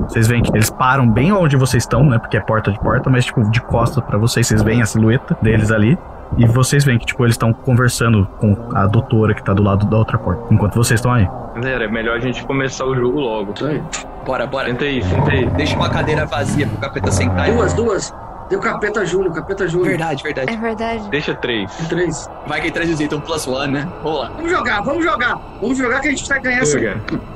Vocês 0.08 0.28
veem 0.28 0.44
que 0.44 0.52
eles 0.52 0.70
param 0.70 1.10
bem 1.10 1.32
onde 1.32 1.56
vocês 1.56 1.84
estão, 1.84 2.06
né? 2.06 2.20
Porque 2.20 2.38
é 2.38 2.40
porta 2.40 2.72
de 2.72 2.80
porta, 2.80 3.10
mas, 3.10 3.26
tipo, 3.26 3.50
de 3.50 3.62
costas 3.62 4.04
pra 4.04 4.18
vocês, 4.18 4.48
vocês 4.48 4.62
veem 4.62 4.82
a 4.82 4.86
silhueta 4.86 5.38
deles 5.42 5.72
ali. 5.72 5.98
E 6.38 6.48
vocês 6.48 6.84
veem 6.84 6.98
que, 6.98 7.06
tipo, 7.06 7.24
eles 7.24 7.36
estão 7.36 7.54
conversando 7.54 8.28
com 8.40 8.70
a 8.74 8.88
doutora 8.88 9.36
que 9.36 9.44
tá 9.44 9.54
do 9.54 9.62
lado 9.62 9.86
da 9.86 9.98
outra 9.98 10.18
porta. 10.18 10.52
Enquanto 10.52 10.74
vocês 10.76 11.00
estão 11.00 11.14
aí. 11.14 11.30
Galera, 11.56 11.86
é 11.86 11.88
melhor 11.88 12.18
a 12.18 12.20
gente 12.20 12.44
começar 12.46 12.86
o 12.86 12.96
jogo 12.96 13.20
logo. 13.20 13.54
Isso 13.54 13.66
aí. 13.66 13.84
Bora, 14.26 14.48
bora. 14.48 14.68
Senta 14.68 14.86
aí, 14.86 15.04
senta 15.04 15.32
aí. 15.32 15.46
Deixa 15.52 15.76
uma 15.76 15.90
cadeira 15.90 16.26
vazia 16.26 16.68
pro 16.68 16.78
capeta 16.78 17.12
sentar. 17.12 17.52
Duas, 17.52 17.74
duas. 17.74 18.14
Tem 18.50 18.58
o 18.58 18.62
Capeta 18.62 19.06
Júnior, 19.06 19.34
Capeta 19.34 19.68
Júnior. 19.68 19.90
Verdade, 19.90 20.24
verdade. 20.24 20.54
É 20.54 20.58
verdade. 20.58 21.10
Deixa 21.10 21.34
três. 21.34 21.72
Três. 21.90 22.30
Vai 22.46 22.60
que 22.60 22.68
ele 22.68 22.74
traz 22.74 22.90
o 22.90 22.96
Zeta 22.96 23.16
um 23.16 23.22
plus 23.22 23.48
one, 23.48 23.74
né? 23.74 23.88
Vamos 24.04 24.20
lá. 24.20 24.32
Vamos 24.36 24.52
jogar, 24.52 24.82
vamos 24.82 25.04
jogar. 25.04 25.40
Vamos 25.62 25.78
jogar 25.78 26.02
que 26.02 26.08
a 26.08 26.12
gente 26.12 26.28
vai 26.28 26.40
ganhar 26.40 26.62
essa. 26.62 26.80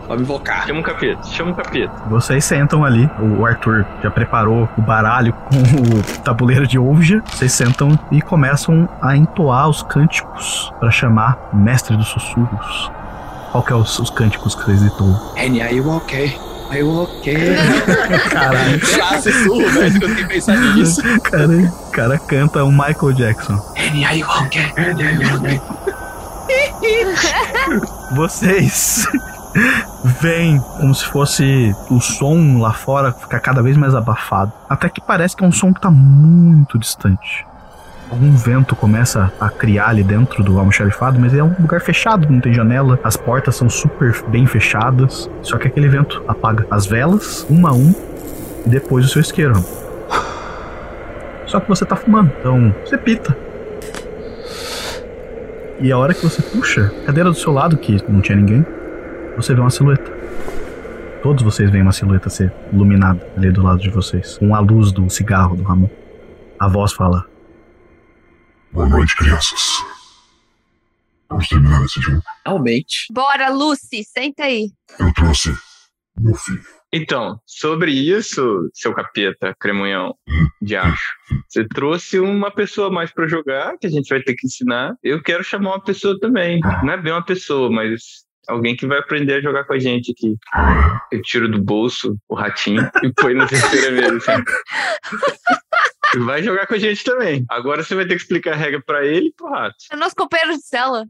Vamos 0.08 0.24
invocar. 0.24 0.66
Chama 0.68 0.80
um 0.80 0.84
capeta, 0.84 1.24
chama 1.28 1.52
um 1.52 1.54
capeta. 1.54 1.94
Vocês 2.10 2.44
sentam 2.46 2.84
ali. 2.84 3.10
O 3.20 3.46
Arthur 3.46 3.86
já 4.02 4.12
preparou 4.12 4.70
o 4.78 4.82
baralho 4.82 5.34
com 5.50 5.58
o 5.58 6.22
tabuleiro 6.24 6.68
de 6.68 6.78
Ouija. 6.78 7.24
Vocês 7.26 7.52
sentam 7.52 7.98
e 8.12 8.22
começam 8.22 8.88
a 9.02 9.16
entoar 9.16 9.70
os 9.70 9.84
cânticos 9.84 10.74
pra 10.80 10.92
chamar 10.92 11.50
o 11.54 11.58
Mestre 11.58 11.96
dos 11.96 12.08
Sussurros. 12.08 12.92
Qual 13.52 13.64
que 13.64 13.74
é 13.74 13.76
os, 13.76 13.98
os 14.00 14.10
cânticos 14.10 14.56
que 14.56 14.64
vocês 14.66 14.84
entoam? 14.84 15.20
N, 15.36 15.62
are 16.70 16.80
you 16.80 17.02
okay? 17.02 17.36
Are 17.36 17.78
you 17.78 17.84
okay? 17.84 18.30
Caralho. 18.30 18.86
Sei 18.86 18.98
lá, 18.98 19.22
sussurro, 19.22 19.70
velho. 19.70 19.96
Eu 19.96 20.00
tenho 20.00 20.16
que 20.16 20.26
pensar 20.26 20.58
nisso. 20.76 21.02
cara, 21.24 21.48
o 21.48 21.92
cara 21.92 22.20
canta 22.20 22.64
o 22.64 22.72
Michael 22.72 23.14
Jackson. 23.14 23.60
Vocês 28.16 29.08
veem 30.22 30.60
como 30.60 30.94
se 30.94 31.06
fosse 31.06 31.76
o 31.90 32.00
som 32.00 32.60
lá 32.60 32.74
fora 32.74 33.12
ficar 33.12 33.40
cada 33.40 33.62
vez 33.62 33.76
mais 33.78 33.96
abafado. 33.96 34.52
Até 34.70 34.90
que 34.90 35.02
parece 35.02 35.36
que 35.36 35.44
é 35.44 35.48
um 35.48 35.52
som 35.52 35.74
que 35.74 35.82
tá 35.82 35.90
muito 35.90 36.78
distante. 36.78 37.47
Algum 38.10 38.32
vento 38.32 38.74
começa 38.76 39.32
a 39.38 39.50
criar 39.50 39.90
ali 39.90 40.02
dentro 40.02 40.42
do 40.42 40.58
almoxarifado, 40.58 41.20
mas 41.20 41.34
é 41.34 41.44
um 41.44 41.54
lugar 41.60 41.82
fechado, 41.82 42.32
não 42.32 42.40
tem 42.40 42.54
janela, 42.54 42.98
as 43.04 43.18
portas 43.18 43.56
são 43.56 43.70
super 43.70 44.16
bem 44.30 44.46
fechadas. 44.46 45.30
Só 45.42 45.58
que 45.58 45.68
aquele 45.68 45.90
vento 45.90 46.24
apaga 46.26 46.66
as 46.72 46.86
velas, 46.86 47.46
uma 47.50 47.70
a 47.70 47.74
um, 47.74 47.94
e 48.66 48.70
depois 48.70 49.06
o 49.06 49.10
seu 49.10 49.22
isqueiro. 49.22 49.54
Só 51.46 51.60
que 51.60 51.68
você 51.68 51.86
tá 51.86 51.96
fumando, 51.98 52.32
então 52.40 52.74
você 52.86 52.98
pita. 52.98 53.38
E 55.80 55.92
a 55.92 55.98
hora 55.98 56.14
que 56.14 56.24
você 56.24 56.42
puxa 56.42 56.92
a 57.04 57.06
cadeira 57.08 57.30
do 57.30 57.36
seu 57.36 57.52
lado, 57.52 57.78
que 57.78 58.02
não 58.10 58.22
tinha 58.22 58.38
ninguém, 58.38 58.66
você 59.36 59.54
vê 59.54 59.60
uma 59.60 59.70
silhueta. 59.70 60.12
Todos 61.22 61.44
vocês 61.44 61.70
veem 61.70 61.84
uma 61.84 61.92
silhueta 61.92 62.30
ser 62.30 62.54
iluminada 62.72 63.20
ali 63.36 63.52
do 63.52 63.62
lado 63.62 63.80
de 63.80 63.90
vocês, 63.90 64.38
com 64.38 64.56
a 64.56 64.60
luz 64.60 64.94
do 64.94 65.10
cigarro 65.10 65.58
do 65.58 65.64
Ramon. 65.64 65.90
A 66.58 66.68
voz 66.68 66.94
fala: 66.94 67.26
Boa 68.72 68.88
noite, 68.88 69.16
crianças. 69.16 69.84
Vamos 71.30 71.48
terminar 71.48 71.84
esse 71.84 72.00
jogo. 72.02 72.22
Realmente. 72.46 73.08
Bora, 73.12 73.50
Lucy, 73.50 74.04
senta 74.04 74.44
aí. 74.44 74.70
Eu 75.00 75.14
trouxe 75.14 75.54
meu 76.20 76.36
filho. 76.36 76.64
Então, 76.94 77.40
sobre 77.46 77.92
isso, 77.92 78.70
seu 78.74 78.94
capeta, 78.94 79.54
cremunhão 79.60 80.16
de 80.62 80.76
acho, 80.76 81.14
você 81.48 81.68
trouxe 81.68 82.20
uma 82.20 82.50
pessoa 82.50 82.90
mais 82.90 83.12
pra 83.12 83.28
jogar, 83.28 83.78
que 83.78 83.88
a 83.88 83.90
gente 83.90 84.08
vai 84.08 84.22
ter 84.22 84.36
que 84.36 84.48
ensinar. 84.48 84.96
Eu 85.04 85.22
quero 85.22 85.44
chamar 85.44 85.72
uma 85.72 85.84
pessoa 85.84 86.18
também. 86.20 86.62
Não 86.84 86.94
é 86.94 86.98
bem 86.98 87.12
uma 87.12 87.26
pessoa, 87.26 87.70
mas 87.70 88.26
alguém 88.48 88.76
que 88.76 88.88
vai 88.88 89.00
aprender 89.00 89.36
a 89.36 89.42
jogar 89.42 89.66
com 89.66 89.74
a 89.74 89.80
gente 89.80 90.12
aqui. 90.12 90.36
Eu 91.12 91.22
tiro 91.22 91.50
do 91.50 91.62
bolso 91.62 92.18
o 92.30 92.36
ratinho 92.36 92.90
e 93.04 93.12
põe 93.14 93.34
na 93.34 93.46
terceira 93.46 93.92
mesa. 93.92 94.44
Vai 96.20 96.44
jogar 96.44 96.68
com 96.68 96.74
a 96.74 96.80
gente 96.80 97.04
também. 97.04 97.46
Agora 97.50 97.84
você 97.84 97.96
vai 97.96 98.06
ter 98.06 98.16
que 98.16 98.22
explicar 98.22 98.54
a 98.54 98.56
regra 98.56 98.82
pra 98.82 99.06
ele 99.06 99.28
e 99.28 99.34
pro 99.34 99.50
rato. 99.50 99.76
É 99.92 99.96
nosso 99.96 100.16
companheiro 100.16 100.58
de 100.58 100.66
cela. 100.66 101.06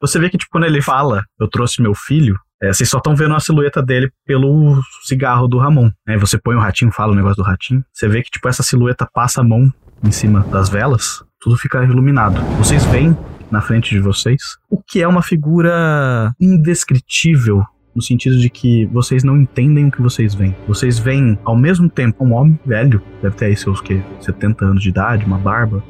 Você 0.00 0.18
vê 0.18 0.28
que, 0.28 0.38
tipo, 0.38 0.50
quando 0.50 0.64
ele 0.64 0.82
fala, 0.82 1.24
eu 1.38 1.48
trouxe 1.48 1.80
meu 1.80 1.94
filho, 1.94 2.36
é, 2.62 2.72
vocês 2.72 2.88
só 2.88 2.98
estão 2.98 3.14
vendo 3.14 3.34
a 3.34 3.40
silhueta 3.40 3.82
dele 3.82 4.10
pelo 4.24 4.80
cigarro 5.04 5.46
do 5.48 5.58
Ramon. 5.58 5.90
Aí 6.08 6.16
você 6.16 6.38
põe 6.38 6.54
o 6.54 6.60
ratinho, 6.60 6.92
fala 6.92 7.12
o 7.12 7.14
negócio 7.14 7.36
do 7.36 7.42
ratinho. 7.42 7.84
Você 7.92 8.08
vê 8.08 8.22
que, 8.22 8.30
tipo, 8.30 8.48
essa 8.48 8.62
silhueta 8.62 9.08
passa 9.12 9.40
a 9.40 9.44
mão 9.44 9.72
em 10.04 10.10
cima 10.10 10.40
das 10.44 10.68
velas, 10.68 11.24
tudo 11.40 11.56
fica 11.56 11.82
iluminado. 11.84 12.40
Vocês 12.56 12.84
veem 12.86 13.16
na 13.50 13.60
frente 13.60 13.90
de 13.90 14.00
vocês 14.00 14.56
o 14.70 14.82
que 14.82 15.02
é 15.02 15.06
uma 15.06 15.22
figura 15.22 16.34
indescritível. 16.40 17.64
No 17.94 18.00
sentido 18.00 18.38
de 18.38 18.48
que 18.48 18.86
vocês 18.86 19.22
não 19.22 19.36
entendem 19.36 19.86
o 19.86 19.90
que 19.90 20.00
vocês 20.00 20.34
veem. 20.34 20.56
Vocês 20.66 20.98
veem, 20.98 21.38
ao 21.44 21.56
mesmo 21.56 21.88
tempo, 21.90 22.24
um 22.24 22.32
homem 22.32 22.58
velho, 22.64 23.02
deve 23.20 23.36
ter 23.36 23.46
aí 23.46 23.56
seus 23.56 23.80
que 23.80 24.02
70 24.20 24.64
anos 24.64 24.82
de 24.82 24.88
idade, 24.88 25.26
uma 25.26 25.38
barba 25.38 25.82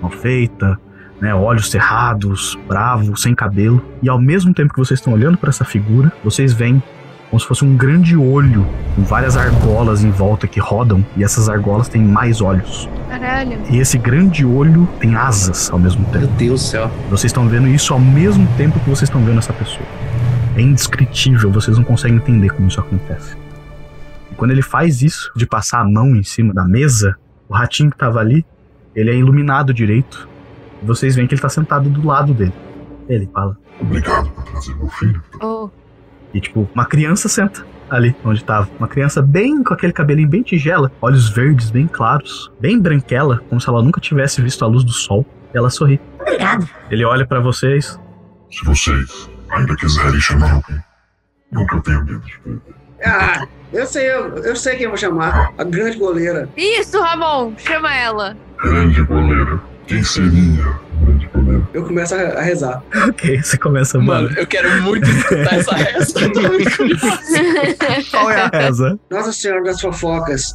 mal 0.00 0.10
feita, 0.10 0.78
né, 1.20 1.34
olhos 1.34 1.70
cerrados, 1.70 2.56
bravo, 2.68 3.16
sem 3.16 3.34
cabelo. 3.34 3.84
E 4.02 4.08
ao 4.08 4.20
mesmo 4.20 4.54
tempo 4.54 4.72
que 4.72 4.78
vocês 4.78 5.00
estão 5.00 5.12
olhando 5.12 5.36
para 5.36 5.50
essa 5.50 5.64
figura, 5.64 6.12
vocês 6.22 6.52
veem 6.52 6.82
como 7.28 7.40
se 7.40 7.46
fosse 7.46 7.64
um 7.64 7.76
grande 7.76 8.16
olho 8.16 8.66
com 8.94 9.02
várias 9.02 9.36
argolas 9.36 10.02
em 10.02 10.10
volta 10.10 10.46
que 10.46 10.58
rodam 10.58 11.04
e 11.16 11.22
essas 11.22 11.48
argolas 11.48 11.88
têm 11.88 12.02
mais 12.02 12.40
olhos. 12.40 12.88
Caralho. 13.08 13.58
E 13.70 13.78
esse 13.78 13.98
grande 13.98 14.46
olho 14.46 14.88
tem 14.98 15.14
asas 15.14 15.70
ao 15.70 15.78
mesmo 15.78 16.04
tempo. 16.06 16.20
Meu 16.20 16.28
Deus 16.28 16.62
do 16.62 16.66
céu. 16.66 16.90
Vocês 17.10 17.24
estão 17.24 17.46
vendo 17.48 17.68
isso 17.68 17.92
ao 17.92 18.00
mesmo 18.00 18.46
tempo 18.56 18.80
que 18.80 18.88
vocês 18.88 19.08
estão 19.08 19.22
vendo 19.22 19.38
essa 19.38 19.52
pessoa. 19.52 19.86
É 20.58 20.60
indescritível, 20.60 21.52
vocês 21.52 21.76
não 21.78 21.84
conseguem 21.84 22.16
entender 22.16 22.50
como 22.50 22.66
isso 22.66 22.80
acontece. 22.80 23.36
E 24.28 24.34
quando 24.34 24.50
ele 24.50 24.60
faz 24.60 25.02
isso, 25.02 25.30
de 25.36 25.46
passar 25.46 25.82
a 25.82 25.84
mão 25.84 26.16
em 26.16 26.24
cima 26.24 26.52
da 26.52 26.64
mesa, 26.64 27.16
o 27.48 27.54
ratinho 27.54 27.92
que 27.92 27.96
tava 27.96 28.18
ali, 28.18 28.44
ele 28.92 29.08
é 29.08 29.14
iluminado 29.14 29.72
direito. 29.72 30.28
E 30.82 30.84
vocês 30.84 31.14
veem 31.14 31.28
que 31.28 31.34
ele 31.34 31.40
tá 31.40 31.48
sentado 31.48 31.88
do 31.88 32.04
lado 32.04 32.34
dele. 32.34 32.52
Ele 33.08 33.30
fala. 33.32 33.56
Obrigado 33.80 34.30
por 34.30 34.42
trazer 34.46 34.74
meu 34.74 34.88
filho. 34.88 35.22
Oh. 35.40 35.70
E 36.34 36.40
tipo, 36.40 36.68
uma 36.74 36.86
criança 36.86 37.28
senta 37.28 37.64
ali 37.88 38.16
onde 38.24 38.42
tava. 38.42 38.68
Uma 38.80 38.88
criança 38.88 39.22
bem 39.22 39.62
com 39.62 39.72
aquele 39.72 39.92
cabelinho 39.92 40.28
bem 40.28 40.42
tigela, 40.42 40.90
olhos 41.00 41.28
verdes 41.28 41.70
bem 41.70 41.86
claros, 41.86 42.50
bem 42.60 42.80
branquela, 42.80 43.40
como 43.48 43.60
se 43.60 43.68
ela 43.68 43.80
nunca 43.80 44.00
tivesse 44.00 44.42
visto 44.42 44.64
a 44.64 44.66
luz 44.66 44.82
do 44.82 44.90
sol. 44.92 45.24
E 45.54 45.56
ela 45.56 45.70
sorri. 45.70 46.00
Obrigado. 46.20 46.68
Ele 46.90 47.04
olha 47.04 47.24
pra 47.24 47.38
vocês. 47.38 47.96
Se 48.50 48.64
vocês 48.64 49.37
ainda 49.50 49.76
quiserem 49.76 50.20
chamar 50.20 50.52
alguém, 50.54 50.78
nunca 51.50 51.80
tenho 51.80 52.04
medo 52.04 52.20
de 52.20 52.38
perder. 52.40 52.60
Ah, 53.04 53.46
eu 53.72 53.86
sei, 53.86 54.10
eu, 54.10 54.36
eu 54.38 54.56
sei 54.56 54.74
quem 54.74 54.84
eu 54.84 54.90
vou 54.90 54.98
chamar. 54.98 55.52
A 55.56 55.64
grande 55.64 55.98
goleira. 55.98 56.48
Isso, 56.56 57.00
Ramon, 57.00 57.52
chama 57.56 57.94
ela. 57.94 58.36
Grande 58.62 59.02
goleira. 59.02 59.60
Quem 59.86 60.02
seria 60.02 60.74
grande 61.00 61.26
goleira? 61.28 61.62
Eu 61.72 61.84
começo 61.84 62.14
a, 62.14 62.18
a 62.18 62.42
rezar. 62.42 62.82
Ok, 63.08 63.42
você 63.42 63.56
começa, 63.56 63.98
Mano, 63.98 64.30
eu 64.36 64.46
quero 64.46 64.82
muito 64.82 65.08
escutar 65.08 65.54
essa 65.54 65.74
reza. 65.76 66.14
Qual 68.10 68.30
é 68.30 68.42
a 68.42 68.48
reza? 68.48 68.98
Nossa 69.10 69.32
Senhora 69.32 69.62
das 69.64 69.80
Fofocas, 69.80 70.54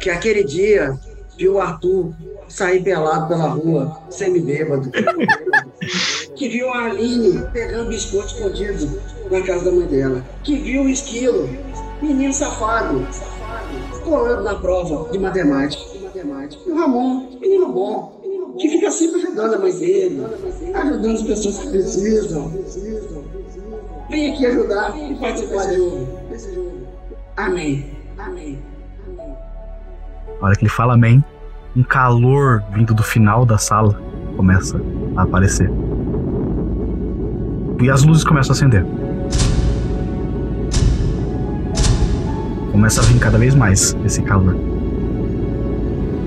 que 0.00 0.08
aquele 0.08 0.44
dia 0.44 0.94
viu 1.36 1.54
o 1.54 1.60
Arthur 1.60 2.12
sair 2.48 2.82
pelado 2.82 3.28
pela 3.28 3.48
rua, 3.48 4.00
semi-bêbado. 4.10 4.90
que 6.36 6.48
viu 6.48 6.72
a 6.72 6.86
Aline 6.86 7.44
pegando 7.52 7.88
biscoito 7.88 8.28
escondido 8.28 9.00
na 9.30 9.40
casa 9.42 9.64
da 9.64 9.72
mãe 9.72 9.86
dela. 9.86 10.24
Que 10.42 10.56
viu 10.56 10.82
o 10.82 10.88
esquilo, 10.88 11.48
menino 12.00 12.32
safado, 12.32 13.06
colando 14.04 14.42
na 14.42 14.54
prova 14.54 15.10
de 15.10 15.18
matemática. 15.18 15.82
E 16.14 16.70
o 16.70 16.76
Ramon, 16.76 17.38
menino 17.40 17.72
bom, 17.72 18.20
que 18.58 18.68
fica 18.68 18.90
sempre 18.90 19.22
ajudando 19.22 19.54
a 19.54 19.58
mãe 19.58 19.72
dele, 19.72 20.26
ajudando 20.74 21.14
as 21.14 21.22
pessoas 21.22 21.58
que 21.58 21.68
precisam. 21.68 22.52
Vem 24.08 24.32
aqui 24.32 24.46
ajudar 24.46 24.98
e 24.98 25.14
participar 25.14 25.66
desse 26.30 26.54
jogo. 26.54 26.88
Amém. 27.36 27.90
Amém. 28.18 28.58
A 30.40 30.46
hora 30.46 30.56
que 30.56 30.62
ele 30.62 30.70
fala 30.70 30.94
amém, 30.94 31.24
um 31.76 31.82
calor 31.82 32.62
vindo 32.72 32.92
do 32.92 33.02
final 33.02 33.46
da 33.46 33.58
sala 33.58 34.00
começa 34.36 34.80
a 35.16 35.22
aparecer. 35.22 35.70
E 37.80 37.88
as 37.88 38.02
luzes 38.02 38.22
começam 38.24 38.52
a 38.52 38.56
acender. 38.56 38.84
Começa 42.70 43.00
a 43.00 43.04
vir 43.04 43.18
cada 43.18 43.38
vez 43.38 43.54
mais 43.54 43.96
esse 44.04 44.22
calor. 44.22 44.54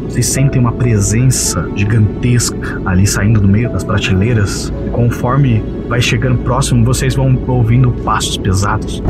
Vocês 0.09 0.25
sentem 0.27 0.59
uma 0.59 0.71
presença 0.71 1.69
gigantesca 1.75 2.81
ali 2.85 3.05
saindo 3.05 3.39
do 3.39 3.47
meio 3.47 3.69
das 3.71 3.83
prateleiras. 3.83 4.73
E 4.87 4.89
conforme 4.89 5.63
vai 5.87 6.01
chegando 6.01 6.39
próximo, 6.43 6.83
vocês 6.83 7.15
vão 7.15 7.37
ouvindo 7.47 7.91
passos 8.03 8.37
pesados. 8.37 9.01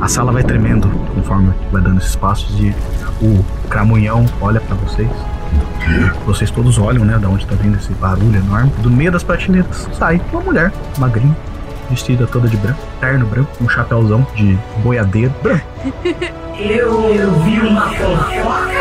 A 0.00 0.08
sala 0.08 0.32
vai 0.32 0.42
tremendo 0.42 0.88
conforme 1.14 1.52
vai 1.70 1.82
dando 1.82 1.98
esses 1.98 2.16
passos 2.16 2.58
e 2.60 2.74
o 3.24 3.44
cramunhão 3.68 4.24
olha 4.40 4.60
pra 4.60 4.74
vocês. 4.76 5.10
Vocês 6.26 6.50
todos 6.50 6.78
olham, 6.78 7.04
né, 7.04 7.18
da 7.18 7.28
onde 7.28 7.46
tá 7.46 7.54
vindo 7.54 7.76
esse 7.76 7.92
barulho 7.94 8.36
enorme. 8.36 8.70
Do 8.78 8.90
meio 8.90 9.10
das 9.10 9.22
prateleiras 9.22 9.88
sai 9.94 10.20
uma 10.32 10.40
mulher, 10.42 10.72
magrinha, 10.98 11.36
vestida 11.90 12.26
toda 12.26 12.48
de 12.48 12.56
branco, 12.56 12.80
terno 13.00 13.26
branco, 13.26 13.50
um 13.62 13.68
chapéuzão 13.68 14.26
de 14.34 14.58
boiadeiro 14.82 15.32
branco. 15.42 15.66
Eu, 16.58 17.14
eu 17.14 17.32
vi 17.42 17.60
uma 17.60 17.88
fofoca. 17.88 18.72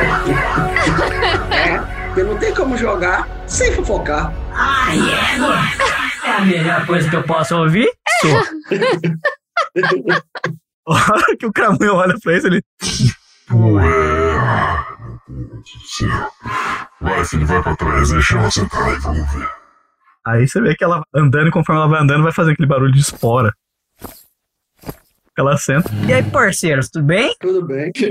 É, 1.51 1.77
porque 2.07 2.23
não 2.23 2.35
tem 2.35 2.51
como 2.51 2.75
jogar 2.75 3.29
sem 3.45 3.71
fofocar. 3.71 4.33
Ai, 4.51 4.97
é, 4.97 6.27
É 6.27 6.31
a 6.37 6.41
melhor 6.41 6.87
coisa 6.87 7.07
que 7.07 7.15
eu 7.15 7.21
posso 7.21 7.55
ouvir. 7.55 7.87
A 10.87 11.13
hora 11.13 11.37
que 11.37 11.45
o 11.45 11.51
Cramunho 11.51 11.93
olha 11.95 12.15
pra 12.21 12.37
isso, 12.37 12.47
ele. 12.47 12.63
Vai, 17.01 17.25
filho, 17.25 17.45
vai 17.45 17.61
pra 17.61 17.75
trás, 17.75 18.09
deixa 18.11 18.37
ela 18.37 18.49
sentar 18.51 18.83
aí, 18.83 18.95
vamos 18.99 19.33
ver. 19.33 19.49
Aí 20.25 20.47
você 20.47 20.61
vê 20.61 20.75
que 20.75 20.83
ela 20.83 21.01
andando 21.13 21.47
e 21.47 21.51
conforme 21.51 21.81
ela 21.81 21.89
vai 21.89 22.01
andando, 22.01 22.23
vai 22.23 22.31
fazendo 22.33 22.53
aquele 22.53 22.67
barulho 22.67 22.91
de 22.93 22.99
espora. 22.99 23.53
Ela 25.37 25.55
senta. 25.55 25.89
E 26.07 26.11
aí, 26.13 26.23
parceiros, 26.23 26.89
tudo 26.89 27.05
bem? 27.05 27.35
Tudo 27.39 27.63
bem. 27.65 27.91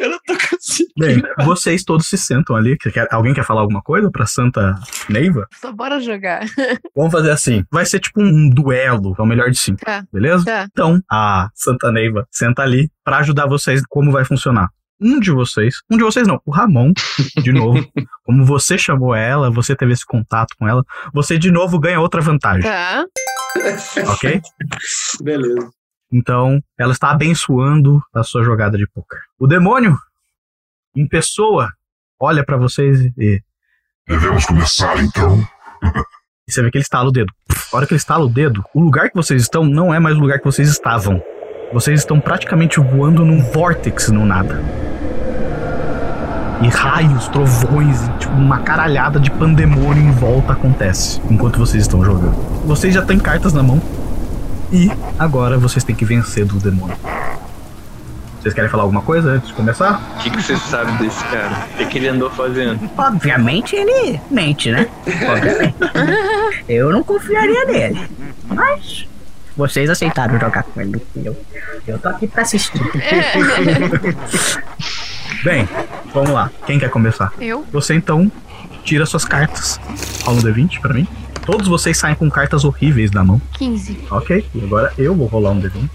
Eu 0.00 0.10
não 0.10 0.18
tô 0.26 0.34
conseguindo. 0.34 0.92
Bem, 0.96 1.22
vocês 1.44 1.82
todos 1.82 2.06
se 2.06 2.16
sentam 2.16 2.54
ali. 2.54 2.76
Quer- 2.78 3.08
alguém 3.10 3.34
quer 3.34 3.44
falar 3.44 3.62
alguma 3.62 3.82
coisa 3.82 4.10
pra 4.12 4.26
Santa 4.26 4.76
Neiva? 5.08 5.48
Só 5.60 5.72
bora 5.72 6.00
jogar. 6.00 6.42
Vamos 6.94 7.10
fazer 7.12 7.30
assim. 7.32 7.64
Vai 7.70 7.84
ser 7.84 7.98
tipo 7.98 8.22
um 8.22 8.48
duelo, 8.48 9.14
é 9.18 9.22
o 9.22 9.26
melhor 9.26 9.50
de 9.50 9.58
cinco. 9.58 9.84
Tá. 9.84 10.04
Beleza? 10.12 10.44
Tá. 10.44 10.68
Então, 10.70 11.00
a 11.10 11.50
Santa 11.52 11.90
Neiva 11.90 12.26
senta 12.30 12.62
ali 12.62 12.88
pra 13.04 13.18
ajudar 13.18 13.46
vocês 13.48 13.82
como 13.88 14.12
vai 14.12 14.24
funcionar. 14.24 14.68
Um 15.00 15.20
de 15.20 15.30
vocês, 15.30 15.76
um 15.90 15.96
de 15.96 16.02
vocês 16.02 16.26
não, 16.26 16.40
o 16.44 16.50
Ramon, 16.50 16.92
de 17.42 17.52
novo, 17.52 17.86
como 18.24 18.44
você 18.44 18.76
chamou 18.76 19.14
ela, 19.14 19.50
você 19.50 19.76
teve 19.76 19.92
esse 19.92 20.04
contato 20.04 20.54
com 20.58 20.66
ela, 20.66 20.84
você 21.12 21.38
de 21.38 21.50
novo 21.50 21.78
ganha 21.78 22.00
outra 22.00 22.20
vantagem, 22.20 22.62
Tá. 22.62 23.04
ok? 24.12 24.40
Beleza. 25.22 25.70
Então, 26.12 26.60
ela 26.78 26.92
está 26.92 27.10
abençoando 27.10 28.02
a 28.14 28.22
sua 28.22 28.42
jogada 28.42 28.76
de 28.78 28.86
poker. 28.88 29.20
O 29.38 29.46
demônio, 29.46 29.96
em 30.96 31.06
pessoa, 31.06 31.70
olha 32.18 32.44
pra 32.44 32.56
vocês 32.56 33.00
e 33.16 33.42
Devemos 34.06 34.46
começar 34.46 34.96
então. 35.02 35.38
E 36.48 36.50
você 36.50 36.62
vê 36.62 36.70
que 36.70 36.78
ele 36.78 36.82
estala 36.82 37.10
o 37.10 37.12
dedo. 37.12 37.30
A 37.70 37.76
hora 37.76 37.86
que 37.86 37.92
ele 37.92 37.98
estala 37.98 38.24
o 38.24 38.28
dedo, 38.30 38.64
o 38.72 38.80
lugar 38.80 39.10
que 39.10 39.14
vocês 39.16 39.42
estão 39.42 39.66
não 39.66 39.92
é 39.92 39.98
mais 40.00 40.16
o 40.16 40.20
lugar 40.20 40.38
que 40.38 40.46
vocês 40.46 40.66
estavam. 40.70 41.22
Vocês 41.70 42.00
estão 42.00 42.18
praticamente 42.18 42.80
voando 42.80 43.26
num 43.26 43.42
vórtex 43.42 44.08
no 44.08 44.24
nada. 44.24 44.62
E 46.62 46.68
raios, 46.68 47.28
trovões, 47.28 48.06
e, 48.06 48.10
tipo, 48.18 48.32
uma 48.32 48.60
caralhada 48.60 49.20
de 49.20 49.30
pandemônio 49.30 50.02
em 50.02 50.10
volta 50.10 50.54
acontece 50.54 51.20
enquanto 51.30 51.58
vocês 51.58 51.82
estão 51.82 52.02
jogando. 52.02 52.34
Vocês 52.64 52.94
já 52.94 53.02
têm 53.02 53.18
cartas 53.18 53.52
na 53.52 53.62
mão. 53.62 53.82
E 54.72 54.90
agora 55.18 55.58
vocês 55.58 55.84
têm 55.84 55.94
que 55.94 56.06
vencer 56.06 56.46
do 56.46 56.58
demônio. 56.58 56.96
Vocês 58.40 58.54
querem 58.54 58.70
falar 58.70 58.84
alguma 58.84 59.02
coisa 59.02 59.32
antes 59.32 59.48
de 59.48 59.54
começar? 59.54 60.00
O 60.16 60.22
que, 60.22 60.30
que 60.30 60.42
você 60.42 60.56
sabe 60.56 60.92
desse 60.92 61.22
cara? 61.24 61.66
O 61.74 61.76
que, 61.76 61.86
que 61.86 61.98
ele 61.98 62.08
andou 62.08 62.30
fazendo? 62.30 62.90
Obviamente 62.96 63.76
ele 63.76 64.18
mente, 64.30 64.70
né? 64.70 64.88
Obviamente. 65.06 65.76
Eu 66.66 66.90
não 66.90 67.02
confiaria 67.02 67.66
nele. 67.66 68.08
Mas 68.48 69.06
vocês 69.58 69.90
aceitaram 69.90 70.38
jogar 70.38 70.62
com 70.62 70.80
ele. 70.80 71.02
Eu, 71.16 71.36
eu 71.86 71.98
tô 71.98 72.08
aqui 72.08 72.28
pra 72.28 72.42
assistir. 72.42 72.80
Bem, 75.42 75.68
vamos 76.14 76.30
lá. 76.30 76.50
Quem 76.64 76.78
quer 76.78 76.88
começar? 76.88 77.32
Eu? 77.40 77.66
Você 77.72 77.94
então 77.94 78.30
tira 78.84 79.04
suas 79.04 79.24
cartas. 79.24 79.80
Rola 80.22 80.38
um 80.38 80.42
D20 80.42 80.80
pra 80.80 80.94
mim. 80.94 81.08
Todos 81.44 81.66
vocês 81.66 81.98
saem 81.98 82.14
com 82.14 82.30
cartas 82.30 82.64
horríveis 82.64 83.10
da 83.10 83.24
mão. 83.24 83.42
15. 83.54 84.06
Ok, 84.10 84.46
e 84.54 84.62
agora 84.62 84.92
eu 84.96 85.14
vou 85.14 85.26
rolar 85.26 85.50
um 85.50 85.60
D20. 85.60 85.90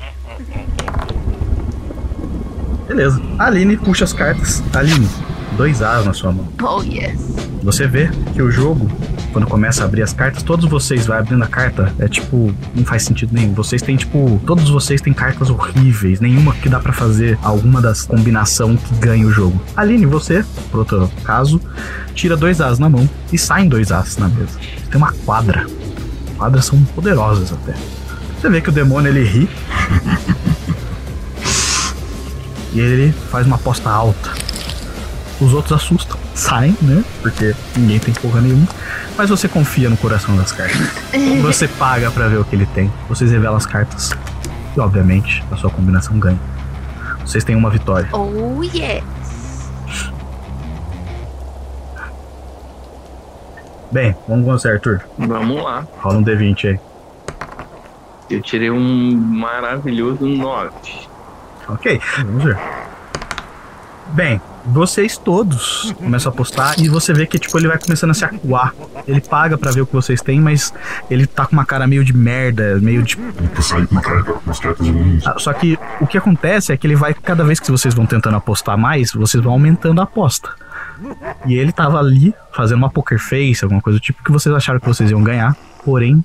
Beleza. 2.88 3.22
A 3.40 3.46
Aline 3.46 3.78
puxa 3.78 4.04
as 4.04 4.12
cartas. 4.12 4.62
Aline, 4.76 5.08
dois 5.54 5.82
As 5.82 6.06
na 6.06 6.14
sua 6.14 6.32
mão. 6.32 6.48
Oh, 6.62 6.82
yes. 6.82 7.54
Você 7.64 7.88
vê 7.88 8.10
que 8.34 8.42
o 8.42 8.52
jogo, 8.52 8.90
quando 9.32 9.48
começa 9.48 9.84
a 9.84 9.86
abrir 9.86 10.02
as 10.02 10.12
cartas, 10.12 10.44
todos 10.44 10.70
vocês 10.70 11.06
vai 11.06 11.20
abrindo 11.20 11.44
a 11.44 11.48
carta, 11.48 11.94
é 11.98 12.10
tipo, 12.10 12.54
não 12.76 12.84
faz 12.84 13.04
sentido 13.04 13.34
nenhum. 13.34 13.54
Vocês 13.54 13.82
têm, 13.82 13.96
tipo, 13.96 14.42
todos 14.46 14.70
vocês 14.70 15.00
têm 15.00 15.14
cartas 15.14 15.50
horríveis, 15.50 16.20
nenhuma 16.20 16.54
que 16.54 16.68
dá 16.68 16.80
pra 16.80 16.92
fazer 16.92 17.40
alguma 17.42 17.82
das 17.82 18.02
combinação 18.02 18.76
que 18.76 18.96
ganha 18.96 19.26
o 19.26 19.32
jogo. 19.32 19.62
Aline, 19.78 20.06
você, 20.06 20.44
por 20.70 20.80
outro 20.80 21.10
caso, 21.24 21.62
tira 22.14 22.36
dois 22.36 22.60
As 22.60 22.80
na 22.80 22.90
mão 22.90 23.08
e 23.32 23.38
saem 23.38 23.70
dois 23.70 23.92
As 23.92 24.18
na 24.18 24.28
mesa. 24.28 24.60
Tem 24.92 24.98
uma 24.98 25.14
quadra. 25.26 25.66
Quadras 26.38 26.66
são 26.66 26.84
poderosas 26.96 27.54
até. 27.54 27.74
Você 28.42 28.50
vê 28.50 28.60
que 28.60 28.70
o 28.70 28.74
demônio 28.74 29.10
ele 29.10 29.24
ri. 29.24 29.50
e 32.74 32.80
ele 32.80 33.14
faz 33.32 33.48
uma 33.48 33.56
aposta 33.56 33.90
alta. 33.90 34.32
Os 35.44 35.54
outros 35.54 35.74
assustam, 35.74 36.18
saem, 36.34 36.74
né? 36.82 37.04
Porque 37.22 37.54
ninguém 37.76 38.00
tem 38.00 38.14
porra 38.14 38.40
nenhuma. 38.40 38.66
Mas 39.18 39.30
você 39.30 39.46
confia 39.50 39.90
no 39.90 39.98
coração 39.98 40.38
das 40.38 40.54
cartas. 40.54 40.80
Você 41.44 41.68
paga 41.68 42.10
pra 42.10 42.30
ver 42.30 42.38
o 42.38 42.46
que 42.46 42.56
ele 42.56 42.66
tem. 42.68 42.92
Vocês 43.10 43.30
revelam 43.30 43.58
as 43.58 43.66
cartas. 43.66 44.12
E, 44.76 44.80
obviamente, 44.80 45.44
a 45.52 45.58
sua 45.58 45.70
combinação 45.70 46.18
ganha. 46.18 46.40
Vocês 47.20 47.44
têm 47.44 47.58
uma 47.58 47.70
vitória. 47.70 48.08
Oh, 48.14 48.64
yes. 48.64 49.04
Bem, 53.92 54.16
vamos 54.28 54.46
com 54.46 54.52
você, 54.54 54.70
Arthur. 54.70 55.02
Vamos 55.18 55.62
lá. 55.62 55.86
Rola 56.00 56.20
um 56.20 56.24
D20 56.24 56.70
aí. 56.70 56.80
Eu 58.30 58.42
tirei 58.42 58.72
um 58.72 59.16
maravilhoso 59.16 60.26
9. 60.26 60.72
Ok, 61.68 62.02
vamos 62.18 62.44
ver. 62.46 62.58
Bem, 64.14 64.42
vocês 64.66 65.18
todos 65.18 65.94
começam 65.98 66.32
a 66.32 66.34
apostar 66.34 66.80
e 66.80 66.88
você 66.88 67.14
vê 67.14 67.26
que 67.26 67.38
tipo 67.38 67.58
ele 67.58 67.68
vai 67.68 67.78
começando 67.78 68.12
a 68.12 68.14
se 68.14 68.24
acuar. 68.24 68.74
Ele 69.08 69.20
paga 69.20 69.58
pra 69.58 69.72
ver 69.72 69.82
o 69.82 69.86
que 69.86 69.94
vocês 69.94 70.22
têm, 70.22 70.40
mas 70.40 70.74
ele 71.10 71.28
tá 71.28 71.46
com 71.46 71.54
uma 71.54 71.66
cara 71.66 71.86
meio 71.86 72.04
de 72.04 72.14
merda, 72.16 72.80
meio 72.80 73.04
de. 73.04 73.18
Ah, 75.26 75.36
Só 75.38 75.52
que 75.54 75.78
o 76.00 76.08
que 76.08 76.18
acontece 76.18 76.72
é 76.72 76.78
que 76.78 76.88
ele 76.88 76.96
vai, 76.96 77.14
cada 77.14 77.44
vez 77.44 77.60
que 77.60 77.70
vocês 77.72 77.94
vão 77.94 78.06
tentando 78.06 78.38
apostar 78.38 78.78
mais, 78.78 79.12
vocês 79.12 79.44
vão 79.44 79.54
aumentando 79.54 80.00
a 80.00 80.04
aposta. 80.06 80.50
E 81.46 81.56
ele 81.56 81.72
tava 81.72 82.00
ali 82.00 82.34
fazendo 82.54 82.78
uma 82.78 82.90
poker 82.90 83.20
face, 83.20 83.64
alguma 83.64 83.82
coisa 83.82 84.00
do 84.00 84.02
tipo 84.02 84.24
que 84.24 84.32
vocês 84.32 84.54
acharam 84.56 84.80
que 84.80 84.88
vocês 84.88 85.12
iam 85.12 85.24
ganhar. 85.24 85.56
Porém, 85.84 86.24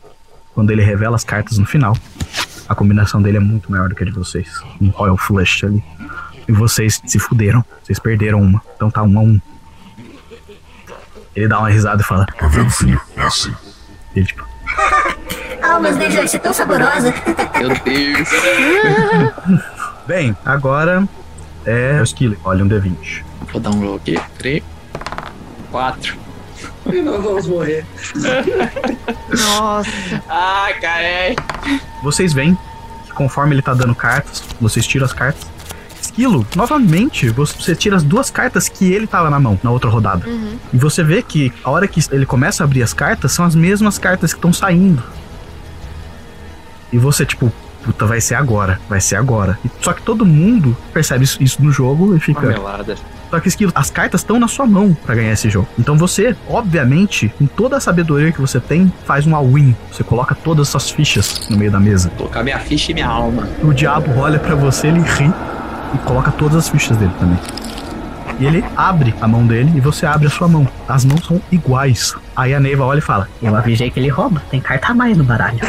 quando 0.54 0.70
ele 0.70 0.82
revela 0.82 1.16
as 1.16 1.24
cartas 1.24 1.58
no 1.58 1.66
final, 1.66 1.96
a 2.68 2.74
combinação 2.74 3.20
dele 3.20 3.38
é 3.38 3.40
muito 3.40 3.70
maior 3.70 3.88
do 3.88 3.94
que 3.94 4.04
a 4.04 4.06
de 4.06 4.12
vocês. 4.12 4.60
Um 4.80 4.90
Royal 4.90 5.16
Flush 5.16 5.64
ali. 5.64 5.82
E 6.48 6.52
vocês 6.52 7.00
se 7.04 7.18
fuderam. 7.18 7.64
Vocês 7.82 7.98
perderam 7.98 8.40
uma. 8.40 8.62
Então 8.74 8.90
tá 8.90 9.02
um 9.02 9.18
a 9.18 9.22
um. 9.22 9.40
Ele 11.36 11.46
dá 11.46 11.58
uma 11.58 11.68
risada 11.68 12.02
e 12.02 12.04
fala: 12.04 12.26
Tá 12.26 12.48
vendo, 12.48 12.70
filho? 12.70 13.00
É 13.16 13.22
assim. 13.22 13.54
Ele 14.16 14.26
tipo. 14.26 14.48
Almas 15.62 15.96
dele 15.96 16.14
deve 16.14 16.28
ser 16.28 16.38
tão 16.38 16.52
saborosa. 16.52 17.12
Meu 17.58 17.68
Deus. 17.68 18.28
Bem, 20.06 20.36
agora 20.44 21.06
é 21.66 22.00
o 22.00 22.04
Skillet. 22.04 22.40
Olha 22.44 22.64
um 22.64 22.68
D20. 22.68 23.22
Vou 23.52 23.60
dar 23.60 23.70
um 23.70 23.80
roll 23.80 23.96
aqui. 23.96 24.18
3, 24.38 24.62
4. 25.70 26.16
E 26.92 27.02
nós 27.02 27.22
vamos 27.22 27.46
morrer. 27.46 27.84
Nossa. 29.28 29.90
Ah, 30.28 30.68
cara. 30.80 31.34
Vocês 32.02 32.32
veem 32.32 32.56
que 33.04 33.12
conforme 33.12 33.54
ele 33.54 33.62
tá 33.62 33.74
dando 33.74 33.94
cartas, 33.94 34.42
vocês 34.60 34.86
tiram 34.86 35.04
as 35.04 35.12
cartas. 35.12 35.46
Esquilo, 36.18 36.44
novamente, 36.56 37.28
você 37.28 37.76
tira 37.76 37.94
as 37.94 38.02
duas 38.02 38.28
cartas 38.28 38.68
que 38.68 38.92
ele 38.92 39.06
tava 39.06 39.30
na 39.30 39.38
mão 39.38 39.56
na 39.62 39.70
outra 39.70 39.88
rodada. 39.88 40.28
Uhum. 40.28 40.56
E 40.72 40.76
você 40.76 41.04
vê 41.04 41.22
que 41.22 41.52
a 41.62 41.70
hora 41.70 41.86
que 41.86 42.00
ele 42.10 42.26
começa 42.26 42.60
a 42.60 42.64
abrir 42.64 42.82
as 42.82 42.92
cartas, 42.92 43.30
são 43.30 43.44
as 43.44 43.54
mesmas 43.54 43.98
cartas 43.98 44.32
que 44.32 44.38
estão 44.38 44.52
saindo. 44.52 45.00
E 46.92 46.98
você, 46.98 47.24
tipo, 47.24 47.52
puta, 47.84 48.04
vai 48.04 48.20
ser 48.20 48.34
agora, 48.34 48.80
vai 48.88 49.00
ser 49.00 49.14
agora. 49.14 49.60
E- 49.64 49.70
só 49.80 49.92
que 49.92 50.02
todo 50.02 50.26
mundo 50.26 50.76
percebe 50.92 51.22
isso, 51.22 51.40
isso 51.40 51.62
no 51.62 51.70
jogo 51.70 52.16
e 52.16 52.18
fica. 52.18 52.40
Marmelada. 52.42 52.96
Só 53.30 53.38
que 53.38 53.46
Esquilo, 53.46 53.70
as 53.72 53.88
cartas 53.88 54.22
estão 54.22 54.40
na 54.40 54.48
sua 54.48 54.66
mão 54.66 54.96
pra 55.06 55.14
ganhar 55.14 55.32
esse 55.34 55.48
jogo. 55.48 55.68
Então 55.78 55.96
você, 55.96 56.34
obviamente, 56.48 57.32
com 57.38 57.46
toda 57.46 57.76
a 57.76 57.80
sabedoria 57.80 58.32
que 58.32 58.40
você 58.40 58.58
tem, 58.58 58.92
faz 59.06 59.24
um 59.24 59.36
all-in. 59.36 59.72
Você 59.92 60.02
coloca 60.02 60.34
todas 60.34 60.62
as 60.62 60.68
suas 60.70 60.90
fichas 60.90 61.48
no 61.48 61.56
meio 61.56 61.70
da 61.70 61.78
mesa. 61.78 62.10
Colocar 62.16 62.42
minha 62.42 62.58
ficha 62.58 62.90
e 62.90 62.94
minha 62.94 63.06
alma. 63.06 63.48
O 63.62 63.72
diabo 63.72 64.18
olha 64.18 64.40
pra 64.40 64.56
você, 64.56 64.88
ele 64.88 65.00
ri 65.00 65.32
e 65.94 65.98
coloca 65.98 66.30
todas 66.30 66.56
as 66.56 66.68
fichas 66.68 66.96
dele 66.96 67.12
também. 67.18 67.38
E 68.40 68.46
ele 68.46 68.64
abre 68.76 69.12
a 69.20 69.26
mão 69.26 69.44
dele 69.44 69.72
e 69.74 69.80
você 69.80 70.06
abre 70.06 70.28
a 70.28 70.30
sua 70.30 70.46
mão. 70.46 70.66
As 70.88 71.04
mãos 71.04 71.26
são 71.26 71.40
iguais. 71.50 72.14
Aí 72.36 72.54
a 72.54 72.60
Neiva 72.60 72.84
olha 72.84 72.98
e 72.98 73.02
fala: 73.02 73.28
Eu 73.42 73.56
avisei 73.56 73.90
que 73.90 73.98
ele 73.98 74.08
rouba. 74.08 74.40
Tem 74.48 74.60
carta 74.60 74.92
a 74.92 74.94
mais 74.94 75.16
no 75.16 75.24
baralho. 75.24 75.58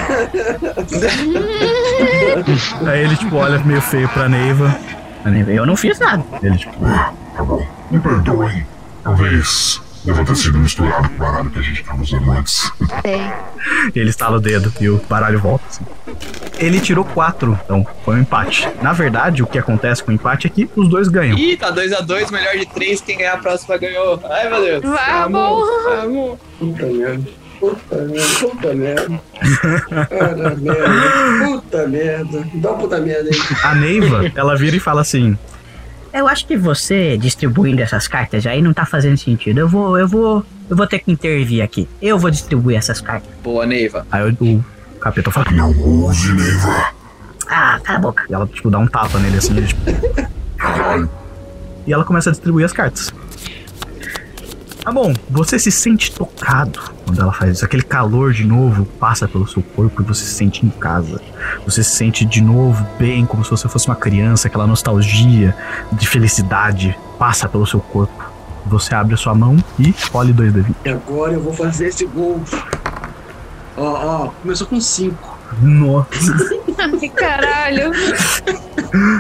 Aí 2.86 3.04
ele, 3.04 3.16
tipo, 3.16 3.38
olha 3.38 3.58
meio 3.60 3.82
feio 3.82 4.08
pra 4.10 4.30
Neiva. 4.30 4.76
A 5.26 5.30
Neiva, 5.30 5.52
Eu 5.52 5.66
não 5.66 5.76
fiz 5.76 5.98
nada. 6.00 6.24
Ele, 6.44 6.58
tipo, 6.58 6.74
Tá 7.36 7.44
bom. 7.44 7.66
Me 7.90 8.00
perdoem. 8.00 8.66
Talvez 9.04 9.82
Deve 10.10 10.26
ter 10.26 10.36
sido 10.36 10.58
misturado 10.58 11.08
com 11.08 11.16
o 11.16 11.18
baralho 11.20 11.52
que 11.52 11.60
a 11.60 11.62
gente 11.62 11.84
tava 11.84 12.02
usando 12.02 12.32
antes. 12.32 12.72
Tem. 13.04 13.32
Ele 13.96 14.10
estala 14.10 14.38
o 14.38 14.40
dedo 14.40 14.74
e 14.82 14.90
o 14.90 14.98
baralho 15.08 15.40
volta. 15.40 15.64
assim. 15.70 15.86
Ele 16.58 16.80
tirou 16.80 17.06
quatro, 17.06 17.58
então 17.64 17.86
foi 18.04 18.16
um 18.16 18.20
empate. 18.22 18.68
Na 18.82 18.92
verdade, 18.92 19.44
o 19.44 19.48
que 19.48 19.60
acontece 19.60 20.04
com 20.04 20.12
o 20.12 20.14
empate 20.16 20.48
é 20.48 20.50
que 20.50 20.68
os 20.76 20.90
dois 20.90 21.08
ganham. 21.10 21.38
Ih, 21.38 21.56
tá 21.56 21.72
2x2, 21.72 22.32
melhor 22.32 22.58
de 22.58 22.66
3, 22.66 23.02
quem 23.02 23.20
ganhar 23.20 23.34
a 23.34 23.38
próxima 23.38 23.78
ganhou. 23.78 24.20
Ai, 24.26 24.50
meu 24.50 24.62
Deus. 24.62 24.84
Vamos! 24.84 25.70
Vamos! 25.86 26.40
Puta 26.58 26.86
merda. 26.88 27.30
Puta 27.60 27.96
merda. 27.98 28.40
Puta 28.40 28.74
merda. 28.74 29.22
Cara, 30.10 30.56
merda. 30.56 31.46
Puta 31.46 31.88
merda. 31.88 32.48
Dá 32.56 32.70
uma 32.72 32.78
puta 32.80 33.00
merda 33.00 33.30
aí. 33.30 33.40
A 33.64 33.76
Neiva, 33.76 34.32
ela 34.36 34.56
vira 34.58 34.76
e 34.76 34.80
fala 34.80 35.02
assim: 35.02 35.38
Eu 36.14 36.28
acho 36.28 36.46
que 36.46 36.58
você 36.58 37.18
distribuindo 37.18 37.82
essas 37.82 38.08
cartas 38.08 38.46
aí 38.46 38.62
não 38.62 38.74
tá 38.74 38.86
fazendo 38.86 39.18
sentido. 39.18 39.60
Eu 39.60 39.68
vou, 39.70 39.98
eu 39.98 40.08
vou, 40.08 40.46
eu 40.70 40.76
vou 40.76 40.88
ter 40.88 41.00
que 41.00 41.12
intervir 41.12 41.64
aqui. 41.64 41.88
Eu 42.02 42.18
vou 42.18 42.32
distribuir 42.32 42.78
essas 42.78 43.00
cartas. 43.00 43.30
Boa, 43.44 43.66
Neiva. 43.66 44.06
Aí 44.12 44.24
o, 44.24 44.36
o 44.44 44.64
capeta 45.00 45.30
fala: 45.32 45.52
Não 45.52 45.70
use, 45.72 46.34
Neiva. 46.34 46.94
Ah, 47.48 47.80
cala 47.84 48.00
a 48.00 48.02
boca. 48.02 48.24
E 48.30 48.34
ela, 48.34 48.48
tipo, 48.48 48.70
dá 48.70 48.78
um 48.80 48.88
tapa 48.88 49.18
nele 49.20 49.38
assim, 49.38 49.56
tipo, 49.64 49.82
Caralho. 50.58 51.10
e 51.88 51.94
ela 51.94 52.04
começa 52.04 52.30
a 52.30 52.32
distribuir 52.32 52.66
as 52.66 52.74
cartas. 52.74 53.12
Tá 54.90 54.94
bom, 54.94 55.14
você 55.30 55.60
se 55.60 55.70
sente 55.70 56.12
tocado 56.12 56.80
quando 57.06 57.22
ela 57.22 57.32
faz 57.32 57.58
isso. 57.58 57.64
Aquele 57.64 57.84
calor 57.84 58.34
de 58.34 58.44
novo 58.44 58.86
passa 59.00 59.28
pelo 59.28 59.48
seu 59.48 59.62
corpo 59.62 60.02
e 60.02 60.04
você 60.04 60.26
se 60.26 60.34
sente 60.34 60.66
em 60.66 60.70
casa. 60.70 61.22
Você 61.64 61.84
se 61.84 61.92
sente 61.92 62.26
de 62.26 62.42
novo 62.42 62.84
bem, 62.98 63.24
como 63.24 63.46
se 63.46 63.52
você 63.52 63.70
fosse 63.70 63.86
uma 63.86 63.96
criança. 63.96 64.48
Aquela 64.48 64.66
nostalgia 64.66 65.56
de 65.92 66.08
felicidade 66.08 66.98
passa 67.20 67.48
pelo 67.48 67.68
seu 67.68 67.80
corpo. 67.80 68.32
Você 68.66 68.96
abre 68.96 69.14
a 69.14 69.18
sua 69.18 69.36
mão 69.36 69.64
e 69.78 69.94
olhe 70.12 70.34
dois 70.34 70.52
d 70.52 70.66
E 70.84 70.90
agora 70.90 71.34
eu 71.34 71.40
vou 71.40 71.54
fazer 71.54 71.90
esse 71.90 72.08
gol. 72.08 72.42
Ó, 73.78 73.84
ó, 73.84 74.28
começou 74.42 74.66
com 74.66 74.82
5. 74.82 75.38
Nossa. 75.62 76.10
Ai, 76.80 77.10
caralho. 77.10 77.92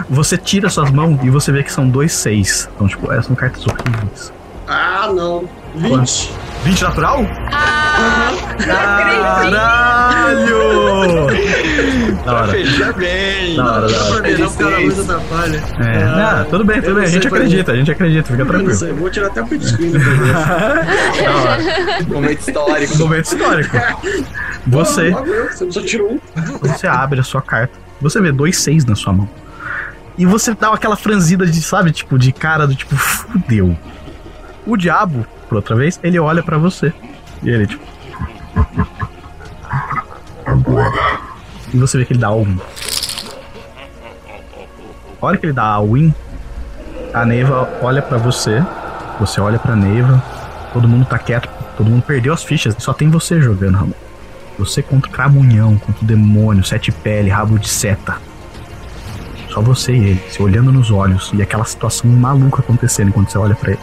Você 0.10 0.36
tira 0.36 0.68
suas 0.68 0.90
mãos 0.90 1.20
e 1.22 1.30
você 1.30 1.52
vê 1.52 1.62
que 1.62 1.72
são 1.72 1.88
dois 1.88 2.12
seis. 2.12 2.68
Então, 2.74 2.88
tipo, 2.88 3.12
essas 3.12 3.28
são 3.28 3.36
cartas 3.36 3.64
horríveis. 3.68 4.34
Ah, 4.70 5.12
não. 5.12 5.50
20. 5.76 6.32
20 6.66 6.82
natural? 6.84 7.26
Ah, 7.52 8.32
Caralho! 9.90 10.60
Hora. 12.26 12.48
Fechar 12.50 12.94
bem. 12.94 13.56
Da 13.56 13.64
hora, 13.66 13.88
da 13.88 13.88
Dá 13.88 14.04
pra 14.04 14.16
hora. 14.16 14.22
ver, 14.22 14.38
não, 14.40 14.84
usa 14.88 15.04
da 15.06 15.20
falha. 15.22 15.64
É, 15.80 16.04
ah, 16.04 16.46
tudo 16.50 16.64
bem, 16.66 16.82
tudo 16.82 16.96
bem. 16.96 17.04
A 17.06 17.08
gente 17.08 17.28
acredita, 17.28 17.72
a 17.72 17.76
gente 17.76 17.92
acredita, 17.92 18.32
fica 18.32 18.46
tranquilo. 18.46 18.74
sei, 18.76 18.92
vou 18.94 19.10
tirar 19.10 19.28
até 19.28 19.42
o. 19.42 19.48
Da 21.24 21.32
hora. 21.36 21.58
Momento 22.08 22.40
histórico. 22.40 22.98
Momento 22.98 23.26
histórico. 23.26 23.78
Você, 24.68 25.12
Você 25.12 25.72
só 25.72 25.82
tirou 25.82 26.12
um. 26.12 26.20
você 26.62 26.86
abre 26.86 27.20
a 27.22 27.24
sua 27.24 27.42
carta. 27.42 27.74
Você 28.02 28.22
vê 28.22 28.32
dois 28.32 28.58
seis 28.58 28.86
na 28.86 28.94
sua 28.96 29.14
mão. 29.14 29.28
E 30.18 30.26
você 30.26 30.54
dá 30.54 30.72
aquela 30.74 30.98
franzida 30.98 31.46
de, 31.46 31.62
sabe, 31.62 31.92
tipo, 31.92 32.20
de 32.20 32.32
cara 32.34 32.68
do 32.68 32.76
tipo, 32.76 32.94
fudeu. 32.96 33.76
O 34.68 34.76
diabo, 34.78 35.26
por 35.50 35.56
outra 35.56 35.76
vez, 35.76 36.00
ele 36.04 36.20
olha 36.20 36.44
pra 36.44 36.58
você. 36.60 36.94
E 37.42 37.50
ele, 37.50 37.66
tipo. 37.66 37.84
E 41.74 41.78
você 41.78 41.98
vê 41.98 42.06
que 42.06 42.14
ele 42.14 42.20
dá 42.20 42.32
um. 42.32 42.58
A 45.22 45.26
hora 45.26 45.38
que 45.38 45.48
ele 45.48 45.54
dá 45.54 45.74
a 45.74 45.82
win, 45.82 46.14
a 47.14 47.26
Neiva 47.26 47.68
olha 47.82 48.02
pra 48.02 48.18
você. 48.20 48.64
Você 49.20 49.42
olha 49.42 49.58
pra 49.58 49.76
Neiva. 49.76 50.24
Todo 50.72 50.88
mundo 50.88 51.06
tá 51.06 51.18
quieto. 51.18 51.50
Todo 51.76 51.90
mundo 51.90 52.04
perdeu 52.04 52.32
as 52.32 52.44
fichas. 52.44 52.76
Só 52.78 52.94
tem 52.94 53.10
você 53.10 53.42
jogando, 53.42 53.76
Ramon. 53.76 53.94
Você 54.60 54.84
contra 54.84 55.10
o 55.10 55.80
contra 55.80 56.04
o 56.04 56.06
demônio, 56.06 56.64
sete 56.64 56.92
pele, 56.92 57.30
rabo 57.30 57.58
de 57.58 57.68
seta. 57.68 58.18
Só 59.50 59.62
você 59.62 59.94
e 59.94 60.10
ele, 60.10 60.24
se 60.30 60.42
olhando 60.44 60.72
nos 60.72 60.92
olhos 60.92 61.32
e 61.34 61.42
aquela 61.42 61.66
situação 61.66 62.10
maluca 62.10 62.62
acontecendo 62.62 63.08
enquanto 63.08 63.32
você 63.32 63.38
olha 63.38 63.56
pra 63.56 63.72
ele. 63.72 63.80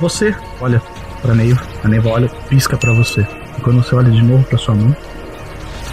Você 0.00 0.34
olha 0.60 0.80
pra 1.20 1.34
Neiva, 1.34 1.60
a 1.82 1.88
Neiva 1.88 2.08
olha, 2.10 2.28
pisca 2.48 2.76
pra 2.76 2.92
você. 2.92 3.26
E 3.56 3.60
quando 3.60 3.82
você 3.82 3.94
olha 3.94 4.10
de 4.10 4.22
novo 4.22 4.44
pra 4.44 4.56
sua 4.56 4.74
mão, 4.74 4.94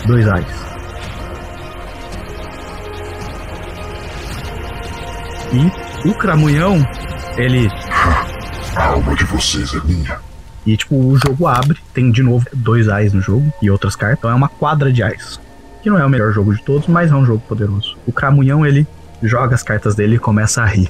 dois 0.05 0.27
ais. 0.27 0.65
E 5.51 6.07
o 6.07 6.13
Cramunhão, 6.15 6.77
ele 7.37 7.67
A 8.75 8.87
alma 8.87 9.15
de 9.15 9.23
vocês 9.23 9.73
é 9.73 9.79
minha. 9.85 10.19
E, 10.65 10.75
tipo, 10.75 10.95
o 10.95 11.17
jogo 11.17 11.47
abre, 11.47 11.79
tem 11.93 12.11
de 12.11 12.21
novo 12.21 12.45
dois 12.53 12.89
ais 12.89 13.13
no 13.13 13.21
jogo 13.21 13.53
e 13.61 13.69
outras 13.69 13.95
cartas. 13.95 14.19
Então 14.19 14.29
é 14.29 14.33
uma 14.35 14.49
quadra 14.49 14.91
de 14.91 15.01
ais. 15.01 15.39
Que 15.81 15.89
não 15.89 15.97
é 15.97 16.05
o 16.05 16.09
melhor 16.09 16.31
jogo 16.31 16.53
de 16.53 16.61
todos, 16.63 16.87
mas 16.87 17.11
é 17.11 17.15
um 17.15 17.25
jogo 17.25 17.41
poderoso. 17.47 17.95
O 18.05 18.11
Cramunhão, 18.11 18.65
ele 18.65 18.87
joga 19.21 19.55
as 19.55 19.63
cartas 19.63 19.95
dele 19.95 20.15
e 20.15 20.19
começa 20.19 20.61
a 20.61 20.65
rir. 20.65 20.89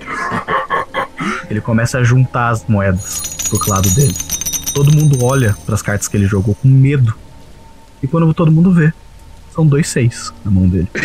Ele 1.50 1.62
começa 1.62 2.00
a 2.00 2.04
juntar 2.04 2.50
as 2.50 2.66
moedas 2.68 3.22
pro 3.50 3.70
lado 3.70 3.90
dele. 3.92 4.14
Todo 4.74 4.96
mundo 4.96 5.24
olha 5.24 5.56
para 5.66 5.76
as 5.76 5.82
cartas 5.82 6.08
que 6.08 6.18
ele 6.18 6.28
jogou 6.28 6.56
com 6.56 6.68
medo. 6.68 7.16
E 8.02 8.08
quando 8.08 8.34
todo 8.34 8.52
mundo 8.52 8.72
vê, 8.72 8.92
são 9.54 9.66
dois 9.66 9.88
seis 9.88 10.34
na 10.44 10.52
mão 10.52 10.68
dele. 10.68 10.90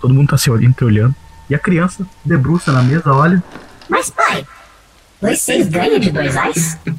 Todo 0.00 0.14
mundo 0.14 0.30
tá 0.30 0.38
se 0.38 0.50
olhando, 0.50 0.74
olhando. 0.82 1.14
E 1.48 1.54
a 1.54 1.58
criança 1.58 2.06
debruça 2.24 2.72
na 2.72 2.82
mesa, 2.82 3.12
olha. 3.12 3.42
Mas 3.88 4.10
pai, 4.10 4.46
dois 5.20 5.42
seis 5.42 5.68
ganha 5.68 6.00
de 6.00 6.10
dois 6.10 6.36
ais? 6.36 6.78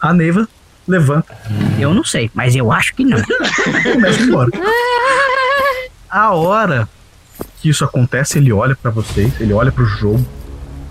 A 0.00 0.14
Neiva 0.14 0.48
levanta. 0.88 1.36
Eu 1.78 1.92
não 1.92 2.02
sei, 2.02 2.30
mas 2.34 2.56
eu 2.56 2.72
acho 2.72 2.94
que 2.94 3.04
não. 3.04 3.18
começa 3.92 4.22
embora. 4.22 4.50
A 6.10 6.32
hora 6.32 6.88
que 7.60 7.68
isso 7.68 7.84
acontece, 7.84 8.38
ele 8.38 8.52
olha 8.52 8.74
pra 8.74 8.90
vocês, 8.90 9.32
ele 9.40 9.52
olha 9.52 9.70
pro 9.70 9.84
jogo, 9.84 10.24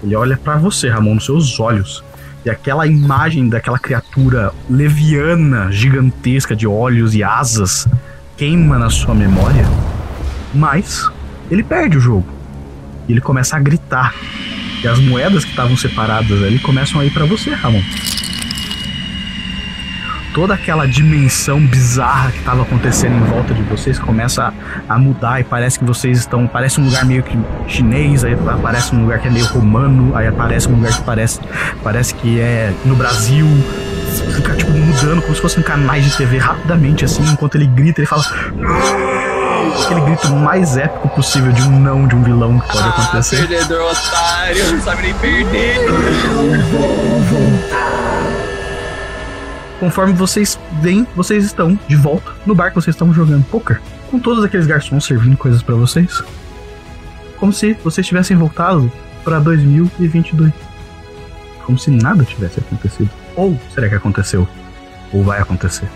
ele 0.03 0.15
olha 0.15 0.37
pra 0.37 0.57
você, 0.57 0.89
Ramon, 0.89 1.15
nos 1.15 1.25
seus 1.25 1.59
olhos. 1.59 2.03
E 2.45 2.49
aquela 2.49 2.87
imagem 2.87 3.49
daquela 3.49 3.77
criatura 3.77 4.53
leviana, 4.69 5.71
gigantesca, 5.71 6.55
de 6.55 6.65
olhos 6.65 7.13
e 7.15 7.23
asas, 7.23 7.87
queima 8.37 8.77
na 8.77 8.89
sua 8.89 9.13
memória. 9.13 9.65
Mas 10.53 11.09
ele 11.51 11.63
perde 11.63 11.97
o 11.97 12.01
jogo. 12.01 12.27
E 13.07 13.11
ele 13.11 13.21
começa 13.21 13.57
a 13.57 13.59
gritar. 13.59 14.13
E 14.83 14.87
as 14.87 14.99
moedas 14.99 15.43
que 15.43 15.51
estavam 15.51 15.75
separadas 15.75 16.41
ali 16.43 16.59
começam 16.59 17.01
a 17.01 17.05
ir 17.05 17.11
pra 17.11 17.25
você, 17.25 17.53
Ramon 17.53 17.81
toda 20.39 20.53
aquela 20.53 20.87
dimensão 20.87 21.59
bizarra 21.59 22.31
que 22.31 22.37
estava 22.37 22.61
acontecendo 22.61 23.13
em 23.13 23.29
volta 23.29 23.53
de 23.53 23.61
vocês 23.63 23.99
começa 23.99 24.53
a, 24.87 24.95
a 24.95 24.97
mudar 24.97 25.41
e 25.41 25.43
parece 25.43 25.77
que 25.77 25.83
vocês 25.83 26.17
estão. 26.17 26.47
Parece 26.47 26.79
um 26.79 26.85
lugar 26.85 27.03
meio 27.03 27.21
que 27.21 27.37
chinês, 27.67 28.23
aí 28.23 28.35
aparece 28.35 28.95
um 28.95 29.01
lugar 29.01 29.19
que 29.19 29.27
é 29.27 29.31
meio 29.31 29.45
romano, 29.47 30.15
aí 30.15 30.27
aparece 30.27 30.69
um 30.69 30.75
lugar 30.75 30.93
que 30.95 31.01
parece, 31.03 31.41
parece 31.83 32.15
que 32.15 32.39
é 32.39 32.71
no 32.85 32.95
Brasil. 32.95 33.45
Fica 34.33 34.55
tipo 34.55 34.71
mudando 34.71 35.21
como 35.23 35.35
se 35.35 35.41
fossem 35.41 35.61
canais 35.61 36.05
de 36.05 36.15
TV 36.15 36.37
rapidamente, 36.37 37.03
assim, 37.03 37.21
enquanto 37.29 37.55
ele 37.55 37.67
grita, 37.67 37.99
ele 37.99 38.07
fala. 38.07 38.23
Aquele 39.83 39.99
grito 40.01 40.29
mais 40.29 40.77
épico 40.77 41.09
possível 41.09 41.51
de 41.51 41.61
um 41.63 41.77
não 41.81 42.07
de 42.07 42.15
um 42.15 42.23
vilão 42.23 42.57
que 42.61 42.67
pode 42.67 42.79
Ah, 42.87 42.89
acontecer. 42.91 43.45
perdedor 43.45 43.91
otário, 43.91 44.71
não 44.71 44.81
sabe 44.81 45.01
nem 45.01 45.13
perder. 45.15 45.79
Conforme 49.79 50.13
vocês 50.13 50.59
vêm, 50.81 51.07
vocês 51.15 51.45
estão 51.45 51.79
de 51.87 51.95
volta 51.95 52.33
no 52.45 52.53
bar 52.53 52.69
que 52.69 52.75
vocês 52.75 52.95
estavam 52.95 53.13
jogando 53.13 53.45
poker, 53.45 53.81
com 54.11 54.19
todos 54.19 54.43
aqueles 54.43 54.67
garçons 54.67 55.05
servindo 55.05 55.37
coisas 55.37 55.63
pra 55.63 55.75
vocês. 55.75 56.21
Como 57.37 57.53
se 57.53 57.73
vocês 57.75 58.05
tivessem 58.05 58.35
voltado 58.35 58.91
pra 59.23 59.39
2022. 59.39 60.51
Como 61.65 61.77
se 61.77 61.89
nada 61.89 62.25
tivesse 62.25 62.59
acontecido. 62.59 63.09
Ou 63.35 63.57
será 63.73 63.87
que 63.87 63.95
aconteceu? 63.95 64.47
Ou 65.13 65.23
vai 65.23 65.39
acontecer 65.39 65.87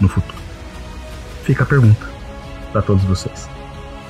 no 0.00 0.08
futuro? 0.08 0.38
Fica 1.44 1.64
a 1.64 1.66
pergunta 1.66 2.06
pra 2.72 2.80
todos 2.80 3.04
vocês. 3.04 3.55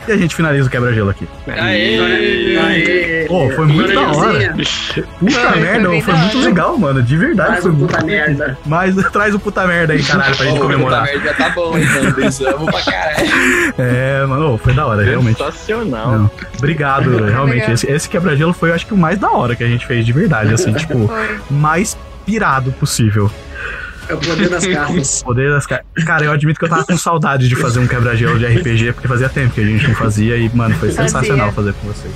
E 0.09 0.12
a 0.12 0.16
gente 0.16 0.35
finaliza 0.35 0.69
o 0.69 0.70
quebra-gelo 0.70 1.11
aqui. 1.11 1.28
Aê! 1.49 2.57
Aê! 2.59 3.24
Pô, 3.27 3.51
foi 3.51 3.66
muito 3.66 3.93
da 3.93 4.01
hora. 4.03 4.55
Puta 4.55 5.41
Foi 5.41 5.61
merda, 5.61 5.89
foi 5.89 6.15
da 6.15 6.20
muito 6.20 6.39
legal, 6.39 6.78
mano. 6.78 7.03
De 7.03 7.16
verdade. 7.16 7.49
Faz 7.51 7.62
foi 7.62 7.70
um 7.73 7.74
muito 7.74 7.93
puta 7.93 8.07
merda. 8.07 8.59
Mas 8.65 8.95
traz 9.11 9.35
o 9.35 9.39
puta 9.39 9.66
merda 9.66 9.93
aí, 9.93 10.03
caralho, 10.03 10.37
pra 10.37 10.47
gente 10.47 10.61
comemorar. 10.61 11.01
puta 11.01 11.12
merda, 11.12 11.28
já 11.28 11.35
tá 11.35 11.51
bom, 11.51 11.77
então. 11.77 12.12
Desamo 12.12 12.66
pra 12.66 12.83
caralho. 12.83 13.27
É, 13.78 14.27
mano, 14.27 14.59
foi 14.59 14.73
da 14.73 14.87
hora, 14.87 15.03
realmente. 15.03 15.39
Sensacional. 15.39 16.12
Não, 16.12 16.31
Obrigado, 16.59 17.24
realmente. 17.24 17.70
Esse, 17.70 17.91
esse 17.91 18.09
quebra-gelo 18.09 18.53
foi, 18.53 18.70
eu 18.70 18.74
acho 18.74 18.87
que, 18.87 18.95
o 18.95 18.97
mais 18.97 19.19
da 19.19 19.31
hora 19.31 19.57
que 19.57 19.65
a 19.65 19.69
gente 19.69 19.87
fez 19.87 20.07
de 20.07 20.12
verdade, 20.12 20.55
assim, 20.55 20.73
tipo, 20.74 21.09
Foi. 21.09 21.39
mais 21.51 21.97
pirado 22.24 22.73
possível. 22.73 23.31
É 24.09 24.15
o 24.15 24.19
poder 24.19 24.49
das 24.49 24.66
cartas. 24.66 25.23
Poder 25.24 25.51
das 25.51 25.66
cartas. 25.66 26.05
Cara, 26.05 26.24
eu 26.24 26.33
admito 26.33 26.59
que 26.59 26.65
eu 26.65 26.69
tava 26.69 26.85
com 26.85 26.97
saudade 26.97 27.49
de 27.49 27.57
fazer 27.57 27.81
um 27.81 27.87
quebra-gelo 27.87 28.39
de 28.39 28.47
RPG, 28.47 28.93
porque 28.93 29.09
fazia 29.09 29.28
tempo 29.28 29.55
que 29.55 29.61
a 29.61 29.65
gente 29.65 29.89
não 29.89 29.95
fazia 29.95 30.37
e, 30.37 30.49
mano, 30.55 30.74
foi 30.77 30.91
Fazia. 30.91 31.09
sensacional 31.09 31.53
fazer 31.53 31.73
com 31.74 31.89
vocês. 31.89 32.12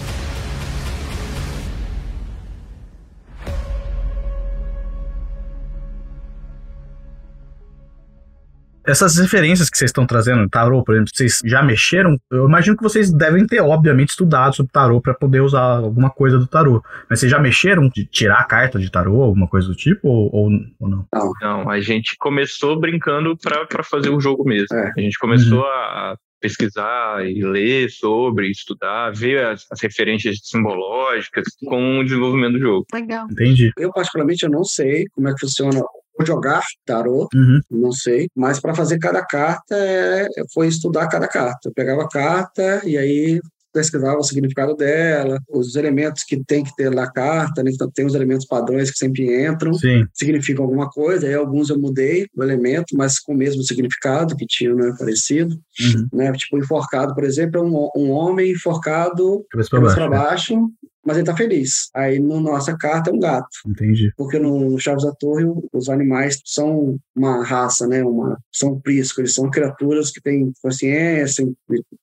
Essas 8.87 9.17
referências 9.19 9.69
que 9.69 9.77
vocês 9.77 9.91
estão 9.91 10.07
trazendo, 10.07 10.49
tarô, 10.49 10.83
por 10.83 10.95
exemplo, 10.95 11.11
vocês 11.15 11.41
já 11.45 11.63
mexeram? 11.63 12.19
Eu 12.31 12.47
imagino 12.47 12.77
que 12.77 12.83
vocês 12.83 13.13
devem 13.13 13.47
ter, 13.47 13.61
obviamente, 13.61 14.11
estudado 14.11 14.57
sobre 14.57 14.73
tarô 14.73 15.01
para 15.01 15.15
poder 15.15 15.41
usar 15.41 15.79
alguma 15.79 16.11
coisa 16.11 16.39
do 16.39 16.47
tarô. 16.47 16.83
Mas 17.09 17.21
vocês 17.21 17.31
já 17.31 17.39
mexeram 17.39 17.89
de 17.89 18.07
tirar 18.07 18.41
a 18.41 18.45
carta 18.45 18.79
de 18.79 18.91
tarô, 18.91 19.23
alguma 19.23 19.47
coisa 19.47 19.69
do 19.69 19.75
tipo, 19.75 20.09
ou, 20.09 20.31
ou, 20.33 20.51
ou 20.79 20.89
não? 20.89 21.07
Não, 21.41 21.71
a 21.71 21.81
gente 21.81 22.17
começou 22.19 22.79
brincando 22.79 23.37
pra 23.37 23.83
fazer 23.83 24.11
o 24.11 24.21
jogo 24.21 24.45
mesmo. 24.45 24.77
É. 24.77 24.93
A 24.97 25.01
gente 25.01 25.19
começou 25.19 25.65
a 25.65 26.17
pesquisar 26.41 27.25
e 27.27 27.43
ler 27.45 27.91
sobre, 27.91 28.51
estudar, 28.51 29.13
ver 29.13 29.45
as, 29.45 29.67
as 29.71 29.81
referências 29.81 30.39
simbológicas 30.43 31.45
com 31.67 31.99
o 31.99 32.05
desenvolvimento 32.05 32.55
do 32.55 32.61
jogo. 32.61 32.87
Legal. 32.93 33.27
Entendi. 33.31 33.71
Eu, 33.77 33.93
particularmente, 33.93 34.45
eu 34.45 34.51
não 34.51 34.65
sei 34.65 35.05
como 35.15 35.29
é 35.29 35.35
que 35.35 35.41
funciona 35.41 35.81
jogar 36.27 36.63
tarô, 36.85 37.29
Uhum. 37.35 37.61
não 37.71 37.93
sei, 37.93 38.29
mas 38.35 38.61
para 38.61 38.75
fazer 38.75 38.99
cada 38.99 39.25
carta 39.25 39.75
é, 39.75 40.27
foi 40.53 40.69
estudar 40.69 41.09
cada 41.09 41.27
carta. 41.29 41.69
Eu 41.69 41.73
pegava 41.75 42.03
a 42.03 42.09
carta 42.09 42.83
e 42.85 42.97
aí 42.99 43.41
pesquisava 43.73 44.19
o 44.19 44.25
significado 44.25 44.75
dela, 44.75 45.39
os 45.49 45.77
elementos 45.77 46.25
que 46.25 46.43
tem 46.45 46.65
que 46.65 46.75
ter 46.75 46.91
na 46.91 47.09
carta, 47.09 47.63
né? 47.63 47.71
Então, 47.73 47.89
tem 47.89 48.05
os 48.05 48.17
elementos 48.17 48.45
padrões 48.45 48.91
que 48.91 48.99
sempre 48.99 49.47
entram, 49.47 49.73
Sim. 49.75 50.05
significam 50.13 50.65
alguma 50.65 50.91
coisa, 50.91 51.25
aí 51.29 51.35
alguns 51.35 51.71
eu 51.71 51.79
mudei 51.79 52.27
o 52.37 52.43
elemento, 52.43 52.97
mas 52.97 53.21
com 53.21 53.33
o 53.33 53.37
mesmo 53.37 53.63
significado 53.63 54.35
que 54.35 54.45
tinha, 54.45 54.75
né, 54.75 54.93
parecido, 54.99 55.55
Uhum. 55.81 56.09
né? 56.13 56.33
Tipo, 56.33 56.59
enforcado, 56.59 57.15
por 57.15 57.23
exemplo, 57.23 57.61
é 57.61 57.65
um, 57.65 57.89
um 57.97 58.11
homem 58.11 58.51
enforcado 58.51 59.45
Cabeça 59.49 59.71
cabeça 59.71 59.95
baixo. 59.95 59.97
para 59.97 60.09
baixo, 60.09 60.71
mas 61.05 61.17
ele 61.17 61.27
tá 61.27 61.37
feliz. 61.37 61.89
Aí, 61.95 62.19
na 62.21 62.41
nossa 62.41 62.77
carta, 62.77 63.11
é 63.11 63.13
um 63.13 63.19
gato 63.19 63.49
Entendi. 63.67 64.13
porque 64.17 64.39
no 64.39 64.79
Chaves 64.79 65.05
da 65.05 65.13
Torre 65.13 65.45
os 65.73 65.89
animais 65.89 66.41
são 66.45 66.97
uma 67.17 67.45
raça, 67.45 67.87
né? 67.87 68.03
Uma 68.05 68.39
são 68.53 68.79
priscos, 68.81 69.19
eles 69.19 69.35
são 69.35 69.51
criaturas 69.51 70.11
que 70.11 70.21
têm 70.21 70.53
consciência, 70.63 71.45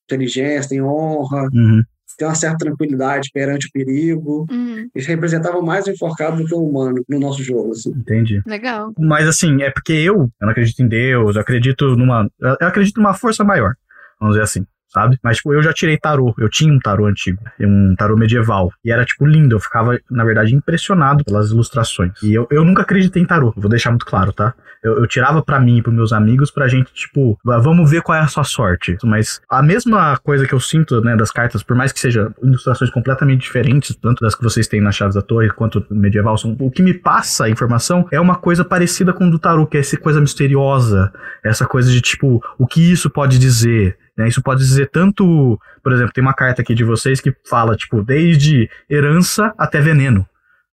inteligência, 0.05 0.69
têm 0.69 0.81
honra, 0.81 1.43
Uhum. 1.53 1.83
têm 2.17 2.27
uma 2.27 2.33
certa 2.35 2.57
tranquilidade 2.57 3.29
perante 3.33 3.67
o 3.67 3.71
perigo. 3.71 4.45
Uhum. 4.49 4.89
Eles 4.95 5.07
representavam 5.07 5.61
mais 5.61 5.85
o 5.85 5.91
enforcado 5.91 6.37
do 6.37 6.45
que 6.45 6.55
o 6.55 6.63
humano 6.67 7.03
no 7.07 7.19
nosso 7.19 7.43
jogo, 7.43 7.71
assim. 7.71 7.91
Entendi. 7.91 8.41
Legal. 8.45 8.91
Mas 8.97 9.27
assim, 9.27 9.61
é 9.61 9.69
porque 9.69 9.93
eu, 9.93 10.15
eu 10.23 10.31
não 10.41 10.49
acredito 10.49 10.81
em 10.81 10.87
Deus, 10.87 11.35
eu 11.35 11.41
acredito 11.41 11.95
numa. 11.95 12.27
Eu 12.41 12.67
acredito 12.67 12.97
numa 12.97 13.13
força 13.13 13.43
maior, 13.43 13.75
vamos 14.19 14.33
dizer 14.35 14.43
assim. 14.43 14.65
Sabe? 14.89 15.17
Mas, 15.21 15.37
tipo, 15.37 15.53
eu 15.53 15.61
já 15.61 15.73
tirei 15.73 15.97
tarô. 15.97 16.33
Eu 16.37 16.49
tinha 16.49 16.71
um 16.73 16.79
tarô 16.79 17.05
antigo, 17.05 17.39
um 17.59 17.93
tarô 17.95 18.15
medieval. 18.15 18.71
E 18.83 18.91
era, 18.91 19.03
tipo, 19.05 19.25
lindo. 19.25 19.55
Eu 19.55 19.59
ficava, 19.59 19.99
na 20.09 20.23
verdade, 20.23 20.55
impressionado 20.55 21.23
pelas 21.25 21.51
ilustrações. 21.51 22.11
E 22.23 22.33
eu, 22.33 22.47
eu 22.49 22.63
nunca 22.63 22.81
acreditei 22.83 23.21
em 23.21 23.25
tarô, 23.25 23.53
vou 23.55 23.69
deixar 23.69 23.89
muito 23.91 24.05
claro, 24.05 24.31
tá? 24.31 24.53
Eu, 24.83 24.99
eu 24.99 25.07
tirava 25.07 25.41
pra 25.41 25.59
mim 25.59 25.77
e 25.77 25.81
pros 25.81 25.93
meus 25.93 26.13
amigos 26.13 26.51
pra 26.51 26.67
gente, 26.67 26.93
tipo, 26.93 27.37
"Ah, 27.47 27.57
vamos 27.57 27.89
ver 27.89 28.01
qual 28.01 28.17
é 28.17 28.21
a 28.21 28.27
sua 28.27 28.43
sorte. 28.43 28.95
Mas 29.03 29.41
a 29.49 29.61
mesma 29.61 30.17
coisa 30.17 30.47
que 30.47 30.53
eu 30.53 30.59
sinto, 30.59 31.01
né, 31.01 31.15
das 31.15 31.31
cartas, 31.31 31.63
por 31.63 31.75
mais 31.75 31.91
que 31.91 31.99
sejam 31.99 32.33
ilustrações 32.41 32.89
completamente 32.91 33.41
diferentes, 33.41 33.95
tanto 33.95 34.21
das 34.21 34.35
que 34.35 34.43
vocês 34.43 34.67
têm 34.67 34.79
na 34.79 34.91
Chaves 34.91 35.15
da 35.15 35.21
Torre 35.21 35.49
quanto 35.49 35.85
medieval, 35.89 36.37
são, 36.37 36.55
o 36.59 36.71
que 36.71 36.81
me 36.81 36.93
passa 36.93 37.45
a 37.45 37.49
informação 37.49 38.07
é 38.11 38.19
uma 38.19 38.35
coisa 38.35 38.63
parecida 38.63 39.11
com 39.11 39.27
o 39.27 39.31
do 39.31 39.39
tarô, 39.39 39.65
que 39.65 39.77
é 39.77 39.79
essa 39.79 39.97
coisa 39.97 40.21
misteriosa, 40.21 41.11
essa 41.43 41.65
coisa 41.65 41.91
de, 41.91 41.99
tipo, 41.99 42.41
o 42.57 42.67
que 42.67 42.91
isso 42.91 43.09
pode 43.09 43.37
dizer? 43.39 43.97
Né? 44.17 44.27
Isso 44.27 44.41
pode 44.41 44.61
dizer 44.61 44.89
tanto, 44.89 45.59
por 45.83 45.93
exemplo, 45.93 46.11
tem 46.11 46.21
uma 46.21 46.33
carta 46.33 46.61
aqui 46.61 46.73
de 46.73 46.83
vocês 46.83 47.21
que 47.21 47.33
fala, 47.47 47.75
tipo, 47.75 48.01
desde 48.01 48.69
herança 48.89 49.53
até 49.57 49.79
veneno. 49.79 50.27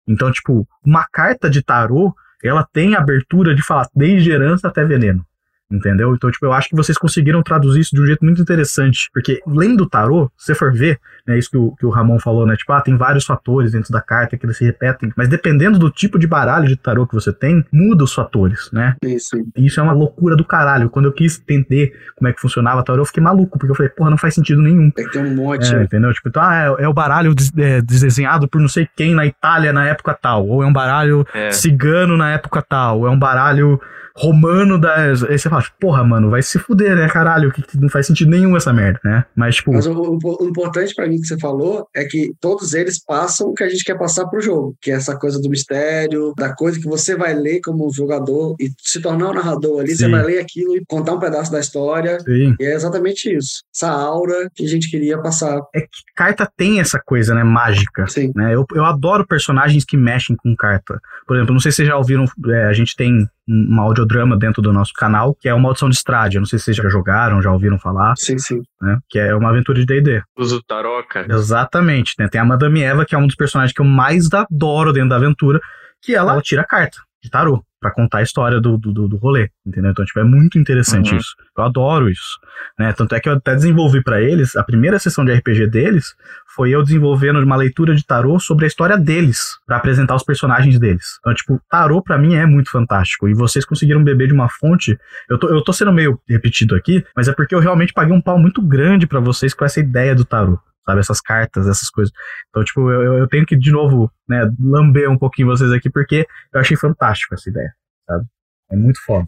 Então, 0.06 0.30
tipo, 0.30 0.66
uma 0.84 1.06
carta 1.10 1.50
de 1.50 1.62
tarô, 1.62 2.14
ela 2.42 2.66
tem 2.72 2.94
abertura 2.94 3.54
de 3.54 3.62
falar 3.62 3.88
desde 3.94 4.30
herança 4.30 4.68
até 4.68 4.84
veneno. 4.84 5.24
Entendeu? 5.72 6.14
Então, 6.14 6.30
tipo, 6.30 6.44
eu 6.44 6.52
acho 6.52 6.68
que 6.68 6.76
vocês 6.76 6.98
conseguiram 6.98 7.42
traduzir 7.42 7.80
isso 7.80 7.94
de 7.96 8.02
um 8.02 8.06
jeito 8.06 8.22
muito 8.24 8.42
interessante. 8.42 9.08
Porque, 9.12 9.40
lendo 9.46 9.84
o 9.84 9.88
tarô, 9.88 10.30
se 10.36 10.46
você 10.46 10.54
for 10.54 10.72
ver, 10.72 11.00
né, 11.26 11.38
isso 11.38 11.50
que 11.50 11.56
o, 11.56 11.74
que 11.76 11.86
o 11.86 11.90
Ramon 11.90 12.18
falou, 12.18 12.46
né? 12.46 12.54
Tipo, 12.56 12.72
ah, 12.74 12.80
tem 12.82 12.96
vários 12.96 13.24
fatores 13.24 13.72
dentro 13.72 13.90
da 13.92 14.00
carta 14.02 14.36
que 14.36 14.44
eles 14.44 14.56
se 14.58 14.64
repetem. 14.64 15.12
Mas 15.16 15.28
dependendo 15.28 15.78
do 15.78 15.90
tipo 15.90 16.18
de 16.18 16.26
baralho 16.26 16.68
de 16.68 16.76
tarô 16.76 17.06
que 17.06 17.14
você 17.14 17.32
tem, 17.32 17.64
muda 17.72 18.04
os 18.04 18.12
fatores, 18.12 18.68
né? 18.72 18.96
Isso. 19.02 19.36
E 19.56 19.66
isso 19.66 19.80
é 19.80 19.82
uma 19.82 19.92
loucura 19.92 20.36
do 20.36 20.44
caralho. 20.44 20.90
Quando 20.90 21.06
eu 21.06 21.12
quis 21.12 21.40
entender 21.40 21.92
como 22.16 22.28
é 22.28 22.32
que 22.32 22.40
funcionava 22.40 22.82
tarô, 22.84 23.00
eu 23.00 23.06
fiquei 23.06 23.22
maluco, 23.22 23.58
porque 23.58 23.70
eu 23.72 23.76
falei, 23.76 23.90
porra, 23.90 24.10
não 24.10 24.18
faz 24.18 24.34
sentido 24.34 24.60
nenhum. 24.60 24.90
Tem 24.90 25.06
que 25.06 25.12
ter 25.12 25.20
um 25.24 25.34
monte. 25.34 25.74
É, 25.74 25.82
entendeu? 25.82 26.12
Tipo, 26.12 26.28
então, 26.28 26.42
ah, 26.42 26.76
é, 26.78 26.84
é 26.84 26.88
o 26.88 26.92
baralho 26.92 27.34
des- 27.34 27.52
é, 27.56 27.80
desenhado 27.80 28.46
por 28.46 28.60
não 28.60 28.68
sei 28.68 28.86
quem 28.94 29.14
na 29.14 29.24
Itália 29.24 29.72
na 29.72 29.86
época 29.86 30.12
tal. 30.20 30.46
Ou 30.46 30.62
é 30.62 30.66
um 30.66 30.72
baralho 30.72 31.26
É. 31.32 31.50
cigano 31.50 32.16
na 32.16 32.30
época 32.32 32.60
tal. 32.62 33.00
Ou 33.00 33.06
é 33.06 33.10
um 33.10 33.18
baralho 33.18 33.80
romano 34.16 34.78
da. 34.78 34.94
Aí 35.04 35.16
você 35.16 35.48
fala, 35.48 35.64
porra, 35.80 36.04
mano, 36.04 36.30
vai 36.30 36.42
se 36.42 36.58
fuder, 36.58 36.94
né, 36.96 37.08
caralho? 37.08 37.50
Que, 37.52 37.62
que 37.62 37.78
não 37.80 37.88
faz 37.88 38.06
sentido 38.06 38.30
nenhum 38.30 38.56
essa 38.56 38.72
merda, 38.72 39.00
né? 39.04 39.24
Mas, 39.34 39.56
tipo. 39.56 39.72
Mas 39.72 39.86
o, 39.86 39.92
o- 39.92 40.18
o 40.44 40.48
importante 40.48 40.94
pra 40.94 41.06
mim 41.06 41.20
que 41.20 41.26
você 41.26 41.38
falou 41.38 41.86
é 41.94 42.04
que 42.04 42.32
todos 42.40 42.74
eles 42.74 43.02
passam 43.04 43.48
o 43.48 43.54
que 43.54 43.64
a 43.64 43.68
gente 43.68 43.84
quer 43.84 43.96
passar 43.98 44.26
pro 44.26 44.40
jogo, 44.40 44.76
que 44.80 44.90
é 44.90 44.94
essa 44.94 45.16
coisa 45.16 45.40
do 45.40 45.48
mistério, 45.48 46.32
da 46.36 46.54
coisa 46.54 46.78
que 46.78 46.86
você 46.86 47.16
vai 47.16 47.34
ler 47.34 47.60
como 47.62 47.92
jogador 47.92 48.54
e 48.60 48.70
se 48.78 49.00
tornar 49.00 49.30
um 49.30 49.34
narrador 49.34 49.80
ali, 49.80 49.94
você 49.96 50.04
Sim. 50.06 50.10
vai 50.10 50.22
ler 50.22 50.40
aquilo 50.40 50.76
e 50.76 50.84
contar 50.86 51.12
um 51.14 51.18
pedaço 51.18 51.50
da 51.52 51.60
história. 51.60 52.18
Sim. 52.20 52.54
E 52.60 52.64
é 52.64 52.74
exatamente 52.74 53.34
isso. 53.34 53.62
Essa 53.74 53.90
aura 53.90 54.48
que 54.54 54.64
a 54.64 54.68
gente 54.68 54.90
queria 54.90 55.18
passar. 55.20 55.60
É 55.74 55.80
que 55.80 55.88
carta 56.14 56.50
tem 56.56 56.80
essa 56.80 57.00
coisa, 57.04 57.34
né, 57.34 57.42
mágica. 57.42 58.06
Sim. 58.08 58.32
Né? 58.34 58.54
Eu, 58.54 58.64
eu 58.74 58.84
adoro 58.84 59.26
personagens 59.26 59.84
que 59.84 59.96
mexem 59.96 60.36
com 60.36 60.54
carta. 60.56 61.00
Por 61.26 61.36
exemplo, 61.36 61.52
não 61.54 61.60
sei 61.60 61.70
se 61.72 61.76
vocês 61.76 61.88
já 61.88 61.96
ouviram, 61.96 62.24
é, 62.48 62.64
a 62.64 62.72
gente 62.72 62.94
tem 62.96 63.26
um 63.48 63.80
audiodrama 63.80 64.36
dentro 64.36 64.62
do 64.62 64.72
nosso 64.72 64.92
canal, 64.94 65.34
que 65.34 65.48
é 65.48 65.54
uma 65.54 65.68
audição 65.68 65.88
de 65.88 65.96
Estrade. 65.96 66.36
Eu 66.36 66.40
não 66.40 66.46
sei 66.46 66.58
se 66.58 66.66
vocês 66.66 66.76
já 66.76 66.88
jogaram, 66.88 67.42
já 67.42 67.50
ouviram 67.50 67.78
falar. 67.78 68.14
Sim, 68.16 68.38
sim. 68.38 68.62
Né? 68.80 68.98
Que 69.08 69.18
é 69.18 69.34
uma 69.34 69.50
aventura 69.50 69.78
de 69.78 69.86
D&D. 69.86 70.22
Uso 70.38 70.62
taroca. 70.62 71.26
Exatamente, 71.28 72.14
né? 72.18 72.28
Tem 72.28 72.40
a 72.40 72.44
Madame 72.44 72.82
Eva, 72.82 73.04
que 73.04 73.14
é 73.14 73.18
um 73.18 73.26
dos 73.26 73.36
personagens 73.36 73.74
que 73.74 73.80
eu 73.80 73.86
mais 73.86 74.32
adoro 74.32 74.92
dentro 74.92 75.10
da 75.10 75.16
aventura, 75.16 75.60
que 76.00 76.14
ela, 76.14 76.32
ela 76.32 76.42
tira 76.42 76.64
carta 76.64 76.98
de 77.22 77.30
tarô 77.30 77.64
pra 77.82 77.90
contar 77.90 78.18
a 78.18 78.22
história 78.22 78.60
do, 78.60 78.78
do, 78.78 78.92
do- 79.08 79.16
rolê, 79.18 79.50
entendeu? 79.66 79.90
Então, 79.90 80.04
tipo, 80.04 80.18
é 80.20 80.24
muito 80.24 80.58
interessante 80.58 81.10
Uhum. 81.12 81.18
isso. 81.18 81.34
Eu 81.58 81.64
adoro 81.64 82.08
isso, 82.08 82.38
né? 82.78 82.92
Tanto 82.92 83.14
é 83.14 83.20
que 83.20 83.28
eu 83.28 83.34
até 83.34 83.54
desenvolvi 83.54 84.02
pra 84.02 84.22
eles, 84.22 84.56
a 84.56 84.62
primeira 84.64 84.98
sessão 84.98 85.24
de 85.24 85.32
RPG 85.32 85.66
deles 85.66 86.14
foi 86.54 86.70
eu 86.70 86.82
desenvolvendo 86.82 87.40
uma 87.40 87.56
leitura 87.56 87.94
de 87.94 88.06
tarô 88.06 88.38
sobre 88.38 88.64
a 88.64 88.68
história 88.68 88.96
deles, 88.96 89.40
pra 89.66 89.76
apresentar 89.78 90.14
os 90.14 90.22
personagens 90.22 90.78
deles. 90.78 91.04
Então, 91.20 91.34
tipo, 91.34 91.60
tarô 91.70 92.00
pra 92.02 92.16
mim 92.16 92.34
é 92.34 92.46
muito 92.46 92.70
fantástico, 92.70 93.28
e 93.28 93.34
vocês 93.34 93.64
conseguiram 93.64 94.02
beber 94.04 94.28
de 94.28 94.32
uma 94.34 94.48
fonte, 94.48 94.96
eu 95.28 95.38
tô, 95.38 95.48
eu 95.48 95.62
tô 95.62 95.72
sendo 95.72 95.92
meio 95.92 96.18
repetido 96.28 96.74
aqui, 96.76 97.04
mas 97.16 97.26
é 97.28 97.32
porque 97.34 97.54
eu 97.54 97.58
realmente 97.60 97.92
paguei 97.92 98.14
um 98.14 98.20
pau 98.20 98.38
muito 98.38 98.62
grande 98.62 99.06
pra 99.06 99.18
vocês 99.20 99.52
com 99.52 99.64
essa 99.64 99.80
ideia 99.80 100.14
do 100.14 100.24
tarô 100.24 100.58
sabe? 100.84 101.00
Essas 101.00 101.20
cartas, 101.20 101.66
essas 101.68 101.88
coisas. 101.90 102.12
Então, 102.50 102.62
tipo, 102.64 102.90
eu, 102.90 103.18
eu- 103.18 103.28
tenho 103.28 103.46
que, 103.46 103.56
de 103.56 103.70
novo, 103.72 104.10
né, 104.28 104.50
lamber 104.60 105.10
um 105.10 105.18
pouquinho 105.18 105.48
vocês 105.48 105.70
aqui, 105.72 105.88
porque 105.90 106.26
eu 106.52 106.60
achei 106.60 106.76
fantástico 106.76 107.34
essa 107.34 107.48
ideia, 107.48 107.72
sabe? 108.06 108.26
É 108.70 108.76
muito 108.76 109.00
foda. 109.04 109.26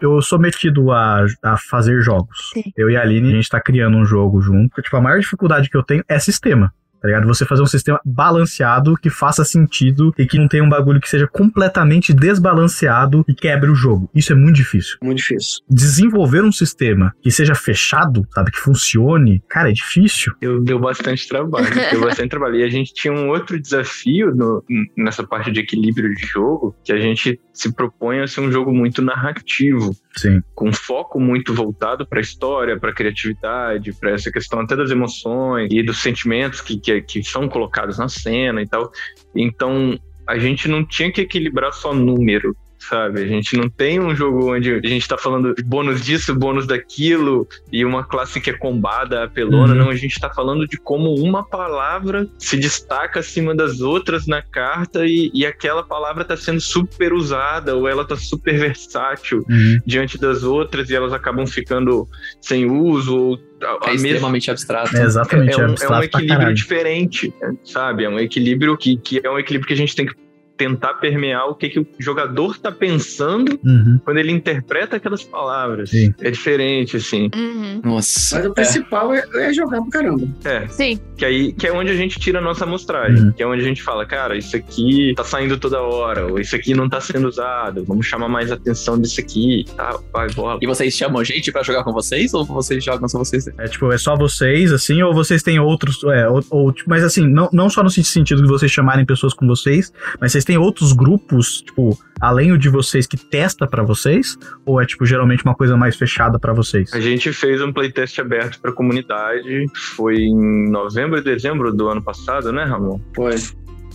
Eu 0.00 0.20
sou 0.20 0.38
metido 0.38 0.92
a, 0.92 1.24
a 1.42 1.56
fazer 1.56 2.00
jogos. 2.02 2.50
Eu 2.76 2.90
e 2.90 2.96
a 2.96 3.00
Aline, 3.00 3.32
a 3.32 3.36
gente 3.36 3.48
tá 3.48 3.60
criando 3.60 3.96
um 3.96 4.04
jogo 4.04 4.40
junto. 4.42 4.82
Tipo, 4.82 4.96
a 4.96 5.00
maior 5.00 5.18
dificuldade 5.18 5.70
que 5.70 5.76
eu 5.76 5.82
tenho 5.82 6.04
é 6.06 6.18
sistema. 6.18 6.72
Tá 7.06 7.12
ligado? 7.12 7.28
Você 7.28 7.44
fazer 7.46 7.62
um 7.62 7.66
sistema 7.66 8.00
balanceado 8.04 8.96
que 8.96 9.08
faça 9.08 9.44
sentido 9.44 10.12
e 10.18 10.26
que 10.26 10.38
não 10.38 10.48
tenha 10.48 10.64
um 10.64 10.68
bagulho 10.68 11.00
que 11.00 11.08
seja 11.08 11.28
completamente 11.28 12.12
desbalanceado 12.12 13.24
e 13.28 13.32
quebre 13.34 13.70
o 13.70 13.76
jogo. 13.76 14.10
Isso 14.12 14.32
é 14.32 14.36
muito 14.36 14.56
difícil. 14.56 14.98
Muito 15.00 15.18
difícil. 15.18 15.60
Desenvolver 15.70 16.42
um 16.42 16.50
sistema 16.50 17.14
que 17.22 17.30
seja 17.30 17.54
fechado, 17.54 18.26
sabe, 18.34 18.50
que 18.50 18.58
funcione, 18.58 19.40
cara, 19.48 19.70
é 19.70 19.72
difícil. 19.72 20.32
Eu, 20.40 20.60
deu 20.60 20.80
bastante 20.80 21.28
trabalho. 21.28 21.66
deu 21.92 22.00
bastante 22.00 22.30
trabalho. 22.30 22.56
E 22.56 22.64
a 22.64 22.68
gente 22.68 22.92
tinha 22.92 23.14
um 23.14 23.28
outro 23.28 23.60
desafio 23.60 24.34
no- 24.34 24.64
nessa 24.96 25.24
parte 25.24 25.52
de 25.52 25.60
equilíbrio 25.60 26.12
de 26.12 26.26
jogo, 26.26 26.74
que 26.84 26.92
a 26.92 26.98
gente 26.98 27.38
se 27.52 27.72
propõe 27.72 28.18
a 28.20 28.26
ser 28.26 28.40
um 28.40 28.50
jogo 28.50 28.72
muito 28.72 29.00
narrativo. 29.00 29.94
Sim. 30.16 30.40
Com 30.56 30.72
foco 30.72 31.20
muito 31.20 31.54
voltado 31.54 32.04
para 32.06 32.18
a 32.18 32.22
história, 32.22 32.78
para 32.80 32.90
a 32.90 32.94
criatividade, 32.94 33.92
para 34.00 34.10
essa 34.10 34.32
questão 34.32 34.60
até 34.60 34.74
das 34.74 34.90
emoções 34.90 35.68
e 35.70 35.82
dos 35.82 35.98
sentimentos 36.02 36.60
que, 36.60 36.78
que, 36.78 36.95
que 37.00 37.22
são 37.22 37.48
colocados 37.48 37.98
na 37.98 38.08
cena 38.08 38.62
e 38.62 38.66
tal. 38.66 38.90
Então, 39.34 39.98
a 40.26 40.38
gente 40.38 40.68
não 40.68 40.84
tinha 40.84 41.10
que 41.10 41.20
equilibrar 41.20 41.72
só 41.72 41.94
número. 41.94 42.56
Sabe? 42.88 43.22
A 43.22 43.26
gente 43.26 43.56
não 43.56 43.68
tem 43.68 44.00
um 44.00 44.14
jogo 44.14 44.54
onde 44.54 44.74
a 44.74 44.86
gente 44.86 45.06
tá 45.06 45.16
falando 45.18 45.54
de 45.54 45.62
bônus 45.62 46.02
disso, 46.02 46.34
bônus 46.34 46.66
daquilo, 46.66 47.46
e 47.72 47.84
uma 47.84 48.04
classe 48.04 48.40
que 48.40 48.50
é 48.50 48.52
combada, 48.52 49.24
apelona. 49.24 49.72
Uhum. 49.72 49.78
Não, 49.78 49.90
a 49.90 49.96
gente 49.96 50.18
tá 50.18 50.30
falando 50.30 50.66
de 50.66 50.76
como 50.76 51.14
uma 51.14 51.44
palavra 51.44 52.28
se 52.38 52.56
destaca 52.56 53.20
acima 53.20 53.54
das 53.54 53.80
outras 53.80 54.26
na 54.26 54.42
carta 54.42 55.04
e, 55.04 55.30
e 55.34 55.44
aquela 55.46 55.82
palavra 55.82 56.24
tá 56.24 56.36
sendo 56.36 56.60
super 56.60 57.12
usada, 57.12 57.74
ou 57.74 57.88
ela 57.88 58.04
tá 58.04 58.16
super 58.16 58.58
versátil 58.58 59.44
Uhum. 59.48 59.78
diante 59.86 60.18
das 60.18 60.42
outras 60.42 60.90
e 60.90 60.94
elas 60.94 61.12
acabam 61.12 61.46
ficando 61.46 62.08
sem 62.40 62.70
uso, 62.70 63.16
ou 63.16 63.38
a, 63.62 63.88
a 63.88 63.90
É 63.90 63.94
extremamente 63.94 64.50
abstrato. 64.50 64.96
É 64.96 65.02
exatamente, 65.02 65.52
é, 65.52 65.66
um, 65.66 65.74
é 65.74 65.88
um 65.88 66.02
equilíbrio 66.02 66.54
diferente, 66.54 67.32
sabe? 67.64 68.04
É 68.04 68.08
um 68.08 68.18
equilíbrio 68.18 68.76
que, 68.76 68.96
que 68.96 69.20
é 69.22 69.30
um 69.30 69.38
equilíbrio 69.38 69.66
que 69.66 69.74
a 69.74 69.76
gente 69.76 69.94
tem 69.94 70.06
que 70.06 70.14
tentar 70.56 70.94
permear 70.94 71.46
o 71.48 71.54
que, 71.54 71.68
que 71.68 71.78
o 71.80 71.86
jogador 71.98 72.58
tá 72.58 72.72
pensando 72.72 73.58
Uhum. 73.64 74.00
quando 74.04 74.18
ele 74.18 74.32
interpreta 74.32 74.96
aquelas 74.96 75.22
palavras. 75.22 75.90
Sim. 75.90 76.14
É 76.20 76.30
diferente, 76.30 76.96
assim. 76.96 77.30
Uhum. 77.34 77.80
Nossa. 77.84 78.36
Mas 78.36 78.46
o 78.46 78.54
principal 78.54 79.14
é, 79.14 79.24
é 79.34 79.52
jogar 79.52 79.80
pro 79.82 79.90
caramba. 79.90 80.26
É. 80.44 80.66
Sim. 80.68 80.98
Que, 81.16 81.24
aí, 81.24 81.52
que 81.52 81.66
é 81.66 81.72
onde 81.72 81.90
a 81.90 81.96
gente 81.96 82.18
tira 82.18 82.38
a 82.38 82.42
nossa 82.42 82.64
amostragem. 82.64 83.24
Uhum. 83.26 83.32
Que 83.32 83.42
é 83.42 83.46
onde 83.46 83.62
a 83.62 83.64
gente 83.64 83.82
fala, 83.82 84.06
cara, 84.06 84.36
isso 84.36 84.56
aqui 84.56 85.12
tá 85.16 85.24
saindo 85.24 85.58
toda 85.58 85.80
hora, 85.80 86.26
ou 86.26 86.38
isso 86.38 86.54
aqui 86.56 86.74
não 86.74 86.88
tá 86.88 87.00
sendo 87.00 87.28
usado, 87.28 87.84
vamos 87.84 88.06
chamar 88.06 88.28
mais 88.28 88.50
atenção 88.52 88.98
disso 89.00 89.20
aqui, 89.20 89.64
tá? 89.76 89.98
Vai, 90.12 90.28
bola. 90.30 90.58
E 90.62 90.66
vocês 90.66 90.94
chamam 90.94 91.22
gente 91.24 91.50
pra 91.52 91.62
jogar 91.62 91.84
com 91.84 91.92
vocês 91.92 92.32
ou 92.34 92.44
vocês 92.44 92.82
jogam 92.82 93.08
só 93.08 93.18
vocês? 93.18 93.46
É 93.58 93.68
tipo, 93.68 93.92
é 93.92 93.98
só 93.98 94.16
vocês, 94.16 94.72
assim, 94.72 95.02
ou 95.02 95.12
vocês 95.14 95.42
têm 95.42 95.58
outros. 95.58 96.02
É, 96.04 96.28
ou, 96.28 96.42
ou, 96.50 96.72
tipo, 96.72 96.88
mas 96.88 97.02
assim, 97.04 97.26
não, 97.26 97.48
não 97.52 97.68
só 97.68 97.82
no 97.82 97.90
sentido 97.90 98.42
de 98.42 98.48
vocês 98.48 98.70
chamarem 98.70 99.04
pessoas 99.04 99.34
com 99.34 99.46
vocês, 99.46 99.92
mas 100.20 100.32
vocês 100.32 100.44
têm 100.46 100.56
outros 100.56 100.92
grupos, 100.92 101.60
tipo, 101.62 101.98
além 102.20 102.52
o 102.52 102.58
de 102.58 102.68
vocês 102.68 103.06
que 103.06 103.16
testa 103.16 103.66
pra 103.66 103.82
vocês? 103.82 104.38
Ou 104.64 104.80
é, 104.80 104.86
tipo, 104.86 105.04
geralmente 105.04 105.44
uma 105.44 105.54
coisa 105.54 105.76
mais 105.76 105.96
fechada 105.96 106.38
pra 106.38 106.52
vocês? 106.52 106.92
A 106.92 107.00
gente 107.00 107.32
fez 107.32 107.60
um 107.60 107.72
playtest 107.72 108.18
aberto 108.18 108.60
pra 108.60 108.72
comunidade, 108.72 109.66
foi 109.96 110.16
em 110.16 110.70
novembro 110.70 111.18
e 111.18 111.22
dezembro 111.22 111.74
do 111.74 111.88
ano 111.88 112.02
passado, 112.02 112.52
né, 112.52 112.64
Ramon? 112.64 113.00
Foi. 113.14 113.34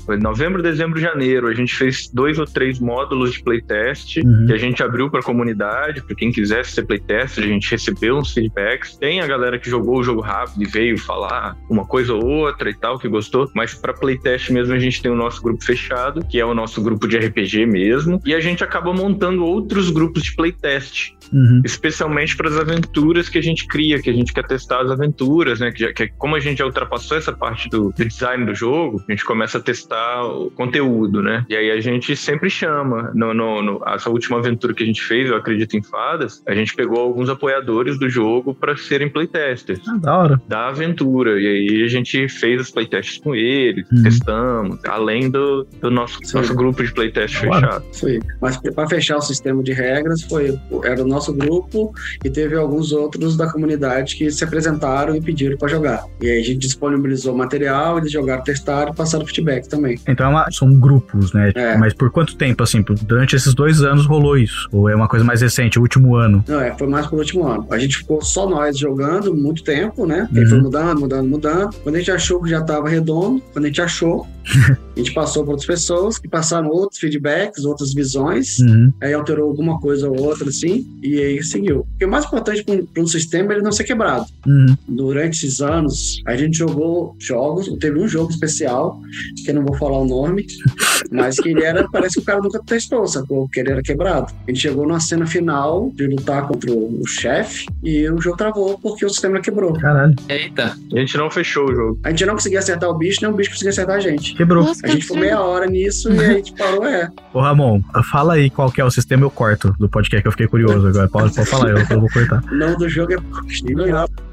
Foi 0.06 0.18
novembro, 0.18 0.62
dezembro, 0.62 1.00
janeiro. 1.00 1.48
A 1.48 1.54
gente 1.54 1.76
fez 1.76 2.10
dois 2.14 2.38
ou 2.40 2.46
três 2.46 2.80
módulos 2.80 3.34
de 3.34 3.44
playtest 3.44 4.18
Uhum. 4.18 4.46
que 4.48 4.54
a 4.54 4.58
gente 4.58 4.82
abriu 4.84 5.10
para 5.10 5.22
comunidade, 5.22 6.02
para 6.02 6.16
quem 6.16 6.32
quisesse 6.32 6.72
ser 6.72 6.86
playtest, 6.86 7.40
a 7.40 7.42
gente 7.44 7.70
recebeu 7.72 8.18
uns 8.18 8.34
feedbacks. 8.34 8.96
Tem 8.98 9.22
a 9.22 9.28
galera 9.28 9.58
que 9.60 9.70
jogou 9.70 10.00
o 10.00 10.04
jogo 10.04 10.22
rápido 10.22 10.62
e 10.64 10.66
veio 10.66 10.98
falar 10.98 11.56
uma 11.70 11.86
coisa 11.86 12.14
ou 12.14 12.26
outra 12.26 12.70
e 12.70 12.74
tal, 12.76 13.00
que 13.00 13.08
gostou, 13.08 13.50
mas 13.56 13.74
para 13.74 13.94
playtest 13.94 14.50
mesmo 14.50 14.74
a 14.74 14.80
gente 14.80 15.02
tem 15.02 15.12
o 15.12 15.16
nosso 15.16 15.42
grupo 15.42 15.64
fechado, 15.64 16.26
que 16.26 16.40
é 16.40 16.46
o 16.46 16.54
nosso 16.54 16.82
grupo 16.82 17.08
de 17.08 17.18
RPG 17.18 17.66
mesmo, 17.66 18.20
e 18.26 18.34
a 18.34 18.40
gente 18.40 18.64
acaba 18.64 18.94
montando 18.94 19.44
outros 19.46 19.90
grupos 19.90 20.24
de 20.24 20.36
playtest 20.36 21.12
Uhum. 21.34 21.62
especialmente 21.64 22.36
para 22.36 22.50
as 22.50 22.58
aventuras 22.58 23.30
que 23.30 23.38
a 23.38 23.42
gente 23.42 23.66
cria, 23.66 24.02
que 24.02 24.10
a 24.10 24.14
gente 24.14 24.34
quer 24.34 24.46
testar 24.46 24.82
as 24.82 24.92
aventuras, 24.92 25.62
né? 25.62 25.72
Que, 25.72 25.94
que 25.94 26.08
como 26.18 26.36
a 26.36 26.40
gente 26.42 26.58
já 26.60 26.66
ultrapassou 26.66 27.16
essa 27.18 27.32
parte 27.32 27.70
do, 27.70 27.94
do 27.96 28.06
design 28.06 28.46
do 28.46 28.54
jogo, 28.54 29.02
a 29.08 29.12
gente 29.12 29.24
começa 29.24 29.58
a 29.58 29.62
testar 29.62 29.91
o 29.96 30.50
conteúdo, 30.52 31.22
né? 31.22 31.46
E 31.50 31.56
aí 31.56 31.72
a 31.72 31.80
gente 31.80 32.16
sempre 32.16 32.50
chama. 32.50 33.12
No, 33.14 33.34
no, 33.34 33.62
no- 33.62 33.82
essa 33.88 34.10
última 34.10 34.38
aventura 34.40 34.74
que 34.74 34.84
a 34.84 34.86
gente 34.86 35.02
fez, 35.02 35.30
eu 35.30 35.36
acredito 35.36 35.76
em 35.76 35.82
fadas, 35.84 36.42
a 36.48 36.54
gente 36.54 36.76
pegou 36.76 37.00
alguns 37.00 37.30
apoiadores 37.30 37.98
do 38.00 38.10
jogo 38.10 38.54
para 38.54 38.76
serem 38.78 39.10
playtesters 39.10 39.80
Ah, 39.88 39.98
da 39.98 40.18
hora. 40.18 40.42
da 40.48 40.68
aventura. 40.70 41.40
E 41.40 41.48
aí 41.48 41.84
a 41.84 41.88
gente 41.88 42.28
fez 42.30 42.62
os 42.62 42.72
playtests 42.72 43.20
com 43.20 43.36
eles, 43.36 43.86
Uhum. 43.92 44.04
testamos, 44.04 44.80
além 44.88 45.30
do, 45.30 45.66
do 45.82 45.90
nosso, 45.92 46.20
Sim. 46.24 46.38
nosso 46.38 46.56
grupo 46.56 46.84
de 46.84 46.94
playtest 46.94 47.38
fechado. 47.38 47.84
Foi. 47.94 48.20
Mas 48.42 48.58
para 48.58 48.88
fechar 48.88 49.18
o 49.18 49.22
sistema 49.22 49.62
de 49.64 49.72
regras, 49.74 50.22
foi 50.24 50.58
era 50.84 51.04
o 51.04 51.08
nosso 51.08 51.34
grupo 51.34 51.94
e 52.24 52.30
teve 52.30 52.56
alguns 52.56 52.92
outros 52.92 53.36
da 53.38 53.52
comunidade 53.52 54.16
que 54.16 54.30
se 54.32 54.44
apresentaram 54.44 55.16
e 55.16 55.22
pediram 55.22 55.58
para 55.58 55.68
jogar. 55.68 56.04
E 56.22 56.30
aí 56.30 56.40
a 56.40 56.44
gente 56.44 56.60
disponibilizou 56.60 57.34
o 57.34 57.38
material, 57.38 57.98
eles 57.98 58.12
jogaram, 58.12 58.44
testaram 58.44 58.92
e 58.92 58.96
passaram 58.96 59.26
feedback 59.26 59.68
também. 59.68 59.81
Então 60.08 60.26
é 60.26 60.30
uma- 60.30 60.52
são 60.52 60.74
grupos, 60.80 61.34
né? 61.34 61.52
É. 61.56 61.78
Mas 61.78 61.94
por 61.94 62.10
quanto 62.12 62.36
tempo, 62.36 62.64
assim? 62.64 62.84
Durante 63.04 63.36
esses 63.36 63.54
dois 63.54 63.82
anos 63.82 64.06
rolou 64.06 64.38
isso? 64.38 64.68
Ou 64.72 64.90
é 64.90 64.96
uma 64.96 65.08
coisa 65.08 65.26
mais 65.26 65.42
recente, 65.42 65.78
o 65.80 65.82
último 65.82 66.16
ano? 66.16 66.44
Não, 66.48 66.60
é, 66.62 66.76
foi 66.78 66.88
mais 66.88 67.08
pro 67.08 67.18
último 67.18 67.48
ano. 67.48 67.66
A 67.70 67.78
gente 67.78 67.98
ficou 67.98 68.22
só 68.22 68.50
nós 68.50 68.78
jogando 68.78 69.36
muito 69.36 69.64
tempo, 69.64 70.06
né? 70.06 70.28
Uhum. 70.34 70.48
foi 70.48 70.62
mudando, 70.62 71.00
mudando, 71.02 71.28
mudando. 71.28 71.76
Quando 71.84 71.96
a 71.96 72.00
gente 72.00 72.12
achou 72.12 72.42
que 72.42 72.50
já 72.50 72.62
tava 72.62 72.90
redondo, 72.90 73.42
quando 73.54 73.66
a 73.66 73.68
gente 73.68 73.82
achou, 73.82 74.28
a 74.96 75.00
gente 75.00 75.14
passou 75.14 75.44
para 75.44 75.52
outras 75.52 75.68
pessoas 75.68 76.18
que 76.18 76.28
passaram 76.28 76.70
outros 76.70 77.00
feedbacks, 77.00 77.66
outras 77.66 77.94
visões. 77.94 78.60
Uhum. 78.60 78.92
Aí 79.02 79.14
alterou 79.14 79.50
alguma 79.50 79.80
coisa 79.80 80.10
ou 80.10 80.20
outra, 80.20 80.50
assim, 80.50 80.86
e 81.02 81.20
aí 81.20 81.44
seguiu. 81.44 81.86
Porque 81.92 82.06
o 82.06 82.10
mais 82.10 82.26
importante 82.26 82.64
para 82.64 82.76
um, 82.76 82.88
um 83.04 83.08
sistema 83.08 83.52
é 83.52 83.56
ele 83.56 83.64
não 83.64 83.72
ser 83.72 83.84
quebrado. 83.84 84.26
Uhum. 84.46 84.76
Durante 84.88 85.38
esses 85.38 85.62
anos, 85.62 86.22
a 86.26 86.36
gente 86.36 86.58
jogou 86.58 87.16
jogos, 87.20 87.70
teve 87.80 88.00
um 88.00 88.08
jogo 88.08 88.32
especial, 88.32 89.00
que 89.44 89.50
eu 89.50 89.56
não 89.56 89.66
vou 89.66 89.76
falar 89.76 90.00
o 90.00 90.06
nome, 90.06 90.46
mas 91.12 91.38
que 91.38 91.50
ele 91.50 91.64
era, 91.64 91.88
parece 91.90 92.16
que 92.16 92.22
o 92.22 92.26
cara 92.26 92.40
nunca 92.40 92.62
testou, 92.64 93.08
sacou? 93.08 93.48
Que 93.50 93.60
ele 93.60 93.72
era 93.72 93.82
quebrado. 93.82 94.34
A 94.48 94.52
gente 94.52 94.62
chegou 94.62 94.88
numa 94.88 95.00
cena 95.00 95.26
final 95.26 95.92
de 95.96 96.08
lutar 96.08 96.48
contra 96.48 96.72
o 96.72 97.06
chefe 97.08 97.66
e 97.84 98.10
o 98.10 98.20
jogo 98.20 98.38
travou 98.38 98.78
porque 98.78 99.06
o 99.06 99.10
sistema 99.10 99.40
quebrou. 99.42 99.74
Caralho. 99.74 100.16
Eita. 100.30 100.78
A 100.94 101.00
gente 101.00 101.18
não 101.18 101.30
fechou 101.30 101.66
o 101.66 101.76
jogo. 101.76 102.00
A 102.04 102.10
gente 102.10 102.26
não 102.26 102.34
conseguia 102.34 102.60
acertar 102.60 102.90
o 102.90 102.98
bicho, 102.98 103.20
nem 103.22 103.32
o 103.32 103.36
bicho 103.36 103.52
conseguia 103.52 103.72
acertar 103.72 103.98
a 103.98 104.00
gente. 104.00 104.31
Quebrou. 104.36 104.64
Nossa, 104.64 104.86
A 104.86 104.90
gente 104.90 105.04
ficou 105.04 105.18
meia 105.18 105.40
hora 105.40 105.66
nisso 105.68 106.12
e 106.12 106.20
a 106.20 106.34
gente 106.34 106.54
parou, 106.54 106.86
é. 106.86 107.10
Ô, 107.34 107.40
Ramon, 107.42 107.82
fala 108.12 108.34
aí 108.34 108.50
qual 108.50 108.72
que 108.72 108.82
é 108.82 108.86
o 108.86 108.92
sistema, 108.92 109.24
eu 109.24 109.30
corto 109.30 109.74
do 109.80 109.90
podcast, 109.90 110.22
que 110.22 110.28
eu 110.28 110.32
fiquei 110.32 110.48
curioso 110.48 110.88
agora. 110.88 111.08
Pode, 111.08 111.36
pode 111.36 111.50
falar, 111.50 111.70
eu, 111.70 111.78
eu 111.78 112.00
vou 112.00 112.10
cortar. 112.10 112.44
O 112.52 112.56
nome 112.56 112.78
do 112.78 112.90
jogo 112.90 113.14
é. 113.14 113.18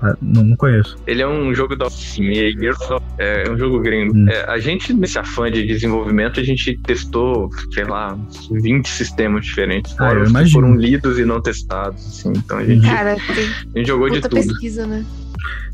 Ah, 0.01 0.16
não, 0.23 0.45
não 0.45 0.57
conheço. 0.57 0.97
Ele 1.07 1.23
é 1.23 1.27
um 1.29 1.55
jogo 1.55 1.75
da 1.77 1.89
Gearsoft, 1.89 3.05
é 3.19 3.51
um 3.51 3.59
jogo 3.59 3.81
gringo. 3.81 4.16
Hum. 4.16 4.27
É, 4.29 4.45
a 4.51 4.59
gente, 4.59 4.93
nesse 4.93 5.19
afã 5.19 5.51
de 5.51 5.66
desenvolvimento, 5.66 6.41
a 6.41 6.43
gente 6.43 6.77
testou, 6.79 7.51
sei 7.73 7.85
lá, 7.85 8.15
uns 8.15 8.49
20 8.62 8.89
sistemas 8.89 9.45
diferentes. 9.45 9.93
Ah, 9.95 10.09
fora 10.09 10.20
eu 10.20 10.27
imagino. 10.27 10.53
foram 10.53 10.75
lidos 10.77 11.19
e 11.19 11.25
não 11.25 11.41
testados, 11.41 12.05
assim. 12.07 12.33
Então 12.37 12.59
a 12.59 12.65
gente, 12.65 12.87
Cara, 12.87 13.16
tem 13.16 13.45
a 13.75 13.79
gente 13.79 13.87
jogou 13.89 14.09
de 14.09 14.16
puta 14.20 14.29
tudo. 14.29 14.47
pesquisa, 14.49 14.87
né? 14.87 15.05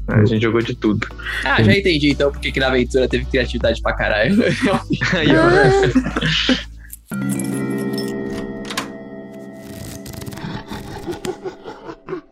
A 0.08 0.24
gente 0.24 0.42
jogou 0.42 0.60
de 0.60 0.74
tudo. 0.74 1.06
Ah, 1.44 1.62
já 1.62 1.76
entendi 1.76 2.10
então 2.10 2.30
porque 2.30 2.52
que 2.52 2.60
na 2.60 2.66
aventura 2.68 3.08
teve 3.08 3.24
criatividade 3.24 3.80
pra 3.80 3.94
caralho. 3.94 4.36
Aí, 5.14 5.28
ó. 5.34 5.44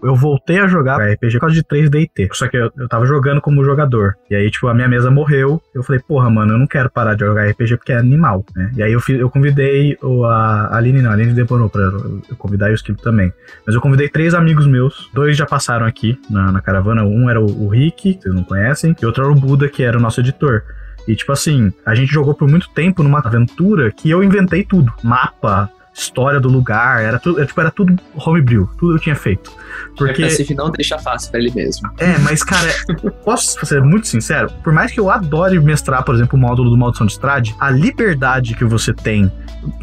Eu 0.02 0.14
voltei 0.14 0.58
a 0.58 0.66
jogar 0.66 0.98
RPG 0.98 1.34
por 1.34 1.40
causa 1.40 1.54
de 1.54 1.62
3DT. 1.62 2.28
Só 2.32 2.48
que 2.48 2.56
eu, 2.56 2.70
eu 2.76 2.88
tava 2.88 3.06
jogando 3.06 3.40
como 3.40 3.64
jogador. 3.64 4.16
E 4.30 4.34
aí, 4.34 4.50
tipo, 4.50 4.66
a 4.68 4.74
minha 4.74 4.88
mesa 4.88 5.10
morreu. 5.10 5.60
Eu 5.74 5.82
falei, 5.82 6.00
porra, 6.00 6.28
mano, 6.28 6.54
eu 6.54 6.58
não 6.58 6.66
quero 6.66 6.90
parar 6.90 7.14
de 7.14 7.24
jogar 7.24 7.48
RPG 7.48 7.76
porque 7.76 7.92
é 7.92 7.96
animal, 7.96 8.44
né? 8.54 8.70
E 8.76 8.82
aí 8.82 8.92
eu, 8.92 9.00
eu 9.08 9.30
convidei 9.30 9.96
o, 10.02 10.24
a, 10.24 10.66
a 10.66 10.76
Aline, 10.76 11.02
não, 11.02 11.10
a 11.10 11.14
Aline 11.14 11.32
demorou 11.32 11.68
pra 11.68 11.82
eu, 11.82 12.22
eu 12.30 12.36
convidar 12.36 12.70
e 12.70 12.72
o 12.72 12.74
Skip 12.74 13.00
também. 13.02 13.32
Mas 13.66 13.74
eu 13.74 13.80
convidei 13.80 14.08
três 14.08 14.34
amigos 14.34 14.66
meus. 14.66 15.10
Dois 15.14 15.36
já 15.36 15.46
passaram 15.46 15.86
aqui 15.86 16.18
na, 16.28 16.50
na 16.50 16.60
caravana. 16.60 17.04
Um 17.04 17.30
era 17.30 17.40
o, 17.40 17.64
o 17.64 17.68
Rick, 17.68 18.14
que 18.14 18.22
vocês 18.22 18.34
não 18.34 18.44
conhecem. 18.44 18.96
E 19.00 19.06
outro 19.06 19.22
era 19.22 19.32
o 19.32 19.36
Buda, 19.36 19.68
que 19.68 19.82
era 19.82 19.96
o 19.96 20.00
nosso 20.00 20.20
editor. 20.20 20.62
E, 21.06 21.16
tipo 21.16 21.32
assim, 21.32 21.72
a 21.84 21.94
gente 21.94 22.12
jogou 22.12 22.34
por 22.34 22.48
muito 22.48 22.68
tempo 22.70 23.02
numa 23.02 23.18
aventura 23.18 23.90
que 23.90 24.10
eu 24.10 24.22
inventei 24.22 24.64
tudo. 24.64 24.92
Mapa, 25.02 25.70
história 25.94 26.40
do 26.40 26.48
lugar, 26.48 27.02
era 27.02 27.18
tudo, 27.18 27.38
era, 27.38 27.46
tipo, 27.46 27.60
era 27.60 27.70
tudo 27.70 27.96
homebrew, 28.14 28.68
tudo 28.78 28.96
eu 28.96 28.98
tinha 28.98 29.14
feito. 29.14 29.52
Porque, 29.96 30.26
Porque 30.26 30.54
não 30.54 30.70
deixa 30.70 30.98
fácil 30.98 31.30
pra 31.30 31.40
ele 31.40 31.52
mesmo. 31.54 31.88
é, 31.98 32.18
mas 32.18 32.42
cara, 32.42 32.70
posso 33.24 33.64
ser 33.64 33.82
muito 33.82 34.06
sincero? 34.08 34.50
Por 34.64 34.72
mais 34.72 34.90
que 34.90 34.98
eu 34.98 35.10
adore 35.10 35.58
mestrar, 35.60 36.02
por 36.02 36.14
exemplo, 36.14 36.38
o 36.38 36.40
módulo 36.40 36.70
do 36.70 36.76
Maldição 36.76 37.06
de 37.06 37.12
Strade, 37.12 37.54
a 37.60 37.70
liberdade 37.70 38.54
que 38.54 38.64
você 38.64 38.92
tem. 38.92 39.30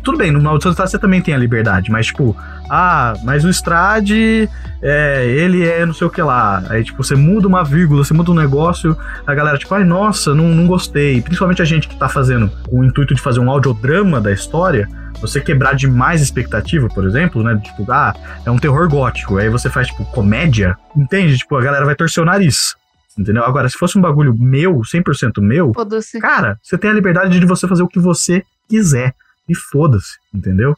Tudo 0.03 0.17
bem, 0.17 0.31
no 0.31 0.41
Maldição 0.41 0.71
de 0.71 0.73
Strade 0.73 0.91
você 0.91 0.99
também 0.99 1.21
tem 1.21 1.33
a 1.33 1.37
liberdade, 1.37 1.91
mas 1.91 2.07
tipo, 2.07 2.35
ah, 2.69 3.13
mas 3.23 3.45
o 3.45 3.49
Strade, 3.49 4.49
é, 4.81 5.25
ele 5.27 5.67
é 5.67 5.85
não 5.85 5.93
sei 5.93 6.07
o 6.07 6.09
que 6.09 6.21
lá. 6.21 6.63
Aí, 6.69 6.83
tipo, 6.83 7.03
você 7.03 7.15
muda 7.15 7.47
uma 7.47 7.63
vírgula, 7.63 8.03
você 8.03 8.13
muda 8.13 8.31
um 8.31 8.35
negócio, 8.35 8.97
a 9.25 9.33
galera, 9.33 9.57
tipo, 9.57 9.73
ai, 9.73 9.83
nossa, 9.83 10.33
não, 10.33 10.45
não 10.49 10.67
gostei. 10.67 11.21
Principalmente 11.21 11.61
a 11.61 11.65
gente 11.65 11.87
que 11.87 11.95
tá 11.95 12.09
fazendo 12.09 12.49
com 12.67 12.79
o 12.79 12.83
intuito 12.83 13.13
de 13.13 13.21
fazer 13.21 13.39
um 13.39 13.49
audiodrama 13.49 14.19
da 14.21 14.31
história, 14.31 14.87
você 15.21 15.41
quebrar 15.41 15.75
demais 15.75 16.21
expectativa, 16.21 16.87
por 16.87 17.05
exemplo, 17.05 17.43
né? 17.43 17.59
Tipo, 17.63 17.89
ah, 17.91 18.13
é 18.45 18.51
um 18.51 18.57
terror 18.57 18.87
gótico. 18.89 19.37
Aí 19.37 19.49
você 19.49 19.69
faz, 19.69 19.87
tipo, 19.87 20.05
comédia. 20.05 20.77
Entende? 20.95 21.37
Tipo, 21.37 21.55
a 21.57 21.61
galera 21.61 21.85
vai 21.85 21.95
torcer 21.95 22.21
o 22.23 22.25
nariz. 22.25 22.75
Entendeu? 23.17 23.43
Agora, 23.43 23.67
se 23.67 23.77
fosse 23.77 23.97
um 23.97 24.01
bagulho 24.01 24.33
meu, 24.37 24.79
100% 24.79 25.41
meu, 25.41 25.73
Foda-se. 25.73 26.19
cara, 26.19 26.57
você 26.63 26.77
tem 26.77 26.89
a 26.89 26.93
liberdade 26.93 27.37
de 27.39 27.45
você 27.45 27.67
fazer 27.67 27.83
o 27.83 27.87
que 27.87 27.99
você 27.99 28.43
quiser. 28.69 29.13
E 29.47 29.55
foda-se, 29.55 30.17
entendeu? 30.33 30.75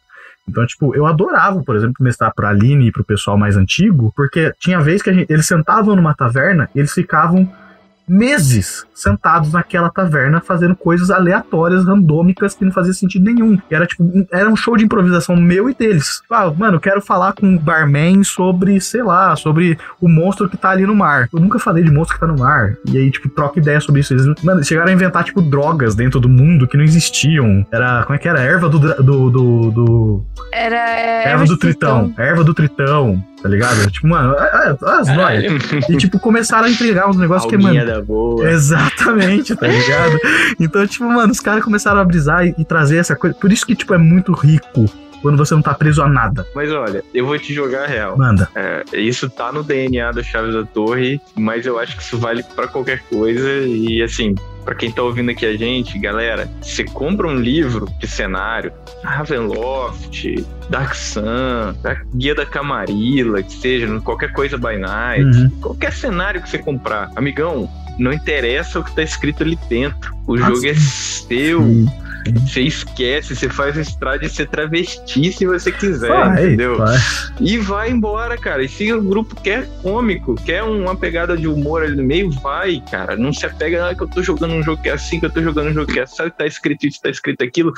Então, 0.50 0.66
tipo, 0.66 0.96
eu 0.96 1.06
adorava, 1.06 1.62
por 1.64 1.76
exemplo, 1.76 1.96
mestrar 2.00 2.34
pra 2.34 2.50
Aline 2.50 2.88
e 2.88 2.92
pro 2.92 3.04
pessoal 3.04 3.38
mais 3.38 3.56
antigo, 3.58 4.12
porque 4.16 4.52
tinha 4.60 4.80
vez 4.82 5.02
que 5.02 5.10
a 5.10 5.14
gente- 5.14 5.32
eles 5.32 5.46
sentavam 5.46 5.96
numa 5.96 6.16
taverna 6.16 6.68
e 6.74 6.80
eles 6.80 6.92
ficavam 6.94 7.52
meses 8.12 8.86
sentados 8.94 9.54
naquela 9.54 9.90
taverna 9.90 10.42
fazendo 10.42 10.76
coisas 10.76 11.10
aleatórias, 11.10 11.86
randômicas, 11.86 12.54
que 12.54 12.64
não 12.66 12.72
fazia 12.72 12.94
sentido 12.94 13.24
nenhum. 13.26 13.58
E 13.70 13.74
era 13.74 13.88
tipo, 13.88 14.04
um- 14.04 14.26
era 14.32 14.50
um 14.50 14.56
show 14.56 14.76
de 14.78 14.84
improvisação 14.86 15.36
meu 15.36 15.70
e 15.70 15.74
deles. 15.74 16.22
Ah, 16.30 16.52
mano, 16.56 16.76
eu 16.76 16.80
quero 16.80 17.02
falar 17.02 17.34
com 17.34 17.56
o 17.56 17.60
barman 17.60 18.24
sobre, 18.24 18.80
sei 18.82 19.02
lá, 19.02 19.36
sobre 19.36 19.78
o 20.00 20.08
monstro 20.08 20.48
que 20.50 20.58
tá 20.58 20.70
ali 20.70 20.86
no 20.86 20.94
mar. 20.96 21.30
Eu 21.34 21.40
nunca 21.40 21.58
falei 21.58 21.84
de 21.84 21.90
monstro 21.92 22.16
que 22.16 22.20
tá 22.22 22.28
no 22.28 22.38
mar. 22.38 22.76
E 22.86 22.98
aí, 22.98 23.10
tipo, 23.10 23.30
troca 23.30 23.60
ideia 23.60 23.80
sobre 23.80 24.02
isso. 24.02 24.14
Eles, 24.14 24.26
mano, 24.44 24.64
chegaram 24.64 24.90
a 24.90 24.94
inventar, 24.94 25.24
tipo, 25.24 25.42
drogas 25.42 25.96
dentro 25.96 26.20
do 26.20 26.30
mundo 26.30 26.68
que 26.68 26.78
não 26.78 26.84
existiam. 26.84 27.66
Era, 27.72 28.04
como 28.04 28.16
é 28.16 28.20
que 28.20 28.28
era? 28.28 28.42
Erva 28.42 28.70
do. 28.70 28.78
do, 28.80 29.30
do, 29.30 29.72
do- 29.72 30.26
Era. 30.54 30.76
é, 31.00 31.28
erva 31.32 31.46
do 31.46 31.58
tritão. 31.58 32.14
Erva 32.18 32.44
do 32.44 32.54
tritão. 32.54 33.24
Tá 33.42 33.50
ligado? 33.50 33.90
Tipo, 33.90 34.08
mano, 34.08 34.36
é- 34.36 34.70
é- 34.70 34.70
as 34.72 35.08
Caralho. 35.08 35.16
nóias. 35.52 35.90
E, 35.90 35.98
tipo, 35.98 36.20
começaram 36.20 36.66
a 36.66 36.70
entregar 36.70 37.10
uns 37.10 37.18
negócios 37.18 37.50
que, 37.50 37.58
mano. 37.58 37.86
Da 37.86 38.02
boa. 38.02 38.50
Exatamente, 38.50 39.56
tá 39.56 39.68
ligado? 39.68 40.18
Então, 40.60 40.86
tipo, 40.86 41.06
mano, 41.06 41.32
os 41.32 41.40
caras 41.40 41.64
começaram 41.64 42.00
a 42.00 42.06
brisar 42.06 42.46
e, 42.46 42.54
e 42.58 42.64
trazer 42.66 42.98
essa 42.98 43.16
coisa. 43.16 43.36
Por 43.36 43.52
isso 43.52 43.66
que, 43.66 43.76
tipo, 43.76 43.94
é 43.94 43.98
muito 43.98 44.32
rico 44.34 44.86
quando 45.22 45.38
você 45.38 45.54
não 45.54 45.62
tá 45.62 45.74
preso 45.74 46.02
a 46.02 46.08
nada. 46.10 46.46
Mas 46.56 46.72
olha, 46.72 47.04
eu 47.14 47.26
vou 47.26 47.38
te 47.40 47.54
jogar 47.54 47.84
a 47.84 47.88
real. 47.88 48.18
Manda. 48.18 48.50
É, 48.56 48.84
isso 48.94 49.30
tá 49.30 49.52
no 49.52 49.64
DNA 49.64 50.12
do 50.12 50.24
Chaves 50.24 50.54
da 50.54 50.64
Torre, 50.64 51.20
mas 51.36 51.66
eu 51.66 51.78
acho 51.80 51.96
que 51.98 52.04
isso 52.04 52.18
vale 52.18 52.44
pra 52.56 52.68
qualquer 52.68 53.02
coisa. 53.10 53.50
E 53.68 54.02
assim, 54.02 54.36
pra 54.66 54.76
quem 54.76 54.92
tá 54.92 55.02
ouvindo 55.02 55.32
aqui 55.32 55.46
a 55.46 55.56
gente, 55.56 55.98
galera, 56.00 56.50
você 56.62 56.84
compra 56.84 57.28
um 57.28 57.36
livro 57.36 57.88
de 58.00 58.08
cenário, 58.08 58.72
Ravenloft, 59.04 60.46
Dark 60.70 60.94
Sun, 60.96 61.74
Guia 62.16 62.36
da 62.36 62.46
Camarilla, 62.46 63.42
que 63.44 63.54
seja, 63.54 63.88
qualquer 64.02 64.32
coisa 64.34 64.58
by 64.58 64.78
night, 64.78 65.24
Uhum. 65.26 65.50
qualquer 65.62 65.94
cenário 65.94 66.42
que 66.42 66.50
você 66.50 66.58
comprar, 66.58 67.12
amigão. 67.16 67.70
Não 68.00 68.12
interessa 68.14 68.80
o 68.80 68.84
que 68.84 68.96
tá 68.96 69.04
escrito 69.04 69.44
ali 69.44 69.58
dentro. 69.70 70.14
O 70.26 70.36
Ah, 70.36 70.48
jogo 70.48 70.66
é 70.66 70.74
seu. 70.74 71.62
Sim. 71.62 71.86
Você 72.48 72.62
esquece, 72.62 73.36
você 73.36 73.50
faz 73.50 73.76
o 73.76 73.80
estrade 73.82 74.30
ser 74.30 74.48
travesti 74.48 75.32
se 75.32 75.46
você 75.46 75.72
quiser, 75.72 76.08
Vai, 76.10 76.46
entendeu? 76.46 76.78
vai. 76.78 76.98
E 77.40 77.58
vai 77.58 77.90
embora, 77.92 78.38
cara. 78.38 78.64
E 78.64 78.70
se 78.70 78.92
o 78.94 79.02
grupo 79.02 79.36
quer 79.42 79.68
cômico, 79.82 80.36
quer 80.36 80.64
uma 80.64 80.96
pegada 80.96 81.36
de 81.36 81.48
humor 81.48 81.84
ali 81.84 81.96
no 81.96 82.04
meio, 82.04 82.30
vai, 82.32 82.82
cara. 82.92 83.16
Não 83.16 83.34
se 83.34 83.46
apega, 83.46 83.90
ah, 83.90 83.96
que 83.96 84.04
eu 84.04 84.08
tô 84.08 84.22
jogando 84.22 84.54
um 84.54 84.64
jogo 84.64 84.82
que 84.82 84.90
é 84.90 84.94
assim, 84.94 85.20
que 85.20 85.26
eu 85.26 85.30
tô 85.32 85.42
jogando 85.42 85.70
um 85.70 85.74
jogo 85.74 85.92
que 85.92 86.00
é 86.00 86.04
assim, 86.04 86.16
sabe 86.18 86.38
tá 86.38 86.46
escrito 86.46 86.86
isso, 86.86 87.00
tá 87.02 87.10
escrito 87.10 87.44
aquilo. 87.44 87.74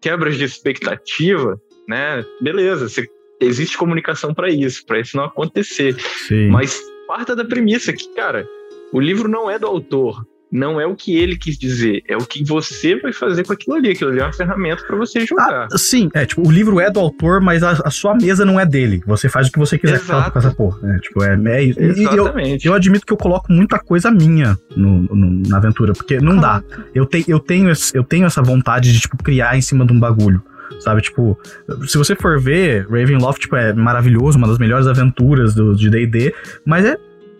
Quebras 0.00 0.36
de 0.36 0.44
expectativa, 0.44 1.60
né? 1.88 2.24
Beleza, 2.40 2.88
você- 2.88 3.06
existe 3.40 3.76
comunicação 3.76 4.32
pra 4.32 4.48
isso, 4.50 4.84
pra 4.86 5.00
isso 5.00 5.16
não 5.16 5.24
acontecer. 5.24 5.96
Sim. 6.28 6.48
Mas 6.48 6.80
parta 7.06 7.34
da 7.36 7.44
premissa 7.44 7.92
que, 7.92 8.08
cara, 8.14 8.46
o 8.92 9.00
livro 9.00 9.28
não 9.28 9.50
é 9.50 9.58
do 9.58 9.66
autor. 9.66 10.24
Não 10.52 10.78
é 10.78 10.84
o 10.86 10.94
que 10.94 11.16
ele 11.16 11.34
quis 11.36 11.56
dizer, 11.56 12.02
é 12.06 12.14
o 12.14 12.26
que 12.26 12.44
você 12.44 12.94
vai 13.00 13.10
fazer 13.10 13.42
com 13.46 13.54
aquilo 13.54 13.74
ali. 13.76 13.90
Aquilo 13.90 14.10
ali 14.10 14.20
é 14.20 14.22
uma 14.24 14.32
ferramenta 14.34 14.84
pra 14.86 14.94
você 14.96 15.24
jogar. 15.24 15.66
Sim, 15.78 16.10
é, 16.12 16.26
tipo, 16.26 16.46
o 16.46 16.50
livro 16.52 16.78
é 16.78 16.90
do 16.90 17.00
autor, 17.00 17.40
mas 17.40 17.62
a, 17.62 17.70
a 17.84 17.90
sua 17.90 18.14
mesa 18.14 18.44
não 18.44 18.60
é 18.60 18.66
dele. 18.66 19.02
Você 19.06 19.30
faz 19.30 19.48
o 19.48 19.52
que 19.52 19.58
você 19.58 19.78
quiser 19.78 19.98
com 20.00 20.04
Exato. 20.12 20.30
com 20.30 20.38
essa 20.38 20.50
porra. 20.54 20.78
É, 20.94 20.98
tipo, 20.98 21.24
é, 21.24 21.40
é 21.46 21.62
isso. 21.64 21.80
E- 21.80 21.84
e 22.02 22.04
eu, 22.04 22.12
Exatamente. 22.24 22.66
eu 22.66 22.74
admito 22.74 23.06
que 23.06 23.12
eu 23.12 23.16
coloco 23.16 23.50
muita 23.50 23.78
coisa 23.78 24.10
minha 24.10 24.58
no, 24.76 25.02
no- 25.04 25.48
na 25.48 25.56
aventura, 25.56 25.94
porque 25.94 26.18
não 26.20 26.36
dá. 26.36 26.62
Eu, 26.94 27.06
te, 27.06 27.24
eu, 27.26 27.40
tenho, 27.40 27.70
esse- 27.70 27.96
eu 27.96 28.04
tenho 28.04 28.26
essa 28.26 28.42
vontade 28.42 28.92
de, 28.92 29.00
tipo, 29.00 29.16
criar 29.22 29.56
em 29.56 29.62
cima 29.62 29.86
de 29.86 29.92
um 29.94 29.98
bagulho. 29.98 30.42
Sabe, 30.80 31.00
tipo, 31.00 31.38
se 31.86 31.96
você 31.96 32.14
for 32.14 32.38
ver, 32.40 32.86
Ravenloft, 32.90 33.40
tipo, 33.40 33.56
é 33.56 33.72
maravilhoso, 33.72 34.36
uma 34.36 34.48
das 34.48 34.58
melhores 34.58 34.86
aventuras 34.86 35.54
do, 35.54 35.74
de 35.76 35.88
D&D, 35.88 36.34
mas 36.66 36.84
é, 36.84 36.96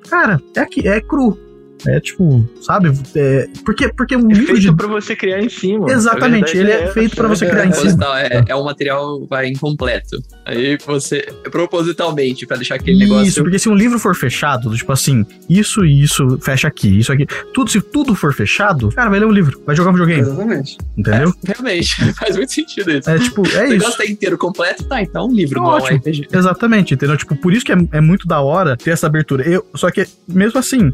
cara, 0.08 0.40
é, 0.56 0.60
aqui, 0.60 0.86
é 0.86 1.00
cru. 1.00 1.36
É 1.86 1.98
tipo, 1.98 2.48
sabe? 2.60 2.92
É, 3.16 3.48
porque, 3.64 3.88
porque 3.92 4.14
um 4.14 4.30
É 4.30 4.34
livro 4.34 4.46
feito 4.54 4.60
de... 4.60 4.76
pra 4.76 4.86
você 4.86 5.16
criar 5.16 5.42
em 5.42 5.48
cima. 5.48 5.90
Exatamente, 5.90 6.56
ele 6.56 6.70
é 6.70 6.84
essa. 6.84 6.92
feito 6.92 7.16
pra 7.16 7.26
você 7.26 7.44
criar 7.44 7.66
em 7.66 7.72
cima. 7.72 7.96
Proposital, 7.96 8.16
é, 8.16 8.44
é 8.48 8.54
o 8.54 8.64
material 8.64 9.26
vai 9.28 9.48
incompleto. 9.48 10.22
Aí 10.46 10.78
você, 10.86 11.26
propositalmente, 11.50 12.46
pra 12.46 12.56
deixar 12.56 12.76
aquele 12.76 13.02
Isso, 13.04 13.12
negócio. 13.14 13.42
porque 13.42 13.58
se 13.58 13.68
um 13.68 13.74
livro 13.74 13.98
for 13.98 14.14
fechado, 14.14 14.74
tipo 14.76 14.92
assim, 14.92 15.24
isso 15.48 15.84
e 15.84 16.02
isso 16.02 16.38
fecha 16.40 16.68
aqui, 16.68 16.98
isso 16.98 17.12
aqui, 17.12 17.26
tudo, 17.52 17.70
se 17.70 17.80
tudo 17.80 18.14
for 18.14 18.32
fechado, 18.32 18.88
cara, 18.90 19.10
vai 19.10 19.18
ler 19.18 19.26
um 19.26 19.32
livro, 19.32 19.60
vai 19.66 19.74
jogar 19.74 19.90
um 19.90 19.94
videogame, 19.94 20.20
Exatamente. 20.20 20.78
entendeu? 20.96 21.32
Realmente, 21.44 21.96
faz 22.14 22.36
muito 22.36 22.52
sentido 22.52 22.90
isso. 22.92 23.10
É, 23.10 23.18
tipo, 23.18 23.42
é 23.48 23.66
o 23.66 23.68
negócio 23.70 23.88
isso. 23.90 23.98
tá 23.98 24.06
inteiro 24.06 24.38
completo, 24.38 24.84
tá, 24.84 25.02
então 25.02 25.26
um 25.28 25.32
livro, 25.32 25.54
Tá 25.56 25.60
não 25.60 25.70
é 25.70 25.74
um 25.74 25.76
ótimo. 25.82 25.98
RPG. 25.98 26.28
Exatamente, 26.32 26.94
entendeu? 26.94 27.16
Tipo, 27.16 27.34
por 27.36 27.52
isso 27.52 27.64
que 27.64 27.72
é, 27.72 27.76
é 27.92 28.00
muito 28.00 28.26
da 28.28 28.40
hora 28.40 28.76
ter 28.76 28.90
essa 28.90 29.06
abertura. 29.06 29.42
Eu, 29.48 29.66
só 29.74 29.90
que, 29.90 30.06
mesmo 30.28 30.58
assim, 30.58 30.92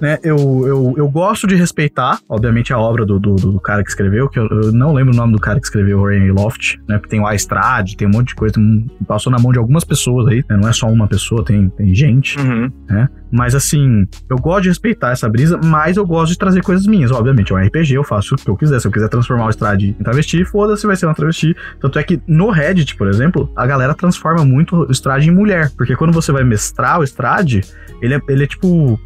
né, 0.00 0.18
eu, 0.22 0.36
eu, 0.66 0.94
eu 0.96 1.08
gosto 1.08 1.46
de 1.46 1.54
respeitar, 1.54 2.18
obviamente, 2.28 2.72
a 2.72 2.78
obra 2.78 3.04
do, 3.04 3.18
do, 3.18 3.34
do 3.36 3.60
cara 3.60 3.82
que 3.84 3.90
escreveu, 3.90 4.28
que 4.28 4.38
eu, 4.38 4.46
eu 4.48 4.72
não 4.72 4.92
lembro 4.92 5.12
o 5.12 5.16
nome 5.16 5.32
do 5.32 5.38
cara 5.38 5.58
que 5.60 5.66
escreveu 5.66 6.02
Rainy 6.02 6.30
Loft, 6.30 6.78
né? 6.88 6.96
Porque 6.98 7.10
tem 7.10 7.20
o 7.20 7.26
Astrad, 7.26 7.94
tem 7.94 8.08
um 8.08 8.10
monte 8.10 8.28
de 8.28 8.34
coisa, 8.34 8.54
passou 9.06 9.30
na 9.30 9.38
mão 9.38 9.52
de 9.52 9.58
algumas 9.58 9.84
pessoas 9.84 10.26
aí, 10.28 10.44
né, 10.48 10.56
não 10.56 10.68
é 10.68 10.72
só 10.72 10.86
uma 10.88 11.06
pessoa, 11.06 11.44
tem, 11.44 11.68
tem 11.70 11.94
gente, 11.94 12.38
Uhum. 12.40 12.70
né? 12.88 13.08
Mas 13.30 13.54
assim, 13.54 14.06
eu 14.28 14.36
gosto 14.36 14.62
de 14.62 14.68
respeitar 14.68 15.12
essa 15.12 15.28
brisa, 15.28 15.58
mas 15.62 15.96
eu 15.96 16.06
gosto 16.06 16.32
de 16.32 16.38
trazer 16.38 16.62
coisas 16.62 16.86
minhas. 16.86 17.10
Obviamente, 17.10 17.52
é 17.52 17.54
um 17.54 17.58
RPG, 17.58 17.94
eu 17.94 18.04
faço 18.04 18.34
o 18.34 18.38
que 18.38 18.48
eu 18.48 18.56
quiser. 18.56 18.80
Se 18.80 18.86
eu 18.86 18.92
quiser 18.92 19.08
transformar 19.08 19.46
o 19.46 19.50
Strade 19.50 19.96
em 19.98 20.02
travesti, 20.02 20.44
foda-se, 20.44 20.86
vai 20.86 20.96
ser 20.96 21.06
uma 21.06 21.14
travesti. 21.14 21.54
Tanto 21.80 21.98
é 21.98 22.02
que 22.02 22.20
no 22.26 22.50
Reddit, 22.50 22.96
por 22.96 23.08
exemplo, 23.08 23.50
a 23.56 23.66
galera 23.66 23.94
transforma 23.94 24.44
muito 24.44 24.76
o 24.76 24.92
Strade 24.92 25.28
em 25.28 25.32
mulher. 25.32 25.70
Porque 25.76 25.94
quando 25.94 26.12
você 26.12 26.32
vai 26.32 26.42
mestrar 26.42 27.00
o 27.00 27.04
Strade, 27.04 27.60
ele 28.02 28.14
é, 28.14 28.20
ele 28.28 28.44
é 28.44 28.46
tipo. 28.46 28.98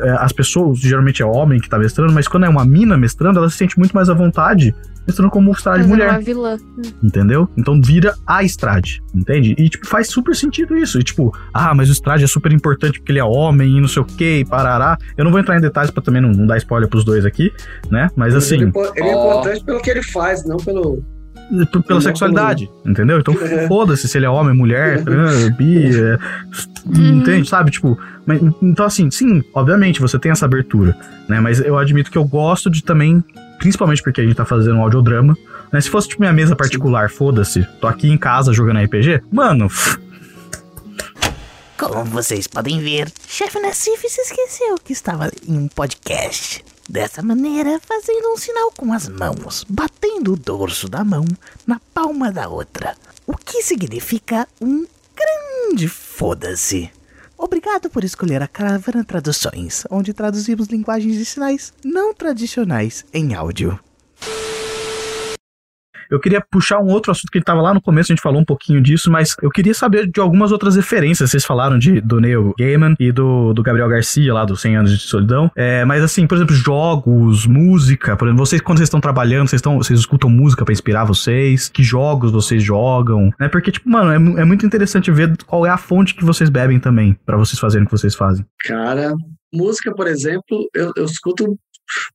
é, 0.00 0.10
as 0.18 0.32
pessoas, 0.32 0.78
geralmente 0.78 1.22
é 1.22 1.26
homem 1.26 1.60
que 1.60 1.68
tá 1.68 1.78
mestrando, 1.78 2.12
mas 2.12 2.26
quando 2.26 2.44
é 2.44 2.48
uma 2.48 2.64
mina 2.64 2.96
mestrando, 2.96 3.38
ela 3.38 3.50
se 3.50 3.56
sente 3.56 3.78
muito 3.78 3.92
mais 3.92 4.08
à 4.08 4.14
vontade 4.14 4.74
mestrando 5.06 5.30
como 5.30 5.52
Strade 5.52 5.86
mulher 5.86 6.10
uma 6.10 6.20
vilã. 6.20 6.56
entendeu? 7.02 7.48
Então 7.56 7.80
vira 7.80 8.14
a 8.26 8.42
Strade, 8.44 9.02
entende? 9.14 9.54
E, 9.58 9.68
tipo, 9.68 9.86
faz 9.86 10.08
super 10.08 10.34
sentido 10.34 10.76
isso. 10.76 10.98
E, 10.98 11.04
tipo, 11.04 11.32
ah, 11.54 11.74
mas 11.74 11.88
o 11.88 11.92
Strade 11.92 12.24
é 12.24 12.26
super 12.26 12.52
importante 12.52 12.98
porque 12.98 13.12
ele 13.12 13.18
é 13.20 13.24
homem 13.24 13.76
e 13.76 13.80
não 13.80 13.88
sei 13.88 14.02
o 14.02 14.04
que, 14.04 14.38
e 14.40 14.44
parará. 14.44 14.98
Eu 15.16 15.24
não 15.24 15.30
vou 15.30 15.40
entrar 15.40 15.56
em 15.56 15.60
detalhes 15.60 15.90
pra 15.90 16.02
também 16.02 16.20
não, 16.20 16.30
não 16.32 16.46
dar 16.46 16.56
spoiler 16.58 16.88
pros 16.88 17.04
dois 17.04 17.24
aqui, 17.24 17.52
né? 17.90 18.08
Mas 18.16 18.30
Ele, 18.34 18.38
assim, 18.38 18.56
é 18.56 18.66
impo- 18.68 18.92
ele 18.96 19.08
é 19.08 19.16
Ó. 19.16 19.30
importante 19.30 19.64
pelo 19.64 19.80
que 19.80 19.90
ele 19.90 20.02
faz, 20.02 20.44
não 20.44 20.56
pelo. 20.56 21.02
p- 21.50 21.66
pela 21.82 21.84
não 21.88 22.00
sexualidade, 22.00 22.68
entendeu? 22.84 23.18
Então 23.20 23.34
É. 23.40 23.68
foda-se 23.68 24.08
se 24.08 24.18
ele 24.18 24.26
é 24.26 24.30
homem, 24.30 24.56
mulher, 24.56 25.02
trans, 25.04 25.48
bi, 25.56 25.86
é, 25.96 26.18
entende? 26.86 27.48
Sabe? 27.48 27.70
Tipo, 27.70 27.96
mas, 28.26 28.40
então 28.62 28.84
assim, 28.84 29.10
sim, 29.10 29.42
obviamente 29.54 30.00
você 30.00 30.18
tem 30.18 30.32
essa 30.32 30.44
abertura, 30.46 30.96
né? 31.28 31.38
Mas 31.40 31.60
eu 31.60 31.78
admito 31.78 32.10
que 32.10 32.18
eu 32.18 32.24
gosto 32.24 32.68
de 32.70 32.82
também, 32.82 33.22
principalmente 33.58 34.02
porque 34.02 34.20
a 34.20 34.24
gente 34.24 34.36
tá 34.36 34.44
fazendo 34.44 34.76
um 34.76 34.82
audiodrama, 34.82 35.36
né? 35.72 35.80
Se 35.80 35.90
fosse 35.90 36.08
tipo 36.08 36.22
minha 36.22 36.32
mesa 36.32 36.56
particular, 36.56 37.10
foda-se, 37.10 37.66
tô 37.80 37.86
aqui 37.86 38.08
em 38.08 38.18
casa 38.18 38.52
jogando 38.52 38.80
RPG, 38.80 39.22
mano, 39.32 39.68
Como 41.78 42.04
vocês 42.06 42.46
podem 42.46 42.80
ver, 42.80 43.12
chefe 43.28 43.60
Nassif 43.60 44.08
se 44.08 44.20
esqueceu 44.22 44.76
que 44.82 44.92
estava 44.92 45.30
em 45.46 45.58
um 45.58 45.68
podcast. 45.68 46.64
Dessa 46.88 47.20
maneira, 47.20 47.80
fazendo 47.84 48.32
um 48.32 48.36
sinal 48.36 48.72
com 48.76 48.92
as 48.92 49.08
mãos, 49.08 49.66
batendo 49.68 50.32
o 50.32 50.36
dorso 50.36 50.88
da 50.88 51.04
mão 51.04 51.26
na 51.66 51.80
palma 51.92 52.30
da 52.30 52.48
outra. 52.48 52.94
O 53.26 53.36
que 53.36 53.60
significa 53.60 54.46
um 54.60 54.86
grande 55.14 55.88
foda-se. 55.88 56.90
Obrigado 57.38 57.90
por 57.90 58.02
escolher 58.02 58.42
a 58.42 58.48
Caravana 58.48 59.04
Traduções, 59.04 59.84
onde 59.90 60.14
traduzimos 60.14 60.68
linguagens 60.68 61.16
de 61.16 61.24
sinais 61.24 61.72
não 61.84 62.14
tradicionais 62.14 63.04
em 63.12 63.34
áudio. 63.34 63.78
Eu 66.10 66.20
queria 66.20 66.40
puxar 66.40 66.80
um 66.80 66.88
outro 66.88 67.10
assunto 67.10 67.30
que 67.30 67.40
tava 67.40 67.60
lá 67.60 67.74
no 67.74 67.80
começo, 67.80 68.12
a 68.12 68.14
gente 68.14 68.22
falou 68.22 68.40
um 68.40 68.44
pouquinho 68.44 68.80
disso, 68.80 69.10
mas 69.10 69.36
eu 69.42 69.50
queria 69.50 69.74
saber 69.74 70.06
de 70.06 70.20
algumas 70.20 70.52
outras 70.52 70.76
referências. 70.76 71.30
Vocês 71.30 71.44
falaram 71.44 71.78
de, 71.78 72.00
do 72.00 72.20
Neil 72.20 72.54
Gaiman 72.58 72.94
e 72.98 73.12
do, 73.12 73.52
do 73.52 73.62
Gabriel 73.62 73.88
Garcia, 73.88 74.32
lá 74.32 74.44
do 74.44 74.56
100 74.56 74.76
Anos 74.76 74.90
de 74.92 74.98
Solidão. 74.98 75.50
É, 75.54 75.84
mas 75.84 76.02
assim, 76.02 76.26
por 76.26 76.36
exemplo, 76.36 76.54
jogos, 76.54 77.46
música. 77.46 78.16
Por 78.16 78.28
exemplo, 78.28 78.44
vocês, 78.44 78.60
quando 78.60 78.78
vocês 78.78 78.86
estão 78.86 79.00
trabalhando, 79.00 79.48
vocês, 79.48 79.58
estão, 79.58 79.78
vocês 79.78 79.98
escutam 79.98 80.30
música 80.30 80.64
pra 80.64 80.72
inspirar 80.72 81.04
vocês? 81.04 81.68
Que 81.68 81.82
jogos 81.82 82.32
vocês 82.32 82.62
jogam? 82.62 83.30
Né? 83.38 83.48
Porque, 83.48 83.70
tipo, 83.70 83.88
mano, 83.88 84.10
é, 84.10 84.42
é 84.42 84.44
muito 84.44 84.66
interessante 84.66 85.10
ver 85.10 85.36
qual 85.46 85.66
é 85.66 85.70
a 85.70 85.76
fonte 85.76 86.14
que 86.14 86.24
vocês 86.24 86.50
bebem 86.50 86.78
também, 86.78 87.16
pra 87.24 87.36
vocês 87.36 87.58
fazerem 87.58 87.84
o 87.84 87.86
que 87.86 87.96
vocês 87.96 88.14
fazem. 88.14 88.44
Cara, 88.64 89.14
música, 89.52 89.94
por 89.94 90.06
exemplo, 90.06 90.68
eu, 90.74 90.92
eu 90.96 91.04
escuto 91.04 91.58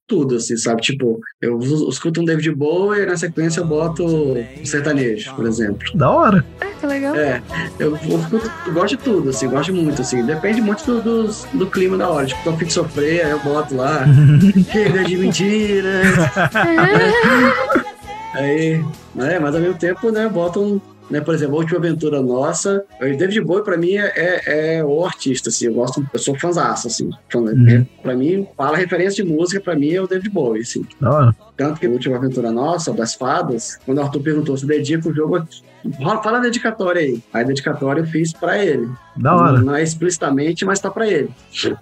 tudo, 0.07 0.35
assim, 0.35 0.57
sabe? 0.57 0.81
Tipo, 0.81 1.19
eu 1.41 1.57
escuto 1.89 2.21
um 2.21 2.25
David 2.25 2.51
Bowie 2.53 3.03
e 3.03 3.05
na 3.05 3.15
sequência 3.17 3.61
eu 3.61 3.65
boto 3.65 4.05
um 4.05 4.65
sertanejo, 4.65 5.33
por 5.35 5.45
exemplo. 5.47 5.79
Da 5.95 6.09
hora. 6.09 6.45
Ah, 6.59 6.65
que 6.79 6.85
legal. 6.85 7.15
É, 7.15 7.41
eu, 7.79 7.95
eu 7.97 8.19
escuto- 8.19 8.51
eu 8.67 8.73
gosto 8.73 8.97
de 8.97 9.03
tudo, 9.03 9.29
assim, 9.29 9.47
gosto 9.49 9.73
muito, 9.73 10.01
assim. 10.01 10.23
Depende 10.25 10.61
muito 10.61 10.83
do, 10.85 11.01
dos- 11.01 11.47
do 11.53 11.67
clima 11.67 11.97
da 11.97 12.09
hora. 12.09 12.25
Tipo, 12.25 12.43
tô 12.43 12.49
a 12.49 12.57
fim 12.57 12.65
de 12.65 12.73
sofrer, 12.73 13.25
aí 13.25 13.31
eu 13.31 13.39
boto 13.39 13.75
lá. 13.75 14.05
Chega 14.71 15.03
de 15.03 15.17
mentira. 15.17 16.01
aí, 18.33 18.83
né? 19.15 19.39
Mas 19.39 19.55
ao 19.55 19.61
mesmo 19.61 19.77
tempo, 19.77 20.11
né, 20.11 20.27
boto 20.27 20.61
um, 20.61 20.81
né? 21.11 21.21
Por 21.21 21.35
exemplo, 21.35 21.55
a 21.55 21.59
última 21.59 21.77
aventura 21.79 22.21
nossa, 22.21 22.83
o 22.99 23.03
David 23.17 23.41
Bowie 23.41 23.63
pra 23.63 23.77
mim 23.77 23.95
é, 23.97 24.11
é, 24.15 24.77
é 24.77 24.83
o 24.83 25.05
artista, 25.05 25.49
assim, 25.49 25.65
eu 25.65 25.73
gosto, 25.73 26.05
eu 26.13 26.19
sou 26.19 26.37
fãzaço, 26.39 26.87
assim. 26.87 27.09
Fã, 27.29 27.41
Uhum. 27.41 27.85
Pra 28.01 28.15
mim, 28.15 28.47
fala 28.55 28.77
referência 28.77 29.23
de 29.23 29.29
música, 29.29 29.59
pra 29.59 29.75
mim 29.75 29.91
é 29.91 30.01
o 30.01 30.07
David 30.07 30.29
Bowie, 30.29 30.61
assim. 30.61 30.85
Hora. 31.01 31.35
Tanto 31.57 31.79
que 31.79 31.85
a 31.85 31.89
última 31.89 32.15
aventura 32.15 32.51
nossa, 32.51 32.93
das 32.93 33.13
fadas, 33.15 33.77
quando 33.85 33.97
o 33.97 34.01
Arthur 34.01 34.21
perguntou 34.21 34.55
se 34.55 34.65
dedica 34.65 35.09
o 35.09 35.13
jogo, 35.13 35.45
fala 36.23 36.37
a 36.37 36.41
dedicatória 36.41 37.01
aí. 37.01 37.21
Aí 37.33 37.43
a 37.43 37.47
dedicatória 37.47 38.01
eu 38.01 38.05
fiz 38.05 38.31
pra 38.31 38.63
ele. 38.63 38.89
Da 39.17 39.35
hora. 39.35 39.57
Não, 39.57 39.65
não 39.65 39.75
é 39.75 39.83
explicitamente, 39.83 40.63
mas 40.65 40.79
tá 40.79 40.89
pra 40.89 41.07
ele. 41.07 41.29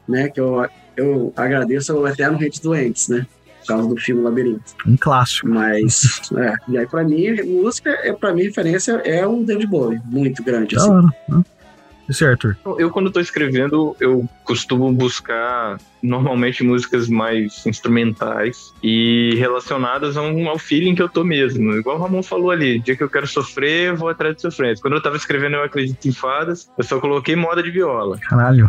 Né? 0.08 0.30
Que 0.30 0.40
eu, 0.40 0.66
eu 0.96 1.34
agradeço 1.36 1.96
ao 1.96 2.08
Eterno 2.08 2.38
Rei 2.38 2.50
dos 2.50 2.60
Doentes, 2.60 3.10
né? 3.10 3.28
Por 3.60 3.68
causa 3.68 3.88
do 3.90 3.98
filme 3.98 4.22
Labirinto. 4.22 4.64
Um 4.88 4.96
clássico. 4.98 5.48
Mas, 5.48 6.22
é. 6.38 6.54
E 6.68 6.78
aí, 6.78 6.88
pra 6.88 7.04
mim, 7.04 7.42
música, 7.44 7.90
é, 8.04 8.12
pra 8.14 8.34
mim, 8.34 8.44
referência 8.44 8.94
é 9.06 9.28
um 9.28 9.44
David 9.44 9.68
Bowie, 9.68 10.00
muito 10.06 10.44
grande. 10.44 10.76
Da 10.76 10.82
Assim. 10.82 10.92
hora. 10.92 11.08
né? 11.28 11.44
E 12.10 12.14
você, 12.14 12.26
Arthur? 12.26 12.58
Eu, 12.80 12.90
quando 12.90 13.12
tô 13.12 13.20
escrevendo, 13.20 13.96
eu 14.00 14.28
costumo 14.44 14.92
buscar 14.92 15.78
normalmente 16.02 16.64
músicas 16.64 17.08
mais 17.10 17.66
instrumentais 17.66 18.74
e 18.82 19.36
relacionadas 19.38 20.16
a 20.18 20.22
um- 20.22 20.48
ao 20.50 20.58
feeling 20.58 20.96
que 20.96 21.02
eu 21.02 21.10
tô 21.10 21.24
mesmo. 21.24 21.74
Igual 21.74 21.98
o 21.98 22.02
Ramon 22.02 22.24
falou 22.24 22.52
ali, 22.52 22.80
dia 22.80 22.96
que 22.96 23.04
eu 23.04 23.10
quero 23.10 23.28
sofrer, 23.28 23.90
eu 23.90 23.96
vou 23.98 24.10
atrás 24.10 24.36
de 24.36 24.42
sofrência. 24.42 24.82
Quando 24.82 24.94
eu 24.96 25.02
tava 25.02 25.18
escrevendo 25.18 25.56
Eu 25.56 25.64
Acredito 25.64 26.08
em 26.08 26.12
Fadas, 26.12 26.70
eu 26.78 26.84
só 26.84 27.00
coloquei 27.00 27.36
moda 27.36 27.62
de 27.62 27.70
viola. 27.72 28.18
Caralho. 28.20 28.68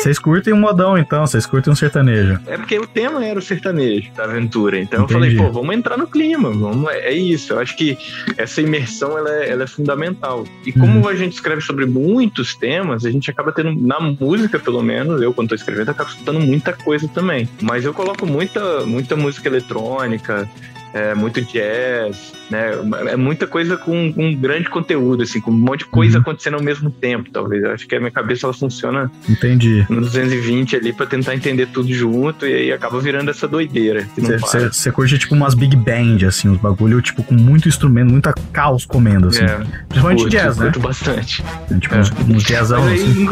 Vocês 0.00 0.18
curtem 0.18 0.52
um 0.54 0.58
modão, 0.60 0.96
então. 0.96 1.26
Vocês 1.26 1.44
curtem 1.46 1.72
um 1.72 1.76
sertanejo. 1.76 2.38
É 2.46 2.56
porque 2.56 2.78
o 2.78 2.86
tema 2.86 3.24
era 3.24 3.38
o 3.38 3.42
sertanejo 3.42 4.10
da 4.14 4.24
aventura. 4.24 4.78
Então 4.78 5.04
Entendi. 5.04 5.12
eu 5.14 5.18
falei, 5.20 5.36
pô, 5.36 5.52
vamos 5.52 5.74
entrar 5.74 5.96
no 5.98 6.06
clima. 6.06 6.50
Vamos, 6.50 6.88
é 6.90 7.12
isso. 7.12 7.52
Eu 7.52 7.58
acho 7.58 7.76
que 7.76 7.98
essa 8.36 8.60
imersão 8.62 9.18
ela 9.18 9.30
é, 9.30 9.50
ela 9.50 9.64
é 9.64 9.66
fundamental. 9.66 10.44
E 10.64 10.72
como 10.72 11.00
Uhum. 11.00 11.08
a 11.08 11.14
gente 11.14 11.32
escreve 11.34 11.60
sobre 11.60 11.84
muitos 11.86 12.54
temas, 12.54 13.04
a 13.04 13.10
gente 13.10 13.30
acaba 13.30 13.52
tendo, 13.52 13.74
na 13.74 13.98
música 14.00 14.58
pelo 14.58 14.82
menos, 14.82 15.20
eu 15.20 15.32
quando 15.32 15.48
tô 15.50 15.54
escrevendo, 15.54 15.88
eu 15.88 15.92
acabo 15.92 16.10
escutando 16.10 16.40
muita 16.60 16.72
coisa 16.74 17.08
também. 17.08 17.48
Mas 17.62 17.84
eu 17.84 17.94
coloco 17.94 18.26
muita, 18.26 18.84
muita 18.84 19.16
música 19.16 19.48
eletrônica. 19.48 20.48
É, 20.92 21.14
muito 21.14 21.40
jazz, 21.40 22.32
né? 22.50 22.70
É 23.12 23.16
muita 23.16 23.46
coisa 23.46 23.76
com, 23.76 24.12
com 24.12 24.34
grande 24.34 24.68
conteúdo, 24.68 25.22
assim, 25.22 25.40
com 25.40 25.50
um 25.50 25.54
monte 25.54 25.80
de 25.80 25.84
coisa 25.86 26.16
Uhum. 26.16 26.22
acontecendo 26.22 26.54
ao 26.54 26.62
mesmo 26.62 26.90
tempo, 26.90 27.30
talvez. 27.30 27.62
Eu 27.62 27.72
acho 27.72 27.86
que 27.86 27.94
a 27.94 27.98
minha 28.00 28.10
cabeça 28.10 28.46
ela 28.46 28.52
funciona 28.54 29.10
Entendi. 29.28 29.86
no 29.88 30.00
220 30.00 30.76
ali 30.76 30.92
pra 30.92 31.06
tentar 31.06 31.34
entender 31.34 31.66
tudo 31.66 31.92
junto 31.92 32.46
e 32.46 32.52
aí 32.54 32.72
acaba 32.72 32.98
virando 33.00 33.30
essa 33.30 33.46
doideira. 33.46 34.06
para. 34.40 34.70
Você 34.72 34.90
curte 34.92 35.18
tipo 35.18 35.34
umas 35.34 35.54
big 35.54 35.76
band, 35.76 36.26
assim, 36.26 36.48
os 36.48 36.58
bagulho, 36.58 37.00
tipo, 37.00 37.22
com 37.22 37.34
muito 37.34 37.68
instrumento, 37.68 38.10
muita 38.10 38.32
caos 38.52 38.84
comendo, 38.84 39.28
assim. 39.28 39.44
É, 39.44 39.60
Principalmente 39.88 40.22
curto, 40.22 40.30
jazz, 40.30 40.56
né? 40.56 40.64
curto 40.64 40.80
bastante. 40.80 41.44
Tipo, 41.80 41.94
É. 41.94 41.98
uns, 42.00 42.10
uns 42.28 42.42
jazzão, 42.42 42.84
aí, 42.86 42.94
assim. 42.94 43.26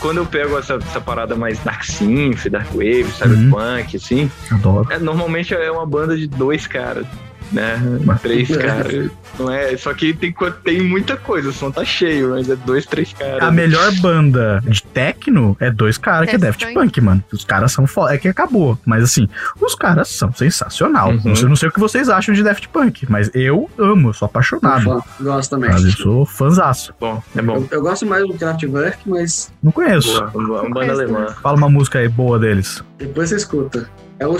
quando 0.00 0.18
eu 0.18 0.26
pego 0.26 0.58
essa, 0.58 0.74
essa 0.74 1.00
parada 1.00 1.34
mais 1.34 1.58
dark 1.60 1.82
synth, 1.84 2.46
dark 2.50 2.68
wave, 2.72 3.06
cyberpunk, 3.16 3.96
assim, 3.96 4.30
Adoro. 4.50 4.86
é, 4.90 4.98
normalmente 4.98 5.54
é 5.54 5.70
uma 5.70 5.86
banda 5.86 6.16
de 6.16 6.26
dois 6.26 6.66
caras. 6.66 7.06
Né? 7.52 7.80
Três 8.22 8.54
caras. 8.56 9.10
Não 9.38 9.50
é? 9.50 9.76
Só 9.76 9.92
que 9.94 10.12
tem, 10.12 10.34
tem 10.64 10.82
muita 10.82 11.16
coisa, 11.16 11.48
o 11.48 11.52
som 11.52 11.70
tá 11.70 11.84
cheio, 11.84 12.30
mas 12.30 12.48
é 12.48 12.56
dois, 12.56 12.86
três 12.86 13.12
caras. 13.12 13.42
A 13.42 13.50
melhor 13.50 13.92
banda 14.00 14.62
de 14.66 14.82
techno 14.82 15.56
é 15.60 15.70
dois 15.70 15.98
caras 15.98 16.28
que 16.28 16.36
é 16.36 16.38
Daft 16.38 16.72
Punk, 16.72 17.00
mano. 17.00 17.22
Os 17.32 17.44
caras 17.44 17.72
são 17.72 17.86
foda. 17.86 18.14
É 18.14 18.18
que 18.18 18.28
acabou. 18.28 18.78
Mas 18.84 19.04
assim, 19.04 19.28
os 19.60 19.74
caras 19.74 20.08
são 20.08 20.32
sensacional. 20.32 21.10
Uhum. 21.10 21.34
Eu 21.40 21.48
não 21.48 21.56
sei 21.56 21.68
o 21.68 21.72
que 21.72 21.80
vocês 21.80 22.08
acham 22.08 22.34
de 22.34 22.42
Daft 22.42 22.68
Punk, 22.68 23.06
mas 23.08 23.30
eu 23.34 23.68
amo, 23.78 24.10
eu 24.10 24.12
sou 24.12 24.26
apaixonado. 24.26 24.84
Fã, 24.84 25.02
gosto 25.20 25.50
também. 25.50 25.72
Sabe? 25.72 25.84
Eu 25.84 25.92
sou 25.92 26.26
fãzaço. 26.26 26.94
Bom, 27.00 27.22
é 27.34 27.42
bom. 27.42 27.56
Eu, 27.56 27.68
eu 27.70 27.82
gosto 27.82 28.06
mais 28.06 28.26
do 28.26 28.34
Kraftwerk, 28.34 28.98
mas 29.08 29.52
Não 29.62 29.72
conheço. 29.72 30.20
Boa, 30.26 30.30
uma, 30.34 30.62
uma 30.62 30.70
banda 30.70 30.92
alemã. 30.92 31.26
Fala 31.42 31.56
uma 31.56 31.68
música 31.68 31.98
aí 31.98 32.08
boa 32.08 32.38
deles. 32.38 32.82
depois 32.98 33.28
você 33.30 33.36
escuta. 33.36 33.88
É 34.20 34.26
o, 34.28 34.36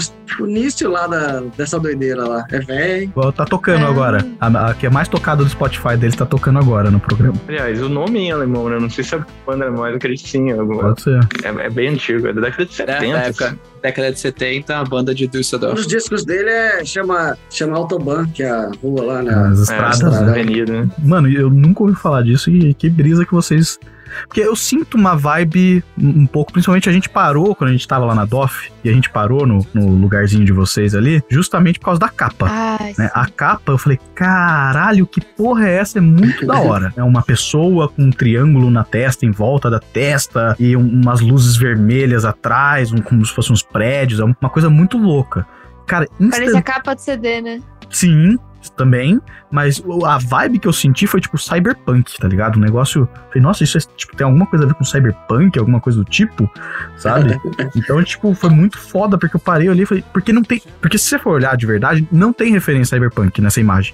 início 0.47 0.89
lá 0.91 1.07
da, 1.07 1.41
dessa 1.57 1.79
doideira 1.79 2.23
lá. 2.23 2.45
É 2.51 2.59
velho. 2.59 3.11
Tá 3.35 3.45
tocando 3.45 3.85
Ah. 3.85 3.89
agora. 3.89 4.23
A, 4.39 4.69
a 4.69 4.73
que 4.75 4.85
é 4.85 4.89
mais 4.91 5.07
tocada 5.07 5.43
do 5.43 5.49
Spotify 5.49 5.97
deles 5.97 6.15
tá 6.15 6.23
tocando 6.25 6.59
agora 6.59 6.91
no 6.91 6.99
programa. 6.99 7.33
Aliás, 7.47 7.81
o 7.81 7.89
nome 7.89 8.19
em 8.19 8.31
alemão, 8.31 8.69
né? 8.69 8.77
Não 8.79 8.89
sei 8.91 9.03
se 9.03 9.15
a 9.15 9.25
banda 9.45 9.65
acredito 9.95 10.23
que 10.23 10.29
sim. 10.29 10.51
É, 10.51 10.55
Pode 10.55 11.01
ser. 11.01 11.19
é, 11.43 11.65
é 11.65 11.69
bem 11.69 11.89
antigo, 11.89 12.27
é 12.27 12.33
da 12.33 12.41
década 12.41 12.65
de 12.65 12.73
70. 12.75 13.03
É, 13.05 13.11
da 13.11 13.19
época, 13.23 13.59
década 13.81 14.11
de 14.11 14.19
70, 14.19 14.77
a 14.77 14.83
banda 14.83 15.15
de 15.15 15.25
Um 15.25 15.29
Düsseldorf. 15.29 15.75
dos 15.75 15.87
discos 15.87 16.23
dele 16.23 16.49
é, 16.51 16.85
chama, 16.85 17.35
chama 17.49 17.75
Autobahn, 17.75 18.27
que 18.27 18.43
é 18.43 18.49
a 18.51 18.69
rua 18.83 19.03
lá, 19.03 19.21
né? 19.23 19.33
As 19.33 19.59
É, 19.59 19.63
estradas, 19.63 19.95
estrada. 19.95 20.21
né? 20.25 20.31
avenida, 20.31 20.73
né? 20.83 20.89
Mano, 20.99 21.27
eu 21.27 21.49
nunca 21.49 21.81
ouvi 21.81 21.95
falar 21.95 22.21
disso 22.21 22.51
e 22.51 22.73
que 22.75 22.87
brisa 22.87 23.25
que 23.25 23.31
vocês. 23.33 23.79
Porque 24.27 24.41
eu 24.41 24.55
sinto 24.55 24.95
uma 24.97 25.15
vibe 25.15 25.83
um 25.97 26.25
pouco, 26.25 26.51
principalmente 26.51 26.89
a 26.89 26.91
gente 26.91 27.09
parou 27.09 27.55
quando 27.55 27.69
a 27.69 27.73
gente 27.73 27.87
tava 27.87 28.05
lá 28.05 28.13
na 28.15 28.25
DOF 28.25 28.71
e 28.83 28.89
a 28.89 28.93
gente 28.93 29.09
parou 29.09 29.45
no, 29.45 29.65
no 29.73 29.87
lugarzinho 29.89 30.43
de 30.45 30.51
vocês 30.51 30.93
ali, 30.95 31.23
justamente 31.29 31.79
por 31.79 31.85
causa 31.85 31.99
da 31.99 32.09
capa. 32.09 32.47
Ai, 32.49 32.93
né? 32.97 33.09
A 33.13 33.25
capa, 33.27 33.71
eu 33.71 33.77
falei, 33.77 33.99
caralho, 34.15 35.05
que 35.07 35.21
porra 35.21 35.67
é 35.67 35.75
essa? 35.77 35.97
É 35.97 36.01
muito 36.01 36.45
da 36.45 36.59
hora. 36.59 36.93
É 36.95 37.03
uma 37.03 37.21
pessoa 37.21 37.89
com 37.89 38.03
um 38.03 38.09
triângulo 38.11 38.69
na 38.69 38.83
testa, 38.83 39.25
em 39.25 39.31
volta 39.31 39.69
da 39.69 39.79
testa, 39.79 40.55
e 40.59 40.75
um- 40.75 41.01
umas 41.01 41.21
luzes 41.21 41.55
vermelhas 41.55 42.25
atrás, 42.25 42.91
um- 42.91 43.01
como 43.01 43.25
se 43.25 43.33
fossem 43.33 43.53
uns 43.53 43.63
prédios. 43.63 44.19
É 44.19 44.23
uma 44.23 44.49
coisa 44.49 44.69
muito 44.69 44.97
louca. 44.97 45.45
Cara, 45.87 46.07
parece 46.17 46.41
a 46.41 46.45
instant... 46.45 46.63
capa 46.63 46.93
de 46.93 47.01
CD, 47.01 47.41
né? 47.41 47.61
sim, 47.89 48.37
também, 48.69 49.19
mas 49.49 49.81
a 50.05 50.17
vibe 50.17 50.59
que 50.59 50.67
eu 50.67 50.73
senti 50.73 51.07
foi 51.07 51.19
tipo 51.19 51.37
cyberpunk, 51.37 52.17
tá 52.17 52.27
ligado? 52.27 52.57
O 52.57 52.59
negócio. 52.59 53.07
Falei, 53.29 53.41
nossa, 53.41 53.63
isso 53.63 53.77
é, 53.77 53.81
tipo, 53.95 54.15
tem 54.15 54.25
alguma 54.25 54.45
coisa 54.45 54.65
a 54.65 54.67
ver 54.67 54.73
com 54.75 54.83
cyberpunk, 54.83 55.57
alguma 55.57 55.79
coisa 55.79 55.99
do 55.99 56.05
tipo, 56.05 56.49
sabe? 56.97 57.39
Então, 57.75 58.03
tipo, 58.03 58.33
foi 58.33 58.49
muito 58.49 58.77
foda, 58.77 59.17
porque 59.17 59.35
eu 59.35 59.39
parei 59.39 59.67
ali 59.69 59.83
e 59.83 59.85
falei, 59.85 60.03
porque 60.11 60.33
não 60.33 60.43
tem. 60.43 60.61
Porque 60.81 60.97
se 60.97 61.05
você 61.05 61.19
for 61.19 61.33
olhar 61.33 61.55
de 61.55 61.65
verdade, 61.65 62.07
não 62.11 62.33
tem 62.33 62.51
referência 62.51 62.95
cyberpunk 62.95 63.41
nessa 63.41 63.59
imagem, 63.59 63.93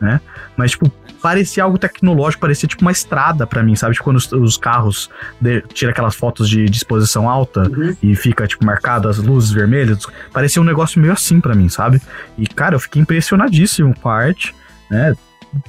né? 0.00 0.20
Mas, 0.56 0.72
tipo, 0.72 0.90
parecia 1.22 1.64
algo 1.64 1.78
tecnológico, 1.78 2.40
parecia 2.40 2.68
tipo 2.68 2.82
uma 2.82 2.92
estrada 2.92 3.46
pra 3.46 3.62
mim, 3.62 3.74
sabe? 3.74 3.94
Tipo, 3.94 4.04
quando 4.04 4.16
os, 4.16 4.30
os 4.32 4.56
carros 4.56 5.10
de, 5.40 5.62
tira 5.72 5.90
aquelas 5.90 6.14
fotos 6.14 6.48
de 6.48 6.66
disposição 6.66 7.28
alta 7.28 7.62
Uhum. 7.68 7.96
e 8.02 8.14
fica, 8.14 8.46
tipo, 8.46 8.64
marcado 8.64 9.08
as 9.08 9.18
luzes 9.18 9.50
vermelhas, 9.50 10.06
parecia 10.32 10.60
um 10.60 10.64
negócio 10.64 11.00
meio 11.00 11.12
assim 11.12 11.40
pra 11.40 11.54
mim, 11.54 11.68
sabe? 11.68 12.00
E, 12.38 12.46
cara, 12.46 12.74
eu 12.76 12.80
fiquei 12.80 13.00
impressionadíssimo 13.02 13.94
com 14.00 14.08
a 14.08 14.14
arte, 14.16 14.54
né? 14.90 15.14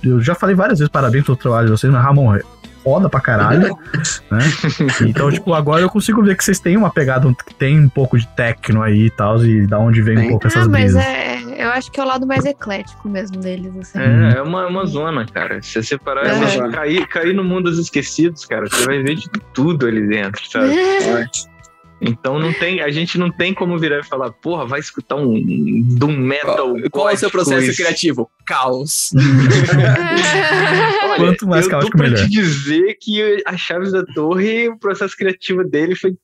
Eu 0.03 0.19
já 0.21 0.35
falei 0.35 0.53
várias 0.55 0.79
vezes 0.79 0.91
parabéns 0.91 1.23
pelo 1.25 1.37
trabalho 1.37 1.67
de 1.67 1.71
vocês, 1.71 1.91
mas 1.93 2.03
Ramon, 2.03 2.35
é 2.35 2.41
foda 2.83 3.09
pra 3.09 3.19
caralho, 3.21 3.77
né? 4.29 4.39
Então, 5.01 5.31
tipo, 5.31 5.53
agora 5.53 5.81
eu 5.81 5.89
consigo 5.89 6.21
ver 6.23 6.35
que 6.35 6.43
vocês 6.43 6.59
têm 6.59 6.75
uma 6.77 6.89
pegada 6.89 7.33
que 7.45 7.53
tem 7.53 7.79
um 7.79 7.89
pouco 7.89 8.17
de 8.17 8.27
techno 8.29 8.81
aí 8.83 9.05
e 9.05 9.09
tal, 9.09 9.43
e 9.45 9.65
da 9.65 9.79
onde 9.79 10.01
vem 10.01 10.17
um 10.19 10.29
pouco 10.29 10.45
Ah, 10.45 10.49
essas 10.49 10.67
mas 10.67 10.93
brisas. 10.93 11.03
é. 11.03 11.37
Eu 11.57 11.69
acho 11.71 11.91
que 11.91 11.99
é 11.99 12.03
o 12.03 12.07
lado 12.07 12.27
mais 12.27 12.45
eclético 12.45 13.09
mesmo 13.09 13.37
deles, 13.37 13.75
assim. 13.77 13.99
É, 13.99 14.37
é 14.37 14.41
uma, 14.41 14.67
uma 14.67 14.85
zona, 14.85 15.25
cara. 15.25 15.61
Se 15.61 15.71
você 15.73 15.83
separar, 15.83 16.25
É. 16.27 16.33
você 16.35 16.69
cair, 16.69 17.07
cair 17.07 17.33
no 17.33 17.43
mundo 17.43 17.63
dos 17.71 17.79
esquecidos, 17.79 18.45
cara, 18.45 18.67
você 18.69 18.85
vai 18.85 19.01
ver 19.01 19.15
de 19.15 19.27
tudo 19.53 19.87
ali 19.87 20.05
dentro, 20.07 20.41
sabe? 20.49 20.73
Forte. 21.01 21.45
Então 21.99 22.37
não 22.37 22.53
tem, 22.53 22.79
a 22.79 22.91
gente 22.91 23.17
não 23.17 23.31
tem 23.31 23.55
como 23.55 23.75
virar 23.79 23.97
e 24.01 24.03
falar, 24.03 24.31
porra, 24.31 24.67
vai 24.67 24.79
escutar 24.79 25.15
um 25.15 25.33
doom 25.97 26.15
metal. 26.15 26.75
Qual 26.91 27.09
é 27.09 27.13
o 27.13 27.17
seu 27.17 27.31
processo 27.31 27.71
e- 27.71 27.75
criativo? 27.75 28.29
Caos. 28.45 29.09
Olha, 31.03 31.15
Quanto 31.17 31.47
mais 31.47 31.67
eu 31.67 31.89
pra 31.89 32.03
melhor. 32.03 32.17
te 32.17 32.29
dizer 32.29 32.97
que 33.01 33.41
a 33.47 33.57
Chaves 33.57 33.91
da 33.93 34.03
Torre, 34.13 34.69
o 34.69 34.77
processo 34.77 35.15
criativo 35.17 35.63
dele 35.63 35.95
foi 35.95 36.15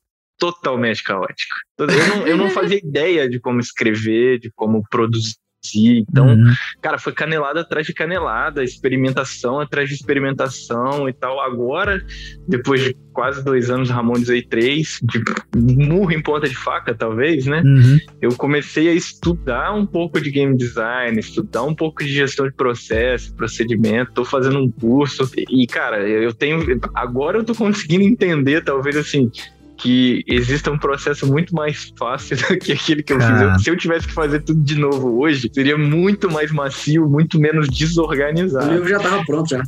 totalmente 0.52 1.02
caótico. 1.02 1.54
Eu 1.78 1.86
não, 1.86 2.26
eu 2.26 2.36
não 2.36 2.50
fazia 2.50 2.78
ideia 2.84 3.28
de 3.28 3.40
como 3.40 3.60
escrever, 3.60 4.38
de 4.38 4.50
como 4.54 4.82
produzir. 4.90 5.36
Então, 5.76 6.26
Uhum. 6.28 6.52
cara, 6.82 6.98
foi 6.98 7.14
canelada 7.14 7.62
atrás 7.62 7.86
de 7.86 7.94
canelada, 7.94 8.62
experimentação 8.62 9.58
atrás 9.60 9.88
de 9.88 9.94
experimentação 9.94 11.08
e 11.08 11.12
tal. 11.14 11.40
Agora, 11.40 12.04
depois 12.46 12.82
de 12.82 12.94
quase 13.14 13.42
dois 13.42 13.70
anos 13.70 13.88
Ramones 13.88 14.28
aí 14.28 14.46
três, 14.46 14.98
de 15.02 15.22
murro 15.56 16.12
em 16.12 16.20
ponta 16.20 16.46
de 16.46 16.54
faca, 16.54 16.94
talvez, 16.94 17.46
né? 17.46 17.62
Uhum. 17.64 17.98
Eu 18.20 18.36
comecei 18.36 18.90
a 18.90 18.92
estudar 18.92 19.72
um 19.72 19.86
pouco 19.86 20.20
de 20.20 20.30
game 20.30 20.54
design, 20.54 21.18
estudar 21.18 21.62
um 21.62 21.74
pouco 21.74 22.04
de 22.04 22.12
gestão 22.12 22.46
de 22.46 22.52
processo, 22.54 23.34
procedimento. 23.34 24.12
Tô 24.12 24.24
fazendo 24.24 24.58
um 24.58 24.70
curso 24.70 25.30
e, 25.48 25.66
cara, 25.66 26.06
eu 26.06 26.34
tenho. 26.34 26.78
Agora 26.94 27.38
eu 27.38 27.44
tô 27.44 27.54
conseguindo 27.54 28.04
entender, 28.04 28.62
talvez 28.62 28.98
assim. 28.98 29.30
Que 29.76 30.22
exista 30.26 30.70
um 30.70 30.78
processo 30.78 31.26
muito 31.26 31.54
mais 31.54 31.92
fácil 31.98 32.36
do 32.48 32.56
que 32.58 32.72
aquele 32.72 33.02
que 33.02 33.12
eu 33.12 33.18
fiz. 33.20 33.28
Cara. 33.28 33.52
Eu- 33.54 33.58
se 33.58 33.70
eu 33.70 33.76
tivesse 33.76 34.06
que 34.06 34.12
fazer 34.12 34.40
tudo 34.42 34.60
de 34.62 34.76
novo 34.78 35.20
hoje, 35.20 35.50
seria 35.52 35.76
muito 35.76 36.30
mais 36.30 36.50
macio, 36.52 37.08
muito 37.08 37.38
menos 37.40 37.68
desorganizado. 37.68 38.68
O 38.70 38.72
livro 38.74 38.88
já 38.88 38.98
tava 39.00 39.24
pronto 39.24 39.48
já. 39.50 39.62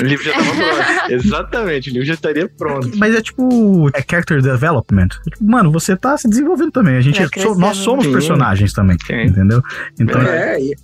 O 0.00 0.04
livro 0.04 0.24
já 0.24 0.32
tava 0.32 0.44
pronto. 0.54 1.12
Exatamente, 1.12 1.90
o 1.90 1.92
livro 1.92 2.06
já 2.06 2.14
estaria 2.14 2.48
pronto. 2.48 2.90
Mas 2.96 3.14
é 3.14 3.22
tipo. 3.22 3.88
É 3.94 4.02
character 4.08 4.42
development. 4.42 5.08
É 5.26 5.30
tipo, 5.30 5.44
mano, 5.44 5.70
você 5.72 5.96
tá 5.96 6.16
se 6.16 6.28
desenvolvendo 6.28 6.70
também. 6.72 6.96
A 6.96 7.00
gente, 7.00 7.16
Vai 7.16 7.24
so- 7.24 7.30
crescendo. 7.30 7.58
nós 7.58 7.76
somos 7.78 8.04
Sim. 8.04 8.12
personagens 8.12 8.72
também. 8.72 8.96
Entendeu? 9.10 9.62
Então. 9.98 10.20
É, 10.22 10.60
e, 10.60 10.74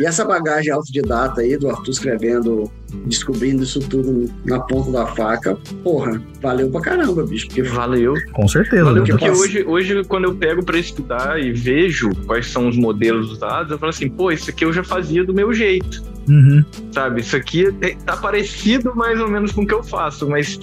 e 0.00 0.06
essa 0.06 0.24
bagagem 0.24 0.72
autodidata 0.72 1.40
aí 1.42 1.56
do 1.56 1.68
Arthur 1.68 1.90
escrevendo, 1.90 2.70
descobrindo 3.06 3.62
isso 3.62 3.80
tudo 3.80 4.32
na 4.44 4.60
ponta 4.60 4.90
da 4.90 5.06
faca, 5.06 5.56
porra, 5.82 6.20
valeu 6.40 6.70
pra 6.70 6.80
caramba, 6.80 7.24
bicho. 7.26 7.46
Porque 7.46 7.62
Valeu. 7.62 8.14
Com 8.32 8.46
certeza. 8.48 8.84
Valeu, 8.84 9.04
porque 9.04 9.30
hoje, 9.30 9.64
hoje, 9.66 10.04
quando 10.04 10.24
eu 10.24 10.34
pego 10.34 10.64
pra 10.64 10.78
estudar 10.78 11.40
e 11.42 11.52
vejo 11.52 12.10
quais 12.26 12.46
são 12.46 12.68
os 12.68 12.76
modelos 12.76 13.30
usados, 13.30 13.72
eu 13.72 13.78
falo 13.78 13.90
assim, 13.90 14.08
pô, 14.08 14.30
isso 14.30 14.50
aqui 14.50 14.64
eu 14.64 14.72
já 14.72 14.84
fazia 14.84 15.24
do 15.24 15.34
meu 15.34 15.52
jeito. 15.52 16.02
Uhum. 16.28 16.64
Sabe, 16.92 17.20
isso 17.20 17.34
aqui 17.36 17.66
é- 17.80 17.96
tá 18.06 18.16
parecido 18.16 18.94
mais 18.94 19.20
ou 19.20 19.28
menos 19.28 19.50
com 19.52 19.62
o 19.62 19.66
que 19.66 19.74
eu 19.74 19.82
faço, 19.82 20.28
mas 20.28 20.58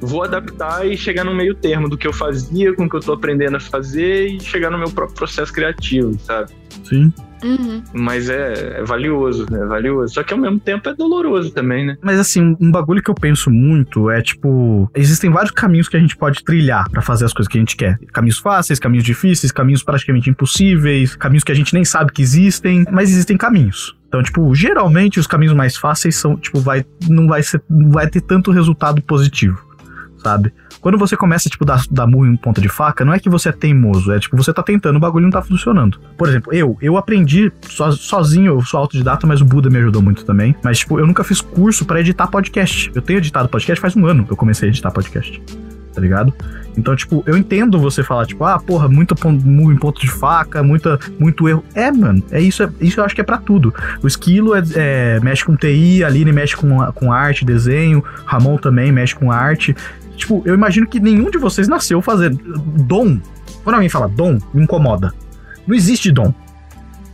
vou 0.00 0.24
adaptar 0.24 0.86
e 0.86 0.96
chegar 0.96 1.22
no 1.24 1.34
meio 1.34 1.54
termo 1.54 1.88
do 1.88 1.98
que 1.98 2.06
eu 2.06 2.12
fazia, 2.12 2.72
com 2.74 2.84
o 2.84 2.88
que 2.88 2.96
eu 2.96 3.00
tô 3.00 3.12
aprendendo 3.12 3.56
a 3.56 3.60
fazer 3.60 4.28
e 4.28 4.40
chegar 4.40 4.70
no 4.70 4.78
meu 4.78 4.90
próprio 4.90 5.14
processo 5.14 5.52
criativo, 5.52 6.18
sabe? 6.18 6.50
Sim. 6.84 7.12
Uhum. 7.42 7.82
Mas 7.92 8.28
é, 8.28 8.80
é 8.80 8.84
valioso, 8.84 9.46
né? 9.50 9.60
É 9.60 9.66
valioso. 9.66 10.14
Só 10.14 10.22
que 10.22 10.32
ao 10.32 10.38
mesmo 10.38 10.60
tempo 10.60 10.88
é 10.88 10.94
doloroso 10.94 11.50
também, 11.50 11.86
né? 11.86 11.96
Mas 12.02 12.18
assim, 12.18 12.56
um 12.60 12.70
bagulho 12.70 13.02
que 13.02 13.10
eu 13.10 13.14
penso 13.14 13.50
muito 13.50 14.10
é 14.10 14.22
tipo, 14.22 14.90
existem 14.94 15.30
vários 15.30 15.50
caminhos 15.50 15.88
que 15.88 15.96
a 15.96 16.00
gente 16.00 16.16
pode 16.16 16.44
trilhar 16.44 16.88
pra 16.90 17.02
fazer 17.02 17.24
as 17.24 17.32
coisas 17.32 17.50
que 17.50 17.58
a 17.58 17.60
gente 17.60 17.76
quer. 17.76 17.98
Caminhos 18.12 18.38
fáceis, 18.38 18.78
caminhos 18.78 19.04
difíceis, 19.04 19.52
caminhos 19.52 19.82
praticamente 19.82 20.30
impossíveis, 20.30 21.16
caminhos 21.16 21.44
que 21.44 21.52
a 21.52 21.54
gente 21.54 21.74
nem 21.74 21.84
sabe 21.84 22.12
que 22.12 22.22
existem, 22.22 22.84
mas 22.90 23.10
existem 23.10 23.36
caminhos. 23.36 23.96
Então, 24.08 24.22
tipo, 24.22 24.54
geralmente 24.54 25.18
os 25.18 25.26
caminhos 25.26 25.54
mais 25.54 25.76
fáceis 25.76 26.16
são, 26.16 26.36
tipo, 26.36 26.60
vai 26.60 26.84
não 27.08 27.26
vai 27.26 27.42
ser 27.42 27.62
não 27.68 27.90
vai 27.90 28.06
ter 28.06 28.20
tanto 28.20 28.50
resultado 28.50 29.00
positivo, 29.00 29.58
sabe? 30.18 30.52
Quando 30.82 30.98
você 30.98 31.16
começa, 31.16 31.48
tipo, 31.48 31.64
dar, 31.64 31.80
dar 31.90 32.08
murro 32.08 32.26
em 32.26 32.36
ponta 32.36 32.60
de 32.60 32.68
faca, 32.68 33.04
não 33.04 33.14
é 33.14 33.18
que 33.20 33.30
você 33.30 33.50
é 33.50 33.52
teimoso, 33.52 34.12
é 34.12 34.18
tipo, 34.18 34.36
você 34.36 34.52
tá 34.52 34.64
tentando, 34.64 34.96
o 34.96 35.00
bagulho 35.00 35.22
não 35.22 35.30
tá 35.30 35.40
funcionando. 35.40 35.98
Por 36.18 36.28
exemplo, 36.28 36.52
eu, 36.52 36.76
eu 36.82 36.96
aprendi 36.96 37.52
so- 37.68 37.92
sozinho, 37.92 38.54
eu 38.54 38.62
sou 38.62 38.80
autodidata, 38.80 39.24
mas 39.24 39.40
o 39.40 39.44
Buda 39.44 39.70
me 39.70 39.78
ajudou 39.78 40.02
muito 40.02 40.24
também. 40.24 40.56
Mas, 40.62 40.80
tipo, 40.80 40.98
eu 40.98 41.06
nunca 41.06 41.22
fiz 41.22 41.40
curso 41.40 41.84
pra 41.86 42.00
editar 42.00 42.26
podcast. 42.26 42.90
Eu 42.94 43.00
tenho 43.00 43.18
editado 43.18 43.48
podcast 43.48 43.80
faz 43.80 43.94
um 43.96 44.04
ano 44.06 44.24
que 44.24 44.32
eu 44.32 44.36
comecei 44.36 44.68
a 44.68 44.70
editar 44.70 44.90
podcast. 44.90 45.40
Tá 45.94 46.00
ligado? 46.00 46.32
Então, 46.76 46.96
tipo, 46.96 47.22
eu 47.26 47.36
entendo 47.36 47.78
você 47.78 48.02
falar, 48.02 48.24
tipo, 48.26 48.42
ah, 48.44 48.58
porra, 48.58 48.88
muito 48.88 49.14
em 49.14 49.76
ponto 49.76 50.00
de 50.00 50.10
faca, 50.10 50.62
muita, 50.62 50.98
muito 51.18 51.46
erro. 51.46 51.62
É, 51.74 51.92
mano, 51.92 52.22
é 52.30 52.40
isso, 52.40 52.62
é, 52.62 52.68
isso 52.80 52.98
eu 52.98 53.04
acho 53.04 53.14
que 53.14 53.20
é 53.20 53.24
pra 53.24 53.36
tudo. 53.36 53.74
O 54.02 54.06
Esquilo 54.06 54.54
é, 54.54 54.62
é, 54.74 55.20
mexe 55.20 55.44
com 55.44 55.54
TI, 55.54 56.02
a 56.02 56.06
Aline 56.06 56.32
mexe 56.32 56.56
com, 56.56 56.78
com 56.92 57.12
arte, 57.12 57.44
desenho, 57.44 58.02
Ramon 58.24 58.56
também 58.56 58.90
mexe 58.90 59.14
com 59.14 59.30
arte. 59.30 59.76
Tipo, 60.16 60.42
eu 60.44 60.54
imagino 60.54 60.86
que 60.86 61.00
nenhum 61.00 61.30
de 61.30 61.38
vocês 61.38 61.68
nasceu 61.68 62.00
fazendo. 62.02 62.38
Dom. 62.84 63.20
Quando 63.64 63.74
alguém 63.74 63.88
fala 63.88 64.08
dom, 64.08 64.38
me 64.52 64.62
incomoda. 64.62 65.12
Não 65.66 65.74
existe 65.74 66.10
dom. 66.10 66.32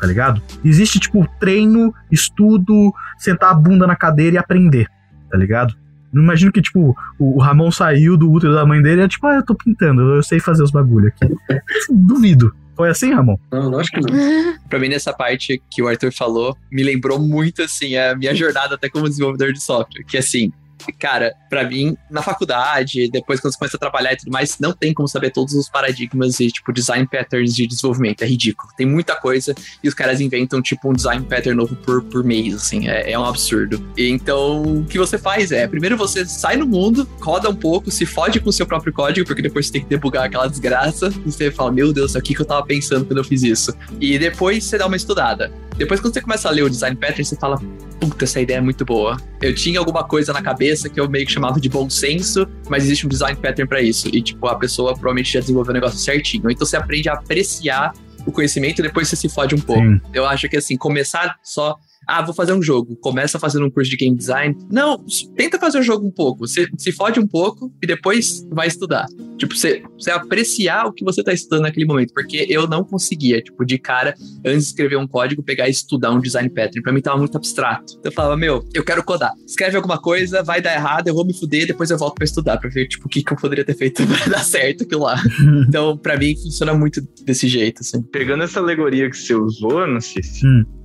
Tá 0.00 0.06
ligado? 0.06 0.40
Existe, 0.64 1.00
tipo, 1.00 1.26
treino, 1.40 1.92
estudo, 2.10 2.92
sentar 3.18 3.50
a 3.50 3.54
bunda 3.54 3.86
na 3.86 3.96
cadeira 3.96 4.36
e 4.36 4.38
aprender. 4.38 4.88
Tá 5.30 5.36
ligado? 5.36 5.74
Não 6.12 6.22
imagino 6.22 6.52
que, 6.52 6.62
tipo, 6.62 6.96
o 7.18 7.36
o 7.36 7.40
Ramon 7.40 7.70
saiu 7.70 8.16
do 8.16 8.30
útero 8.30 8.54
da 8.54 8.64
mãe 8.64 8.80
dele 8.80 9.02
e 9.02 9.04
é 9.04 9.08
tipo, 9.08 9.26
ah, 9.26 9.36
eu 9.36 9.44
tô 9.44 9.54
pintando, 9.54 10.00
eu 10.00 10.22
sei 10.22 10.40
fazer 10.40 10.62
os 10.62 10.70
bagulho 10.70 11.08
aqui. 11.08 11.34
Duvido. 11.90 12.54
Foi 12.76 12.88
assim, 12.88 13.12
Ramon? 13.12 13.36
Não, 13.50 13.76
acho 13.78 13.90
que 13.90 14.00
não. 14.00 14.58
Pra 14.70 14.78
mim, 14.78 14.88
nessa 14.88 15.12
parte 15.12 15.60
que 15.70 15.82
o 15.82 15.88
Arthur 15.88 16.12
falou, 16.12 16.56
me 16.70 16.84
lembrou 16.84 17.18
muito, 17.18 17.62
assim, 17.62 17.96
a 17.96 18.14
minha 18.14 18.34
jornada 18.34 18.76
até 18.76 18.88
como 18.88 19.08
desenvolvedor 19.08 19.52
de 19.52 19.60
software. 19.60 20.04
Que, 20.04 20.16
assim, 20.16 20.52
cara, 20.92 21.34
pra 21.48 21.64
mim, 21.64 21.96
na 22.10 22.22
faculdade, 22.22 23.08
depois 23.10 23.40
quando 23.40 23.52
você 23.52 23.58
começa 23.58 23.76
a 23.76 23.80
trabalhar 23.80 24.12
e 24.12 24.16
tudo 24.16 24.30
mais, 24.30 24.58
não 24.58 24.72
tem 24.72 24.92
como 24.92 25.08
saber 25.08 25.30
todos 25.30 25.54
os 25.54 25.68
paradigmas 25.68 26.40
e, 26.40 26.50
tipo, 26.50 26.72
design 26.72 27.06
patterns 27.06 27.54
de 27.54 27.66
desenvolvimento. 27.66 28.22
É 28.22 28.26
ridículo. 28.26 28.72
Tem 28.76 28.86
muita 28.86 29.16
coisa 29.16 29.54
e 29.82 29.88
os 29.88 29.94
caras 29.94 30.20
inventam, 30.20 30.60
tipo, 30.62 30.90
um 30.90 30.92
design 30.92 31.24
pattern 31.24 31.56
novo 31.56 31.76
por, 31.76 32.02
por 32.02 32.24
mês, 32.24 32.54
assim. 32.54 32.88
É, 32.88 33.12
é 33.12 33.18
um 33.18 33.24
absurdo. 33.24 33.84
Então, 33.96 34.62
o 34.62 34.84
que 34.84 34.98
você 34.98 35.18
faz 35.18 35.52
é, 35.52 35.66
primeiro 35.66 35.96
você 35.96 36.24
sai 36.24 36.56
no 36.56 36.66
mundo, 36.66 37.08
roda 37.20 37.48
um 37.48 37.56
pouco, 37.56 37.90
se 37.90 38.06
fode 38.06 38.40
com 38.40 38.50
o 38.50 38.52
seu 38.52 38.66
próprio 38.66 38.92
código, 38.92 39.26
porque 39.26 39.42
depois 39.42 39.66
você 39.66 39.72
tem 39.72 39.82
que 39.82 39.88
debugar 39.88 40.24
aquela 40.24 40.48
desgraça. 40.48 41.12
E 41.24 41.32
você 41.32 41.50
fala, 41.50 41.72
meu 41.72 41.92
Deus, 41.92 42.14
o 42.14 42.20
que 42.20 42.34
que 42.34 42.40
eu 42.40 42.46
tava 42.46 42.64
pensando 42.64 43.04
quando 43.04 43.18
eu 43.18 43.24
fiz 43.24 43.42
isso? 43.42 43.74
E 44.00 44.18
depois 44.18 44.64
você 44.64 44.78
dá 44.78 44.86
uma 44.86 44.96
estudada. 44.96 45.52
Depois, 45.76 46.00
quando 46.00 46.12
você 46.12 46.20
começa 46.20 46.48
a 46.48 46.50
ler 46.50 46.62
o 46.62 46.70
design 46.70 46.96
pattern, 46.96 47.24
você 47.24 47.36
fala, 47.36 47.56
puta, 47.98 48.24
essa 48.24 48.40
ideia 48.40 48.58
é 48.58 48.60
muito 48.60 48.84
boa. 48.84 49.16
Eu 49.40 49.54
tinha 49.54 49.78
alguma 49.78 50.04
coisa 50.04 50.32
na 50.32 50.42
cabeça 50.42 50.88
que 50.88 50.98
eu 50.98 51.08
meio 51.08 51.26
que 51.26 51.32
chamava 51.32 51.60
de 51.60 51.68
bom 51.68 51.88
senso, 51.88 52.46
mas 52.68 52.84
existe 52.84 53.06
um 53.06 53.08
design 53.08 53.36
pattern 53.36 53.68
pra 53.68 53.82
isso. 53.82 54.08
E, 54.12 54.22
tipo, 54.22 54.46
a 54.46 54.56
pessoa 54.56 54.92
provavelmente 54.92 55.32
já 55.32 55.40
desenvolveu 55.40 55.70
o 55.70 55.74
negócio 55.74 55.98
certinho. 55.98 56.50
Então 56.50 56.66
você 56.66 56.76
aprende 56.76 57.08
a 57.08 57.14
apreciar 57.14 57.92
o 58.26 58.32
conhecimento 58.32 58.80
e 58.80 58.82
depois 58.82 59.08
você 59.08 59.16
se 59.16 59.28
fode 59.28 59.54
um 59.54 59.60
pouco. 59.60 59.82
Sim. 59.82 60.00
Eu 60.12 60.26
acho 60.26 60.48
que, 60.48 60.56
assim, 60.56 60.76
começar 60.76 61.36
só. 61.42 61.76
Ah, 62.08 62.22
vou 62.22 62.34
fazer 62.34 62.54
um 62.54 62.62
jogo. 62.62 62.96
Começa 62.96 63.38
fazendo 63.38 63.66
um 63.66 63.70
curso 63.70 63.90
de 63.90 63.96
game 63.98 64.16
design. 64.16 64.56
Não, 64.70 65.04
tenta 65.36 65.58
fazer 65.58 65.78
o 65.78 65.82
jogo 65.82 66.06
um 66.06 66.10
pouco. 66.10 66.46
Você 66.48 66.66
se 66.78 66.90
fode 66.90 67.20
um 67.20 67.26
pouco 67.26 67.70
e 67.82 67.86
depois 67.86 68.46
vai 68.50 68.66
estudar. 68.66 69.06
Tipo, 69.36 69.54
você, 69.54 69.82
você 69.98 70.10
apreciar 70.10 70.86
o 70.86 70.92
que 70.92 71.04
você 71.04 71.22
tá 71.22 71.34
estudando 71.34 71.62
naquele 71.64 71.84
momento. 71.84 72.14
Porque 72.14 72.46
eu 72.48 72.66
não 72.66 72.82
conseguia, 72.82 73.42
tipo, 73.42 73.62
de 73.64 73.78
cara, 73.78 74.14
antes 74.44 74.64
de 74.64 74.70
escrever 74.70 74.96
um 74.96 75.06
código, 75.06 75.42
pegar 75.42 75.68
e 75.68 75.70
estudar 75.70 76.10
um 76.10 76.18
design 76.20 76.48
pattern. 76.48 76.80
Pra 76.82 76.92
mim 76.92 77.02
tava 77.02 77.18
muito 77.18 77.36
abstrato. 77.36 77.92
Então 77.98 78.10
eu 78.10 78.12
falava, 78.12 78.36
meu, 78.38 78.64
eu 78.72 78.82
quero 78.82 79.04
codar. 79.04 79.32
Escreve 79.46 79.76
alguma 79.76 80.00
coisa, 80.00 80.42
vai 80.42 80.62
dar 80.62 80.74
errado, 80.74 81.08
eu 81.08 81.14
vou 81.14 81.26
me 81.26 81.34
fuder, 81.38 81.66
depois 81.66 81.90
eu 81.90 81.98
volto 81.98 82.14
pra 82.14 82.24
estudar, 82.24 82.56
pra 82.56 82.70
ver, 82.70 82.88
tipo, 82.88 83.06
o 83.06 83.08
que, 83.08 83.22
que 83.22 83.32
eu 83.32 83.36
poderia 83.36 83.64
ter 83.64 83.76
feito 83.76 84.02
pra 84.08 84.26
dar 84.26 84.44
certo 84.44 84.84
aquilo 84.84 85.02
lá. 85.02 85.22
então, 85.68 85.96
pra 85.96 86.16
mim, 86.16 86.34
funciona 86.36 86.72
muito 86.72 87.00
desse 87.22 87.48
jeito, 87.48 87.80
assim. 87.82 88.02
Pegando 88.02 88.44
essa 88.44 88.60
alegoria 88.60 89.10
que 89.10 89.16
você 89.16 89.34
usou, 89.34 89.86
Narciso, 89.86 90.46
Hum. 90.46 90.77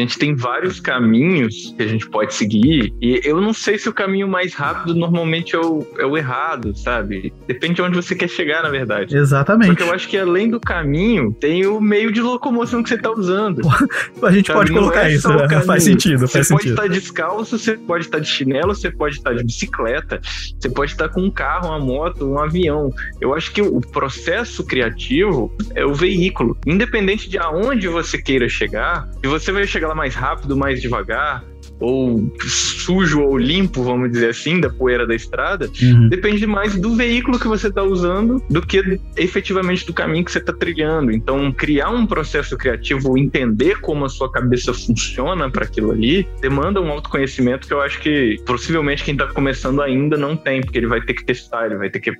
A 0.00 0.04
gente 0.04 0.18
tem 0.18 0.34
vários 0.34 0.80
caminhos 0.80 1.74
que 1.76 1.82
a 1.82 1.86
gente 1.86 2.08
pode 2.08 2.34
seguir, 2.34 2.92
e 3.00 3.20
eu 3.24 3.40
não 3.40 3.52
sei 3.52 3.78
se 3.78 3.88
o 3.88 3.92
caminho 3.92 4.28
mais 4.28 4.54
rápido 4.54 4.94
normalmente 4.94 5.54
é 5.54 5.58
o, 5.58 5.86
é 5.98 6.06
o 6.06 6.16
errado, 6.16 6.76
sabe? 6.76 7.32
Depende 7.46 7.74
de 7.74 7.82
onde 7.82 7.96
você 7.96 8.14
quer 8.14 8.28
chegar, 8.28 8.62
na 8.62 8.70
verdade. 8.70 9.16
Exatamente. 9.16 9.68
Porque 9.68 9.82
eu 9.82 9.92
acho 9.92 10.08
que 10.08 10.16
além 10.16 10.48
do 10.48 10.60
caminho, 10.60 11.32
tem 11.40 11.66
o 11.66 11.80
meio 11.80 12.12
de 12.12 12.20
locomoção 12.20 12.82
que 12.82 12.88
você 12.88 12.98
tá 12.98 13.10
usando. 13.10 13.62
A 14.22 14.30
gente 14.32 14.46
Sabe, 14.46 14.58
pode 14.58 14.72
colocar 14.72 15.10
é 15.10 15.14
isso, 15.14 15.28
né? 15.28 15.48
Faz 15.62 15.84
sentido, 15.84 16.20
Você 16.20 16.38
faz 16.38 16.48
pode 16.48 16.62
sentido. 16.62 16.82
estar 16.82 16.88
descalço, 16.88 17.58
você 17.58 17.76
pode 17.76 18.04
estar 18.04 18.18
de 18.18 18.26
chinelo, 18.28 18.74
você 18.74 18.90
pode 18.90 19.16
estar 19.16 19.34
de 19.34 19.44
bicicleta, 19.44 20.20
você 20.58 20.68
pode 20.68 20.92
estar 20.92 21.08
com 21.08 21.20
um 21.22 21.30
carro, 21.30 21.68
uma 21.68 21.78
moto, 21.78 22.24
um 22.26 22.38
avião. 22.38 22.90
Eu 23.20 23.34
acho 23.34 23.52
que 23.52 23.62
o 23.62 23.80
processo 23.80 24.64
criativo 24.64 25.54
é 25.74 25.84
o 25.84 25.94
veículo. 25.94 26.56
Independente 26.66 27.28
de 27.28 27.38
aonde 27.38 27.88
você 27.88 28.20
queira 28.20 28.48
chegar, 28.48 29.08
se 29.22 29.28
você 29.28 29.52
vai 29.52 29.66
chegar 29.66 29.83
lá 29.86 29.94
mais 29.94 30.14
rápido, 30.14 30.56
mais 30.56 30.80
devagar, 30.80 31.44
ou 31.80 32.32
sujo 32.40 33.20
ou 33.20 33.36
limpo, 33.36 33.82
vamos 33.82 34.10
dizer 34.10 34.30
assim, 34.30 34.60
da 34.60 34.70
poeira 34.70 35.06
da 35.06 35.14
estrada, 35.14 35.68
Uhum. 35.82 36.08
depende 36.08 36.46
mais 36.46 36.76
do 36.76 36.94
veículo 36.94 37.38
que 37.38 37.48
você 37.48 37.68
está 37.68 37.82
usando 37.82 38.42
do 38.48 38.62
que 38.62 39.00
efetivamente 39.16 39.86
do 39.86 39.92
caminho 39.92 40.24
que 40.24 40.30
você 40.32 40.38
está 40.38 40.52
trilhando. 40.52 41.10
Então, 41.10 41.50
criar 41.52 41.90
um 41.90 42.06
processo 42.06 42.56
criativo, 42.56 43.18
entender 43.18 43.80
como 43.80 44.04
a 44.04 44.08
sua 44.08 44.30
cabeça 44.30 44.72
funciona 44.72 45.50
para 45.50 45.64
aquilo 45.64 45.90
ali, 45.90 46.28
demanda 46.40 46.80
um 46.80 46.90
autoconhecimento 46.90 47.66
que 47.66 47.74
eu 47.74 47.80
acho 47.80 48.00
que 48.00 48.36
possivelmente 48.46 49.02
quem 49.02 49.12
está 49.14 49.26
começando 49.26 49.82
ainda 49.82 50.16
não 50.16 50.36
tem, 50.36 50.60
porque 50.60 50.78
ele 50.78 50.86
vai 50.86 51.00
ter 51.00 51.14
que 51.14 51.24
testar, 51.24 51.66
ele 51.66 51.76
vai 51.76 51.90
ter 51.90 52.00
que 52.00 52.12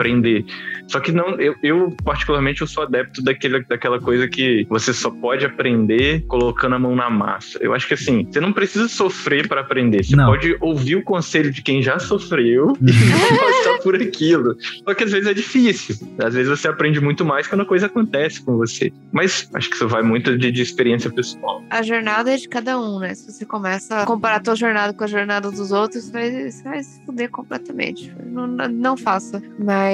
aprender. 0.00 0.44
Só 0.88 0.98
que 0.98 1.12
não, 1.12 1.38
eu, 1.38 1.54
eu, 1.62 1.94
particularmente 2.02 2.62
eu 2.62 2.66
sou 2.66 2.82
adepto 2.82 3.22
daquele, 3.22 3.62
daquela 3.64 4.00
coisa 4.00 4.26
que 4.26 4.66
você 4.68 4.92
só 4.92 5.10
pode 5.10 5.44
aprender 5.44 6.24
colocando 6.26 6.74
a 6.74 6.78
mão 6.78 6.96
na 6.96 7.08
massa. 7.10 7.58
Eu 7.60 7.74
acho 7.74 7.86
que 7.86 7.94
assim, 7.94 8.24
você 8.24 8.40
não 8.40 8.52
precisa 8.52 8.88
sofrer 8.88 9.46
para 9.46 9.60
aprender. 9.60 10.02
Você 10.02 10.16
Não. 10.16 10.26
pode 10.26 10.56
ouvir 10.60 10.96
o 10.96 11.04
conselho 11.04 11.52
de 11.52 11.62
quem 11.62 11.82
já 11.82 11.98
sofreu 11.98 12.72
e 12.82 13.38
passar 13.38 13.78
por 13.82 13.94
aquilo. 13.94 14.56
Só 14.84 14.94
que 14.94 15.04
às 15.04 15.12
vezes 15.12 15.28
é 15.28 15.34
difícil. 15.34 15.96
Às 16.18 16.34
vezes 16.34 16.48
você 16.48 16.66
aprende 16.66 17.00
muito 17.00 17.24
mais 17.24 17.46
quando 17.46 17.60
a 17.60 17.66
coisa 17.66 17.86
acontece 17.86 18.42
com 18.42 18.56
você. 18.56 18.92
Mas 19.12 19.48
acho 19.54 19.68
que 19.68 19.76
isso 19.76 19.86
vai 19.86 20.02
muito 20.02 20.36
de, 20.36 20.50
de 20.50 20.62
experiência 20.62 21.10
pessoal. 21.10 21.62
A 21.70 21.82
jornada 21.82 22.32
é 22.32 22.36
de 22.36 22.48
cada 22.48 22.80
um, 22.80 22.98
né? 22.98 23.14
Se 23.14 23.30
você 23.30 23.44
começa 23.44 24.02
a 24.02 24.06
comparar 24.06 24.36
a 24.36 24.40
tua 24.40 24.56
jornada 24.56 24.92
com 24.92 25.04
a 25.04 25.06
jornada 25.06 25.50
dos 25.50 25.70
outros, 25.70 26.04
você 26.04 26.12
vai, 26.12 26.50
você 26.50 26.62
vai 26.64 26.82
se 26.82 27.04
fuder 27.04 27.30
completamente. 27.30 28.12
Não, 28.26 28.46
não, 28.46 28.68
não 28.68 28.96
faça. 28.96 29.40
Mas 29.58 29.89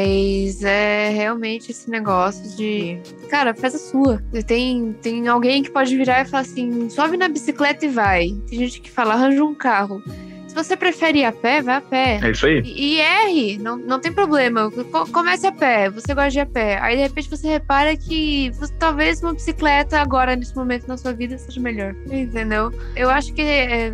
é 0.62 1.10
realmente 1.10 1.70
esse 1.70 1.89
negócio 1.90 2.56
de. 2.56 2.98
Cara, 3.28 3.55
faz 3.55 3.74
a 3.74 3.78
sua. 3.78 4.23
Tem, 4.47 4.93
tem 5.02 5.27
alguém 5.28 5.62
que 5.62 5.70
pode 5.70 5.97
virar 5.97 6.23
e 6.23 6.24
falar 6.24 6.43
assim: 6.43 6.89
sobe 6.90 7.16
na 7.16 7.28
bicicleta 7.28 7.85
e 7.85 7.89
vai. 7.89 8.28
Tem 8.48 8.59
gente 8.59 8.81
que 8.81 8.90
fala: 8.90 9.14
arranja 9.14 9.44
um 9.44 9.55
carro. 9.55 10.02
Você 10.48 10.64
você 10.64 10.74
prefere 10.77 11.18
ir 11.18 11.24
a 11.27 11.32
pé, 11.32 11.60
vai 11.60 11.74
a 11.77 11.81
pé. 11.82 12.18
É 12.23 12.31
isso 12.31 12.47
aí. 12.47 12.62
E, 12.64 12.94
e 12.94 12.98
R, 13.01 13.59
não, 13.59 13.77
não 13.77 14.01
tem 14.01 14.10
problema. 14.10 14.70
Co- 14.70 15.06
Comece 15.12 15.47
a 15.47 15.52
pé, 15.52 15.90
você 15.90 16.14
gosta 16.14 16.31
de 16.31 16.39
ir 16.39 16.40
a 16.40 16.47
pé. 16.47 16.78
Aí 16.81 16.97
de 16.97 17.02
repente 17.02 17.28
você 17.28 17.47
repara 17.47 17.94
que 17.94 18.51
você- 18.52 18.73
talvez 18.78 19.23
uma 19.23 19.35
bicicleta 19.35 20.01
agora, 20.01 20.35
nesse 20.35 20.56
momento 20.56 20.86
na 20.89 20.97
sua 20.97 21.12
vida, 21.12 21.36
seja 21.36 21.60
melhor. 21.60 21.94
Entendeu? 22.10 22.73
Eu 22.97 23.10
acho 23.10 23.35
que 23.35 23.43
é, 23.43 23.93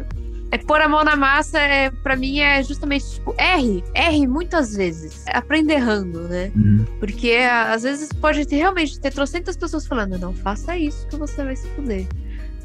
é 0.53 0.59
pôr 0.59 0.81
a 0.81 0.89
mão 0.89 1.03
na 1.03 1.17
massa, 1.17 1.59
é, 1.59 1.91
pra 1.91 2.15
mim, 2.15 2.39
é 2.41 2.63
justamente 2.63 3.11
tipo 3.15 3.35
R. 3.39 3.83
R 3.95 4.27
muitas 4.29 4.77
vezes. 4.77 5.25
Aprender 5.29 5.75
errando, 5.75 6.29
né? 6.29 6.53
Porque 7.01 7.31
a- 7.33 7.73
às 7.73 7.83
vezes 7.83 8.13
pode 8.13 8.47
ter, 8.47 8.57
realmente 8.57 9.01
ter 9.01 9.11
trocentas 9.13 9.57
pessoas 9.57 9.87
falando: 9.87 10.19
não 10.19 10.33
faça 10.35 10.77
isso 10.77 11.07
que 11.09 11.17
você 11.17 11.43
vai 11.43 11.57
se 11.57 11.67
fuder. 11.71 12.07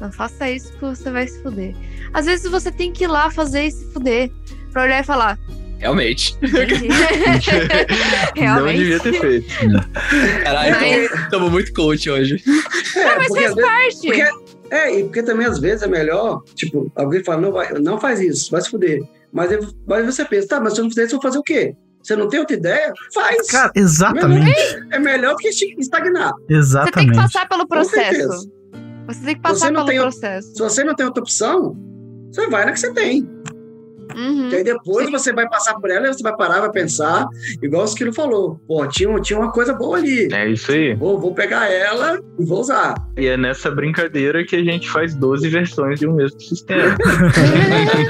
Não 0.00 0.12
faça 0.12 0.48
isso 0.48 0.70
que 0.74 0.80
você 0.80 1.10
vai 1.10 1.26
se 1.26 1.42
fuder. 1.42 1.74
Às 2.14 2.26
vezes 2.26 2.48
você 2.48 2.70
tem 2.70 2.92
que 2.92 3.02
ir 3.04 3.08
lá 3.08 3.30
fazer 3.32 3.64
e 3.64 3.70
se 3.72 3.84
fuder. 3.92 4.30
Pra 4.72 4.82
olhar 4.84 5.00
e 5.00 5.04
falar. 5.04 5.36
Realmente. 5.78 6.36
Realmente. 8.36 8.36
Não 8.36 8.72
devia 8.72 9.00
ter 9.00 9.12
feito. 9.20 9.54
Caralho, 10.42 10.76
Mas- 10.76 11.10
tamo, 11.10 11.30
tamo 11.30 11.50
muito 11.50 11.72
coach 11.72 12.10
hoje. 12.10 12.42
É, 12.96 13.16
mas 13.16 13.28
porque 13.28 13.42
faz 13.44 13.54
parte. 13.54 14.06
porque- 14.06 14.47
é, 14.70 14.98
e 14.98 15.04
porque 15.04 15.22
também 15.22 15.46
às 15.46 15.58
vezes 15.58 15.82
é 15.82 15.86
melhor, 15.86 16.42
tipo, 16.54 16.90
alguém 16.94 17.22
fala, 17.24 17.40
não, 17.40 17.52
vai, 17.52 17.72
não 17.74 18.00
faz 18.00 18.20
isso, 18.20 18.50
vai 18.50 18.60
se 18.60 18.70
fuder. 18.70 19.00
Mas, 19.32 19.50
mas 19.86 20.06
você 20.06 20.24
pensa, 20.24 20.48
tá, 20.48 20.60
mas 20.60 20.74
se 20.74 20.80
eu 20.80 20.84
não 20.84 20.90
fizer 20.90 21.04
isso, 21.04 21.14
eu 21.14 21.20
vou 21.20 21.30
fazer 21.30 21.38
o 21.38 21.42
quê? 21.42 21.74
Você 22.02 22.16
não 22.16 22.28
tem 22.28 22.40
outra 22.40 22.56
ideia? 22.56 22.92
Faz. 23.12 23.50
Cara, 23.50 23.70
exatamente. 23.74 24.50
É 24.90 24.98
melhor 24.98 25.32
do 25.32 25.36
que 25.38 25.48
estagnar. 25.48 26.32
Você 26.32 26.38
tem 26.38 26.46
que 26.46 26.54
Exatamente. 26.54 27.16
passar 27.16 27.48
pelo 27.48 27.66
processo. 27.66 28.50
Você 29.06 29.24
tem 29.24 29.34
que 29.34 29.40
passar 29.40 29.72
pelo 29.72 29.86
tem, 29.86 29.98
processo. 29.98 30.54
se 30.54 30.58
você 30.58 30.84
não 30.84 30.94
tem 30.94 31.06
outra 31.06 31.22
opção, 31.22 31.76
você 32.30 32.46
vai 32.48 32.64
na 32.64 32.72
que 32.72 32.80
você 32.80 32.92
tem. 32.92 33.28
Uhum. 34.18 34.48
E 34.50 34.56
aí 34.56 34.64
depois 34.64 35.08
você 35.10 35.32
vai 35.32 35.48
passar 35.48 35.74
por 35.74 35.90
ela 35.90 36.08
e 36.08 36.12
você 36.12 36.22
vai 36.22 36.36
parar, 36.36 36.60
vai 36.60 36.72
pensar, 36.72 37.26
igual 37.62 37.82
o 37.82 37.84
Esquilo 37.84 38.12
falou. 38.12 38.60
Pô, 38.66 38.86
tinha, 38.86 39.20
tinha 39.20 39.38
uma 39.38 39.52
coisa 39.52 39.72
boa 39.72 39.98
ali. 39.98 40.28
É 40.32 40.48
isso 40.48 40.72
aí. 40.72 40.94
Vou, 40.94 41.20
vou 41.20 41.32
pegar 41.32 41.70
ela 41.70 42.18
e 42.38 42.44
vou 42.44 42.60
usar. 42.60 42.94
E 43.16 43.26
é 43.26 43.36
nessa 43.36 43.70
brincadeira 43.70 44.44
que 44.44 44.56
a 44.56 44.64
gente 44.64 44.90
faz 44.90 45.14
12 45.14 45.48
versões 45.48 46.00
de 46.00 46.06
um 46.06 46.14
mesmo 46.14 46.40
sistema. 46.40 46.96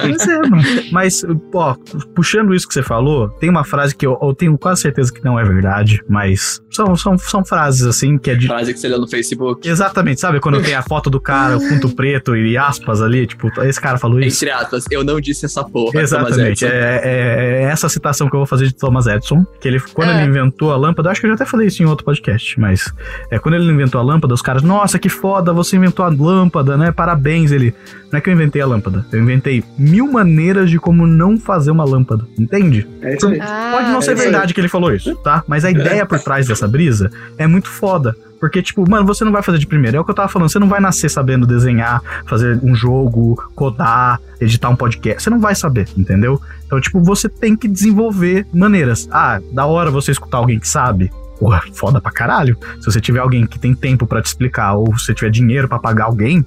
Pois 0.01 0.27
é, 0.27 0.39
mano. 0.39 0.63
Mas, 0.93 1.25
ó, 1.55 1.77
puxando 2.15 2.55
isso 2.55 2.67
que 2.67 2.75
você 2.75 2.83
falou, 2.83 3.29
tem 3.29 3.51
uma 3.51 3.65
frase 3.65 3.95
que 3.95 4.07
eu, 4.07 4.19
eu 4.23 4.35
tenho 4.35 4.57
quase 4.57 4.83
certeza 4.83 5.13
que 5.13 5.23
não 5.25 5.39
é 5.39 5.45
verdade, 5.45 6.03
mas 6.09 6.63
são, 6.71 6.97
são, 6.97 7.19
são 7.19 7.45
frases 7.45 7.87
assim 7.87 8.19
que 8.19 8.31
é 8.31 8.35
de. 8.35 8.47
Frase 8.47 8.73
que 8.73 8.81
você 8.81 8.89
leu 8.89 9.01
no 9.01 9.09
Facebook. 9.09 9.69
Exatamente, 9.69 10.21
sabe? 10.21 10.41
Quando 10.41 10.63
tem 10.63 10.75
a 10.75 10.83
foto 10.83 11.11
do 11.11 11.21
cara, 11.21 11.57
o 11.57 11.61
fundo 11.69 11.95
preto 11.95 12.37
e 12.37 12.57
aspas 12.57 13.03
ali, 13.03 13.27
tipo, 13.27 13.49
esse 13.63 13.81
cara 13.81 13.99
falou 13.99 14.21
isso. 14.21 14.45
Entre 14.45 14.51
aspas, 14.51 14.85
eu 14.91 15.05
não 15.05 15.21
disse 15.21 15.45
essa 15.45 15.65
porra. 15.65 15.98
Exatamente, 16.03 16.65
é, 16.65 16.69
é- 16.69 17.62
é 17.62 17.62
essa 17.65 17.89
citação 17.89 18.29
que 18.29 18.35
eu 18.35 18.41
vou 18.41 18.47
fazer 18.47 18.66
de 18.66 18.75
Thomas 18.75 19.07
Edison, 19.07 19.45
que 19.61 19.69
ele, 19.69 19.81
quando 19.95 20.11
É. 20.11 20.20
ele 20.23 20.31
inventou 20.31 20.73
a 20.73 20.77
lâmpada, 20.77 21.11
acho 21.11 21.20
que 21.20 21.27
eu 21.27 21.31
já 21.31 21.35
até 21.35 21.45
falei 21.45 21.66
isso 21.69 21.83
em 21.83 21.87
outro 21.87 22.05
podcast, 22.05 22.59
mas 22.61 22.93
é, 23.31 23.39
quando 23.39 23.55
ele 23.55 23.70
inventou 23.70 24.01
a 24.01 24.05
lâmpada, 24.05 24.33
os 24.35 24.43
caras, 24.43 24.62
nossa, 24.62 24.99
que 24.99 25.09
foda, 25.09 25.53
você 25.53 25.77
inventou 25.77 26.05
a 26.05 26.09
lâmpada, 26.09 26.77
né, 26.77 26.93
parabéns, 26.93 27.51
ele, 27.53 27.75
não 28.11 28.19
é 28.19 28.21
que 28.21 28.31
eu 28.31 28.35
inventei 28.35 28.61
a 28.63 28.67
lâmpada, 28.67 29.05
eu 29.13 29.21
inventei 29.21 29.63
mil 29.77 30.11
maneiras 30.11 30.71
de 30.71 30.79
como 30.79 31.07
não 31.07 31.39
fazer 31.39 31.71
uma 31.71 31.85
lâmpada, 31.85 32.25
entende? 32.39 32.87
É 33.03 33.15
isso 33.15 33.29
aí. 33.29 33.39
Ah, 33.41 33.71
Pode 33.73 33.91
não 33.91 34.01
ser 34.01 34.11
é 34.11 34.15
aí. 34.15 34.21
verdade 34.21 34.55
que 34.55 34.61
ele 34.61 34.69
falou 34.69 34.93
isso, 34.95 35.15
tá? 35.17 35.45
Mas 35.47 35.65
a 35.65 35.71
ideia 35.71 36.07
por 36.07 36.19
trás 36.19 36.47
dessa 36.47 36.67
brisa 36.67 37.11
é 37.37 37.47
muito 37.47 37.69
foda. 37.69 38.17
Porque, 38.41 38.63
tipo, 38.63 38.89
mano, 38.89 39.05
você 39.05 39.25
não 39.25 39.33
vai 39.33 39.43
fazer 39.43 39.59
de 39.59 39.67
primeira. 39.67 39.97
É 39.97 40.01
o 40.01 40.05
que 40.05 40.13
eu 40.13 40.15
tava 40.15 40.29
falando. 40.29 40.49
Você 40.49 40.61
não 40.61 40.69
vai 40.69 40.79
nascer 40.79 41.11
sabendo 41.11 41.45
desenhar, 41.45 42.01
fazer 42.25 42.61
um 42.63 42.73
jogo, 42.73 43.35
codar, 43.53 44.21
editar 44.41 44.69
um 44.69 44.77
podcast. 44.77 45.25
Você 45.25 45.29
não 45.29 45.41
vai 45.41 45.57
saber, 45.57 45.89
entendeu? 45.97 46.41
Então, 46.65 46.81
tipo, 46.81 47.03
você 47.03 47.29
tem 47.29 47.57
que 47.57 47.67
desenvolver 47.67 48.47
maneiras. 48.55 49.09
Ah, 49.11 49.41
da 49.53 49.67
hora 49.67 49.91
você 49.91 50.13
escutar 50.13 50.39
alguém 50.39 50.61
que 50.61 50.69
sabe. 50.69 51.11
Porra, 51.41 51.63
foda 51.73 52.01
pra 52.01 52.13
caralho. 52.13 52.57
Se 52.79 52.87
você 52.87 53.01
tiver 53.01 53.19
alguém 53.19 53.45
que 53.45 53.59
tem 53.59 53.75
tempo 53.75 54.07
pra 54.07 54.23
te 54.23 54.27
explicar, 54.27 54.75
ou 54.75 54.97
se 54.97 55.07
você 55.07 55.15
tiver 55.15 55.31
dinheiro 55.33 55.67
pra 55.69 55.81
pagar 55.81 56.05
alguém, 56.05 56.47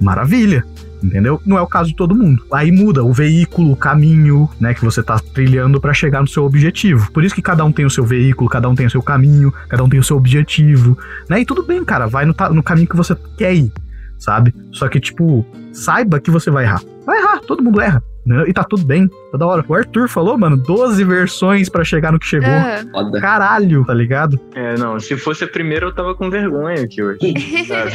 maravilha. 0.00 0.64
Entendeu? 1.02 1.40
Não 1.46 1.56
é 1.56 1.62
o 1.62 1.66
caso 1.66 1.90
de 1.90 1.96
todo 1.96 2.14
mundo. 2.14 2.44
Aí 2.52 2.72
muda 2.72 3.04
o 3.04 3.12
veículo, 3.12 3.72
o 3.72 3.76
caminho, 3.76 4.48
né, 4.60 4.74
que 4.74 4.84
você 4.84 5.02
tá 5.02 5.18
trilhando 5.18 5.80
pra 5.80 5.94
chegar 5.94 6.20
no 6.20 6.26
seu 6.26 6.44
objetivo. 6.44 7.10
Por 7.12 7.24
isso 7.24 7.34
que 7.34 7.42
cada 7.42 7.64
um 7.64 7.72
tem 7.72 7.84
o 7.84 7.90
seu 7.90 8.04
veículo, 8.04 8.50
cada 8.50 8.68
um 8.68 8.74
tem 8.74 8.86
o 8.86 8.90
seu 8.90 9.02
caminho, 9.02 9.52
cada 9.68 9.84
um 9.84 9.88
tem 9.88 10.00
o 10.00 10.04
seu 10.04 10.16
objetivo, 10.16 10.98
né? 11.28 11.40
E 11.40 11.44
tudo 11.44 11.62
bem, 11.62 11.84
cara, 11.84 12.06
vai 12.06 12.24
no, 12.24 12.34
no 12.52 12.62
caminho 12.62 12.88
que 12.88 12.96
você 12.96 13.16
quer 13.36 13.54
ir, 13.54 13.72
sabe? 14.18 14.54
Só 14.72 14.88
que, 14.88 14.98
tipo, 14.98 15.46
saiba 15.72 16.20
que 16.20 16.30
você 16.30 16.50
vai 16.50 16.64
errar. 16.64 16.82
Vai 17.06 17.18
errar, 17.18 17.40
todo 17.40 17.62
mundo 17.62 17.80
erra. 17.80 18.02
Né? 18.28 18.44
E 18.46 18.52
tá 18.52 18.62
tudo 18.62 18.84
bem, 18.84 19.08
tá 19.32 19.38
da 19.38 19.46
hora. 19.46 19.64
O 19.66 19.74
Arthur 19.74 20.08
falou, 20.08 20.36
mano, 20.36 20.56
12 20.56 21.02
versões 21.02 21.68
pra 21.68 21.82
chegar 21.82 22.12
no 22.12 22.18
que 22.18 22.26
chegou. 22.26 22.48
Foda. 22.92 23.20
Caralho, 23.20 23.84
tá 23.84 23.94
ligado? 23.94 24.38
É, 24.54 24.76
não, 24.76 25.00
se 25.00 25.16
fosse 25.16 25.44
a 25.44 25.48
primeira 25.48 25.86
eu 25.86 25.94
tava 25.94 26.14
com 26.14 26.28
vergonha 26.28 26.82
aqui 26.82 27.02
hoje, 27.02 27.18
sabe? 27.66 27.92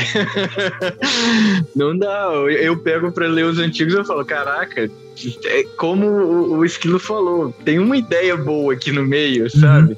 não 1.76 1.98
dá, 1.98 2.32
eu, 2.34 2.50
eu 2.50 2.78
pego 2.78 3.12
pra 3.12 3.28
ler 3.28 3.46
os 3.46 3.60
antigos 3.60 3.94
e 3.94 3.98
eu 3.98 4.06
falo, 4.06 4.26
caraca, 4.26 4.90
é 5.46 5.64
como 5.78 6.08
o, 6.08 6.58
o 6.58 6.66
Esquilo 6.66 7.00
falou, 7.00 7.54
tem 7.64 7.78
uma 7.78 7.96
ideia 7.96 8.36
boa 8.36 8.74
aqui 8.74 8.92
no 8.92 9.04
meio, 9.04 9.50
sabe? 9.50 9.96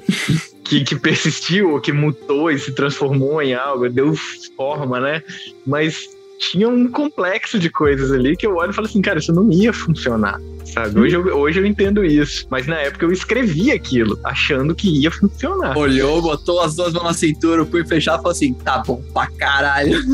Que, 0.64 0.84
que 0.84 0.96
persistiu, 0.96 1.80
que 1.80 1.92
mutou 1.92 2.50
e 2.50 2.58
se 2.58 2.72
transformou 2.72 3.40
em 3.40 3.54
algo, 3.54 3.88
deu 3.88 4.14
forma, 4.56 5.00
né? 5.00 5.22
Mas 5.66 6.15
tinha 6.38 6.68
um 6.68 6.90
complexo 6.90 7.58
de 7.58 7.70
coisas 7.70 8.12
ali 8.12 8.36
que 8.36 8.46
eu 8.46 8.56
olho 8.56 8.70
e 8.70 8.74
falo 8.74 8.86
assim, 8.86 9.00
cara, 9.00 9.18
isso 9.18 9.32
não 9.32 9.50
ia 9.50 9.72
funcionar. 9.72 10.40
Sabe? 10.66 10.98
Hoje, 10.98 11.14
eu, 11.14 11.38
hoje 11.38 11.60
eu 11.60 11.66
entendo 11.66 12.04
isso. 12.04 12.46
Mas 12.50 12.66
na 12.66 12.76
época 12.76 13.04
eu 13.04 13.12
escrevi 13.12 13.70
aquilo, 13.70 14.18
achando 14.24 14.74
que 14.74 14.88
ia 15.02 15.10
funcionar. 15.10 15.78
Olhou, 15.78 16.20
botou 16.20 16.60
as 16.60 16.74
duas 16.74 16.92
mãos 16.92 17.04
na 17.04 17.14
cintura, 17.14 17.64
punho 17.64 17.86
fechado 17.86 18.18
e 18.18 18.22
falou 18.22 18.32
assim: 18.32 18.52
tá 18.52 18.78
bom 18.78 19.00
pra 19.14 19.28
caralho. 19.38 19.98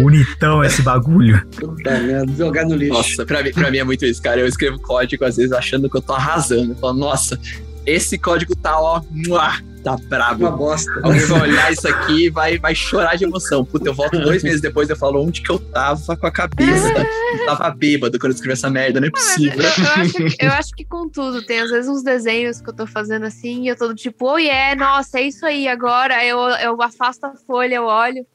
Bonitão 0.00 0.62
esse 0.62 0.82
bagulho. 0.82 1.44
Puta 1.56 1.98
merda, 1.98 2.32
jogar 2.32 2.64
no 2.64 2.76
lixo. 2.76 2.94
Nossa, 2.94 3.26
pra 3.26 3.42
mim, 3.42 3.52
pra 3.52 3.70
mim 3.70 3.78
é 3.78 3.84
muito 3.84 4.04
isso, 4.06 4.22
cara. 4.22 4.40
Eu 4.40 4.46
escrevo 4.46 4.80
código, 4.80 5.24
às 5.24 5.36
vezes, 5.36 5.52
achando 5.52 5.90
que 5.90 5.96
eu 5.96 6.02
tô 6.02 6.12
arrasando. 6.12 6.72
Eu 6.72 6.76
falo, 6.76 6.94
nossa, 6.94 7.38
esse 7.84 8.16
código 8.16 8.54
tá, 8.56 8.80
ó, 8.80 9.02
muá, 9.10 9.58
tá 9.84 9.96
brabo. 10.08 10.40
Uma 10.46 10.50
bosta. 10.56 10.90
Alguém 11.02 11.24
vai 11.26 11.40
olhar 11.42 11.72
isso 11.72 11.86
aqui 11.86 12.26
e 12.26 12.30
vai, 12.30 12.58
vai 12.58 12.74
chorar 12.74 13.14
de 13.16 13.24
emoção. 13.24 13.64
Puta, 13.64 13.88
eu 13.88 13.94
volto 13.94 14.18
dois 14.20 14.42
meses 14.42 14.60
depois 14.60 14.88
e 14.88 14.92
eu 14.92 14.96
falo 14.96 15.22
onde 15.22 15.42
que 15.42 15.50
eu 15.52 15.58
tava 15.58 16.16
com 16.16 16.26
a 16.26 16.30
cabeça. 16.32 16.88
Eu 17.38 17.46
tava 17.46 17.70
bêbado 17.70 18.18
quando 18.18 18.32
eu 18.32 18.34
escrevi 18.34 18.54
essa 18.54 18.70
merda, 18.70 18.98
não 19.00 19.08
é 19.08 19.10
possível. 19.10 19.60
Eu 19.62 20.02
acho, 20.02 20.12
que- 20.14 20.44
eu 20.46 20.50
acho 20.52 20.74
que 20.74 20.84
com 20.84 21.08
tudo, 21.08 21.44
tem 21.44 21.60
às 21.60 21.70
vezes 21.70 21.88
uns 21.90 22.02
desenhos 22.02 22.60
que 22.60 22.68
eu 22.70 22.74
tô 22.74 22.86
fazendo 22.86 23.24
assim, 23.26 23.62
e 23.64 23.68
eu 23.68 23.76
tô 23.76 23.94
tipo, 23.94 24.26
oh 24.32 24.38
yeah, 24.38 24.74
nossa, 24.74 25.18
é 25.20 25.22
isso 25.22 25.44
aí 25.46 25.68
agora. 25.68 26.24
Eu, 26.24 26.38
eu 26.38 26.80
afasto 26.82 27.24
a 27.24 27.34
folha, 27.46 27.74
eu 27.76 27.84
olho. 27.84 28.26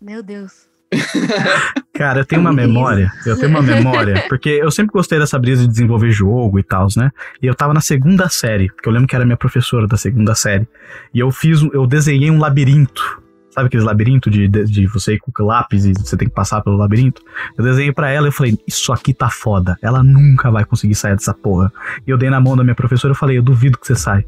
Meu 0.00 0.22
Deus. 0.22 0.71
Cara, 1.94 2.20
eu 2.20 2.24
tenho 2.24 2.40
uma 2.40 2.52
memória, 2.52 3.12
eu 3.24 3.36
tenho 3.36 3.50
uma 3.50 3.62
memória, 3.62 4.24
porque 4.28 4.48
eu 4.48 4.70
sempre 4.70 4.92
gostei 4.92 5.18
dessa 5.18 5.38
brisa 5.38 5.62
de 5.62 5.68
desenvolver 5.68 6.10
jogo 6.10 6.58
e 6.58 6.62
tal, 6.62 6.88
né? 6.96 7.10
E 7.40 7.46
eu 7.46 7.54
tava 7.54 7.74
na 7.74 7.80
segunda 7.80 8.28
série, 8.28 8.68
porque 8.68 8.88
eu 8.88 8.92
lembro 8.92 9.08
que 9.08 9.14
era 9.14 9.24
minha 9.24 9.36
professora 9.36 9.86
da 9.86 9.96
segunda 9.96 10.34
série. 10.34 10.66
E 11.14 11.20
eu 11.20 11.30
fiz, 11.30 11.62
eu 11.72 11.86
desenhei 11.86 12.30
um 12.30 12.38
labirinto. 12.38 13.20
Sabe 13.50 13.66
aqueles 13.66 13.84
labirinto 13.84 14.30
de, 14.30 14.48
de, 14.48 14.64
de 14.64 14.86
você 14.86 15.14
ir 15.14 15.18
com 15.18 15.44
lápis 15.44 15.84
e 15.84 15.92
você 15.92 16.16
tem 16.16 16.26
que 16.26 16.34
passar 16.34 16.62
pelo 16.62 16.76
labirinto? 16.76 17.22
Eu 17.56 17.62
desenhei 17.62 17.92
pra 17.92 18.10
ela 18.10 18.26
e 18.26 18.28
eu 18.28 18.32
falei, 18.32 18.58
isso 18.66 18.90
aqui 18.92 19.12
tá 19.12 19.28
foda. 19.28 19.76
Ela 19.82 20.02
nunca 20.02 20.50
vai 20.50 20.64
conseguir 20.64 20.94
sair 20.94 21.14
dessa 21.14 21.34
porra. 21.34 21.70
E 22.06 22.10
eu 22.10 22.16
dei 22.16 22.30
na 22.30 22.40
mão 22.40 22.56
da 22.56 22.64
minha 22.64 22.74
professora 22.74 23.12
e 23.12 23.16
falei, 23.16 23.36
eu 23.36 23.42
duvido 23.42 23.78
que 23.78 23.86
você 23.86 23.94
sai. 23.94 24.24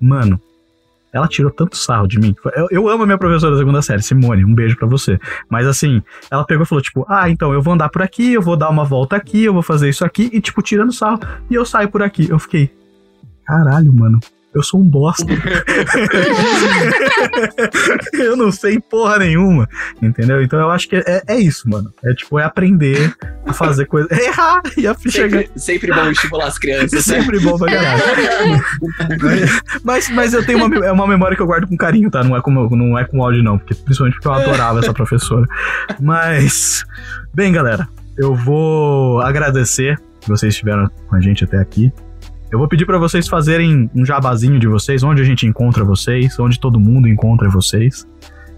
Mano, 0.00 0.40
ela 1.12 1.26
tirou 1.26 1.50
tanto 1.50 1.76
sarro 1.76 2.06
de 2.06 2.18
mim. 2.18 2.34
Eu, 2.54 2.68
eu 2.70 2.88
amo 2.88 3.02
a 3.02 3.06
minha 3.06 3.18
professora 3.18 3.52
da 3.52 3.58
segunda 3.58 3.82
série, 3.82 4.02
Simone, 4.02 4.44
um 4.44 4.54
beijo 4.54 4.76
pra 4.76 4.86
você. 4.86 5.18
Mas 5.48 5.66
assim, 5.66 6.02
ela 6.30 6.44
pegou 6.44 6.64
e 6.64 6.66
falou, 6.66 6.82
tipo, 6.82 7.04
ah, 7.08 7.28
então 7.30 7.52
eu 7.52 7.62
vou 7.62 7.74
andar 7.74 7.88
por 7.88 8.02
aqui, 8.02 8.32
eu 8.32 8.42
vou 8.42 8.56
dar 8.56 8.68
uma 8.68 8.84
volta 8.84 9.16
aqui, 9.16 9.44
eu 9.44 9.52
vou 9.52 9.62
fazer 9.62 9.88
isso 9.88 10.04
aqui, 10.04 10.30
e 10.32 10.40
tipo, 10.40 10.62
tirando 10.62 10.92
sarro, 10.92 11.20
e 11.50 11.54
eu 11.54 11.64
saio 11.64 11.88
por 11.88 12.02
aqui. 12.02 12.28
Eu 12.28 12.38
fiquei, 12.38 12.70
caralho, 13.44 13.92
mano. 13.92 14.18
Eu 14.58 14.64
sou 14.64 14.80
um 14.80 14.84
bosta. 14.84 15.24
eu 18.12 18.36
não 18.36 18.50
sei 18.50 18.80
porra 18.80 19.20
nenhuma. 19.20 19.68
Entendeu? 20.02 20.42
Então 20.42 20.58
eu 20.58 20.68
acho 20.68 20.88
que 20.88 20.96
é, 20.96 21.22
é 21.28 21.38
isso, 21.38 21.70
mano. 21.70 21.92
É 22.04 22.12
tipo, 22.12 22.40
é 22.40 22.44
aprender 22.44 23.14
a 23.46 23.52
fazer 23.52 23.86
coisa. 23.86 24.08
É 24.10 24.26
errar 24.26 24.60
e 24.76 24.84
a 24.88 24.96
chegar. 25.08 25.42
Sempre, 25.42 25.60
sempre 25.60 25.94
bom 25.94 26.10
estimular 26.10 26.46
as 26.46 26.58
crianças. 26.58 27.06
né? 27.06 27.20
Sempre 27.20 27.38
bom 27.38 27.56
pra 27.56 27.70
caralho. 27.70 28.02
mas, 29.84 30.10
mas 30.10 30.34
eu 30.34 30.44
tenho 30.44 30.64
uma, 30.64 30.86
é 30.86 30.90
uma 30.90 31.06
memória 31.06 31.36
que 31.36 31.42
eu 31.42 31.46
guardo 31.46 31.68
com 31.68 31.76
carinho, 31.76 32.10
tá? 32.10 32.24
Não 32.24 32.36
é 32.36 32.42
com, 32.42 32.50
não 32.50 32.98
é 32.98 33.04
com 33.04 33.22
áudio, 33.22 33.44
não. 33.44 33.58
Porque, 33.58 33.76
principalmente 33.76 34.14
porque 34.14 34.26
eu 34.26 34.32
adorava 34.32 34.80
essa 34.80 34.92
professora. 34.92 35.46
Mas, 36.00 36.84
bem, 37.32 37.52
galera, 37.52 37.88
eu 38.16 38.34
vou 38.34 39.20
agradecer 39.20 40.00
que 40.20 40.28
vocês 40.28 40.52
estiveram 40.52 40.90
com 41.06 41.14
a 41.14 41.20
gente 41.20 41.44
até 41.44 41.58
aqui. 41.58 41.92
Eu 42.50 42.58
vou 42.58 42.66
pedir 42.68 42.86
pra 42.86 42.98
vocês 42.98 43.28
fazerem 43.28 43.90
um 43.94 44.04
jabazinho 44.06 44.58
de 44.58 44.66
vocês, 44.66 45.02
onde 45.02 45.20
a 45.20 45.24
gente 45.24 45.46
encontra 45.46 45.84
vocês, 45.84 46.38
onde 46.38 46.58
todo 46.58 46.80
mundo 46.80 47.06
encontra 47.06 47.48
vocês. 47.50 48.06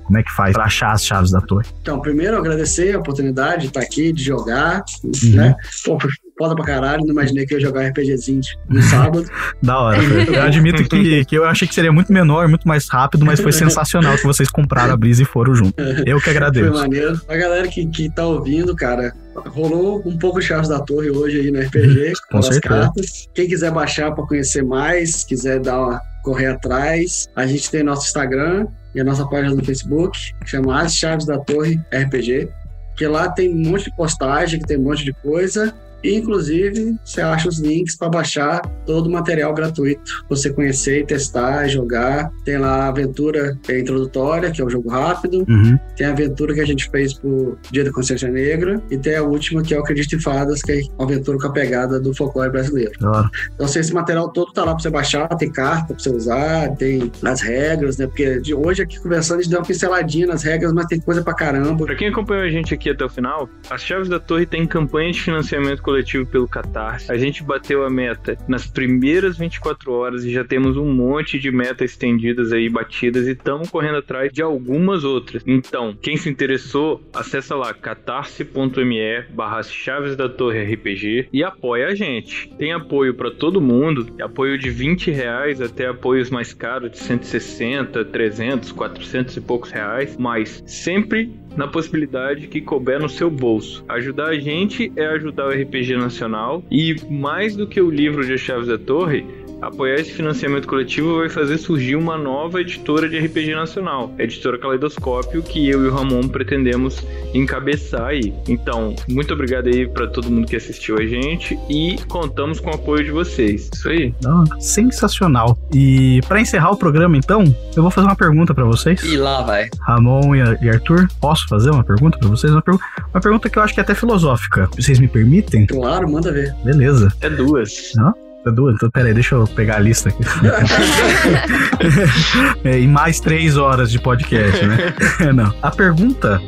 Como 0.04 0.18
é 0.18 0.22
que 0.22 0.32
faz 0.32 0.52
pra 0.52 0.64
achar 0.64 0.92
as 0.92 1.04
chaves 1.04 1.30
da 1.30 1.40
torre? 1.40 1.66
Então, 1.82 2.00
primeiro, 2.00 2.36
agradecer 2.36 2.94
a 2.94 2.98
oportunidade 2.98 3.62
de 3.62 3.66
estar 3.68 3.80
aqui, 3.80 4.12
de 4.12 4.22
jogar, 4.24 4.82
Uhum. 5.04 5.34
né? 5.36 5.54
Pô, 5.84 5.98
foda 6.40 6.54
pra 6.54 6.64
caralho, 6.64 7.02
não 7.04 7.10
imaginei 7.12 7.44
que 7.44 7.52
ia 7.52 7.60
jogar 7.60 7.86
RPGzinho 7.88 8.40
no 8.66 8.80
sábado. 8.82 9.26
Da 9.62 9.78
hora. 9.78 10.02
Fred. 10.02 10.34
Eu 10.34 10.42
admito 10.42 10.88
que, 10.88 11.24
que 11.26 11.34
eu 11.36 11.44
achei 11.44 11.68
que 11.68 11.74
seria 11.74 11.92
muito 11.92 12.10
menor, 12.10 12.48
muito 12.48 12.66
mais 12.66 12.88
rápido, 12.88 13.26
mas 13.26 13.38
foi 13.38 13.52
sensacional 13.52 14.16
que 14.16 14.24
vocês 14.24 14.48
compraram 14.48 14.94
a 14.94 14.96
brisa 14.96 15.22
e 15.22 15.26
foram 15.26 15.54
junto. 15.54 15.78
Eu 16.06 16.16
que 16.16 16.24
Foi 16.24 16.32
agradeço. 16.32 16.72
maneiro. 16.72 17.20
A 17.28 17.36
galera 17.36 17.68
que, 17.68 17.86
que 17.86 18.08
tá 18.08 18.24
ouvindo, 18.24 18.74
cara, 18.74 19.12
rolou 19.48 20.02
um 20.06 20.16
pouco 20.16 20.40
de 20.40 20.46
Chaves 20.46 20.70
da 20.70 20.80
Torre 20.80 21.10
hoje 21.10 21.40
aí 21.40 21.50
no 21.50 21.60
RPG, 21.60 22.12
Com 22.32 22.38
as 22.38 22.46
certeza. 22.46 22.74
cartas. 22.74 23.28
Quem 23.34 23.46
quiser 23.46 23.70
baixar 23.70 24.10
pra 24.12 24.24
conhecer 24.24 24.64
mais, 24.64 25.22
quiser 25.24 25.60
dar 25.60 25.78
uma 25.78 26.00
correr 26.22 26.46
atrás, 26.46 27.28
a 27.36 27.46
gente 27.46 27.70
tem 27.70 27.82
nosso 27.82 28.06
Instagram 28.06 28.66
e 28.94 29.00
a 29.00 29.04
nossa 29.04 29.26
página 29.26 29.54
no 29.54 29.64
Facebook, 29.64 30.18
que 30.42 30.50
chama 30.50 30.80
As 30.82 30.94
Chaves 30.94 31.26
da 31.26 31.38
Torre 31.38 31.78
RPG, 31.92 32.48
que 32.96 33.06
lá 33.06 33.28
tem 33.28 33.50
um 33.54 33.70
monte 33.70 33.84
de 33.84 33.96
postagem, 33.96 34.60
que 34.60 34.66
tem 34.66 34.78
um 34.78 34.82
monte 34.82 35.04
de 35.04 35.12
coisa. 35.12 35.74
E, 36.02 36.16
inclusive, 36.16 36.97
você 37.05 37.20
acha 37.20 37.48
os 37.48 37.59
links 37.59 37.97
para 37.97 38.09
baixar 38.09 38.60
todo 38.86 39.06
o 39.06 39.10
material 39.10 39.52
gratuito. 39.55 40.01
pra 40.27 40.36
Você 40.36 40.51
conhecer, 40.52 41.06
testar, 41.06 41.68
jogar. 41.68 42.31
Tem 42.44 42.59
lá 42.59 42.85
a 42.85 42.89
aventura 42.89 43.59
que 43.62 43.72
é 43.72 43.81
introdutória, 43.81 44.51
que 44.51 44.60
é 44.60 44.64
o 44.64 44.70
jogo 44.70 44.89
rápido. 44.89 45.44
Uhum. 45.48 45.78
Tem 45.97 46.06
a 46.06 46.10
aventura 46.10 46.55
que 46.55 46.60
a 46.60 46.66
gente 46.66 46.90
fez 46.90 47.14
pro 47.14 47.59
Dia 47.70 47.85
da 47.85 47.93
Consciência 47.93 48.28
Negra. 48.28 48.82
E 48.90 48.97
tem 48.97 49.16
a 49.16 49.22
última, 49.22 49.62
que 49.62 49.74
é 49.74 49.78
o 49.78 49.81
Acredito 49.81 50.16
em 50.16 50.20
Fadas, 50.20 50.62
que 50.62 50.72
é 50.72 50.81
uma 50.98 51.05
aventura 51.05 51.39
com 51.39 51.47
a 51.47 51.52
pegada 51.52 52.01
do 52.01 52.14
folclore 52.14 52.51
brasileiro. 52.51 52.93
Então, 52.97 53.66
assim, 53.66 53.81
esse 53.81 53.93
material 53.93 54.28
todo 54.31 54.52
tá 54.52 54.64
lá 54.64 54.72
pra 54.74 54.82
você 54.82 54.90
baixar, 54.90 55.28
tem 55.36 55.51
carta 55.51 55.94
pra 55.94 55.98
você 56.02 56.10
usar, 56.10 56.74
tem 56.77 57.10
as 57.24 57.40
regras, 57.40 57.98
né? 57.98 58.06
Porque 58.06 58.40
de 58.40 58.55
hoje 58.55 58.82
aqui 58.82 58.98
conversando, 59.01 59.40
a 59.40 59.43
gente 59.43 59.51
deu 59.51 59.60
uma 59.60 59.66
pinceladinha 59.66 60.27
nas 60.27 60.43
regras, 60.43 60.72
mas 60.72 60.86
tem 60.86 61.01
coisa 61.01 61.22
pra 61.22 61.35
caramba. 61.35 61.86
Pra 61.86 61.94
quem 61.94 62.09
acompanhou 62.09 62.44
a 62.44 62.51
gente 62.51 62.72
aqui 62.74 62.90
até 62.90 63.05
o 63.05 63.09
final, 63.09 63.48
as 63.68 63.82
Chaves 63.82 64.09
da 64.09 64.18
Torre 64.18 64.47
tem 64.47 64.66
campanha 64.66 65.12
de 65.12 65.20
financiamento 65.20 65.82
coletivo 65.90 66.24
pelo 66.24 66.46
Catarse. 66.46 67.10
A 67.10 67.16
gente 67.16 67.42
bateu 67.42 67.84
a 67.84 67.90
meta 67.90 68.38
nas 68.46 68.66
primeiras 68.66 69.36
24 69.36 69.92
horas 69.92 70.24
e 70.24 70.30
já 70.30 70.44
temos 70.44 70.76
um 70.76 70.92
monte 70.92 71.38
de 71.38 71.50
metas 71.50 71.90
estendidas 71.90 72.52
aí, 72.52 72.68
batidas, 72.68 73.26
e 73.26 73.32
estamos 73.32 73.68
correndo 73.68 73.98
atrás 73.98 74.32
de 74.32 74.40
algumas 74.40 75.02
outras. 75.02 75.42
Então, 75.46 75.96
quem 76.00 76.16
se 76.16 76.30
interessou, 76.30 77.02
acessa 77.12 77.56
lá 77.56 77.74
catarse.me 77.74 79.22
barra 79.30 79.62
Chaves 79.64 80.14
da 80.14 80.28
Torre 80.28 80.62
RPG 80.62 81.28
e 81.32 81.42
apoia 81.42 81.88
a 81.88 81.94
gente. 81.94 82.48
Tem 82.56 82.72
apoio 82.72 83.14
pra 83.14 83.30
todo 83.30 83.60
mundo, 83.60 84.14
apoio 84.22 84.56
de 84.56 84.70
20 84.70 85.10
reais 85.10 85.60
até 85.60 85.86
apoios 85.86 86.30
mais 86.30 86.54
caros 86.54 86.92
de 86.92 86.98
160, 86.98 88.04
300, 88.04 88.70
400 88.72 89.36
e 89.36 89.40
poucos 89.40 89.70
reais, 89.70 90.16
mas 90.16 90.62
sempre 90.66 91.32
na 91.60 91.68
possibilidade 91.68 92.48
que 92.48 92.62
couber 92.62 92.98
no 92.98 93.08
seu 93.08 93.30
bolso. 93.30 93.84
Ajudar 93.86 94.28
a 94.28 94.38
gente 94.38 94.90
é 94.96 95.04
ajudar 95.08 95.46
o 95.46 95.50
RPG 95.50 95.94
Nacional 95.94 96.64
e 96.70 96.96
mais 97.10 97.54
do 97.54 97.66
que 97.66 97.82
o 97.82 97.90
livro 97.90 98.26
de 98.26 98.38
Chaves 98.38 98.66
da 98.66 98.78
Torre, 98.78 99.26
apoiar 99.62 99.96
esse 99.96 100.12
financiamento 100.12 100.66
coletivo 100.66 101.18
vai 101.18 101.28
fazer 101.28 101.58
surgir 101.58 101.96
uma 101.96 102.16
nova 102.16 102.60
editora 102.60 103.08
de 103.08 103.18
RPG 103.18 103.54
nacional, 103.54 104.12
a 104.18 104.22
editora 104.22 104.58
Caleidoscópio, 104.58 105.42
que 105.42 105.68
eu 105.68 105.84
e 105.84 105.88
o 105.88 105.94
Ramon 105.94 106.22
pretendemos 106.28 107.04
encabeçar 107.34 108.02
aí. 108.06 108.32
Então, 108.48 108.94
muito 109.08 109.32
obrigado 109.34 109.68
aí 109.68 109.86
para 109.86 110.06
todo 110.06 110.30
mundo 110.30 110.46
que 110.46 110.56
assistiu 110.56 110.96
a 110.98 111.06
gente 111.06 111.58
e 111.68 111.96
contamos 112.08 112.60
com 112.60 112.70
o 112.70 112.74
apoio 112.74 113.04
de 113.04 113.10
vocês. 113.10 113.70
Isso 113.72 113.88
aí. 113.88 114.14
Não, 114.22 114.44
sensacional. 114.60 115.58
E 115.74 116.20
pra 116.26 116.40
encerrar 116.40 116.70
o 116.70 116.76
programa, 116.76 117.16
então, 117.16 117.44
eu 117.76 117.82
vou 117.82 117.90
fazer 117.90 118.06
uma 118.06 118.16
pergunta 118.16 118.54
pra 118.54 118.64
vocês. 118.64 119.02
E 119.04 119.16
lá 119.16 119.42
vai. 119.42 119.68
Ramon 119.86 120.34
e 120.34 120.68
Arthur, 120.68 121.08
posso 121.20 121.46
fazer 121.48 121.70
uma 121.70 121.84
pergunta 121.84 122.18
pra 122.18 122.28
vocês? 122.28 122.52
Uma, 122.52 122.62
pergu- 122.62 122.80
uma 123.12 123.20
pergunta 123.20 123.48
que 123.48 123.58
eu 123.58 123.62
acho 123.62 123.74
que 123.74 123.80
é 123.80 123.82
até 123.82 123.94
filosófica. 123.94 124.68
Vocês 124.76 124.98
me 124.98 125.08
permitem? 125.08 125.66
Claro, 125.66 126.10
manda 126.10 126.32
ver. 126.32 126.54
Beleza. 126.64 127.12
É 127.20 127.28
duas. 127.30 127.92
Não? 127.94 128.14
É 128.46 128.50
duas? 128.50 128.74
Então, 128.74 128.90
peraí, 128.90 129.12
deixa 129.12 129.34
eu 129.34 129.46
pegar 129.46 129.76
a 129.76 129.80
lista 129.80 130.08
aqui. 130.08 130.22
é, 132.64 132.80
e 132.80 132.86
mais 132.86 133.20
três 133.20 133.58
horas 133.58 133.90
de 133.90 134.00
podcast, 134.00 134.66
né? 134.66 134.94
Não. 135.34 135.54
A 135.60 135.70
pergunta 135.70 136.40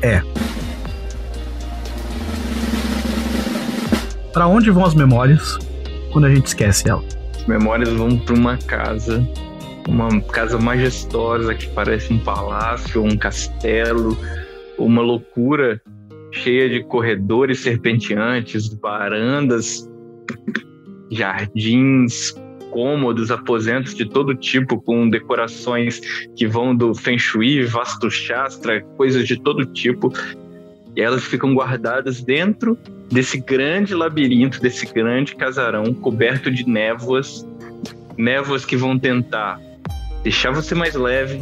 é: 0.00 0.22
Pra 4.32 4.46
onde 4.46 4.70
vão 4.70 4.84
as 4.84 4.94
memórias 4.94 5.58
quando 6.12 6.26
a 6.26 6.34
gente 6.34 6.46
esquece 6.46 6.88
ela? 6.88 7.02
As 7.34 7.46
memórias 7.46 7.90
vão 7.90 8.16
para 8.18 8.34
uma 8.34 8.56
casa, 8.56 9.22
uma 9.86 10.20
casa 10.22 10.58
majestosa 10.58 11.54
que 11.54 11.66
parece 11.68 12.12
um 12.12 12.18
palácio, 12.20 13.02
um 13.02 13.16
castelo, 13.16 14.16
uma 14.78 15.02
loucura 15.02 15.80
cheia 16.32 16.70
de 16.70 16.82
corredores 16.84 17.60
serpenteantes, 17.60 18.68
varandas, 18.80 19.88
jardins, 21.10 22.34
cômodos, 22.70 23.30
aposentos 23.30 23.94
de 23.94 24.04
todo 24.04 24.34
tipo, 24.34 24.80
com 24.80 25.08
decorações 25.08 26.00
que 26.36 26.46
vão 26.46 26.74
do 26.74 26.94
Feng 26.94 27.18
Shui, 27.18 27.64
Vastu 27.64 28.10
Shastra, 28.10 28.82
coisas 28.96 29.26
de 29.26 29.40
todo 29.40 29.64
tipo. 29.64 30.12
E 30.94 31.00
elas 31.00 31.24
ficam 31.24 31.54
guardadas 31.54 32.22
dentro 32.22 32.78
desse 33.10 33.38
grande 33.40 33.94
labirinto, 33.94 34.60
desse 34.60 34.86
grande 34.86 35.34
casarão 35.34 35.94
coberto 35.94 36.50
de 36.50 36.68
névoas, 36.68 37.46
névoas 38.16 38.64
que 38.64 38.76
vão 38.76 38.98
tentar 38.98 39.60
deixar 40.22 40.50
você 40.50 40.74
mais 40.74 40.94
leve, 40.94 41.40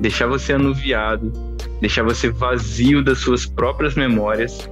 deixar 0.00 0.26
você 0.26 0.54
anuviado, 0.54 1.32
deixar 1.80 2.02
você 2.02 2.30
vazio 2.30 3.02
das 3.02 3.18
suas 3.18 3.46
próprias 3.46 3.94
memórias, 3.94 4.68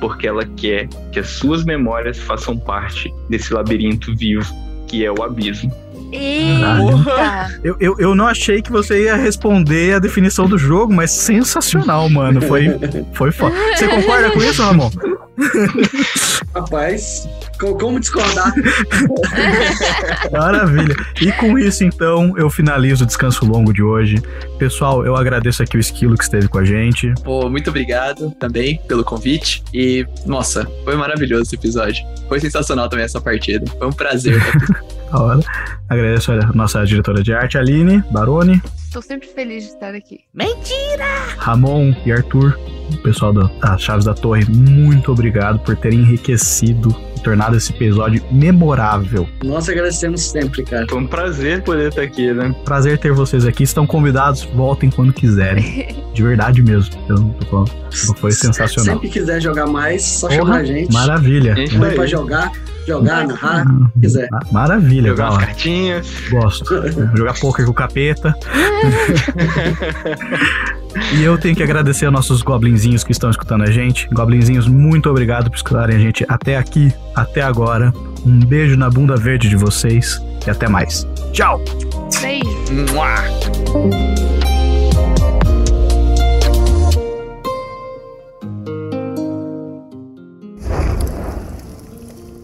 porque 0.00 0.26
ela 0.26 0.44
quer 0.44 0.88
que 1.12 1.20
as 1.20 1.28
suas 1.28 1.64
memórias 1.64 2.18
façam 2.18 2.58
parte 2.58 3.12
desse 3.28 3.52
labirinto 3.52 4.14
vivo 4.16 4.52
que 4.86 5.04
é 5.04 5.10
o 5.10 5.22
abismo. 5.22 5.72
Eita! 6.14 7.58
Eu, 7.62 7.76
eu, 7.80 7.96
eu 7.98 8.14
não 8.14 8.26
achei 8.26 8.62
que 8.62 8.70
você 8.70 9.04
ia 9.04 9.16
responder 9.16 9.94
a 9.94 9.98
definição 9.98 10.46
do 10.48 10.56
jogo, 10.58 10.92
mas 10.92 11.10
sensacional, 11.10 12.08
mano. 12.08 12.40
Foi, 12.42 12.66
foi 13.12 13.32
foda. 13.32 13.54
Você 13.74 13.88
concorda 13.88 14.30
com 14.30 14.42
isso, 14.42 14.62
Ramon? 14.62 14.90
Rapaz, 16.54 17.28
co- 17.58 17.74
como 17.76 17.98
discordar? 17.98 18.52
Maravilha. 20.30 20.94
E 21.20 21.32
com 21.32 21.58
isso, 21.58 21.84
então, 21.84 22.34
eu 22.36 22.48
finalizo 22.48 23.04
o 23.04 23.06
descanso 23.06 23.44
longo 23.44 23.72
de 23.72 23.82
hoje. 23.82 24.22
Pessoal, 24.58 25.04
eu 25.04 25.16
agradeço 25.16 25.62
aqui 25.62 25.76
o 25.76 25.80
Esquilo 25.80 26.16
que 26.16 26.22
esteve 26.24 26.46
com 26.48 26.58
a 26.58 26.64
gente. 26.64 27.12
Pô, 27.24 27.48
muito 27.50 27.70
obrigado 27.70 28.30
também 28.38 28.80
pelo 28.86 29.02
convite. 29.04 29.62
E, 29.72 30.06
nossa, 30.26 30.66
foi 30.84 30.94
maravilhoso 30.96 31.42
esse 31.42 31.56
episódio. 31.56 32.04
Foi 32.28 32.38
sensacional 32.40 32.88
também 32.88 33.04
essa 33.04 33.20
partida. 33.20 33.64
Foi 33.78 33.88
um 33.88 33.92
prazer. 33.92 34.40
Da 35.10 35.22
hora. 35.22 35.40
Agradeço 35.88 36.32
a 36.32 36.52
nossa 36.54 36.84
diretora 36.84 37.22
de 37.22 37.32
arte, 37.32 37.58
Aline 37.58 38.02
Baroni, 38.10 38.60
Tô 38.94 39.02
sempre 39.02 39.26
feliz 39.26 39.64
de 39.64 39.70
estar 39.70 39.92
aqui. 39.92 40.20
Mentira! 40.32 41.04
Ramon 41.38 41.92
e 42.06 42.12
Arthur, 42.12 42.56
o 42.92 42.96
pessoal 42.98 43.32
da, 43.32 43.50
das 43.60 43.82
Chaves 43.82 44.04
da 44.04 44.14
Torre, 44.14 44.44
muito 44.44 45.10
obrigado 45.10 45.58
por 45.58 45.74
terem 45.74 45.98
enriquecido 45.98 46.94
tornado 47.24 47.56
esse 47.56 47.72
episódio 47.72 48.22
memorável. 48.30 49.26
Nós 49.42 49.68
agradecemos 49.68 50.20
sempre, 50.22 50.62
cara. 50.62 50.86
Foi 50.88 50.98
um 51.00 51.06
prazer 51.06 51.62
poder 51.62 51.88
estar 51.88 52.02
aqui, 52.02 52.32
né? 52.32 52.54
Prazer 52.64 52.98
ter 52.98 53.12
vocês 53.12 53.44
aqui. 53.44 53.64
Estão 53.64 53.86
convidados, 53.86 54.44
voltem 54.54 54.90
quando 54.90 55.12
quiserem. 55.12 56.04
De 56.14 56.22
verdade 56.22 56.62
mesmo. 56.62 56.94
Eu 57.08 57.16
não 57.16 57.30
tô 57.30 57.46
falando. 57.46 57.70
Foi 58.18 58.30
sensacional. 58.30 58.94
Sempre 58.94 59.08
quiser 59.08 59.40
jogar 59.40 59.66
mais, 59.66 60.04
só 60.04 60.28
Porra, 60.28 60.38
chamar 60.40 60.56
a 60.58 60.64
gente. 60.64 60.92
Maravilha. 60.92 61.56
Gente, 61.56 61.76
Vai 61.76 61.88
vai. 61.88 61.96
pra 61.96 62.06
jogar, 62.06 62.52
jogar, 62.86 63.26
narrar, 63.26 63.64
se 63.66 64.00
quiser. 64.00 64.28
Ma- 64.30 64.40
Maravilha, 64.52 65.08
Jogar 65.08 65.30
umas 65.32 65.44
cartinhas. 65.44 66.06
Gosto. 66.30 66.64
Jogar 67.16 67.34
poker 67.40 67.64
com 67.64 67.72
o 67.72 67.74
capeta. 67.74 68.32
e 71.14 71.22
eu 71.22 71.38
tenho 71.38 71.56
que 71.56 71.62
agradecer 71.62 72.06
a 72.06 72.10
nossos 72.10 72.42
goblinzinhos 72.42 73.04
que 73.04 73.12
estão 73.12 73.30
escutando 73.30 73.62
a 73.62 73.70
gente. 73.70 74.08
Goblinzinhos, 74.12 74.68
muito 74.68 75.08
obrigado 75.10 75.50
por 75.50 75.56
escutarem 75.56 75.96
a 75.96 75.98
gente 75.98 76.24
até 76.28 76.56
aqui, 76.56 76.92
até 77.14 77.42
agora. 77.42 77.92
Um 78.24 78.40
beijo 78.40 78.76
na 78.76 78.88
bunda 78.88 79.16
verde 79.16 79.48
de 79.48 79.56
vocês 79.56 80.22
e 80.46 80.50
até 80.50 80.68
mais. 80.68 81.04
Tchau! 81.32 81.60
Beijo. 82.20 82.46
Mua! 82.92 83.24